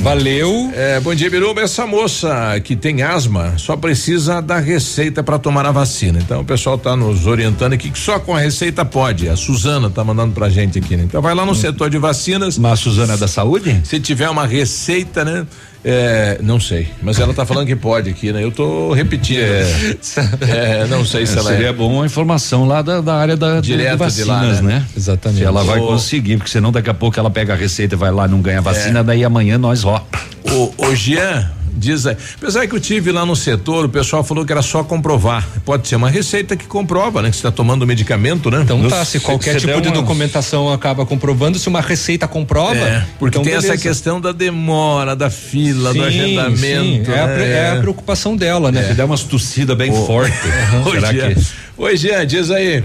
Valeu. 0.00 0.70
É, 0.76 1.00
bom 1.00 1.12
dia, 1.12 1.28
Biruba. 1.28 1.60
Essa 1.60 1.84
moça 1.88 2.60
que 2.62 2.76
tem 2.76 3.02
asma 3.02 3.54
só 3.58 3.76
precisa 3.76 4.40
da 4.40 4.60
receita 4.60 5.20
para 5.20 5.36
tomar 5.36 5.66
a 5.66 5.72
vacina. 5.72 6.20
Então 6.20 6.42
o 6.42 6.44
pessoal 6.44 6.78
tá 6.78 6.94
nos 6.94 7.26
orientando 7.26 7.72
aqui 7.72 7.90
que 7.90 7.98
só 7.98 8.20
com 8.20 8.32
a 8.32 8.38
receita 8.38 8.84
pode. 8.84 9.28
A 9.28 9.34
Suzana 9.34 9.90
tá 9.90 10.04
mandando 10.04 10.34
pra 10.34 10.48
gente 10.48 10.78
aqui, 10.78 10.96
né? 10.96 11.02
Então 11.02 11.20
vai 11.20 11.34
lá 11.34 11.44
no 11.44 11.56
setor 11.56 11.90
de 11.90 11.98
vacinas. 11.98 12.56
Mas 12.58 12.74
a 12.74 12.76
Suzana 12.76 13.14
é 13.14 13.16
da 13.16 13.26
saúde? 13.26 13.80
Se 13.82 13.98
tiver 13.98 14.30
uma 14.30 14.46
receita, 14.46 15.24
né? 15.24 15.44
É, 15.84 16.38
não 16.42 16.58
sei, 16.58 16.88
mas 17.02 17.18
ela 17.20 17.34
tá 17.34 17.44
falando 17.44 17.66
que 17.66 17.76
pode 17.76 18.08
aqui, 18.08 18.32
né? 18.32 18.42
Eu 18.42 18.50
tô 18.50 18.92
repetindo. 18.94 19.40
É, 19.40 20.86
não 20.88 21.04
sei 21.04 21.26
se 21.26 21.36
É, 21.36 21.40
ela 21.40 21.50
seria 21.50 21.68
é. 21.68 21.72
bom 21.72 22.00
a 22.02 22.06
informação 22.06 22.64
lá 22.64 22.80
da, 22.80 23.02
da 23.02 23.14
área 23.14 23.36
da, 23.36 23.60
Direto 23.60 23.90
de 23.90 23.92
de 23.92 23.96
vacinas, 23.98 24.28
lá, 24.28 24.62
né? 24.62 24.62
né? 24.62 24.86
Exatamente. 24.96 25.40
Se 25.40 25.44
ela 25.44 25.62
vai 25.62 25.78
Ô. 25.78 25.86
conseguir, 25.88 26.38
porque 26.38 26.50
senão 26.50 26.72
daqui 26.72 26.88
a 26.88 26.94
pouco 26.94 27.20
ela 27.20 27.30
pega 27.30 27.52
a 27.52 27.56
receita 27.56 27.94
e 27.94 27.98
vai 27.98 28.10
lá 28.10 28.26
e 28.26 28.30
não 28.30 28.40
ganha 28.40 28.62
vacina, 28.62 29.04
daí 29.04 29.22
amanhã 29.24 29.58
nós 29.58 29.84
ó. 29.84 30.02
O, 30.50 30.72
o 30.86 30.94
Jean, 30.96 31.50
Diz 31.76 32.06
aí. 32.06 32.16
Apesar 32.36 32.66
que 32.66 32.74
eu 32.74 32.80
tive 32.80 33.10
lá 33.10 33.26
no 33.26 33.34
setor, 33.34 33.86
o 33.86 33.88
pessoal 33.88 34.22
falou 34.22 34.44
que 34.44 34.52
era 34.52 34.62
só 34.62 34.84
comprovar. 34.84 35.46
Pode 35.64 35.88
ser 35.88 35.96
uma 35.96 36.08
receita 36.08 36.56
que 36.56 36.66
comprova, 36.66 37.20
né? 37.20 37.30
Que 37.30 37.36
você 37.36 37.40
está 37.40 37.50
tomando 37.50 37.86
medicamento, 37.86 38.50
né? 38.50 38.60
Então 38.62 38.88
tá, 38.88 39.04
se 39.04 39.20
qualquer 39.20 39.56
tipo 39.60 39.80
de 39.80 39.90
documentação 39.90 40.72
acaba 40.72 41.04
comprovando, 41.04 41.58
se 41.58 41.68
uma 41.68 41.80
receita 41.80 42.28
comprova. 42.28 42.76
É, 42.76 43.04
porque 43.18 43.38
então 43.38 43.42
tem 43.42 43.52
beleza. 43.54 43.72
essa 43.72 43.82
questão 43.82 44.20
da 44.20 44.32
demora, 44.32 45.16
da 45.16 45.30
fila, 45.30 45.92
sim, 45.92 45.98
do 45.98 46.04
agendamento. 46.04 47.06
Sim. 47.06 47.12
É, 47.12 47.20
a, 47.20 47.28
é, 47.28 47.70
a, 47.72 47.80
preocupação 47.80 48.36
dela, 48.36 48.70
né? 48.70 48.84
Se 48.84 48.94
der 48.94 49.04
umas 49.04 49.24
tossidas 49.24 49.76
bem 49.76 49.90
oh. 49.90 50.06
forte. 50.06 50.36
Uhum. 50.46 50.92
Será 50.94 51.08
Oi, 51.08 51.34
que... 51.34 51.46
Oi, 51.76 51.96
Jean, 51.96 52.26
diz 52.26 52.50
aí. 52.50 52.84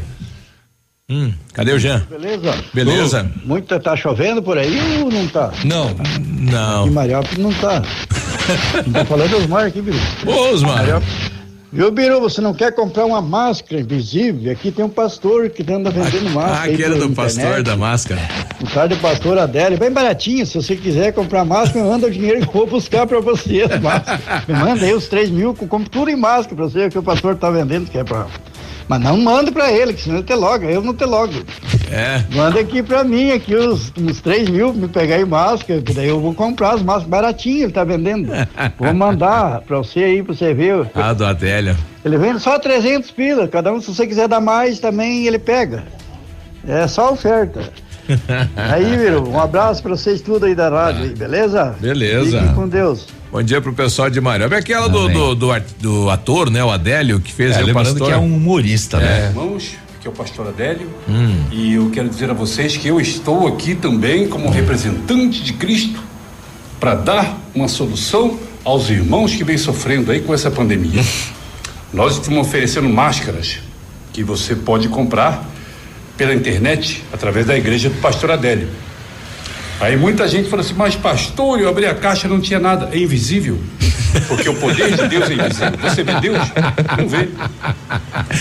Hum, 1.12 1.34
cadê 1.54 1.72
o 1.72 1.80
Jean? 1.80 2.06
Beleza. 2.08 2.64
Beleza. 2.72 3.32
Muito 3.44 3.80
tá 3.80 3.96
chovendo 3.96 4.44
por 4.44 4.60
aí 4.60 5.02
ou 5.02 5.12
não 5.12 5.28
tá? 5.28 5.52
Não, 5.66 5.96
não. 6.20 6.88
Em 6.88 6.92
Mariópolis 6.92 7.40
não 7.40 7.52
tá. 7.52 7.82
tá 8.94 9.06
falando 9.06 9.38
Osmar 9.38 9.66
aqui, 9.66 9.82
Biru. 9.82 9.98
Ô, 10.26 10.54
Osmar. 10.54 10.86
Viu, 11.72 11.92
Biru, 11.92 12.20
você 12.20 12.42
não 12.42 12.52
quer 12.52 12.74
comprar 12.74 13.06
uma 13.06 13.22
máscara 13.22 13.80
invisível? 13.80 14.52
Aqui 14.52 14.72
tem 14.72 14.84
um 14.84 14.90
pastor 14.90 15.50
que 15.52 15.62
anda 15.72 15.92
vendendo 15.92 16.30
ah, 16.30 16.32
máscara. 16.32 16.74
Ah, 16.74 16.76
que 16.76 16.84
era 16.84 16.96
do 16.96 17.06
internet. 17.06 17.16
pastor 17.16 17.64
da 17.64 17.78
máscara. 17.78 18.22
O 18.60 18.66
cara 18.72 18.88
do 18.88 18.98
pastor 18.98 19.38
Adélio, 19.38 19.78
bem 19.78 19.92
baratinho. 19.92 20.46
Se 20.48 20.56
você 20.56 20.76
quiser 20.76 21.14
comprar 21.14 21.46
máscara, 21.46 21.86
manda 21.86 22.08
o 22.08 22.12
dinheiro 22.12 22.42
que 22.42 22.48
eu 22.48 22.54
vou 22.54 22.66
buscar 22.66 23.06
pra 23.06 23.20
você. 23.20 23.66
Me 24.48 24.56
manda 24.56 24.84
aí 24.84 24.94
os 24.94 25.08
3 25.08 25.30
mil, 25.30 25.54
compro 25.54 25.90
tudo 25.90 26.10
em 26.10 26.16
máscara 26.16 26.56
pra 26.56 26.66
você, 26.66 26.90
que 26.90 26.98
o 26.98 27.04
pastor 27.04 27.36
tá 27.36 27.52
vendendo, 27.52 27.90
que 27.90 28.00
é 28.00 28.04
pra 28.04 28.26
mas 28.90 29.00
não 29.00 29.18
manda 29.18 29.52
pra 29.52 29.72
ele, 29.72 29.94
que 29.94 30.02
senão 30.02 30.18
ele 30.18 30.26
te 30.26 30.34
loga, 30.34 30.66
eu 30.66 30.82
não 30.82 30.96
te 30.96 31.06
logo. 31.06 31.32
É. 31.92 32.24
Manda 32.36 32.60
aqui 32.60 32.82
pra 32.82 33.04
mim, 33.04 33.30
aqui 33.30 33.54
os, 33.54 33.94
uns 33.96 34.20
3 34.20 34.50
mil, 34.50 34.74
me 34.74 34.88
pegar 34.88 35.20
em 35.20 35.26
máscara, 35.26 35.80
que 35.80 35.94
daí 35.94 36.08
eu 36.08 36.20
vou 36.20 36.34
comprar 36.34 36.74
as 36.74 36.82
máscaras 36.82 37.08
baratinhas, 37.08 37.64
ele 37.66 37.72
tá 37.72 37.84
vendendo. 37.84 38.32
vou 38.80 38.92
mandar 38.96 39.62
pra 39.62 39.78
você 39.78 40.00
aí, 40.00 40.24
pra 40.24 40.34
você 40.34 40.56
ver. 40.56 40.90
Ah, 40.96 41.14
do 41.14 41.24
Adélio. 41.24 41.78
Ele 42.04 42.18
vende 42.18 42.40
só 42.40 42.58
300 42.58 43.12
pila, 43.12 43.48
cada 43.48 43.72
um, 43.72 43.80
se 43.80 43.94
você 43.94 44.08
quiser 44.08 44.28
dar 44.28 44.42
mais 44.42 44.80
também, 44.80 45.28
ele 45.28 45.38
pega. 45.38 45.84
É 46.68 46.88
só 46.88 47.14
oferta. 47.14 47.72
aí, 48.56 48.98
Viro, 48.98 49.30
um 49.30 49.40
abraço 49.40 49.82
pra 49.82 49.92
vocês 49.92 50.22
tudo 50.22 50.46
aí 50.46 50.56
da 50.56 50.70
rádio, 50.70 51.04
aí, 51.04 51.14
beleza? 51.14 51.76
Beleza. 51.80 52.40
Fiquem 52.40 52.56
com 52.56 52.68
Deus. 52.68 53.08
Bom 53.32 53.44
dia 53.44 53.62
pro 53.62 53.74
pessoal 53.74 54.10
de 54.10 54.20
Mariópolis. 54.20 54.58
É 54.58 54.62
aquela 54.62 54.88
do, 54.88 55.08
do, 55.08 55.36
do, 55.36 55.54
do, 55.80 56.10
ator, 56.10 56.50
né? 56.50 56.64
O 56.64 56.72
Adélio, 56.72 57.20
que 57.20 57.32
fez 57.32 57.56
é, 57.56 57.64
o 57.64 57.74
pastor. 57.74 58.08
que 58.08 58.14
é 58.14 58.18
um 58.18 58.36
humorista, 58.36 58.98
é. 58.98 59.02
né? 59.02 59.28
Irmãos, 59.28 59.78
que 60.02 60.08
é 60.08 60.10
o 60.10 60.14
pastor 60.14 60.48
Adélio. 60.48 60.90
Hum. 61.08 61.44
E 61.52 61.76
eu 61.76 61.92
quero 61.92 62.10
dizer 62.10 62.32
a 62.32 62.34
vocês 62.34 62.76
que 62.76 62.88
eu 62.88 63.00
estou 63.00 63.48
aqui 63.48 63.76
também 63.76 64.28
como 64.28 64.50
representante 64.50 65.44
de 65.44 65.54
Cristo 65.54 66.02
para 66.80 66.96
dar 66.96 67.38
uma 67.54 67.68
solução 67.68 68.40
aos 68.64 68.90
irmãos 68.90 69.36
que 69.36 69.44
vêm 69.44 69.58
sofrendo 69.58 70.12
aí 70.12 70.22
com 70.22 70.34
essa 70.34 70.50
pandemia. 70.50 71.04
Nós 71.94 72.14
estamos 72.14 72.40
oferecendo 72.40 72.90
máscaras 72.90 73.60
que 74.12 74.24
você 74.24 74.56
pode 74.56 74.88
comprar 74.90 75.48
pela 76.20 76.36
internet 76.36 77.02
através 77.14 77.46
da 77.46 77.58
igreja 77.58 77.90
do 77.90 77.96
pastor 78.02 78.32
Adélio. 78.32 78.68
Aí 79.80 79.96
muita 79.96 80.28
gente 80.28 80.50
fala 80.50 80.62
assim, 80.62 80.74
mas 80.76 80.96
pastor, 80.96 81.60
eu 81.60 81.70
abri 81.70 81.86
a 81.86 81.96
caixa 81.96 82.28
não 82.28 82.42
tinha 82.42 82.60
nada. 82.60 82.90
É 82.92 82.98
invisível. 82.98 83.60
Porque 84.28 84.50
o 84.50 84.56
poder 84.56 84.96
de 84.96 85.08
Deus 85.08 85.30
é 85.30 85.34
invisível. 85.34 85.72
Você 85.82 86.04
vê 86.04 86.20
Deus? 86.20 86.38
Não 86.98 87.08
vê. 87.08 87.30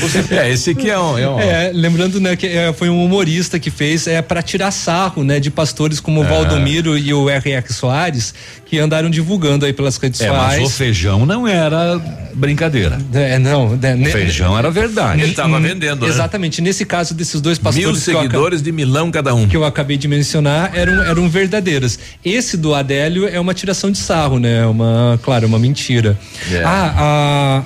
Você... 0.01 0.35
É, 0.35 0.51
esse 0.51 0.71
aqui 0.71 0.91
é 0.91 0.99
um. 0.99 1.19
É, 1.19 1.29
um... 1.29 1.41
é 1.41 1.71
lembrando, 1.73 2.21
né, 2.21 2.37
que 2.37 2.47
é, 2.47 2.73
foi 2.73 2.89
um 2.89 3.05
humorista 3.05 3.59
que 3.59 3.71
fez 3.71 4.07
é 4.07 4.23
para 4.23 4.43
tirar 4.43 4.71
sarro, 4.71 5.23
né, 5.23 5.39
de 5.39 5.51
pastores 5.51 6.01
como 6.01 6.21
o 6.21 6.25
é. 6.25 6.29
Valdomiro 6.29 6.97
e 6.97 7.13
o 7.13 7.29
R.R. 7.29 7.73
Soares, 7.73 8.35
que 8.65 8.79
andaram 8.79 9.11
divulgando 9.11 9.65
aí 9.67 9.73
pelas 9.73 9.97
redes 9.97 10.21
é, 10.21 10.27
sociais. 10.27 10.61
Mas 10.61 10.69
o 10.69 10.73
feijão 10.73 11.27
não 11.27 11.47
era 11.47 12.01
brincadeira. 12.35 12.99
É, 13.13 13.39
não. 13.39 13.77
Né, 13.77 14.09
o 14.09 14.11
feijão 14.11 14.59
era 14.59 14.71
verdade. 14.71 15.23
Ele 15.23 15.31
estava 15.31 15.61
vendendo, 15.61 16.03
né? 16.03 16.09
Exatamente. 16.09 16.63
Nesse 16.63 16.85
caso 16.85 17.15
desses 17.15 17.41
dois 17.41 17.59
pastores. 17.59 17.87
Mil 17.87 17.97
seguidores 17.97 18.63
de 18.63 18.73
milão 18.73 19.11
cada 19.11 19.35
um. 19.35 19.49
Que 19.49 19.57
eu 19.57 19.65
acabei 19.65 19.97
de 19.97 20.09
mencionar 20.09 20.71
eram, 20.75 21.28
verdadeiras. 21.29 21.99
Esse 22.25 22.57
do 22.57 22.75
Adélio 22.75 23.29
é 23.29 23.39
uma 23.39 23.55
tiração 23.55 23.91
de 23.91 23.99
sarro, 23.99 24.39
né? 24.39 24.67
Uma, 24.67 25.19
claro, 25.23 25.47
uma 25.47 25.59
mentira. 25.59 26.19
Yeah. 26.49 26.69
Ah, 26.69 26.95
a, 26.97 27.65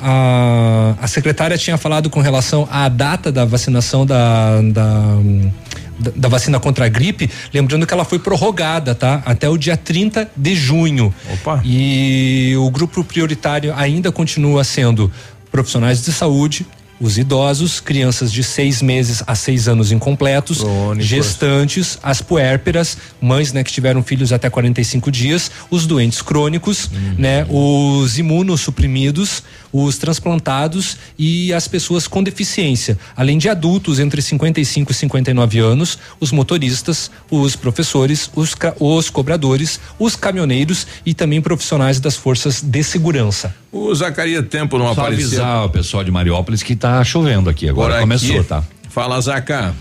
a, 1.01 1.05
a 1.05 1.07
secretária 1.07 1.57
tinha 1.57 1.77
falado 1.77 2.11
com 2.11 2.21
relação 2.21 2.69
à 2.71 2.89
data 2.89 3.31
da 3.31 3.45
vacinação 3.45 4.05
da, 4.05 4.61
da 4.63 5.19
da 6.17 6.29
vacina 6.29 6.59
contra 6.59 6.87
a 6.87 6.89
gripe, 6.89 7.31
lembrando 7.53 7.87
que 7.87 7.95
ela 7.95 8.05
foi 8.05 8.19
prorrogada, 8.19 8.95
tá? 8.95 9.23
Até 9.25 9.49
o 9.49 9.57
dia 9.57 9.77
30 9.77 10.29
de 10.37 10.55
junho. 10.55 11.15
Opa. 11.35 11.61
E 11.65 12.55
o 12.57 12.69
grupo 12.71 13.05
prioritário 13.05 13.73
ainda 13.77 14.11
continua 14.11 14.65
sendo 14.65 15.13
profissionais 15.51 16.03
de 16.03 16.13
saúde, 16.13 16.67
os 17.03 17.19
idosos, 17.19 17.81
crianças 17.81 18.33
de 18.33 18.45
seis 18.45 18.81
meses 18.81 19.25
a 19.27 19.35
seis 19.35 19.67
anos 19.67 19.91
incompletos, 19.91 20.61
Crônicos. 20.61 21.05
gestantes, 21.05 21.99
as 22.01 22.23
puérperas, 22.23 22.97
mães 23.21 23.53
né, 23.53 23.65
que 23.65 23.73
tiveram 23.73 24.05
filhos 24.05 24.33
até 24.33 24.49
45 24.49 25.11
dias, 25.11 25.51
os 25.69 25.85
doentes 25.85 26.23
crônicos, 26.23 26.85
uhum. 26.85 27.15
né, 27.19 27.45
os 27.51 28.19
imunossuprimidos, 28.19 29.43
os 29.73 29.97
transplantados 29.99 30.97
e 31.19 31.53
as 31.53 31.67
pessoas 31.67 32.07
com 32.07 32.23
deficiência, 32.23 32.99
além 33.17 33.39
de 33.39 33.49
adultos 33.49 33.99
entre 33.99 34.21
55 34.21 34.93
e 34.93 34.95
59 34.95 35.59
anos, 35.59 35.99
os 36.21 36.31
motoristas, 36.31 37.11
os 37.31 37.57
professores, 37.57 38.31
os, 38.35 38.55
os 38.79 39.09
cobradores, 39.11 39.81
os 39.99 40.15
caminhoneiros 40.17 40.87
e 41.07 41.15
também 41.15 41.41
profissionais 41.41 41.99
das 42.01 42.17
forças 42.17 42.61
de 42.61 42.83
segurança. 42.85 43.55
O 43.73 43.95
Zacarias 43.95 44.47
Tempo 44.49 44.79
não 44.79 44.95
Só 44.95 45.01
apareceu. 45.01 45.27
avisar 45.27 45.65
o 45.65 45.71
pessoal 45.71 46.05
de 46.05 46.11
Mariópolis 46.11 46.63
que 46.63 46.77
tá 46.77 47.03
chovendo 47.03 47.49
aqui 47.49 47.69
agora, 47.69 47.95
Por 47.95 48.01
começou, 48.01 48.39
aqui. 48.41 48.49
tá? 48.49 48.63
Fala, 48.91 49.19
Zaca. 49.21 49.75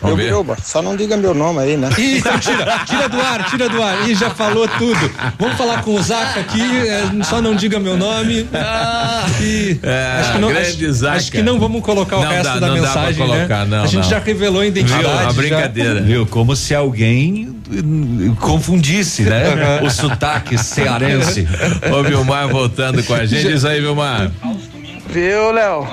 Vamos 0.00 0.16
ver. 0.16 0.24
Biruba, 0.24 0.56
só 0.62 0.80
não 0.80 0.96
diga 0.96 1.16
meu 1.16 1.34
nome 1.34 1.60
aí, 1.60 1.76
né? 1.76 1.90
Ih, 1.98 2.18
então 2.18 2.38
tira, 2.38 2.84
tira 2.86 3.08
do 3.08 3.20
ar, 3.20 3.44
tira 3.50 3.68
do 3.68 3.82
ar. 3.82 4.08
Ih, 4.08 4.14
já 4.14 4.30
falou 4.30 4.66
tudo. 4.66 5.10
Vamos 5.38 5.56
falar 5.56 5.82
com 5.82 5.94
o 5.94 6.02
Zaca 6.02 6.40
aqui, 6.40 6.62
é, 6.62 7.22
só 7.24 7.42
não 7.42 7.54
diga 7.54 7.78
meu 7.78 7.96
nome. 7.96 8.48
Ah, 8.54 9.26
e 9.40 9.78
é, 9.82 10.20
acho, 10.20 10.32
que 10.32 10.38
não, 10.38 10.48
acho, 10.48 11.08
acho, 11.08 11.32
que 11.32 11.42
não 11.42 11.58
vamos 11.58 11.82
colocar 11.82 12.16
o 12.16 12.22
não 12.22 12.30
resto 12.30 12.60
dá, 12.60 12.68
da 12.68 12.72
mensagem, 12.72 13.28
né? 13.28 13.34
colocar, 13.34 13.66
né? 13.66 13.76
Não, 13.76 13.84
a 13.84 13.86
gente 13.86 14.08
já 14.08 14.18
revelou 14.18 14.62
a 14.62 14.66
identidade. 14.66 15.02
Viu, 15.02 15.28
a 15.28 15.32
brincadeira. 15.32 15.94
Já. 15.96 16.00
Viu, 16.00 16.26
como 16.26 16.56
se 16.56 16.74
alguém 16.74 17.54
confundisse, 18.40 19.22
né? 19.22 19.80
o 19.84 19.90
sotaque 19.90 20.56
cearense. 20.56 21.46
Ô, 21.92 22.02
Vilmar 22.02 22.48
voltando 22.48 23.02
com 23.04 23.14
a 23.14 23.26
gente. 23.26 23.48
Diz 23.48 23.64
aí, 23.64 23.80
Vilmar. 23.80 24.30
Viu, 25.10 25.50
Léo? 25.50 25.88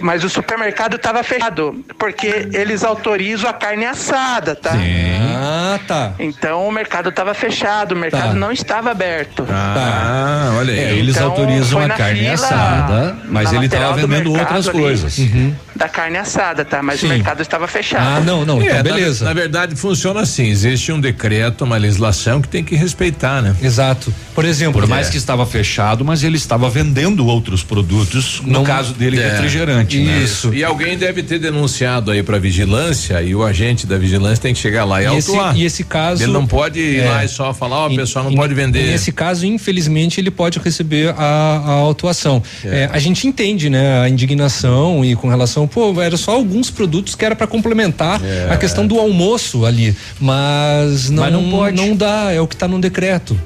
Mas 0.00 0.24
o 0.24 0.28
supermercado 0.28 0.96
estava 0.96 1.22
fechado, 1.22 1.84
porque 1.98 2.48
eles 2.52 2.84
autorizam 2.84 3.48
a 3.48 3.52
carne 3.52 3.86
assada, 3.86 4.54
tá? 4.54 4.72
Sim. 4.72 5.16
Ah, 5.34 5.78
tá. 5.86 6.12
Então 6.18 6.66
o 6.66 6.72
mercado 6.72 7.08
estava 7.08 7.32
fechado, 7.34 7.92
o 7.92 7.96
mercado 7.96 8.28
tá. 8.28 8.34
não 8.34 8.52
estava 8.52 8.90
aberto. 8.90 9.46
Ah, 9.50 10.54
olha 10.58 10.72
aí. 10.72 10.78
É, 10.78 10.92
eles 10.92 11.16
então, 11.16 11.30
autorizam 11.30 11.80
a 11.80 11.88
carne 11.90 12.20
fila, 12.20 12.34
assada, 12.34 13.16
mas 13.28 13.52
ele 13.52 13.66
estava 13.66 13.94
vendendo 13.94 14.32
outras 14.32 14.68
coisas. 14.68 15.18
Uhum. 15.18 15.54
Da 15.74 15.88
carne 15.88 16.18
assada, 16.18 16.64
tá? 16.64 16.82
Mas 16.82 17.00
Sim. 17.00 17.06
o 17.06 17.08
mercado 17.10 17.42
estava 17.42 17.66
fechado. 17.66 18.02
Ah, 18.02 18.20
não, 18.20 18.44
não, 18.44 18.60
então 18.62 18.76
é, 18.76 18.82
beleza. 18.82 19.24
Na, 19.24 19.34
na, 19.34 19.40
verdade 19.40 19.76
funciona 19.76 20.20
assim, 20.20 20.48
existe 20.48 20.90
um 20.90 21.00
decreto, 21.00 21.64
uma 21.64 21.76
legislação 21.76 22.40
que 22.40 22.48
tem 22.48 22.64
que 22.64 22.74
respeitar, 22.74 23.42
né? 23.42 23.54
Exato. 23.62 24.12
Por 24.34 24.44
exemplo, 24.44 24.80
por 24.80 24.88
mais 24.88 25.08
é. 25.08 25.10
que 25.10 25.16
estava 25.16 25.44
fechado, 25.46 26.04
mas 26.04 26.24
ele 26.24 26.36
estava 26.36 26.68
vendendo 26.68 27.26
outros 27.26 27.62
produtos 27.62 28.40
no 28.60 28.64
caso 28.64 28.94
dele, 28.94 29.20
é, 29.20 29.30
refrigerante. 29.30 29.98
Né? 29.98 30.22
Isso. 30.22 30.52
E 30.54 30.64
alguém 30.64 30.96
deve 30.96 31.22
ter 31.22 31.38
denunciado 31.38 32.10
aí 32.10 32.22
para 32.22 32.38
vigilância 32.38 33.22
e 33.22 33.34
o 33.34 33.44
agente 33.44 33.86
da 33.86 33.96
vigilância 33.96 34.42
tem 34.42 34.54
que 34.54 34.60
chegar 34.60 34.84
lá 34.84 35.00
e, 35.00 35.04
e 35.04 35.06
autuar. 35.06 35.52
Esse, 35.52 35.60
e 35.60 35.64
esse 35.64 35.84
caso. 35.84 36.22
Ele 36.22 36.32
não 36.32 36.46
pode 36.46 36.80
ir 36.80 37.00
é, 37.00 37.08
lá 37.08 37.24
e 37.24 37.28
só 37.28 37.52
falar, 37.52 37.78
ó, 37.78 37.88
oh, 37.88 37.92
o 37.92 37.96
pessoal 37.96 38.24
não 38.24 38.34
pode 38.34 38.54
vender. 38.54 38.86
Nesse 38.86 39.12
caso, 39.12 39.46
infelizmente, 39.46 40.20
ele 40.20 40.30
pode 40.30 40.58
receber 40.58 41.14
a, 41.16 41.62
a 41.64 41.72
autuação. 41.72 42.42
É. 42.64 42.68
é. 42.68 42.90
a 42.92 42.98
gente 42.98 43.26
entende, 43.26 43.68
né, 43.68 44.00
a 44.00 44.08
indignação 44.08 45.04
e 45.04 45.14
com 45.16 45.28
relação, 45.28 45.66
pô, 45.66 46.00
era 46.00 46.16
só 46.16 46.32
alguns 46.32 46.70
produtos 46.70 47.14
que 47.14 47.24
era 47.24 47.36
para 47.36 47.46
complementar 47.46 48.20
é. 48.24 48.48
a 48.50 48.56
questão 48.56 48.86
do 48.86 48.98
almoço 48.98 49.64
ali, 49.64 49.96
mas 50.20 51.10
não, 51.10 51.22
mas 51.22 51.32
não 51.32 51.50
pode. 51.50 51.76
Não 51.76 51.96
dá, 51.96 52.32
é 52.32 52.40
o 52.40 52.46
que 52.46 52.54
está 52.54 52.68
no 52.68 52.80
decreto. 52.80 53.38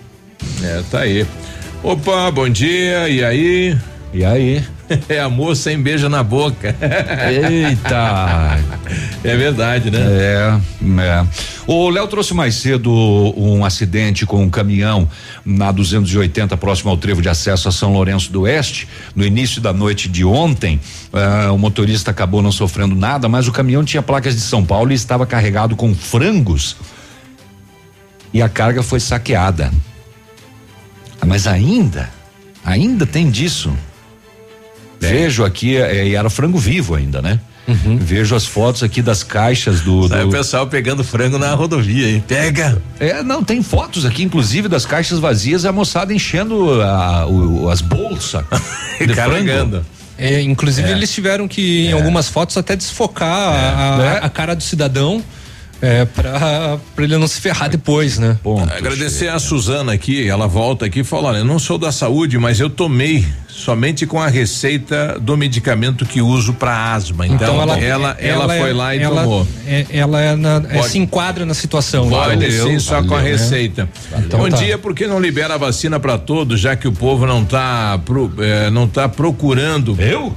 É, 0.63 0.83
tá 0.91 1.01
aí. 1.01 1.27
Opa, 1.83 2.31
bom 2.31 2.49
dia, 2.49 3.09
e 3.09 3.25
aí? 3.25 3.77
E 4.13 4.25
aí? 4.25 4.65
É 5.09 5.21
amor 5.21 5.55
sem 5.55 5.81
beijo 5.81 6.09
na 6.09 6.23
boca. 6.23 6.75
Eita! 7.31 8.59
É 9.23 9.37
verdade, 9.37 9.91
né? 9.91 9.99
É, 10.01 10.61
é. 11.03 11.27
O 11.67 11.91
Léo 11.91 12.09
trouxe 12.09 12.33
mais 12.33 12.55
cedo 12.55 12.91
um 13.37 13.65
acidente 13.65 14.25
com 14.25 14.43
um 14.43 14.49
caminhão 14.49 15.09
na 15.45 15.71
280, 15.71 16.57
próximo 16.57 16.91
ao 16.91 16.97
trevo 16.97 17.21
de 17.21 17.29
acesso 17.29 17.69
a 17.69 17.73
São 17.73 17.93
Lourenço 17.93 18.33
do 18.33 18.43
Oeste, 18.43 18.89
no 19.15 19.23
início 19.25 19.61
da 19.61 19.75
noite 19.75 20.09
de 20.09 20.25
ontem. 20.25 20.81
Uh, 21.13 21.53
o 21.53 21.59
motorista 21.59 22.11
acabou 22.11 22.41
não 22.41 22.51
sofrendo 22.51 22.97
nada, 22.97 23.29
mas 23.29 23.47
o 23.47 23.53
caminhão 23.53 23.85
tinha 23.85 24.03
placas 24.03 24.35
de 24.35 24.41
São 24.41 24.65
Paulo 24.65 24.91
e 24.91 24.95
estava 24.95 25.27
carregado 25.27 25.77
com 25.77 25.95
frangos. 25.95 26.77
E 28.33 28.41
a 28.41 28.49
carga 28.49 28.83
foi 28.83 29.01
saqueada. 29.01 29.71
Mas 31.27 31.47
ainda, 31.47 32.09
ainda 32.65 33.05
tem 33.05 33.31
disso. 33.31 33.71
Vejo 35.01 35.45
aqui, 35.45 35.77
é, 35.77 36.09
e 36.09 36.15
era 36.15 36.29
frango 36.29 36.59
vivo 36.59 36.95
ainda, 36.95 37.23
né? 37.23 37.41
Uhum. 37.67 37.97
Vejo 37.99 38.35
as 38.35 38.47
fotos 38.47 38.83
aqui 38.83 39.01
das 39.01 39.23
caixas 39.23 39.81
do, 39.81 40.09
do. 40.09 40.27
o 40.27 40.31
pessoal 40.31 40.67
pegando 40.67 41.05
frango 41.05 41.39
na 41.39 41.55
rodovia, 41.55 42.09
hein? 42.09 42.25
Pega! 42.27 42.83
É, 42.99 43.23
não, 43.23 43.45
tem 43.45 43.63
fotos 43.63 44.05
aqui, 44.05 44.23
inclusive, 44.23 44.69
das 44.69 44.85
caixas 44.85 45.19
vazias, 45.19 45.65
a 45.65 45.73
moçada 45.73 46.13
enchendo 46.13 46.83
a, 46.83 47.27
o, 47.27 47.69
as 47.69 47.81
bolsas. 47.81 48.45
Carregando. 49.15 49.85
É, 50.19 50.43
inclusive, 50.43 50.89
é. 50.89 50.93
eles 50.93 51.13
tiveram 51.13 51.49
que, 51.49 51.87
em 51.87 51.91
é. 51.91 51.93
algumas 51.93 52.29
fotos, 52.29 52.57
até 52.57 52.77
desfocar 52.77 53.29
a, 53.29 53.97
a, 53.97 54.05
é. 54.05 54.19
a 54.23 54.29
cara 54.29 54.55
do 54.55 54.63
cidadão 54.63 55.23
é, 55.83 56.05
pra, 56.05 56.79
pra 56.95 57.05
ele 57.05 57.17
não 57.17 57.27
se 57.27 57.41
ferrar 57.41 57.71
depois, 57.71 58.19
né? 58.19 58.39
Ponto, 58.43 58.71
Agradecer 58.73 59.27
chega. 59.27 59.35
a 59.35 59.39
Suzana 59.39 59.93
aqui, 59.93 60.29
ela 60.29 60.47
volta 60.47 60.85
aqui 60.85 61.01
e 61.01 61.05
fala: 61.05 61.29
olha, 61.29 61.39
eu 61.39 61.45
não 61.45 61.59
sou 61.59 61.79
da 61.79 61.91
saúde, 61.91 62.39
mas 62.39 62.61
eu 62.61 62.69
tomei 62.69 63.25
somente 63.49 64.07
com 64.07 64.21
a 64.21 64.29
receita 64.29 65.19
do 65.19 65.37
medicamento 65.37 66.05
que 66.05 66.21
uso 66.21 66.53
para 66.53 66.93
asma. 66.93 67.27
Então, 67.27 67.37
então 67.37 67.63
ela, 67.63 67.79
ela, 67.79 68.17
ela, 68.19 68.43
ela, 68.45 68.59
foi 68.59 68.71
é, 68.71 68.73
lá 68.75 68.97
e 68.97 68.99
ela, 68.99 69.23
tomou. 69.23 69.49
É, 69.67 69.87
ela 69.91 70.21
é 70.21 70.37
na, 70.37 70.63
é, 70.69 70.83
se 70.83 70.99
enquadra 70.99 71.47
na 71.47 71.55
situação. 71.55 72.05
Né? 72.05 72.11
Pode 72.11 72.37
né? 72.37 72.51
sim, 72.51 72.79
só 72.79 72.97
valeu, 72.97 73.09
com 73.09 73.15
a 73.17 73.21
receita. 73.21 73.89
Né? 74.11 74.25
Então, 74.27 74.41
Bom 74.41 74.51
tá. 74.51 74.57
dia, 74.57 74.77
por 74.77 74.95
que 74.95 75.07
não 75.07 75.19
libera 75.19 75.55
a 75.55 75.59
vacina 75.59 75.99
para 75.99 76.19
todos, 76.19 76.61
já 76.61 76.77
que 76.77 76.89
o 76.89 76.93
povo 76.93 77.27
não 77.27 77.43
tá, 77.45 77.99
pro, 78.05 78.33
é, 78.39 78.69
não 78.71 78.87
tá 78.87 79.09
procurando? 79.09 79.97
Eu? 79.99 80.35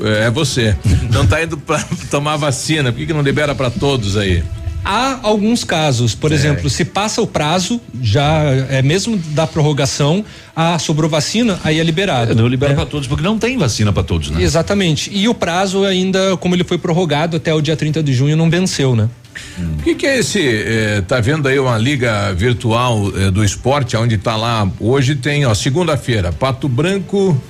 É 0.00 0.30
você. 0.30 0.74
não 1.12 1.26
tá 1.26 1.42
indo 1.42 1.56
para 1.56 1.82
tomar 2.10 2.36
vacina, 2.36 2.90
por 2.90 2.98
que, 2.98 3.06
que 3.06 3.12
não 3.12 3.22
libera 3.22 3.54
para 3.54 3.70
todos 3.70 4.16
aí? 4.16 4.42
Há 4.84 5.20
alguns 5.22 5.62
casos, 5.62 6.14
por 6.14 6.32
é. 6.32 6.34
exemplo, 6.34 6.68
se 6.68 6.84
passa 6.84 7.22
o 7.22 7.26
prazo, 7.26 7.80
já 8.00 8.42
é 8.68 8.82
mesmo 8.82 9.16
da 9.16 9.46
prorrogação, 9.46 10.24
a 10.54 10.78
sobrou 10.78 11.08
vacina, 11.08 11.58
aí 11.62 11.78
é 11.78 11.82
liberado. 11.82 12.32
É, 12.32 12.34
não 12.34 12.48
libera 12.48 12.72
é. 12.72 12.76
para 12.76 12.86
todos, 12.86 13.06
porque 13.06 13.22
não 13.22 13.38
tem 13.38 13.56
vacina 13.56 13.92
para 13.92 14.02
todos, 14.02 14.30
né? 14.30 14.42
Exatamente. 14.42 15.10
E 15.12 15.28
o 15.28 15.34
prazo 15.34 15.84
ainda, 15.84 16.36
como 16.38 16.54
ele 16.54 16.64
foi 16.64 16.78
prorrogado 16.78 17.36
até 17.36 17.54
o 17.54 17.60
dia 17.60 17.76
30 17.76 18.02
de 18.02 18.12
junho, 18.12 18.36
não 18.36 18.50
venceu, 18.50 18.96
né? 18.96 19.08
Hum. 19.58 19.76
O 19.78 19.82
que, 19.82 19.94
que, 19.94 20.06
é 20.06 20.18
esse? 20.18 20.40
Eh, 20.40 21.02
tá 21.06 21.20
vendo 21.20 21.48
aí 21.48 21.58
uma 21.58 21.78
liga 21.78 22.32
virtual 22.34 23.10
eh, 23.16 23.30
do 23.30 23.42
esporte, 23.44 23.96
onde 23.96 24.18
tá 24.18 24.36
lá? 24.36 24.68
Hoje 24.78 25.14
tem, 25.14 25.46
ó, 25.46 25.54
segunda-feira, 25.54 26.32
Pato 26.32 26.68
Branco, 26.68 27.40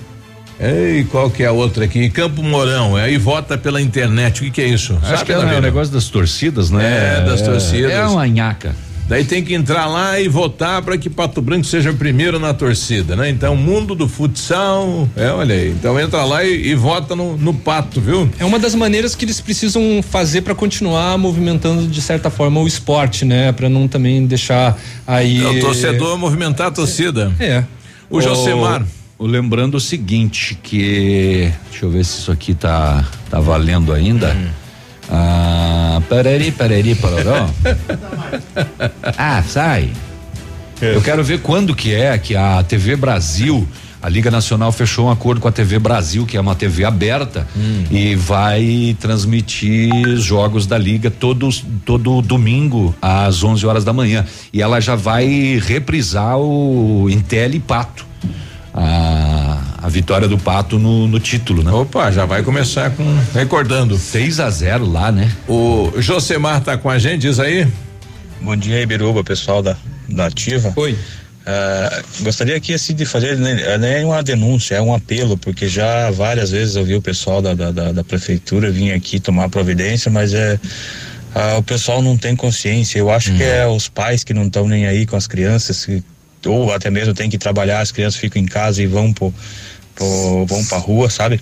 Ei, 0.62 1.04
qual 1.10 1.28
que 1.28 1.42
é 1.42 1.46
a 1.46 1.52
outra 1.52 1.86
aqui? 1.86 2.08
Campo 2.08 2.40
Mourão, 2.40 2.94
aí 2.94 3.18
vota 3.18 3.58
pela 3.58 3.82
internet. 3.82 4.40
O 4.40 4.44
que, 4.44 4.50
que 4.52 4.60
é 4.60 4.68
isso? 4.68 4.96
Acho 5.02 5.10
Sabe 5.10 5.24
que 5.24 5.32
é 5.32 5.38
o 5.38 5.60
negócio 5.60 5.92
das 5.92 6.06
torcidas, 6.08 6.70
né? 6.70 7.18
É, 7.18 7.24
das 7.24 7.40
é, 7.40 7.44
torcidas. 7.44 7.90
É 7.90 8.06
uma 8.06 8.28
nhaca. 8.28 8.72
Daí 9.08 9.24
tem 9.24 9.42
que 9.42 9.52
entrar 9.52 9.86
lá 9.86 10.20
e 10.20 10.28
votar 10.28 10.80
para 10.80 10.96
que 10.96 11.10
Pato 11.10 11.42
Branco 11.42 11.64
seja 11.64 11.90
o 11.90 11.96
primeiro 11.96 12.38
na 12.38 12.54
torcida, 12.54 13.16
né? 13.16 13.28
Então, 13.28 13.56
mundo 13.56 13.96
do 13.96 14.08
futsal, 14.08 15.08
é, 15.16 15.28
olha 15.30 15.54
aí. 15.54 15.70
Então 15.70 15.98
entra 15.98 16.24
lá 16.24 16.44
e, 16.44 16.68
e 16.68 16.74
vota 16.76 17.16
no, 17.16 17.36
no, 17.36 17.52
Pato, 17.52 18.00
viu? 18.00 18.30
É 18.38 18.44
uma 18.44 18.58
das 18.58 18.74
maneiras 18.74 19.16
que 19.16 19.24
eles 19.24 19.40
precisam 19.40 20.00
fazer 20.00 20.42
para 20.42 20.54
continuar 20.54 21.18
movimentando 21.18 21.88
de 21.88 22.00
certa 22.00 22.30
forma 22.30 22.60
o 22.60 22.66
esporte, 22.68 23.24
né? 23.24 23.50
Para 23.50 23.68
não 23.68 23.88
também 23.88 24.24
deixar 24.24 24.78
aí. 25.04 25.42
É 25.42 25.48
o 25.48 25.60
torcedor 25.60 26.16
movimentar 26.16 26.68
a 26.68 26.70
torcida. 26.70 27.32
É. 27.40 27.64
O, 28.08 28.18
o 28.18 28.22
Josemar 28.22 28.86
lembrando 29.26 29.76
o 29.76 29.80
seguinte, 29.80 30.58
que 30.62 31.52
deixa 31.70 31.84
eu 31.84 31.90
ver 31.90 32.04
se 32.04 32.18
isso 32.18 32.32
aqui 32.32 32.54
tá 32.54 33.04
tá 33.30 33.40
valendo 33.40 33.92
ainda. 33.92 34.34
Hum. 34.34 34.48
Ah, 35.10 36.00
parari, 36.08 36.50
parari, 36.50 36.94
pararó. 36.94 37.48
ah, 39.16 39.42
sai. 39.42 39.90
É. 40.80 40.94
Eu 40.94 41.00
quero 41.00 41.22
ver 41.22 41.40
quando 41.40 41.74
que 41.74 41.94
é 41.94 42.16
que 42.18 42.34
a 42.34 42.62
TV 42.62 42.96
Brasil, 42.96 43.66
a 44.02 44.08
Liga 44.08 44.30
Nacional 44.30 44.72
fechou 44.72 45.06
um 45.06 45.10
acordo 45.10 45.40
com 45.40 45.48
a 45.48 45.52
TV 45.52 45.78
Brasil, 45.78 46.26
que 46.26 46.36
é 46.36 46.40
uma 46.40 46.54
TV 46.54 46.84
aberta, 46.84 47.46
hum. 47.56 47.84
e 47.90 48.14
vai 48.16 48.96
transmitir 49.00 49.90
jogos 50.16 50.66
da 50.66 50.76
Liga 50.76 51.10
todos 51.10 51.64
todo 51.84 52.20
domingo 52.20 52.94
às 53.00 53.42
11 53.42 53.66
horas 53.66 53.84
da 53.84 53.92
manhã. 53.92 54.26
E 54.52 54.60
ela 54.60 54.80
já 54.80 54.94
vai 54.94 55.60
reprisar 55.64 56.38
o 56.38 57.08
Intel 57.08 57.54
e 57.54 57.60
Pato 57.60 58.12
a, 58.74 59.60
a 59.82 59.88
vitória 59.88 60.26
do 60.26 60.38
Pato 60.38 60.78
no, 60.78 61.06
no 61.06 61.20
título, 61.20 61.62
né? 61.62 61.70
Opa, 61.70 62.10
já 62.10 62.24
vai 62.24 62.42
começar 62.42 62.90
com 62.90 63.04
recordando. 63.34 63.98
6 63.98 64.40
a 64.40 64.50
0 64.50 64.90
lá, 64.90 65.12
né? 65.12 65.30
O 65.46 65.92
Josemar 65.98 66.62
tá 66.62 66.76
com 66.76 66.88
a 66.88 66.98
gente, 66.98 67.22
diz 67.22 67.38
aí. 67.38 67.66
Bom 68.40 68.56
dia, 68.56 68.80
Ibiruba, 68.80 69.22
pessoal 69.22 69.62
da, 69.62 69.76
da 70.08 70.26
Ativa. 70.26 70.72
Oi. 70.76 70.92
Uh, 71.42 72.22
gostaria 72.22 72.56
aqui 72.56 72.72
assim 72.72 72.94
de 72.94 73.04
fazer 73.04 73.36
né, 73.36 73.76
nem 73.76 73.94
é 73.94 74.06
uma 74.06 74.22
denúncia, 74.22 74.76
é 74.76 74.80
um 74.80 74.94
apelo, 74.94 75.36
porque 75.36 75.66
já 75.66 76.08
várias 76.12 76.52
vezes 76.52 76.76
eu 76.76 76.84
vi 76.84 76.94
o 76.94 77.02
pessoal 77.02 77.42
da, 77.42 77.52
da, 77.52 77.90
da 77.90 78.04
prefeitura 78.04 78.70
vir 78.70 78.92
aqui 78.92 79.18
tomar 79.18 79.48
providência, 79.48 80.08
mas 80.08 80.32
é 80.34 80.54
uh, 81.34 81.58
o 81.58 81.62
pessoal 81.62 82.00
não 82.00 82.16
tem 82.16 82.36
consciência. 82.36 82.98
Eu 82.98 83.10
acho 83.10 83.32
hum. 83.32 83.36
que 83.36 83.42
é 83.42 83.66
os 83.66 83.88
pais 83.88 84.22
que 84.22 84.32
não 84.32 84.46
estão 84.46 84.68
nem 84.68 84.86
aí 84.86 85.04
com 85.04 85.16
as 85.16 85.26
crianças, 85.26 85.84
que 85.84 86.02
ou 86.46 86.72
até 86.72 86.90
mesmo 86.90 87.14
tem 87.14 87.30
que 87.30 87.38
trabalhar, 87.38 87.80
as 87.80 87.92
crianças 87.92 88.20
ficam 88.20 88.40
em 88.40 88.46
casa 88.46 88.82
e 88.82 88.86
vão 88.86 89.12
pro, 89.12 89.32
pro 89.94 90.46
vão 90.46 90.64
pra 90.64 90.78
rua, 90.78 91.10
sabe? 91.10 91.40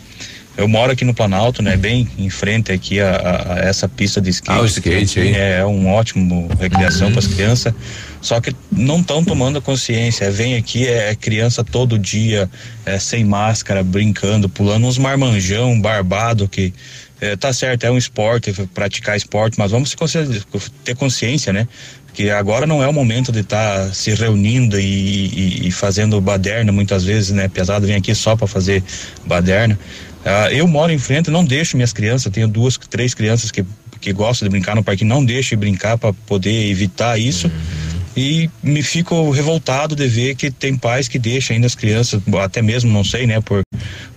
Eu 0.56 0.68
moro 0.68 0.92
aqui 0.92 1.04
no 1.04 1.14
Planalto, 1.14 1.62
né? 1.62 1.76
Bem 1.76 2.08
em 2.18 2.28
frente 2.28 2.70
aqui 2.70 3.00
a, 3.00 3.10
a, 3.10 3.54
a 3.54 3.58
essa 3.60 3.88
pista 3.88 4.20
de 4.20 4.30
skate. 4.30 4.58
Ah, 4.58 4.62
o 4.62 4.66
skate, 4.66 5.20
hein? 5.20 5.34
É, 5.34 5.60
é 5.60 5.64
um 5.64 5.88
ótimo 5.88 6.48
recreação 6.60 7.06
uhum. 7.06 7.12
para 7.12 7.20
as 7.20 7.26
crianças. 7.26 7.74
Só 8.20 8.40
que 8.40 8.54
não 8.70 9.00
estão 9.00 9.24
tomando 9.24 9.62
consciência. 9.62 10.30
Vem 10.30 10.56
aqui, 10.56 10.86
é, 10.86 11.10
é, 11.10 11.14
criança 11.14 11.64
todo 11.64 11.98
dia, 11.98 12.50
é, 12.84 12.98
sem 12.98 13.24
máscara, 13.24 13.82
brincando, 13.82 14.48
pulando 14.48 14.86
uns 14.86 14.98
marmanjão, 14.98 15.80
barbado, 15.80 16.46
que 16.46 16.74
é, 17.20 17.36
tá 17.36 17.52
certo, 17.52 17.84
é 17.84 17.90
um 17.90 17.98
esporte, 17.98 18.52
praticar 18.74 19.16
esporte, 19.16 19.58
mas 19.58 19.70
vamos 19.70 19.94
ter 20.84 20.94
consciência, 20.94 21.52
né? 21.52 21.68
Que 22.20 22.28
agora 22.28 22.66
não 22.66 22.82
é 22.82 22.86
o 22.86 22.92
momento 22.92 23.32
de 23.32 23.40
estar 23.40 23.86
tá 23.86 23.94
se 23.94 24.14
reunindo 24.14 24.78
e, 24.78 24.84
e, 24.84 25.68
e, 25.68 25.70
fazendo 25.70 26.20
baderna 26.20 26.70
muitas 26.70 27.02
vezes, 27.02 27.30
né? 27.30 27.48
Pesado 27.48 27.86
vem 27.86 27.96
aqui 27.96 28.14
só 28.14 28.36
para 28.36 28.46
fazer 28.46 28.84
baderna. 29.24 29.78
Uh, 30.20 30.52
eu 30.52 30.68
moro 30.68 30.92
em 30.92 30.98
frente, 30.98 31.30
não 31.30 31.42
deixo 31.42 31.78
minhas 31.78 31.94
crianças, 31.94 32.30
tenho 32.30 32.46
duas, 32.46 32.76
três 32.76 33.14
crianças 33.14 33.50
que, 33.50 33.64
que 34.02 34.12
gostam 34.12 34.44
de 34.44 34.50
brincar 34.50 34.76
no 34.76 34.84
parque, 34.84 35.02
não 35.02 35.24
deixo 35.24 35.50
de 35.50 35.56
brincar 35.56 35.96
para 35.96 36.12
poder 36.26 36.70
evitar 36.70 37.18
isso. 37.18 37.46
Uhum. 37.46 37.89
E 38.20 38.50
me 38.62 38.82
fico 38.82 39.30
revoltado 39.30 39.96
de 39.96 40.06
ver 40.06 40.34
que 40.34 40.50
tem 40.50 40.76
pais 40.76 41.08
que 41.08 41.18
deixam 41.18 41.54
ainda 41.54 41.66
as 41.66 41.74
crianças, 41.74 42.20
até 42.42 42.60
mesmo 42.60 42.92
não 42.92 43.02
sei, 43.02 43.26
né, 43.26 43.40
por 43.40 43.62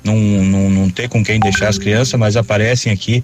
não, 0.04 0.18
não, 0.18 0.70
não 0.70 0.90
ter 0.90 1.08
com 1.08 1.24
quem 1.24 1.40
deixar 1.40 1.70
as 1.70 1.78
crianças, 1.78 2.20
mas 2.20 2.36
aparecem 2.36 2.92
aqui 2.92 3.24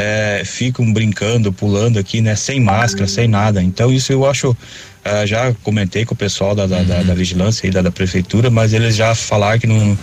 é, 0.00 0.42
ficam 0.44 0.90
brincando, 0.92 1.52
pulando 1.52 1.98
aqui, 1.98 2.20
né? 2.22 2.34
Sem 2.34 2.58
máscara, 2.60 3.06
sem 3.06 3.28
nada. 3.28 3.62
Então 3.62 3.92
isso 3.92 4.12
eu 4.12 4.24
acho, 4.24 4.50
uh, 4.50 5.26
já 5.26 5.52
comentei 5.62 6.04
com 6.04 6.14
o 6.14 6.16
pessoal 6.16 6.54
da, 6.54 6.66
da, 6.66 6.82
da, 6.82 7.02
da 7.02 7.14
vigilância 7.14 7.66
e 7.66 7.70
da, 7.70 7.82
da, 7.82 7.90
prefeitura, 7.90 8.50
mas 8.50 8.72
eles 8.72 8.96
já 8.96 9.14
falaram 9.14 9.58
que 9.58 9.66
não, 9.66 9.98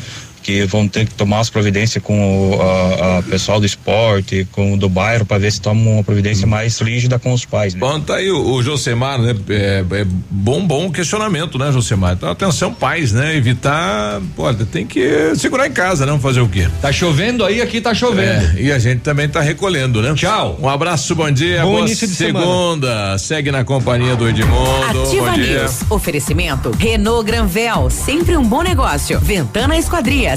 que 0.48 0.64
vão 0.64 0.88
ter 0.88 1.06
que 1.06 1.14
tomar 1.14 1.41
as 1.41 1.49
providências 1.49 2.02
com 2.02 2.52
o 2.52 3.24
pessoal 3.24 3.60
do 3.60 3.65
esporte, 3.65 4.48
com 4.53 4.76
o 4.76 4.78
do 4.78 4.88
bairro, 4.88 5.26
para 5.26 5.38
ver 5.38 5.52
se 5.52 5.60
tomam 5.60 5.95
uma 5.95 6.03
providência 6.06 6.48
hum. 6.48 6.49
mais 6.49 6.80
rígida 6.80 7.19
com 7.19 7.34
os 7.34 7.44
pais. 7.44 7.74
Né? 7.74 7.82
Bom, 7.82 7.99
tá 7.99 8.15
aí 8.15 8.32
o, 8.32 8.53
o 8.53 8.64
Josemar, 8.64 9.19
né? 9.22 9.36
É, 9.49 9.84
é, 9.91 10.06
bom, 10.30 10.65
bom 10.65 10.90
questionamento, 10.90 11.57
né, 11.57 11.69
Josemar? 11.69 12.14
Então, 12.14 12.30
atenção, 12.30 12.74
pais, 12.74 13.11
né? 13.11 13.36
Evitar, 13.36 14.22
olha, 14.38 14.65
tem 14.65 14.88
que 14.88 15.36
segurar 15.36 15.68
em 15.68 15.72
casa, 15.74 16.06
não 16.06 16.18
fazer 16.18 16.40
o 16.40 16.48
quê? 16.48 16.69
Tá 16.82 16.94
chovendo 16.94 17.44
aí, 17.44 17.61
aqui 17.61 17.82
tá 17.82 17.94
chovendo. 17.94 18.57
É, 18.57 18.61
e 18.61 18.72
a 18.72 18.80
gente 18.80 19.02
também 19.02 19.28
tá 19.28 19.41
recolhendo, 19.41 20.02
né? 20.02 20.14
Tchau. 20.14 20.57
Um 20.61 20.69
abraço, 20.69 21.14
bom 21.14 21.30
dia, 21.30 21.64
bom 21.64 21.72
boa 21.72 21.82
início 21.82 22.07
de 22.07 22.15
segunda. 22.15 22.88
Semana. 22.88 23.18
Segue 23.18 23.52
na 23.52 23.65
companhia 23.65 24.15
do 24.15 24.30
Edmundo. 24.30 25.03
Ativa 25.03 25.32
bom 25.32 25.34
dia. 25.34 25.64
News. 25.64 25.82
Oferecimento 25.90 26.72
Renault 26.72 27.26
Granvel, 27.26 27.90
sempre 27.90 28.38
um 28.38 28.44
bom 28.44 28.61
negócio. 28.61 29.19
Ventana 29.19 29.78
Esquadrias 29.78 30.36